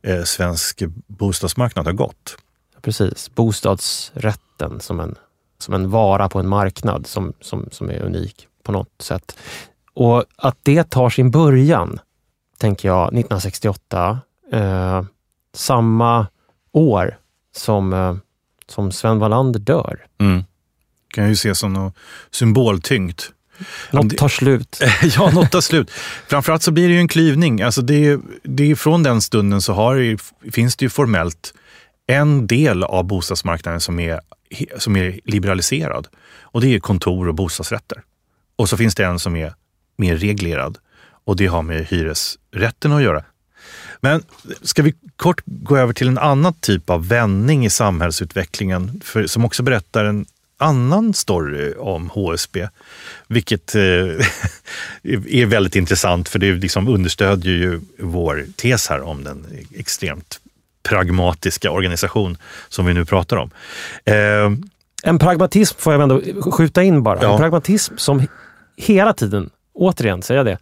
eh, 0.02 0.22
svensk 0.22 0.82
bostadsmarknad 1.06 1.86
har 1.86 1.92
gått. 1.92 2.36
Precis, 2.82 3.30
bostadsrätten 3.34 4.80
som 4.80 5.00
en, 5.00 5.14
som 5.58 5.74
en 5.74 5.90
vara 5.90 6.28
på 6.28 6.38
en 6.38 6.48
marknad 6.48 7.06
som, 7.06 7.32
som, 7.40 7.68
som 7.70 7.90
är 7.90 8.02
unik 8.02 8.48
på 8.62 8.72
något 8.72 9.02
sätt. 9.02 9.36
Och 9.94 10.24
att 10.36 10.58
det 10.62 10.90
tar 10.90 11.10
sin 11.10 11.30
början, 11.30 12.00
tänker 12.58 12.88
jag, 12.88 13.02
1968, 13.02 14.20
eh, 14.52 15.04
samma 15.54 16.26
år 16.72 17.18
som, 17.56 17.92
eh, 17.92 18.16
som 18.66 18.92
Sven 18.92 19.18
Wallander 19.18 19.60
dör. 19.60 20.06
Mm. 20.18 20.44
kan 21.08 21.28
ju 21.28 21.32
ses 21.32 21.58
som 21.58 21.72
något 21.72 21.96
symboltyngt. 22.30 23.32
Något 23.90 24.16
tar 24.16 24.28
slut. 24.28 24.80
ja, 25.16 25.30
något 25.30 25.50
tar 25.50 25.60
slut. 25.60 25.90
Framförallt 26.28 26.62
så 26.62 26.70
blir 26.70 26.88
det 26.88 26.94
ju 26.94 27.00
en 27.00 27.08
klyvning. 27.08 27.62
Alltså 27.62 27.82
det, 27.82 28.20
det, 28.42 28.76
från 28.76 29.02
den 29.02 29.22
stunden 29.22 29.62
så 29.62 29.72
har, 29.72 30.16
finns 30.50 30.76
det 30.76 30.84
ju 30.84 30.90
formellt 30.90 31.54
en 32.06 32.46
del 32.46 32.82
av 32.84 33.04
bostadsmarknaden 33.04 33.80
som 33.80 34.00
är, 34.00 34.20
som 34.78 34.96
är 34.96 35.20
liberaliserad. 35.24 36.08
Och 36.40 36.60
det 36.60 36.74
är 36.74 36.80
kontor 36.80 37.28
och 37.28 37.34
bostadsrätter. 37.34 38.02
Och 38.56 38.68
så 38.68 38.76
finns 38.76 38.94
det 38.94 39.04
en 39.04 39.18
som 39.18 39.36
är 39.36 39.54
mer 39.96 40.16
reglerad 40.16 40.78
och 41.24 41.36
det 41.36 41.46
har 41.46 41.62
med 41.62 41.86
hyresrätten 41.86 42.92
att 42.92 43.02
göra. 43.02 43.24
Men 44.00 44.22
ska 44.62 44.82
vi 44.82 44.94
kort 45.16 45.42
gå 45.46 45.76
över 45.76 45.92
till 45.92 46.08
en 46.08 46.18
annan 46.18 46.54
typ 46.54 46.90
av 46.90 47.08
vändning 47.08 47.64
i 47.64 47.70
samhällsutvecklingen 47.70 49.00
för, 49.04 49.26
som 49.26 49.44
också 49.44 49.62
berättar 49.62 50.04
en 50.04 50.26
annan 50.62 51.14
story 51.14 51.74
om 51.78 52.10
HSB. 52.10 52.68
Vilket 53.28 53.74
eh, 53.74 53.82
är 55.28 55.46
väldigt 55.46 55.76
intressant 55.76 56.28
för 56.28 56.38
det 56.38 56.52
liksom 56.52 56.88
understödjer 56.88 57.54
ju 57.54 57.80
vår 57.98 58.44
tes 58.56 58.88
här 58.88 59.00
om 59.00 59.24
den 59.24 59.46
extremt 59.74 60.40
pragmatiska 60.82 61.70
organisation 61.70 62.36
som 62.68 62.86
vi 62.86 62.94
nu 62.94 63.04
pratar 63.04 63.36
om. 63.36 63.50
Eh, 64.04 64.14
en 65.02 65.18
pragmatism 65.18 65.78
får 65.78 65.92
jag 65.92 66.02
ändå 66.02 66.20
skjuta 66.50 66.82
in 66.82 67.02
bara. 67.02 67.22
Ja. 67.22 67.32
En 67.32 67.38
pragmatism 67.38 67.96
som 67.96 68.26
hela 68.76 69.12
tiden, 69.12 69.50
återigen 69.74 70.22
säger 70.22 70.38
jag 70.38 70.46
det, 70.46 70.58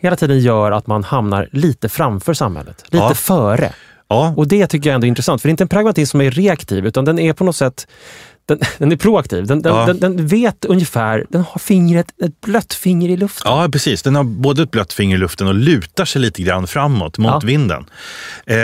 hela 0.00 0.16
tiden 0.16 0.40
gör 0.40 0.72
att 0.72 0.86
man 0.86 1.04
hamnar 1.04 1.48
lite 1.52 1.88
framför 1.88 2.34
samhället. 2.34 2.84
Lite 2.86 2.96
ja. 2.96 3.14
före. 3.14 3.72
Ja. 4.08 4.34
Och 4.36 4.48
det 4.48 4.66
tycker 4.66 4.90
jag 4.90 4.94
ändå 4.94 5.06
är 5.06 5.08
intressant. 5.08 5.42
För 5.42 5.48
det 5.48 5.50
är 5.50 5.52
inte 5.52 5.64
en 5.64 5.68
pragmatism 5.68 6.10
som 6.10 6.20
är 6.20 6.30
reaktiv, 6.30 6.86
utan 6.86 7.04
den 7.04 7.18
är 7.18 7.32
på 7.32 7.44
något 7.44 7.56
sätt 7.56 7.86
den, 8.50 8.68
den 8.78 8.92
är 8.92 8.96
proaktiv. 8.96 9.46
Den, 9.46 9.62
den, 9.62 9.74
ja. 9.74 9.92
den, 9.92 10.26
vet 10.26 10.64
ungefär, 10.64 11.26
den 11.28 11.44
har 11.48 11.58
fingret, 11.58 12.06
ett 12.24 12.40
blött 12.40 12.74
finger 12.74 13.08
i 13.08 13.16
luften. 13.16 13.52
Ja, 13.52 13.68
precis. 13.72 14.02
Den 14.02 14.14
har 14.14 14.24
både 14.24 14.62
ett 14.62 14.70
blött 14.70 14.92
finger 14.92 15.16
i 15.16 15.18
luften 15.18 15.46
och 15.46 15.54
lutar 15.54 16.04
sig 16.04 16.22
lite 16.22 16.42
grann 16.42 16.66
framåt 16.66 17.18
mot 17.18 17.30
ja. 17.30 17.40
vinden. 17.44 17.84
Eh, 18.46 18.56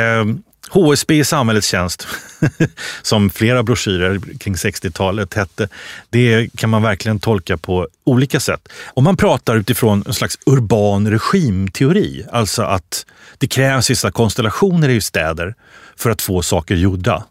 HSB 0.71 1.19
i 1.19 1.25
samhällets 1.25 1.69
tjänst, 1.69 2.07
som 3.03 3.31
flera 3.31 3.63
broschyrer 3.63 4.21
kring 4.39 4.55
60-talet 4.55 5.35
hette, 5.35 5.69
det 6.11 6.49
kan 6.57 6.71
man 6.71 6.83
verkligen 6.83 7.19
tolka 7.19 7.57
på 7.57 7.89
olika 8.05 8.41
sätt. 8.41 8.69
Om 8.95 9.05
man 9.05 9.17
pratar 9.17 9.57
utifrån 9.57 10.05
en 10.07 10.15
slags 10.15 10.39
urban 10.47 11.11
regimteori, 11.11 12.25
alltså 12.33 12.63
att 12.63 13.07
det 13.39 13.47
krävs 13.47 13.91
vissa 13.91 14.11
konstellationer 14.11 14.89
i 14.89 15.01
städer 15.01 15.55
för 15.97 16.11
att 16.11 16.23
få 16.23 16.43
saker 16.43 16.75
gjorda 16.75 17.25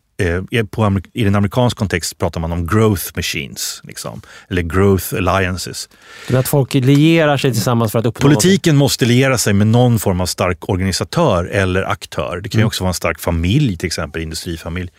på, 0.70 1.00
I 1.14 1.24
den 1.24 1.36
amerikanska 1.36 1.78
kontext 1.78 2.18
pratar 2.18 2.40
man 2.40 2.52
om 2.52 2.68
growth 2.68 3.04
machines, 3.16 3.82
liksom, 3.84 4.22
eller 4.50 4.62
growth 4.62 5.16
alliances. 5.16 5.90
Det 6.28 6.36
att 6.36 6.48
folk 6.48 6.74
lierar 6.74 7.38
sig 7.38 7.52
tillsammans 7.52 7.92
för 7.92 8.00
att 8.00 8.06
uppnå 8.06 8.30
Politiken 8.30 8.76
något. 8.76 8.80
måste 8.80 9.06
liera 9.06 9.38
sig 9.38 9.54
med 9.54 9.68
någon 9.68 10.00
form 10.00 10.22
av 10.22 10.26
stark 10.26 10.70
organisatör 10.70 11.46
eller 11.46 11.84
aktör. 11.84 12.40
Det 12.44 12.50
kan 12.50 12.60
mm. 12.60 12.68
också 12.68 12.84
vara 12.84 12.90
en 12.90 12.94
stark 12.94 13.20
familj, 13.20 13.78
till 13.78 13.88
exempel 13.88 14.22
industrifamilj, 14.22 14.92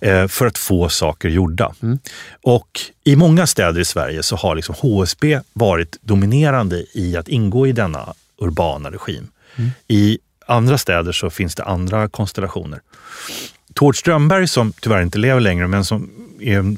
eh, 0.00 0.26
för 0.26 0.46
att 0.46 0.58
få 0.58 0.88
saker 0.88 1.28
gjorda. 1.28 1.74
Mm. 1.82 1.98
Och 2.42 2.80
i 3.04 3.16
många 3.16 3.46
städer 3.46 3.80
i 3.80 3.84
Sverige 3.84 4.22
så 4.22 4.36
har 4.36 4.54
liksom 4.54 4.74
HSB 4.78 5.40
varit 5.52 5.96
dominerande 6.02 6.84
i 6.94 7.16
att 7.16 7.28
ingå 7.28 7.66
i 7.66 7.72
denna 7.72 8.14
urbana 8.38 8.90
regim. 8.90 9.28
Mm. 9.56 9.70
I 9.88 10.18
andra 10.46 10.78
städer 10.78 11.12
så 11.12 11.30
finns 11.30 11.54
det 11.54 11.64
andra 11.64 12.08
konstellationer. 12.08 12.80
Tord 13.76 13.98
Strömberg, 13.98 14.48
som 14.48 14.72
tyvärr 14.72 15.02
inte 15.02 15.18
lever 15.18 15.40
längre, 15.40 15.66
men 15.66 15.84
som 15.84 16.10
är, 16.40 16.76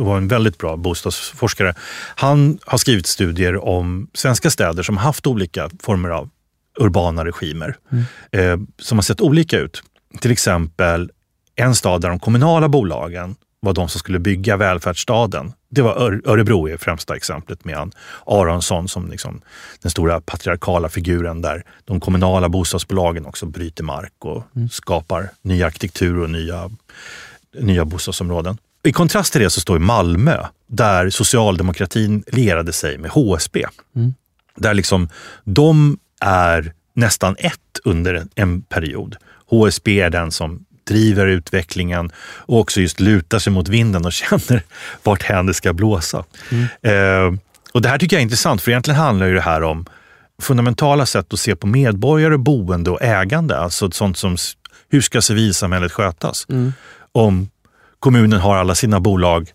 var 0.00 0.16
en 0.16 0.28
väldigt 0.28 0.58
bra 0.58 0.76
bostadsforskare. 0.76 1.74
Han 2.16 2.58
har 2.66 2.78
skrivit 2.78 3.06
studier 3.06 3.64
om 3.64 4.08
svenska 4.14 4.50
städer 4.50 4.82
som 4.82 4.96
haft 4.96 5.26
olika 5.26 5.70
former 5.82 6.08
av 6.08 6.30
urbana 6.78 7.24
regimer 7.24 7.76
mm. 7.92 8.04
eh, 8.32 8.66
som 8.78 8.98
har 8.98 9.02
sett 9.02 9.20
olika 9.20 9.58
ut. 9.58 9.82
Till 10.20 10.30
exempel 10.30 11.10
en 11.56 11.74
stad 11.74 12.00
där 12.00 12.08
de 12.08 12.18
kommunala 12.18 12.68
bolagen 12.68 13.36
var 13.64 13.72
de 13.72 13.88
som 13.88 13.98
skulle 13.98 14.18
bygga 14.18 14.56
välfärdsstaden. 14.56 15.52
Det 15.68 15.82
var 15.82 16.20
Örebro 16.24 16.68
är 16.68 16.76
främsta 16.76 17.16
exemplet 17.16 17.64
med 17.64 17.94
Aronsson 18.26 18.88
som 18.88 19.10
liksom 19.10 19.40
den 19.82 19.90
stora 19.90 20.20
patriarkala 20.20 20.88
figuren 20.88 21.42
där 21.42 21.64
de 21.84 22.00
kommunala 22.00 22.48
bostadsbolagen 22.48 23.26
också 23.26 23.46
bryter 23.46 23.84
mark 23.84 24.12
och 24.18 24.42
mm. 24.56 24.68
skapar 24.68 25.30
ny 25.42 25.62
arkitektur 25.62 26.18
och 26.18 26.30
nya, 26.30 26.70
nya 27.60 27.84
bostadsområden. 27.84 28.58
I 28.82 28.92
kontrast 28.92 29.32
till 29.32 29.42
det 29.42 29.50
så 29.50 29.60
står 29.60 29.78
Malmö 29.78 30.46
där 30.66 31.10
socialdemokratin 31.10 32.24
lerade 32.26 32.72
sig 32.72 32.98
med 32.98 33.10
HSB. 33.10 33.64
Mm. 33.96 34.14
Där 34.56 34.74
liksom 34.74 35.08
de 35.44 35.98
är 36.20 36.72
nästan 36.94 37.36
ett 37.38 37.60
under 37.84 38.26
en 38.34 38.62
period. 38.62 39.16
HSB 39.46 40.00
är 40.00 40.10
den 40.10 40.30
som 40.30 40.63
driver 40.84 41.26
utvecklingen 41.26 42.12
och 42.16 42.58
också 42.60 42.80
just 42.80 43.00
lutar 43.00 43.38
sig 43.38 43.52
mot 43.52 43.68
vinden 43.68 44.04
och 44.04 44.12
känner 44.12 44.62
vart 45.02 45.22
hän 45.22 45.46
det 45.46 45.54
ska 45.54 45.72
blåsa. 45.72 46.24
Mm. 46.50 46.64
Eh, 46.82 47.38
och 47.72 47.82
Det 47.82 47.88
här 47.88 47.98
tycker 47.98 48.16
jag 48.16 48.20
är 48.20 48.24
intressant, 48.24 48.62
för 48.62 48.70
egentligen 48.70 49.00
handlar 49.00 49.26
ju 49.26 49.34
det 49.34 49.40
här 49.40 49.62
om 49.62 49.86
fundamentala 50.42 51.06
sätt 51.06 51.32
att 51.32 51.40
se 51.40 51.56
på 51.56 51.66
medborgare, 51.66 52.38
boende 52.38 52.90
och 52.90 53.02
ägande. 53.02 53.58
Alltså 53.58 53.90
sånt 53.90 54.16
som 54.16 54.36
hur 54.88 55.00
ska 55.00 55.22
civilsamhället 55.22 55.92
skötas? 55.92 56.46
Mm. 56.48 56.72
Om 57.12 57.48
kommunen 57.98 58.40
har 58.40 58.56
alla 58.56 58.74
sina 58.74 59.00
bolag 59.00 59.50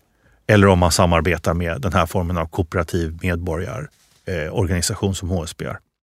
eller 0.46 0.66
om 0.66 0.78
man 0.78 0.92
samarbetar 0.92 1.54
med 1.54 1.80
den 1.80 1.92
här 1.92 2.06
formen 2.06 2.38
av 2.38 2.46
kooperativ 2.46 3.18
medborgarorganisation 3.22 5.14
som 5.14 5.30
HSB 5.30 5.64
är. 5.64 5.78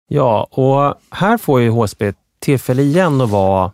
Ja, 0.08 0.48
och 0.50 1.00
här 1.10 1.38
får 1.38 1.60
ju 1.60 1.70
HSB 1.70 2.12
tillfälle 2.38 2.82
igen 2.82 3.20
att 3.20 3.30
vara 3.30 3.72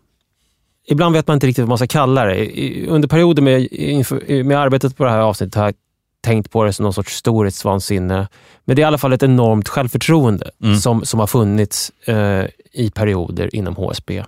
Ibland 0.88 1.14
vet 1.14 1.26
man 1.26 1.34
inte 1.34 1.46
riktigt 1.46 1.62
vad 1.62 1.68
man 1.68 1.78
ska 1.78 1.86
kalla 1.86 2.24
det. 2.24 2.86
Under 2.88 3.08
perioder 3.08 3.42
med, 3.42 4.46
med 4.46 4.58
arbetet 4.58 4.96
på 4.96 5.04
det 5.04 5.10
här 5.10 5.20
avsnittet 5.20 5.54
har 5.54 5.64
jag 5.64 5.74
tänkt 6.20 6.50
på 6.50 6.64
det 6.64 6.72
som 6.72 6.82
någon 6.82 6.92
sorts 6.92 7.16
storhetsvansinne. 7.16 8.28
Men 8.64 8.76
det 8.76 8.80
är 8.80 8.84
i 8.84 8.86
alla 8.86 8.98
fall 8.98 9.12
ett 9.12 9.22
enormt 9.22 9.68
självförtroende 9.68 10.50
mm. 10.62 10.76
som, 10.76 11.04
som 11.04 11.20
har 11.20 11.26
funnits 11.26 11.92
eh, 12.04 12.44
i 12.72 12.90
perioder 12.94 13.56
inom 13.56 13.76
HSB. 13.76 14.24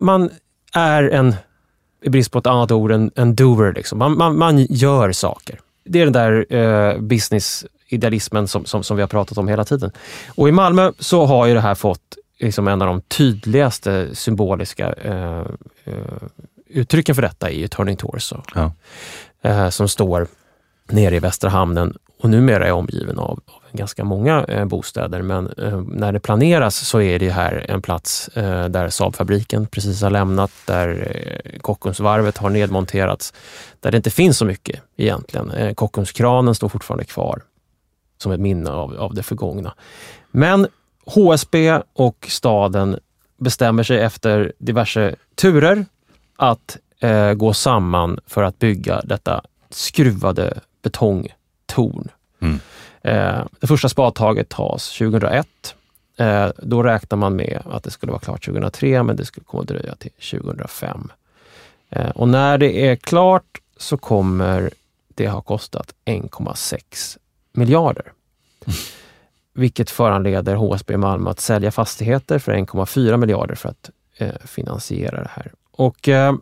Man 0.00 0.30
är 0.74 1.02
en, 1.02 1.34
i 2.02 2.10
brist 2.10 2.32
på 2.32 2.38
ett 2.38 2.46
annat 2.46 2.70
ord, 2.70 2.92
en, 2.92 3.10
en 3.14 3.34
doer. 3.34 3.72
Liksom. 3.72 3.98
Man, 3.98 4.18
man, 4.18 4.38
man 4.38 4.58
gör 4.58 5.12
saker. 5.12 5.60
Det 5.84 6.00
är 6.00 6.06
den 6.06 6.12
där 6.12 6.54
eh, 6.54 6.98
business-idealismen 6.98 8.48
som, 8.48 8.64
som, 8.64 8.82
som 8.82 8.96
vi 8.96 9.02
har 9.02 9.08
pratat 9.08 9.38
om 9.38 9.48
hela 9.48 9.64
tiden. 9.64 9.90
Och 10.28 10.48
I 10.48 10.52
Malmö 10.52 10.92
så 10.98 11.26
har 11.26 11.46
ju 11.46 11.54
det 11.54 11.60
här 11.60 11.74
fått 11.74 12.16
liksom 12.40 12.68
en 12.68 12.82
av 12.82 12.88
de 12.88 13.00
tydligaste 13.00 14.14
symboliska 14.14 14.92
eh, 14.92 15.46
eh, 15.84 15.94
uttrycken 16.66 17.14
för 17.14 17.22
detta 17.22 17.50
är 17.50 17.54
ju 17.54 17.68
Turning 17.68 17.96
Torso. 17.96 18.42
Ja. 18.54 18.72
Eh, 19.42 19.68
som 19.68 19.88
står 19.88 20.26
nere 20.90 21.16
i 21.16 21.18
Västra 21.18 21.50
hamnen 21.50 21.98
och 22.18 22.30
numera 22.30 22.66
är 22.66 22.72
omgiven 22.72 23.18
av, 23.18 23.40
av 23.46 23.62
ganska 23.72 24.04
många 24.04 24.44
eh, 24.44 24.64
bostäder. 24.64 25.22
Men 25.22 25.46
eh, 25.46 25.80
när 25.80 26.12
det 26.12 26.20
planeras 26.20 26.76
så 26.76 27.00
är 27.00 27.18
det 27.18 27.30
här 27.30 27.66
en 27.68 27.82
plats 27.82 28.28
eh, 28.28 28.64
där 28.64 28.88
Saabfabriken 28.88 29.66
precis 29.66 30.02
har 30.02 30.10
lämnat, 30.10 30.50
där 30.64 31.16
eh, 31.54 31.58
Kockumsvarvet 31.60 32.38
har 32.38 32.50
nedmonterats, 32.50 33.34
där 33.80 33.90
det 33.90 33.96
inte 33.96 34.10
finns 34.10 34.38
så 34.38 34.44
mycket 34.44 34.80
egentligen. 34.96 35.50
Eh, 35.50 35.74
Kockumskranen 35.74 36.54
står 36.54 36.68
fortfarande 36.68 37.04
kvar 37.04 37.42
som 38.18 38.32
ett 38.32 38.40
minne 38.40 38.70
av, 38.70 38.96
av 38.96 39.14
det 39.14 39.22
förgångna. 39.22 39.74
Men 40.30 40.66
HSB 41.14 41.80
och 41.92 42.26
staden 42.28 42.98
bestämmer 43.36 43.82
sig 43.82 44.00
efter 44.00 44.52
diverse 44.58 45.14
turer 45.34 45.86
att 46.36 46.78
eh, 47.00 47.32
gå 47.32 47.52
samman 47.52 48.18
för 48.26 48.42
att 48.42 48.58
bygga 48.58 49.00
detta 49.04 49.42
skruvade 49.70 50.60
betongtorn. 50.82 52.08
Mm. 52.40 52.60
Eh, 53.02 53.44
det 53.60 53.66
första 53.66 53.88
spadtaget 53.88 54.48
tas 54.48 54.98
2001. 54.98 55.46
Eh, 56.16 56.48
då 56.56 56.82
räknar 56.82 57.18
man 57.18 57.36
med 57.36 57.62
att 57.64 57.84
det 57.84 57.90
skulle 57.90 58.12
vara 58.12 58.20
klart 58.20 58.44
2003, 58.44 59.02
men 59.02 59.16
det 59.16 59.24
skulle 59.24 59.44
komma 59.44 59.62
att 59.62 59.68
dröja 59.68 59.94
till 59.94 60.10
2005. 60.30 61.12
Eh, 61.90 62.10
och 62.10 62.28
när 62.28 62.58
det 62.58 62.88
är 62.88 62.96
klart 62.96 63.60
så 63.76 63.96
kommer 63.96 64.70
det 65.14 65.28
ha 65.28 65.40
kostat 65.40 65.94
1,6 66.04 67.18
miljarder. 67.52 68.12
Mm. 68.66 68.76
Vilket 69.54 69.90
föranleder 69.90 70.54
HSB 70.54 70.96
Malmö 70.96 71.30
att 71.30 71.40
sälja 71.40 71.70
fastigheter 71.70 72.38
för 72.38 72.52
1,4 72.52 73.16
miljarder 73.16 73.54
för 73.54 73.68
att 73.68 73.90
eh, 74.16 74.34
finansiera 74.44 75.22
det 75.22 75.30
här. 75.32 75.52
Och 75.70 76.08
eh, 76.08 76.34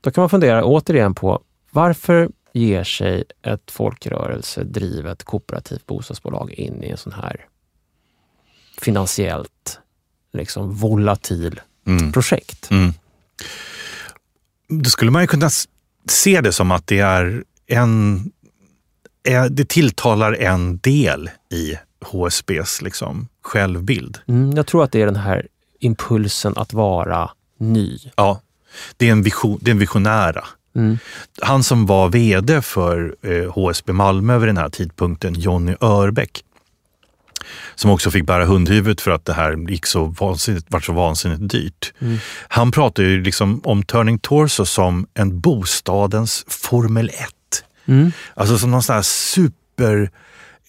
då 0.00 0.10
kan 0.10 0.22
man 0.22 0.30
fundera 0.30 0.64
återigen 0.64 1.14
på 1.14 1.42
varför 1.70 2.28
ger 2.52 2.84
sig 2.84 3.24
ett 3.42 3.70
folkrörelsedrivet 3.70 5.24
kooperativt 5.24 5.86
bostadsbolag 5.86 6.50
in 6.50 6.82
i 6.82 6.90
en 6.90 6.96
sån 6.96 7.12
här 7.12 7.46
finansiellt 8.78 9.80
liksom 10.32 10.74
volatil 10.74 11.60
mm. 11.86 12.12
projekt? 12.12 12.70
Mm. 12.70 12.92
Då 14.68 14.90
skulle 14.90 15.10
man 15.10 15.22
ju 15.22 15.26
kunna 15.26 15.50
se 16.08 16.40
det 16.40 16.52
som 16.52 16.70
att 16.70 16.86
det 16.86 16.98
är 16.98 17.44
en 17.66 18.30
det 19.50 19.68
tilltalar 19.68 20.32
en 20.32 20.78
del 20.78 21.30
i 21.50 21.76
HSBs 22.06 22.82
liksom 22.82 23.28
självbild. 23.42 24.18
Mm, 24.28 24.56
jag 24.56 24.66
tror 24.66 24.84
att 24.84 24.92
det 24.92 25.02
är 25.02 25.06
den 25.06 25.16
här 25.16 25.46
impulsen 25.80 26.52
att 26.56 26.72
vara 26.72 27.30
ny. 27.58 27.98
Ja, 28.16 28.40
det 28.96 29.08
är 29.08 29.12
en, 29.12 29.22
vision, 29.22 29.58
det 29.62 29.70
är 29.70 29.72
en 29.72 29.78
visionära. 29.78 30.44
Mm. 30.76 30.98
Han 31.42 31.62
som 31.62 31.86
var 31.86 32.08
VD 32.08 32.62
för 32.62 33.16
eh, 33.22 33.52
HSB 33.52 33.92
Malmö 33.92 34.38
vid 34.38 34.48
den 34.48 34.56
här 34.56 34.68
tidpunkten, 34.68 35.34
Jonny 35.34 35.74
Örbeck, 35.80 36.42
som 37.74 37.90
också 37.90 38.10
fick 38.10 38.26
bära 38.26 38.44
hundhuvudet 38.44 39.00
för 39.00 39.10
att 39.10 39.24
det 39.24 39.32
här 39.32 39.70
gick 39.70 39.86
så 39.86 40.04
vansinnigt, 40.04 40.66
var 40.68 40.80
så 40.80 40.92
vansinnigt 40.92 41.50
dyrt. 41.50 41.92
Mm. 41.98 42.18
Han 42.48 42.70
pratar 42.70 43.02
ju 43.02 43.22
liksom 43.22 43.60
om 43.64 43.82
Turning 43.82 44.18
Torso 44.18 44.64
som 44.64 45.06
en 45.14 45.40
bostadens 45.40 46.44
Formel 46.48 47.08
1. 47.08 47.14
Mm. 47.86 48.12
Alltså 48.34 48.58
som 48.58 48.70
någon 48.70 48.82
sån 48.82 48.94
här 48.94 49.02
super 49.02 50.10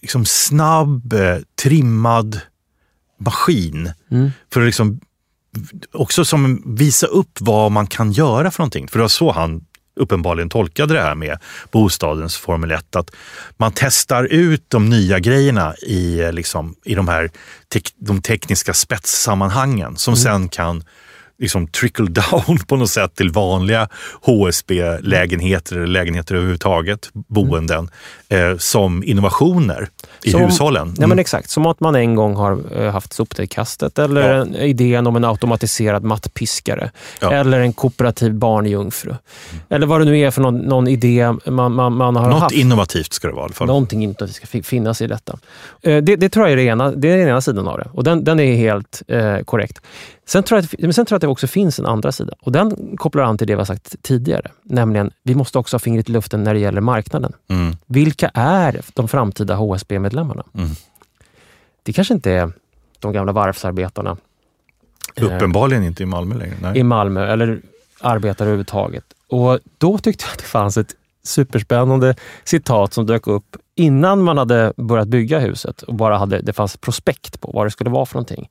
liksom 0.00 0.26
snabb, 0.26 1.12
eh, 1.12 1.38
trimmad 1.62 2.40
maskin. 3.18 3.92
Mm. 4.10 4.30
För 4.52 4.60
att 4.60 4.66
liksom 4.66 5.00
också 5.92 6.24
som 6.24 6.62
visa 6.76 7.06
upp 7.06 7.40
vad 7.40 7.72
man 7.72 7.86
kan 7.86 8.12
göra 8.12 8.50
för 8.50 8.60
någonting. 8.60 8.88
För 8.88 8.98
det 8.98 9.02
var 9.02 9.08
så 9.08 9.32
han 9.32 9.64
uppenbarligen 9.96 10.48
tolkade 10.48 10.94
det 10.94 11.00
här 11.00 11.14
med 11.14 11.38
bostadens 11.70 12.36
Formel 12.36 12.70
1. 12.70 12.96
Att 12.96 13.10
man 13.56 13.72
testar 13.74 14.24
ut 14.24 14.64
de 14.68 14.88
nya 14.90 15.18
grejerna 15.18 15.74
i, 15.76 16.20
eh, 16.20 16.32
liksom, 16.32 16.74
i 16.84 16.94
de 16.94 17.08
här 17.08 17.30
te 17.68 17.80
de 17.96 18.22
tekniska 18.22 18.74
spetssammanhangen 18.74 19.96
som 19.96 20.14
mm. 20.14 20.22
sen 20.22 20.48
kan 20.48 20.84
liksom 21.38 21.66
trickle 21.68 22.06
down 22.08 22.58
på 22.66 22.76
något 22.76 22.90
sätt 22.90 23.14
till 23.14 23.30
vanliga 23.30 23.88
HSB-lägenheter 24.22 25.76
eller 25.76 25.86
lägenheter 25.86 26.34
överhuvudtaget, 26.34 27.10
boenden, 27.12 27.78
mm. 27.78 27.90
Eh, 28.28 28.56
som 28.56 29.04
innovationer 29.04 29.88
i 30.22 30.30
som, 30.30 30.40
hushållen. 30.40 30.94
Mm. 30.98 31.08
Men 31.08 31.18
exakt, 31.18 31.50
som 31.50 31.66
att 31.66 31.80
man 31.80 31.94
en 31.94 32.14
gång 32.14 32.36
har 32.36 32.60
eh, 32.76 32.92
haft 32.92 33.12
sopnedkastet 33.12 33.98
eller 33.98 34.34
ja. 34.34 34.42
en, 34.42 34.56
idén 34.56 35.06
om 35.06 35.16
en 35.16 35.24
automatiserad 35.24 36.04
mattpiskare 36.04 36.90
ja. 37.20 37.32
eller 37.32 37.60
en 37.60 37.72
kooperativ 37.72 38.34
barnjungfru. 38.34 39.10
Mm. 39.10 39.62
Eller 39.68 39.86
vad 39.86 40.00
det 40.00 40.04
nu 40.04 40.18
är 40.18 40.30
för 40.30 40.40
någon, 40.40 40.58
någon 40.58 40.88
idé 40.88 41.32
man, 41.46 41.74
man, 41.74 41.92
man 41.92 42.16
har 42.16 42.22
Något 42.22 42.40
haft. 42.40 42.42
Något 42.42 42.60
innovativt 42.60 43.12
ska 43.12 43.28
det 43.28 43.34
vara 43.34 43.42
i 43.42 43.44
alla 43.44 43.54
fall. 43.54 43.66
Någonting 43.66 44.02
innovativt 44.04 44.34
ska 44.34 44.62
finnas 44.62 45.02
i 45.02 45.06
detta. 45.06 45.38
Eh, 45.82 46.02
det, 46.02 46.16
det, 46.16 46.28
tror 46.28 46.46
jag 46.46 46.52
är, 46.52 46.56
det 46.56 46.62
ena, 46.62 46.90
det 46.90 47.10
är 47.10 47.16
den 47.16 47.28
ena 47.28 47.40
sidan 47.40 47.68
av 47.68 47.78
det 47.78 47.88
och 47.92 48.04
den, 48.04 48.24
den 48.24 48.40
är 48.40 48.56
helt 48.56 49.02
eh, 49.08 49.38
korrekt. 49.38 49.80
Sen 50.28 50.42
tror, 50.42 50.58
jag 50.58 50.64
att, 50.64 50.74
men 50.78 50.92
sen 50.92 51.06
tror 51.06 51.14
jag 51.14 51.18
att 51.18 51.22
det 51.22 51.28
också 51.28 51.46
finns 51.46 51.78
en 51.78 51.86
andra 51.86 52.12
sida 52.12 52.32
och 52.40 52.52
den 52.52 52.96
kopplar 52.96 53.22
an 53.22 53.38
till 53.38 53.46
det 53.46 53.54
vi 53.54 53.58
har 53.58 53.64
sagt 53.64 54.02
tidigare. 54.02 54.50
Nämligen, 54.62 55.10
vi 55.22 55.34
måste 55.34 55.58
också 55.58 55.74
ha 55.74 55.78
fingret 55.78 56.08
i 56.08 56.12
luften 56.12 56.44
när 56.44 56.54
det 56.54 56.60
gäller 56.60 56.80
marknaden. 56.80 57.32
Mm. 57.50 57.76
Vilka 57.86 58.17
är 58.26 58.80
de 58.94 59.08
framtida 59.08 59.54
HSB-medlemmarna? 59.54 60.44
Mm. 60.54 60.70
Det 61.82 61.92
kanske 61.92 62.14
inte 62.14 62.32
är 62.32 62.52
de 62.98 63.12
gamla 63.12 63.32
varvsarbetarna. 63.32 64.16
Eh, 65.14 65.24
Uppenbarligen 65.24 65.84
inte 65.84 66.02
i 66.02 66.06
Malmö 66.06 66.34
längre. 66.34 66.56
Nej. 66.62 66.78
I 66.78 66.82
Malmö, 66.82 67.32
eller 67.32 67.60
arbetare 68.00 68.46
överhuvudtaget. 68.46 69.04
Och 69.28 69.58
då 69.78 69.98
tyckte 69.98 70.24
jag 70.24 70.32
att 70.32 70.38
det 70.38 70.44
fanns 70.44 70.76
ett 70.76 70.94
superspännande 71.22 72.14
citat 72.44 72.92
som 72.92 73.06
dök 73.06 73.26
upp 73.26 73.56
innan 73.74 74.22
man 74.22 74.38
hade 74.38 74.72
börjat 74.76 75.08
bygga 75.08 75.38
huset 75.38 75.82
och 75.82 75.94
bara 75.94 76.18
hade, 76.18 76.40
det 76.40 76.52
fanns 76.52 76.76
prospekt 76.76 77.40
på 77.40 77.50
vad 77.54 77.66
det 77.66 77.70
skulle 77.70 77.90
vara 77.90 78.06
för 78.06 78.14
någonting. 78.14 78.50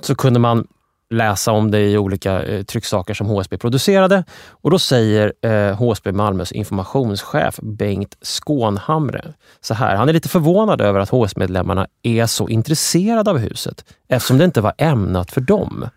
Så 0.00 0.14
kunde 0.14 0.40
man 0.40 0.66
läsa 1.10 1.52
om 1.52 1.70
det 1.70 1.80
i 1.80 1.98
olika 1.98 2.42
eh, 2.42 2.62
trycksaker 2.62 3.14
som 3.14 3.26
HSB 3.26 3.58
producerade. 3.58 4.24
Och 4.48 4.70
då 4.70 4.78
säger 4.78 5.32
eh, 5.42 5.76
HSB 5.76 6.12
Malmös 6.12 6.52
informationschef 6.52 7.58
Bengt 7.62 8.16
Skånhamre 8.22 9.32
så 9.60 9.74
här. 9.74 9.96
Han 9.96 10.08
är 10.08 10.12
lite 10.12 10.28
förvånad 10.28 10.80
över 10.80 11.00
att 11.00 11.08
HSB-medlemmarna 11.08 11.86
är 12.02 12.26
så 12.26 12.48
intresserade 12.48 13.30
av 13.30 13.38
huset 13.38 13.84
eftersom 14.08 14.38
det 14.38 14.44
inte 14.44 14.60
var 14.60 14.72
ämnat 14.78 15.30
för 15.30 15.40
dem. 15.40 15.88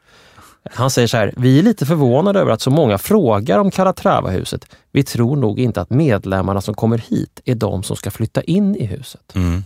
Han 0.71 0.91
säger 0.91 1.07
så 1.07 1.17
här, 1.17 1.33
vi 1.37 1.59
är 1.59 1.63
lite 1.63 1.85
förvånade 1.85 2.39
över 2.39 2.51
att 2.51 2.61
så 2.61 2.71
många 2.71 2.97
frågar 2.97 3.59
om 3.59 3.71
Calatrava-huset. 3.71 4.65
Vi 4.91 5.03
tror 5.03 5.35
nog 5.35 5.59
inte 5.59 5.81
att 5.81 5.89
medlemmarna 5.89 6.61
som 6.61 6.73
kommer 6.73 6.97
hit 6.97 7.41
är 7.45 7.55
de 7.55 7.83
som 7.83 7.95
ska 7.95 8.11
flytta 8.11 8.41
in 8.41 8.75
i 8.75 8.85
huset. 8.85 9.35
Mm. 9.35 9.63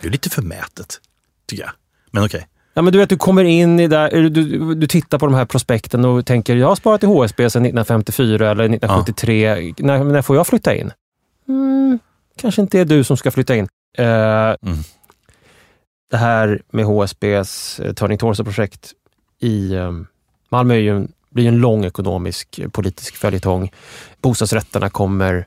Det 0.00 0.06
är 0.06 0.12
lite 0.12 0.30
förmätet, 0.30 1.00
tycker 1.46 1.62
jag. 1.64 1.72
Men 2.10 2.24
okej. 2.24 2.38
Okay. 2.38 2.53
Ja, 2.76 2.82
men 2.82 2.92
du 2.92 2.98
vet, 2.98 3.08
du 3.08 3.16
kommer 3.16 3.44
in 3.44 3.80
i 3.80 3.88
där, 3.88 4.10
du, 4.30 4.74
du 4.74 4.86
tittar 4.86 5.18
på 5.18 5.26
de 5.26 5.34
här 5.34 5.44
prospekten 5.44 6.04
och 6.04 6.26
tänker, 6.26 6.56
jag 6.56 6.68
har 6.68 6.76
sparat 6.76 7.02
i 7.02 7.06
HSB 7.06 7.50
sedan 7.50 7.62
1954 7.62 8.50
eller 8.50 8.64
1973. 8.64 9.72
Ja. 9.76 9.86
När, 9.86 10.04
när 10.04 10.22
får 10.22 10.36
jag 10.36 10.46
flytta 10.46 10.74
in? 10.74 10.92
Mm, 11.48 11.98
kanske 12.36 12.62
inte 12.62 12.80
är 12.80 12.84
du 12.84 13.04
som 13.04 13.16
ska 13.16 13.30
flytta 13.30 13.56
in. 13.56 13.68
Uh, 13.98 14.06
mm. 14.06 14.78
Det 16.10 16.16
här 16.16 16.62
med 16.70 16.84
HSBs 16.84 17.80
uh, 17.80 17.92
Turning 17.92 18.18
Torso-projekt 18.18 18.92
i 19.40 19.76
um, 19.76 20.06
Malmö 20.48 20.74
är 20.74 20.78
ju 20.78 20.96
en, 20.96 21.12
blir 21.30 21.48
en 21.48 21.58
lång 21.58 21.84
ekonomisk 21.84 22.60
politisk 22.72 23.16
följetong. 23.16 23.72
Bostadsrätterna 24.22 24.90
kommer 24.90 25.46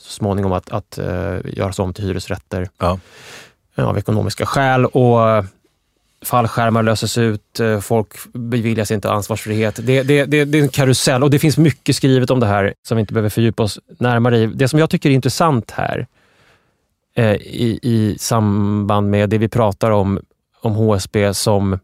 så 0.00 0.12
småningom 0.12 0.52
att, 0.52 0.70
att 0.70 0.98
uh, 0.98 1.38
göras 1.44 1.78
om 1.78 1.94
till 1.94 2.04
hyresrätter 2.04 2.68
ja. 2.78 2.98
av 3.76 3.98
ekonomiska 3.98 4.46
skäl. 4.46 4.86
Och 4.86 5.44
fallskärmar 6.22 6.82
löses 6.82 7.18
ut, 7.18 7.60
eh, 7.60 7.80
folk 7.80 8.08
beviljas 8.32 8.90
inte 8.90 9.10
ansvarsfrihet. 9.10 9.86
Det, 9.86 10.02
det, 10.02 10.24
det, 10.24 10.44
det 10.44 10.58
är 10.58 10.62
en 10.62 10.68
karusell 10.68 11.22
och 11.22 11.30
det 11.30 11.38
finns 11.38 11.58
mycket 11.58 11.96
skrivet 11.96 12.30
om 12.30 12.40
det 12.40 12.46
här 12.46 12.74
som 12.82 12.96
vi 12.96 13.00
inte 13.00 13.14
behöver 13.14 13.30
fördjupa 13.30 13.62
oss 13.62 13.78
närmare 13.98 14.38
i. 14.38 14.46
Det 14.46 14.68
som 14.68 14.78
jag 14.78 14.90
tycker 14.90 15.10
är 15.10 15.14
intressant 15.14 15.70
här 15.70 16.06
eh, 17.14 17.34
i, 17.34 17.78
i 17.82 18.16
samband 18.18 19.10
med 19.10 19.30
det 19.30 19.38
vi 19.38 19.48
pratar 19.48 19.90
om, 19.90 20.20
om 20.60 20.72
HSB 20.72 21.34
som, 21.34 21.78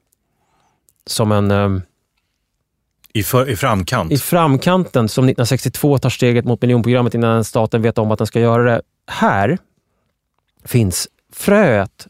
som 1.07 1.33
en 1.33 1.51
eh, 1.51 1.83
i, 3.13 3.23
för, 3.23 3.49
I 3.49 3.57
framkant? 3.57 4.13
I 4.13 4.19
framkanten, 4.19 5.09
som 5.09 5.25
1962 5.25 5.99
tar 5.99 6.11
steget 6.11 6.45
mot 6.45 6.63
miljonprogrammet 6.63 7.15
innan 7.15 7.45
staten 7.45 7.83
vet 7.83 7.99
om 7.99 8.11
att 8.11 8.19
den 8.19 8.27
ska 8.27 8.41
göra 8.41 8.63
det. 8.63 8.83
Här 9.07 9.59
finns 10.65 11.09
fröet 11.33 12.07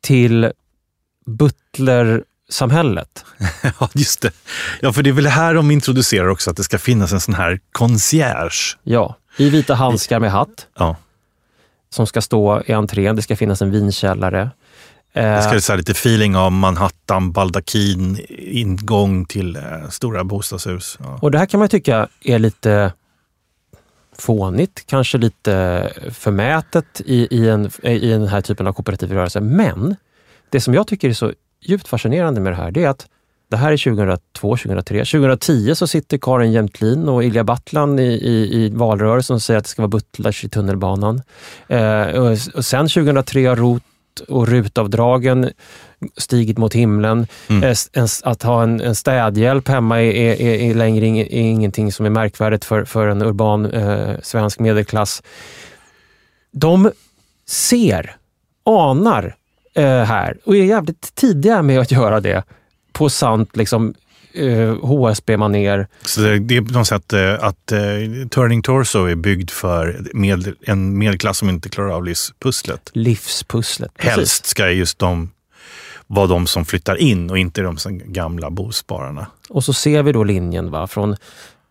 till 0.00 0.52
butlersamhället. 1.26 3.24
ja, 3.80 3.88
just 3.94 4.20
det. 4.20 4.32
Ja, 4.80 4.92
för 4.92 5.02
det 5.02 5.10
är 5.10 5.14
väl 5.14 5.26
här 5.26 5.54
de 5.54 5.70
introducerar 5.70 6.28
också 6.28 6.50
att 6.50 6.56
det 6.56 6.64
ska 6.64 6.78
finnas 6.78 7.12
en 7.12 7.20
sån 7.20 7.34
här 7.34 7.60
concierge. 7.72 8.76
Ja, 8.82 9.16
i 9.36 9.50
vita 9.50 9.74
handskar 9.74 10.20
med 10.20 10.32
hatt. 10.32 10.66
Ja. 10.78 10.96
Som 11.90 12.06
ska 12.06 12.20
stå 12.20 12.62
i 12.66 12.72
entrén. 12.72 13.16
Det 13.16 13.22
ska 13.22 13.36
finnas 13.36 13.62
en 13.62 13.70
vinkällare. 13.70 14.50
Det 15.14 15.60
ska 15.60 15.72
ha 15.72 15.76
lite 15.76 15.92
feeling 15.92 16.36
av 16.36 16.52
Manhattan, 16.52 17.32
baldakin, 17.32 18.18
ingång 18.38 19.24
till 19.24 19.56
eh, 19.56 19.88
stora 19.90 20.24
bostadshus. 20.24 20.98
Ja. 21.00 21.18
Och 21.22 21.30
det 21.30 21.38
här 21.38 21.46
kan 21.46 21.60
man 21.60 21.68
tycka 21.68 22.08
är 22.24 22.38
lite 22.38 22.92
fånigt, 24.18 24.86
kanske 24.86 25.18
lite 25.18 25.88
förmätet 26.12 27.00
i, 27.04 27.36
i, 27.36 27.48
en, 27.48 27.70
i 27.82 28.10
den 28.10 28.28
här 28.28 28.40
typen 28.40 28.66
av 28.66 28.72
kooperativ 28.72 29.12
rörelse. 29.12 29.40
Men 29.40 29.96
det 30.52 30.60
som 30.60 30.74
jag 30.74 30.86
tycker 30.86 31.08
är 31.08 31.12
så 31.12 31.32
djupt 31.60 31.88
fascinerande 31.88 32.40
med 32.40 32.52
det 32.52 32.56
här, 32.56 32.70
det 32.70 32.84
är 32.84 32.88
att 32.88 33.06
det 33.50 33.56
här 33.56 33.72
är 33.72 33.76
2002, 33.76 34.56
2003. 34.56 34.98
2010 34.98 35.74
så 35.74 35.86
sitter 35.86 36.18
Karin 36.18 36.52
Jämtlin 36.52 37.08
och 37.08 37.24
Ilja 37.24 37.44
Battlan 37.44 37.98
i, 37.98 38.02
i, 38.02 38.64
i 38.64 38.68
valrörelsen 38.68 39.34
och 39.34 39.42
säger 39.42 39.58
att 39.58 39.64
det 39.64 39.70
ska 39.70 39.82
vara 39.82 39.88
butlers 39.88 40.44
i 40.44 40.48
tunnelbanan. 40.48 41.22
Eh, 41.68 42.02
och, 42.02 42.30
och 42.54 42.64
sen 42.64 42.88
2003 42.88 43.46
har 43.46 43.56
ROT 43.56 43.82
och 44.28 44.48
rutavdragen 44.48 45.50
stigit 46.16 46.58
mot 46.58 46.74
himlen. 46.74 47.26
Mm. 47.48 47.62
Eh, 47.62 48.06
att 48.22 48.42
ha 48.42 48.62
en, 48.62 48.80
en 48.80 48.94
städhjälp 48.94 49.68
hemma 49.68 50.02
är, 50.02 50.12
är, 50.12 50.70
är 50.70 50.74
längre 50.74 51.06
är 51.06 51.40
ingenting 51.40 51.92
som 51.92 52.06
är 52.06 52.10
märkvärdigt 52.10 52.64
för, 52.64 52.84
för 52.84 53.08
en 53.08 53.22
urban 53.22 53.66
eh, 53.66 54.14
svensk 54.22 54.58
medelklass. 54.58 55.22
De 56.52 56.90
ser, 57.46 58.16
anar 58.64 59.36
här 59.80 60.36
och 60.44 60.56
är 60.56 60.64
jävligt 60.64 61.14
tidiga 61.14 61.62
med 61.62 61.80
att 61.80 61.90
göra 61.90 62.20
det 62.20 62.42
på 62.92 63.10
sant 63.10 63.56
liksom, 63.56 63.94
eh, 64.34 64.76
HSB-manér. 64.76 65.86
Så 66.04 66.20
det, 66.20 66.38
det, 66.38 66.56
är 66.56 66.62
på 66.62 66.72
något 66.72 66.86
sätt 66.86 67.12
eh, 67.12 67.44
att 67.44 67.72
eh, 67.72 67.78
Turning 68.30 68.62
Torso 68.62 69.04
är 69.04 69.14
byggd 69.14 69.50
för 69.50 70.06
med, 70.14 70.54
en 70.60 70.98
medelklass 70.98 71.38
som 71.38 71.48
inte 71.48 71.68
klarar 71.68 71.90
av 71.90 72.04
livspusslet. 72.04 72.90
Livspusslet, 72.92 73.94
precis. 73.94 74.16
Helst 74.16 74.46
ska 74.46 74.70
just 74.70 74.98
de 74.98 75.30
vara 76.06 76.26
de 76.26 76.46
som 76.46 76.64
flyttar 76.64 76.96
in 76.96 77.30
och 77.30 77.38
inte 77.38 77.62
de 77.62 77.76
gamla 77.88 78.50
bospararna. 78.50 79.26
Och 79.48 79.64
så 79.64 79.72
ser 79.72 80.02
vi 80.02 80.12
då 80.12 80.24
linjen 80.24 80.70
va? 80.70 80.86
från 80.86 81.16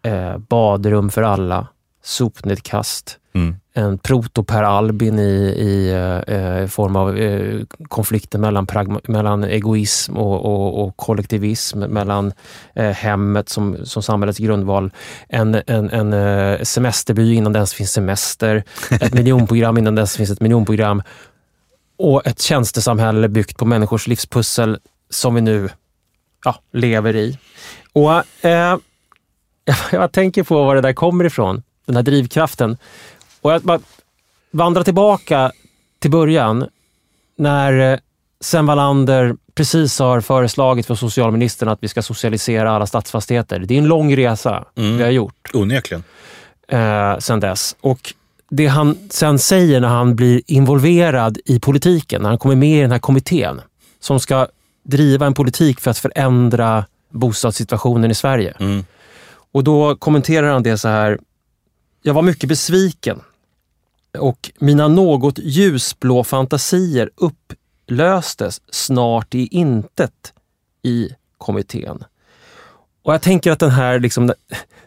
eh, 0.04 0.38
badrum 0.38 1.10
för 1.10 1.22
alla, 1.22 1.68
sopnedkast, 2.04 3.18
mm. 3.34 3.56
En 3.74 3.98
proto-Per 3.98 4.64
Albin 4.64 5.20
i, 5.20 5.54
i 5.58 5.92
eh, 6.28 6.68
form 6.68 6.96
av 6.96 7.18
eh, 7.18 7.62
konflikter 7.88 8.40
mellan, 8.40 8.68
mellan 9.08 9.44
egoism 9.44 10.18
och, 10.18 10.46
och, 10.46 10.84
och 10.84 10.98
kollektivism, 10.98 11.80
mellan 11.80 12.34
eh, 12.76 12.90
hemmet 12.90 13.50
som, 13.50 13.78
som 13.84 14.04
samhällets 14.04 14.40
grundval, 14.40 14.92
en, 15.30 15.62
en, 15.68 15.90
en 15.90 16.14
eh, 16.14 16.62
semesterby 16.62 17.34
innan 17.34 17.54
det 17.54 17.58
ens 17.58 17.74
finns 17.74 17.92
semester, 17.92 18.64
ett 18.92 19.14
miljonprogram 19.20 19.78
innan 19.78 19.96
det 19.96 20.00
ens 20.00 20.18
finns 20.18 20.32
ett 20.32 20.42
miljonprogram 20.42 21.04
och 21.98 22.28
ett 22.28 22.42
tjänstesamhälle 22.42 23.30
byggt 23.30 23.58
på 23.58 23.66
människors 23.66 24.08
livspussel 24.08 24.80
som 25.10 25.36
vi 25.36 25.42
nu 25.42 25.70
ja, 26.46 26.56
lever 26.72 27.16
i. 27.16 27.38
Och 27.94 28.46
eh, 28.46 28.78
Jag 29.92 30.12
tänker 30.12 30.44
på 30.44 30.64
var 30.64 30.76
det 30.76 30.82
där 30.82 30.94
kommer 30.94 31.26
ifrån, 31.26 31.64
den 31.86 31.96
här 31.96 32.04
drivkraften. 32.04 32.78
Och 33.42 33.52
jag 33.52 33.62
bara 33.62 33.80
vandrar 34.52 34.84
tillbaka 34.84 35.52
till 36.00 36.12
början 36.12 36.68
när 37.38 37.94
eh, 37.94 38.00
Sven 38.40 38.66
Wallander 38.66 39.36
precis 39.56 40.00
har 40.00 40.22
föreslagit 40.22 40.86
för 40.86 40.96
socialministern 40.96 41.70
att 41.70 41.84
vi 41.84 41.88
ska 41.88 42.02
socialisera 42.02 42.72
alla 42.72 42.88
stadsfastigheter. 42.88 43.60
Det 43.60 43.74
är 43.74 43.78
en 43.78 43.88
lång 43.88 44.16
resa 44.16 44.66
mm. 44.76 44.98
vi 44.98 45.04
har 45.04 45.12
gjort. 45.12 45.50
Onekligen. 45.54 46.04
Eh, 46.68 47.18
sen 47.18 47.40
dess. 47.40 47.76
Och 47.82 48.14
det 48.50 48.68
han 48.68 48.98
sen 49.10 49.40
säger 49.40 49.80
när 49.80 49.88
han 49.88 50.16
blir 50.16 50.42
involverad 50.48 51.38
i 51.46 51.60
politiken, 51.60 52.22
när 52.22 52.30
han 52.30 52.38
kommer 52.38 52.56
med 52.56 52.78
i 52.78 52.82
den 52.82 52.92
här 52.92 53.00
kommittén 53.00 53.62
som 54.00 54.20
ska 54.20 54.48
driva 54.84 55.26
en 55.26 55.34
politik 55.34 55.80
för 55.80 55.92
att 55.92 55.98
förändra 55.98 56.86
bostadssituationen 57.10 58.12
i 58.12 58.16
Sverige. 58.16 58.54
Mm. 58.60 58.86
Och 59.52 59.64
då 59.64 59.96
kommenterar 59.96 60.54
han 60.54 60.64
det 60.64 60.78
så 60.78 60.88
här. 60.88 61.20
Jag 62.02 62.14
var 62.14 62.22
mycket 62.22 62.50
besviken 62.50 63.20
och 64.18 64.52
mina 64.60 64.88
något 64.88 65.40
ljusblå 65.40 66.24
fantasier 66.24 67.10
upplöstes 67.16 68.62
snart 68.72 69.36
i 69.36 69.48
intet 69.48 70.34
i 70.84 71.10
kommittén. 71.38 72.04
Och 73.04 73.14
jag 73.14 73.22
tänker 73.22 73.52
att 73.52 73.60
den 73.60 73.72
här, 73.72 74.00
liksom, 74.00 74.34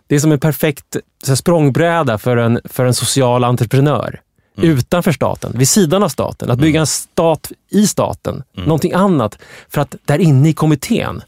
det 0.06 0.14
är 0.14 0.20
som 0.20 0.32
en 0.32 0.40
perfekt 0.40 0.96
här, 1.26 1.34
språngbräda 1.34 2.18
för 2.18 2.36
en, 2.36 2.60
för 2.64 2.84
en 2.84 2.94
social 2.94 3.44
entreprenör. 3.44 4.20
Mm. 4.58 4.70
Utanför 4.70 5.12
staten, 5.12 5.52
vid 5.58 5.68
sidan 5.68 6.02
av 6.02 6.08
staten. 6.08 6.50
Att 6.50 6.58
bygga 6.58 6.76
mm. 6.76 6.80
en 6.80 6.86
stat 6.86 7.52
i 7.70 7.86
staten, 7.86 8.42
mm. 8.56 8.68
någonting 8.68 8.92
annat. 8.92 9.38
För 9.68 9.80
att 9.80 9.96
där 10.04 10.18
inne 10.18 10.48
i 10.48 10.52
kommittén, 10.52 11.22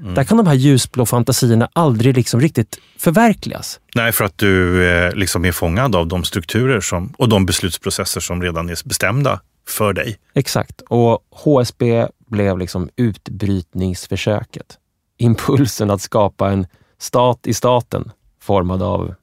Mm. 0.00 0.14
Där 0.14 0.24
kan 0.24 0.36
de 0.36 0.46
här 0.46 0.54
ljusblå 0.54 1.06
fantasierna 1.06 1.68
aldrig 1.72 2.16
liksom 2.16 2.40
riktigt 2.40 2.78
förverkligas. 2.98 3.80
Nej, 3.94 4.12
för 4.12 4.24
att 4.24 4.38
du 4.38 4.88
eh, 4.88 5.14
liksom 5.14 5.44
är 5.44 5.52
fångad 5.52 5.96
av 5.96 6.06
de 6.06 6.24
strukturer 6.24 6.80
som, 6.80 7.14
och 7.18 7.28
de 7.28 7.46
beslutsprocesser 7.46 8.20
som 8.20 8.42
redan 8.42 8.68
är 8.68 8.88
bestämda 8.88 9.40
för 9.68 9.92
dig. 9.92 10.16
Exakt. 10.34 10.80
Och 10.80 11.26
HSB 11.30 12.06
blev 12.26 12.58
liksom 12.58 12.88
utbrytningsförsöket. 12.96 14.78
Impulsen 15.18 15.90
att 15.90 16.00
skapa 16.00 16.50
en 16.50 16.66
stat 16.98 17.46
i 17.46 17.54
staten 17.54 18.10
formad 18.42 18.82
av 18.82 19.14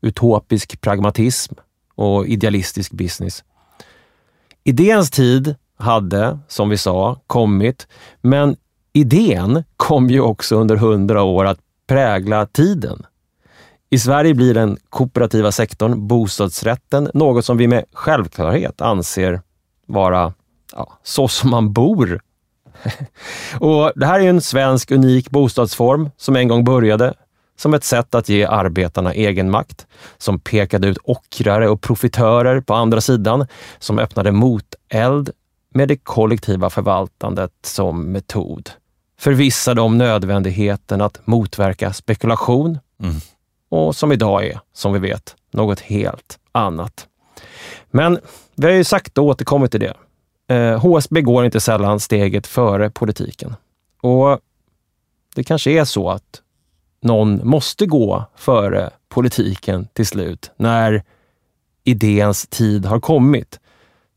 utopisk 0.00 0.80
pragmatism 0.80 1.54
och 1.94 2.26
idealistisk 2.26 2.92
business. 2.92 3.44
Idéns 4.64 5.10
tid 5.10 5.54
hade, 5.78 6.38
som 6.48 6.68
vi 6.68 6.76
sa, 6.76 7.20
kommit, 7.26 7.86
men 8.22 8.56
idén 8.96 9.64
kom 9.76 10.10
ju 10.10 10.20
också 10.20 10.56
under 10.56 10.76
hundra 10.76 11.22
år 11.22 11.44
att 11.44 11.58
prägla 11.86 12.46
tiden. 12.46 13.06
I 13.90 13.98
Sverige 13.98 14.34
blir 14.34 14.54
den 14.54 14.78
kooperativa 14.90 15.52
sektorn, 15.52 16.06
bostadsrätten, 16.06 17.10
något 17.14 17.44
som 17.44 17.56
vi 17.56 17.68
med 17.68 17.84
självklarhet 17.92 18.80
anser 18.80 19.40
vara 19.86 20.32
ja, 20.72 20.98
så 21.02 21.28
som 21.28 21.50
man 21.50 21.72
bor. 21.72 22.20
och 23.60 23.92
Det 23.96 24.06
här 24.06 24.20
är 24.20 24.28
en 24.28 24.40
svensk 24.40 24.90
unik 24.90 25.30
bostadsform 25.30 26.10
som 26.16 26.36
en 26.36 26.48
gång 26.48 26.64
började 26.64 27.14
som 27.56 27.74
ett 27.74 27.84
sätt 27.84 28.14
att 28.14 28.28
ge 28.28 28.44
arbetarna 28.44 29.14
egenmakt, 29.14 29.86
som 30.18 30.40
pekade 30.40 30.88
ut 30.88 30.98
ockrare 31.04 31.68
och 31.68 31.80
profitörer 31.80 32.60
på 32.60 32.74
andra 32.74 33.00
sidan, 33.00 33.46
som 33.78 33.98
öppnade 33.98 34.32
moteld 34.32 35.30
med 35.74 35.88
det 35.88 35.96
kollektiva 35.96 36.70
förvaltandet 36.70 37.52
som 37.62 38.12
metod 38.12 38.70
förvissade 39.18 39.80
om 39.80 39.98
nödvändigheten 39.98 41.00
att 41.00 41.26
motverka 41.26 41.92
spekulation 41.92 42.78
mm. 43.02 43.16
och 43.68 43.96
som 43.96 44.12
idag 44.12 44.46
är, 44.46 44.60
som 44.72 44.92
vi 44.92 44.98
vet, 44.98 45.36
något 45.50 45.80
helt 45.80 46.38
annat. 46.52 47.06
Men 47.90 48.18
vi 48.54 48.66
har 48.66 48.72
ju 48.72 48.84
sagt 48.84 49.18
och 49.18 49.24
återkommit 49.24 49.70
till 49.70 49.80
det. 49.80 49.94
Eh, 50.54 50.80
HSB 50.80 51.22
går 51.22 51.44
inte 51.44 51.60
sällan 51.60 52.00
steget 52.00 52.46
före 52.46 52.90
politiken. 52.90 53.54
Och 54.02 54.40
det 55.34 55.44
kanske 55.44 55.70
är 55.70 55.84
så 55.84 56.10
att 56.10 56.42
någon 57.02 57.48
måste 57.48 57.86
gå 57.86 58.24
före 58.36 58.90
politiken 59.08 59.88
till 59.92 60.06
slut, 60.06 60.50
när 60.56 61.02
idéns 61.84 62.46
tid 62.46 62.86
har 62.86 63.00
kommit. 63.00 63.60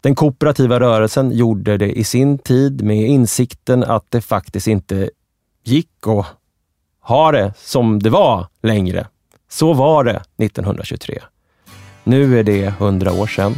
Den 0.01 0.15
kooperativa 0.15 0.79
rörelsen 0.79 1.31
gjorde 1.31 1.77
det 1.77 1.91
i 1.91 2.03
sin 2.03 2.37
tid 2.37 2.83
med 2.83 3.07
insikten 3.07 3.83
att 3.83 4.05
det 4.09 4.21
faktiskt 4.21 4.67
inte 4.67 5.09
gick 5.63 6.07
att 6.07 6.25
ha 7.01 7.31
det 7.31 7.53
som 7.57 7.99
det 7.99 8.09
var 8.09 8.47
längre. 8.61 9.07
Så 9.49 9.73
var 9.73 10.03
det 10.03 10.23
1923. 10.37 11.21
Nu 12.03 12.39
är 12.39 12.43
det 12.43 12.69
hundra 12.69 13.13
år 13.13 13.27
sedan. 13.27 13.55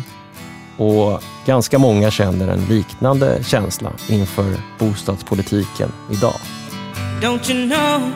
och 0.82 1.24
ganska 1.46 1.80
många 1.80 2.12
känner 2.12 2.48
en 2.48 2.66
liknande 2.66 3.44
känsla 3.44 3.92
inför 4.10 4.54
bostadspolitiken 4.80 5.92
idag. 6.12 6.36
Don't 7.22 7.52
you 7.52 7.70
know 7.70 8.12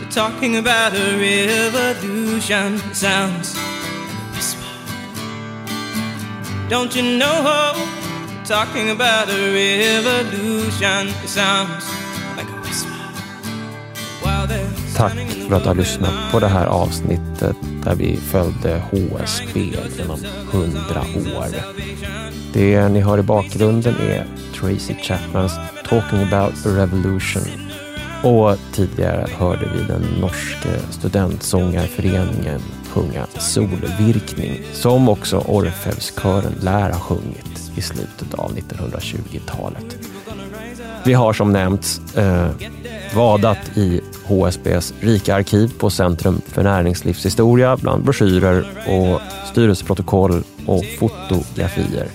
we're 0.00 0.14
talking 0.14 0.56
about 0.56 0.92
a 0.94 1.16
revolution 1.18 2.80
sounds 2.94 3.56
Don't 6.72 6.96
you 6.96 7.18
know 7.18 7.74
talking 8.46 8.90
about 8.90 9.28
a 9.28 9.52
revolution 9.52 11.12
sounds 11.26 11.84
like 12.36 12.48
a 12.48 12.60
whisper 12.62 12.90
Tack 14.96 15.12
för 15.48 15.56
att 15.56 15.62
du 15.62 15.68
har 15.68 15.74
lyssnat 15.74 16.32
på 16.32 16.40
det 16.40 16.48
här 16.48 16.66
avsnittet 16.66 17.56
där 17.84 17.94
vi 17.94 18.16
följde 18.16 18.82
HSB 18.90 19.60
genom 19.98 20.18
hundra 20.50 21.00
år. 21.00 21.46
Det 22.52 22.88
ni 22.88 23.00
hör 23.00 23.18
i 23.18 23.22
bakgrunden 23.22 23.94
är 23.94 24.26
Tracy 24.54 24.94
Chapmans 24.94 25.52
Talking 25.88 26.22
about 26.22 26.66
a 26.66 26.68
revolution. 26.68 27.42
Och 28.22 28.56
tidigare 28.72 29.26
hörde 29.38 29.70
vi 29.74 29.84
den 29.84 30.02
norske 30.20 30.80
studentsångarföreningen 30.90 32.60
sjunga 32.92 33.26
Solvirkning, 33.38 34.62
som 34.72 35.08
också 35.08 35.38
Orfeuskören 35.38 36.54
lär 36.60 36.90
ha 36.90 37.00
sjungit 37.00 37.72
i 37.76 37.82
slutet 37.82 38.34
av 38.34 38.56
1920-talet. 38.56 39.98
Vi 41.04 41.12
har 41.12 41.32
som 41.32 41.52
nämnts 41.52 42.16
eh, 42.16 42.50
vadat 43.14 43.76
i 43.76 44.00
HSBs 44.24 44.94
rika 45.00 45.34
arkiv 45.34 45.72
på 45.78 45.90
Centrum 45.90 46.40
för 46.46 46.62
näringslivshistoria 46.62 47.76
bland 47.76 48.04
broschyrer 48.04 48.66
och 48.86 49.20
styrelseprotokoll 49.50 50.42
och 50.66 50.84
fotografier. 50.98 52.06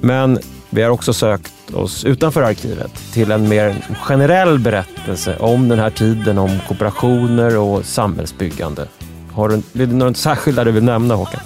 Men 0.00 0.38
vi 0.70 0.82
har 0.82 0.90
också 0.90 1.12
sökt 1.12 1.74
oss 1.74 2.04
utanför 2.04 2.42
arkivet 2.42 3.12
till 3.12 3.30
en 3.30 3.48
mer 3.48 3.76
generell 4.00 4.58
berättelse 4.58 5.36
om 5.36 5.68
den 5.68 5.78
här 5.78 5.90
tiden, 5.90 6.38
om 6.38 6.50
kooperationer 6.68 7.58
och 7.58 7.84
samhällsbyggande. 7.84 8.86
Har 9.36 9.48
du, 9.48 9.54
är 9.54 9.86
det 9.86 9.94
något 9.94 10.16
särskilt 10.16 10.64
du 10.64 10.72
vill 10.72 10.84
nämna 10.84 11.14
Håkan? 11.14 11.40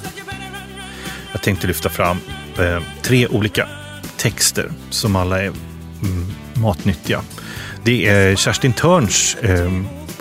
Jag 1.32 1.42
tänkte 1.42 1.66
lyfta 1.66 1.88
fram 1.88 2.16
eh, 2.58 2.82
tre 3.02 3.26
olika 3.26 3.68
texter 4.16 4.72
som 4.90 5.16
alla 5.16 5.42
är 5.42 5.46
mm, 5.46 6.26
matnyttiga. 6.54 7.20
Det 7.84 8.06
är 8.06 8.36
Kerstin 8.36 8.72
Törns 8.72 9.34
eh, 9.34 9.72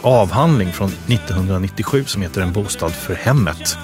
avhandling 0.02 0.74
från 0.74 0.88
1997 1.08 2.06
som 2.06 2.22
heter 2.22 2.42
En 2.42 2.54
bostad 2.54 2.92
för 2.92 3.16
hemmet. 3.16 3.78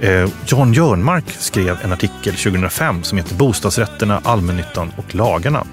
Eh, 0.00 0.28
Jan 0.46 0.72
Jörnmark 0.72 1.30
skrev 1.30 1.78
en 1.82 1.92
artikel 1.92 2.34
2005 2.34 3.02
som 3.02 3.18
heter 3.18 3.34
Bostadsrätterna, 3.34 4.20
allmännyttan 4.24 4.92
och 4.96 5.14
lagarna. 5.14 5.64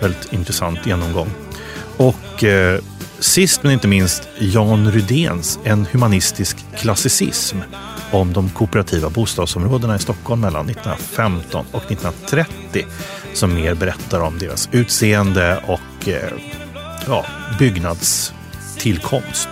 Väldigt 0.00 0.32
intressant 0.32 0.86
genomgång. 0.86 1.30
Och 1.96 2.44
eh, 2.44 2.80
sist 3.18 3.62
men 3.62 3.72
inte 3.72 3.88
minst 3.88 4.28
Jan 4.38 4.92
Rydéns 4.92 5.58
En 5.64 5.86
humanistisk 5.92 6.56
klassicism 6.76 7.56
om 8.10 8.32
de 8.32 8.50
kooperativa 8.50 9.10
bostadsområdena 9.10 9.96
i 9.96 9.98
Stockholm 9.98 10.40
mellan 10.40 10.68
1915 10.68 11.66
och 11.72 11.92
1930 11.92 12.84
som 13.34 13.54
mer 13.54 13.74
berättar 13.74 14.20
om 14.20 14.38
deras 14.38 14.68
utseende 14.72 15.62
och 15.66 16.08
eh, 16.08 16.32
ja, 17.06 17.24
byggnadstillkomst. 17.58 19.48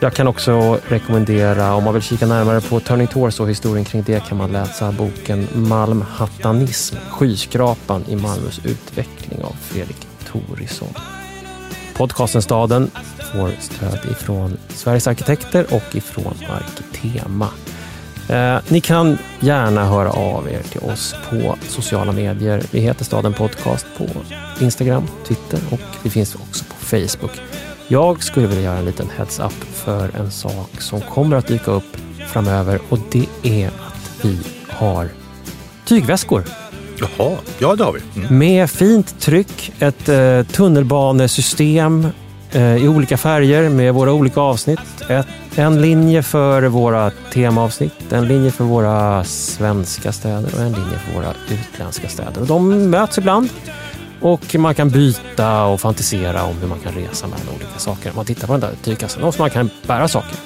Jag 0.00 0.14
kan 0.14 0.28
också 0.28 0.80
rekommendera, 0.88 1.74
om 1.74 1.84
man 1.84 1.94
vill 1.94 2.02
kika 2.02 2.26
närmare 2.26 2.60
på 2.60 2.80
Turning 2.80 3.06
Torso 3.06 3.42
och 3.42 3.50
historien 3.50 3.84
kring 3.84 4.02
det, 4.02 4.24
kan 4.28 4.38
man 4.38 4.52
läsa 4.52 4.92
boken 4.92 5.48
Malmhattanism, 5.54 6.96
skyskrapan 7.10 8.04
i 8.08 8.16
Malmös 8.16 8.60
utveckling 8.64 9.42
av 9.42 9.56
Fredrik 9.60 10.06
Torisson. 10.32 10.94
Podcasten 11.94 12.42
Staden 12.42 12.90
får 13.32 13.50
stöd 13.60 13.98
ifrån 14.10 14.58
Sveriges 14.68 15.06
arkitekter 15.06 15.66
och 15.74 15.96
ifrån 15.96 16.34
Arkitema. 16.48 17.48
Eh, 18.28 18.58
ni 18.68 18.80
kan 18.80 19.18
gärna 19.40 19.84
höra 19.84 20.10
av 20.10 20.48
er 20.48 20.62
till 20.62 20.80
oss 20.80 21.14
på 21.30 21.56
sociala 21.68 22.12
medier. 22.12 22.62
Vi 22.70 22.80
heter 22.80 23.04
Staden 23.04 23.32
Podcast 23.32 23.86
på 23.98 24.06
Instagram, 24.60 25.06
Twitter 25.26 25.60
och 25.70 25.80
vi 26.02 26.10
finns 26.10 26.34
också 26.34 26.64
på 26.64 26.74
Facebook. 26.74 27.40
Jag 27.88 28.22
skulle 28.22 28.46
vilja 28.46 28.62
göra 28.62 28.78
en 28.78 28.84
liten 28.84 29.08
heads-up 29.16 29.64
för 29.72 30.16
en 30.16 30.30
sak 30.30 30.80
som 30.80 31.00
kommer 31.00 31.36
att 31.36 31.46
dyka 31.46 31.70
upp 31.70 31.96
framöver 32.26 32.80
och 32.88 32.98
det 33.10 33.26
är 33.42 33.68
att 33.68 34.24
vi 34.24 34.38
har 34.68 35.08
tygväskor. 35.84 36.61
Jaha, 37.02 37.36
ja 37.58 37.76
det 37.76 37.84
har 37.84 37.92
vi. 37.92 38.00
Mm. 38.16 38.38
Med 38.38 38.70
fint 38.70 39.20
tryck, 39.20 39.72
ett 39.78 40.08
eh, 40.08 40.42
tunnelbanesystem 40.42 42.06
eh, 42.52 42.76
i 42.76 42.88
olika 42.88 43.16
färger 43.16 43.68
med 43.68 43.94
våra 43.94 44.12
olika 44.12 44.40
avsnitt. 44.40 44.80
Ett, 45.08 45.26
en 45.56 45.80
linje 45.80 46.22
för 46.22 46.62
våra 46.62 47.10
temaavsnitt, 47.32 48.12
en 48.12 48.28
linje 48.28 48.50
för 48.50 48.64
våra 48.64 49.24
svenska 49.24 50.12
städer 50.12 50.54
och 50.54 50.60
en 50.60 50.72
linje 50.72 50.98
för 50.98 51.14
våra 51.14 51.34
utländska 51.50 52.08
städer. 52.08 52.40
Och 52.40 52.46
de 52.46 52.90
möts 52.90 53.18
ibland 53.18 53.48
och 54.20 54.54
man 54.54 54.74
kan 54.74 54.90
byta 54.90 55.64
och 55.64 55.80
fantisera 55.80 56.44
om 56.44 56.56
hur 56.60 56.68
man 56.68 56.78
kan 56.78 56.92
resa 56.92 57.26
mellan 57.26 57.48
olika 57.54 57.78
saker. 57.78 58.10
Om 58.10 58.16
man 58.16 58.24
tittar 58.24 58.46
på 58.46 58.52
den 58.52 58.60
där 58.60 58.72
tygkassen. 58.82 59.22
Och 59.22 59.34
så 59.34 59.42
man 59.42 59.50
kan 59.50 59.70
bära 59.86 60.08
saker 60.08 60.36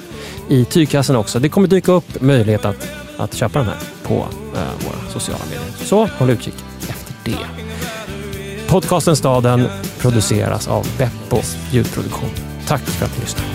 i 0.49 0.65
tygkassen 0.65 1.17
också. 1.17 1.39
Det 1.39 1.49
kommer 1.49 1.69
dyka 1.69 1.93
upp 1.93 2.21
möjlighet 2.21 2.65
att, 2.65 2.89
att 3.19 3.35
köpa 3.35 3.59
den 3.59 3.69
här 3.69 3.79
på 4.03 4.15
eh, 4.15 4.87
våra 4.87 5.11
sociala 5.13 5.45
medier. 5.45 5.85
Så 5.85 6.07
håll 6.07 6.31
utkik 6.31 6.55
efter 6.89 7.15
det. 7.25 7.47
Podcasten 8.69 9.17
Staden 9.17 9.69
produceras 9.99 10.69
av 10.69 10.87
Beppo 10.99 11.43
ljudproduktion. 11.71 12.31
Tack 12.67 12.81
för 12.81 13.05
att 13.05 13.17
ni 13.17 13.21
lyssnade. 13.21 13.49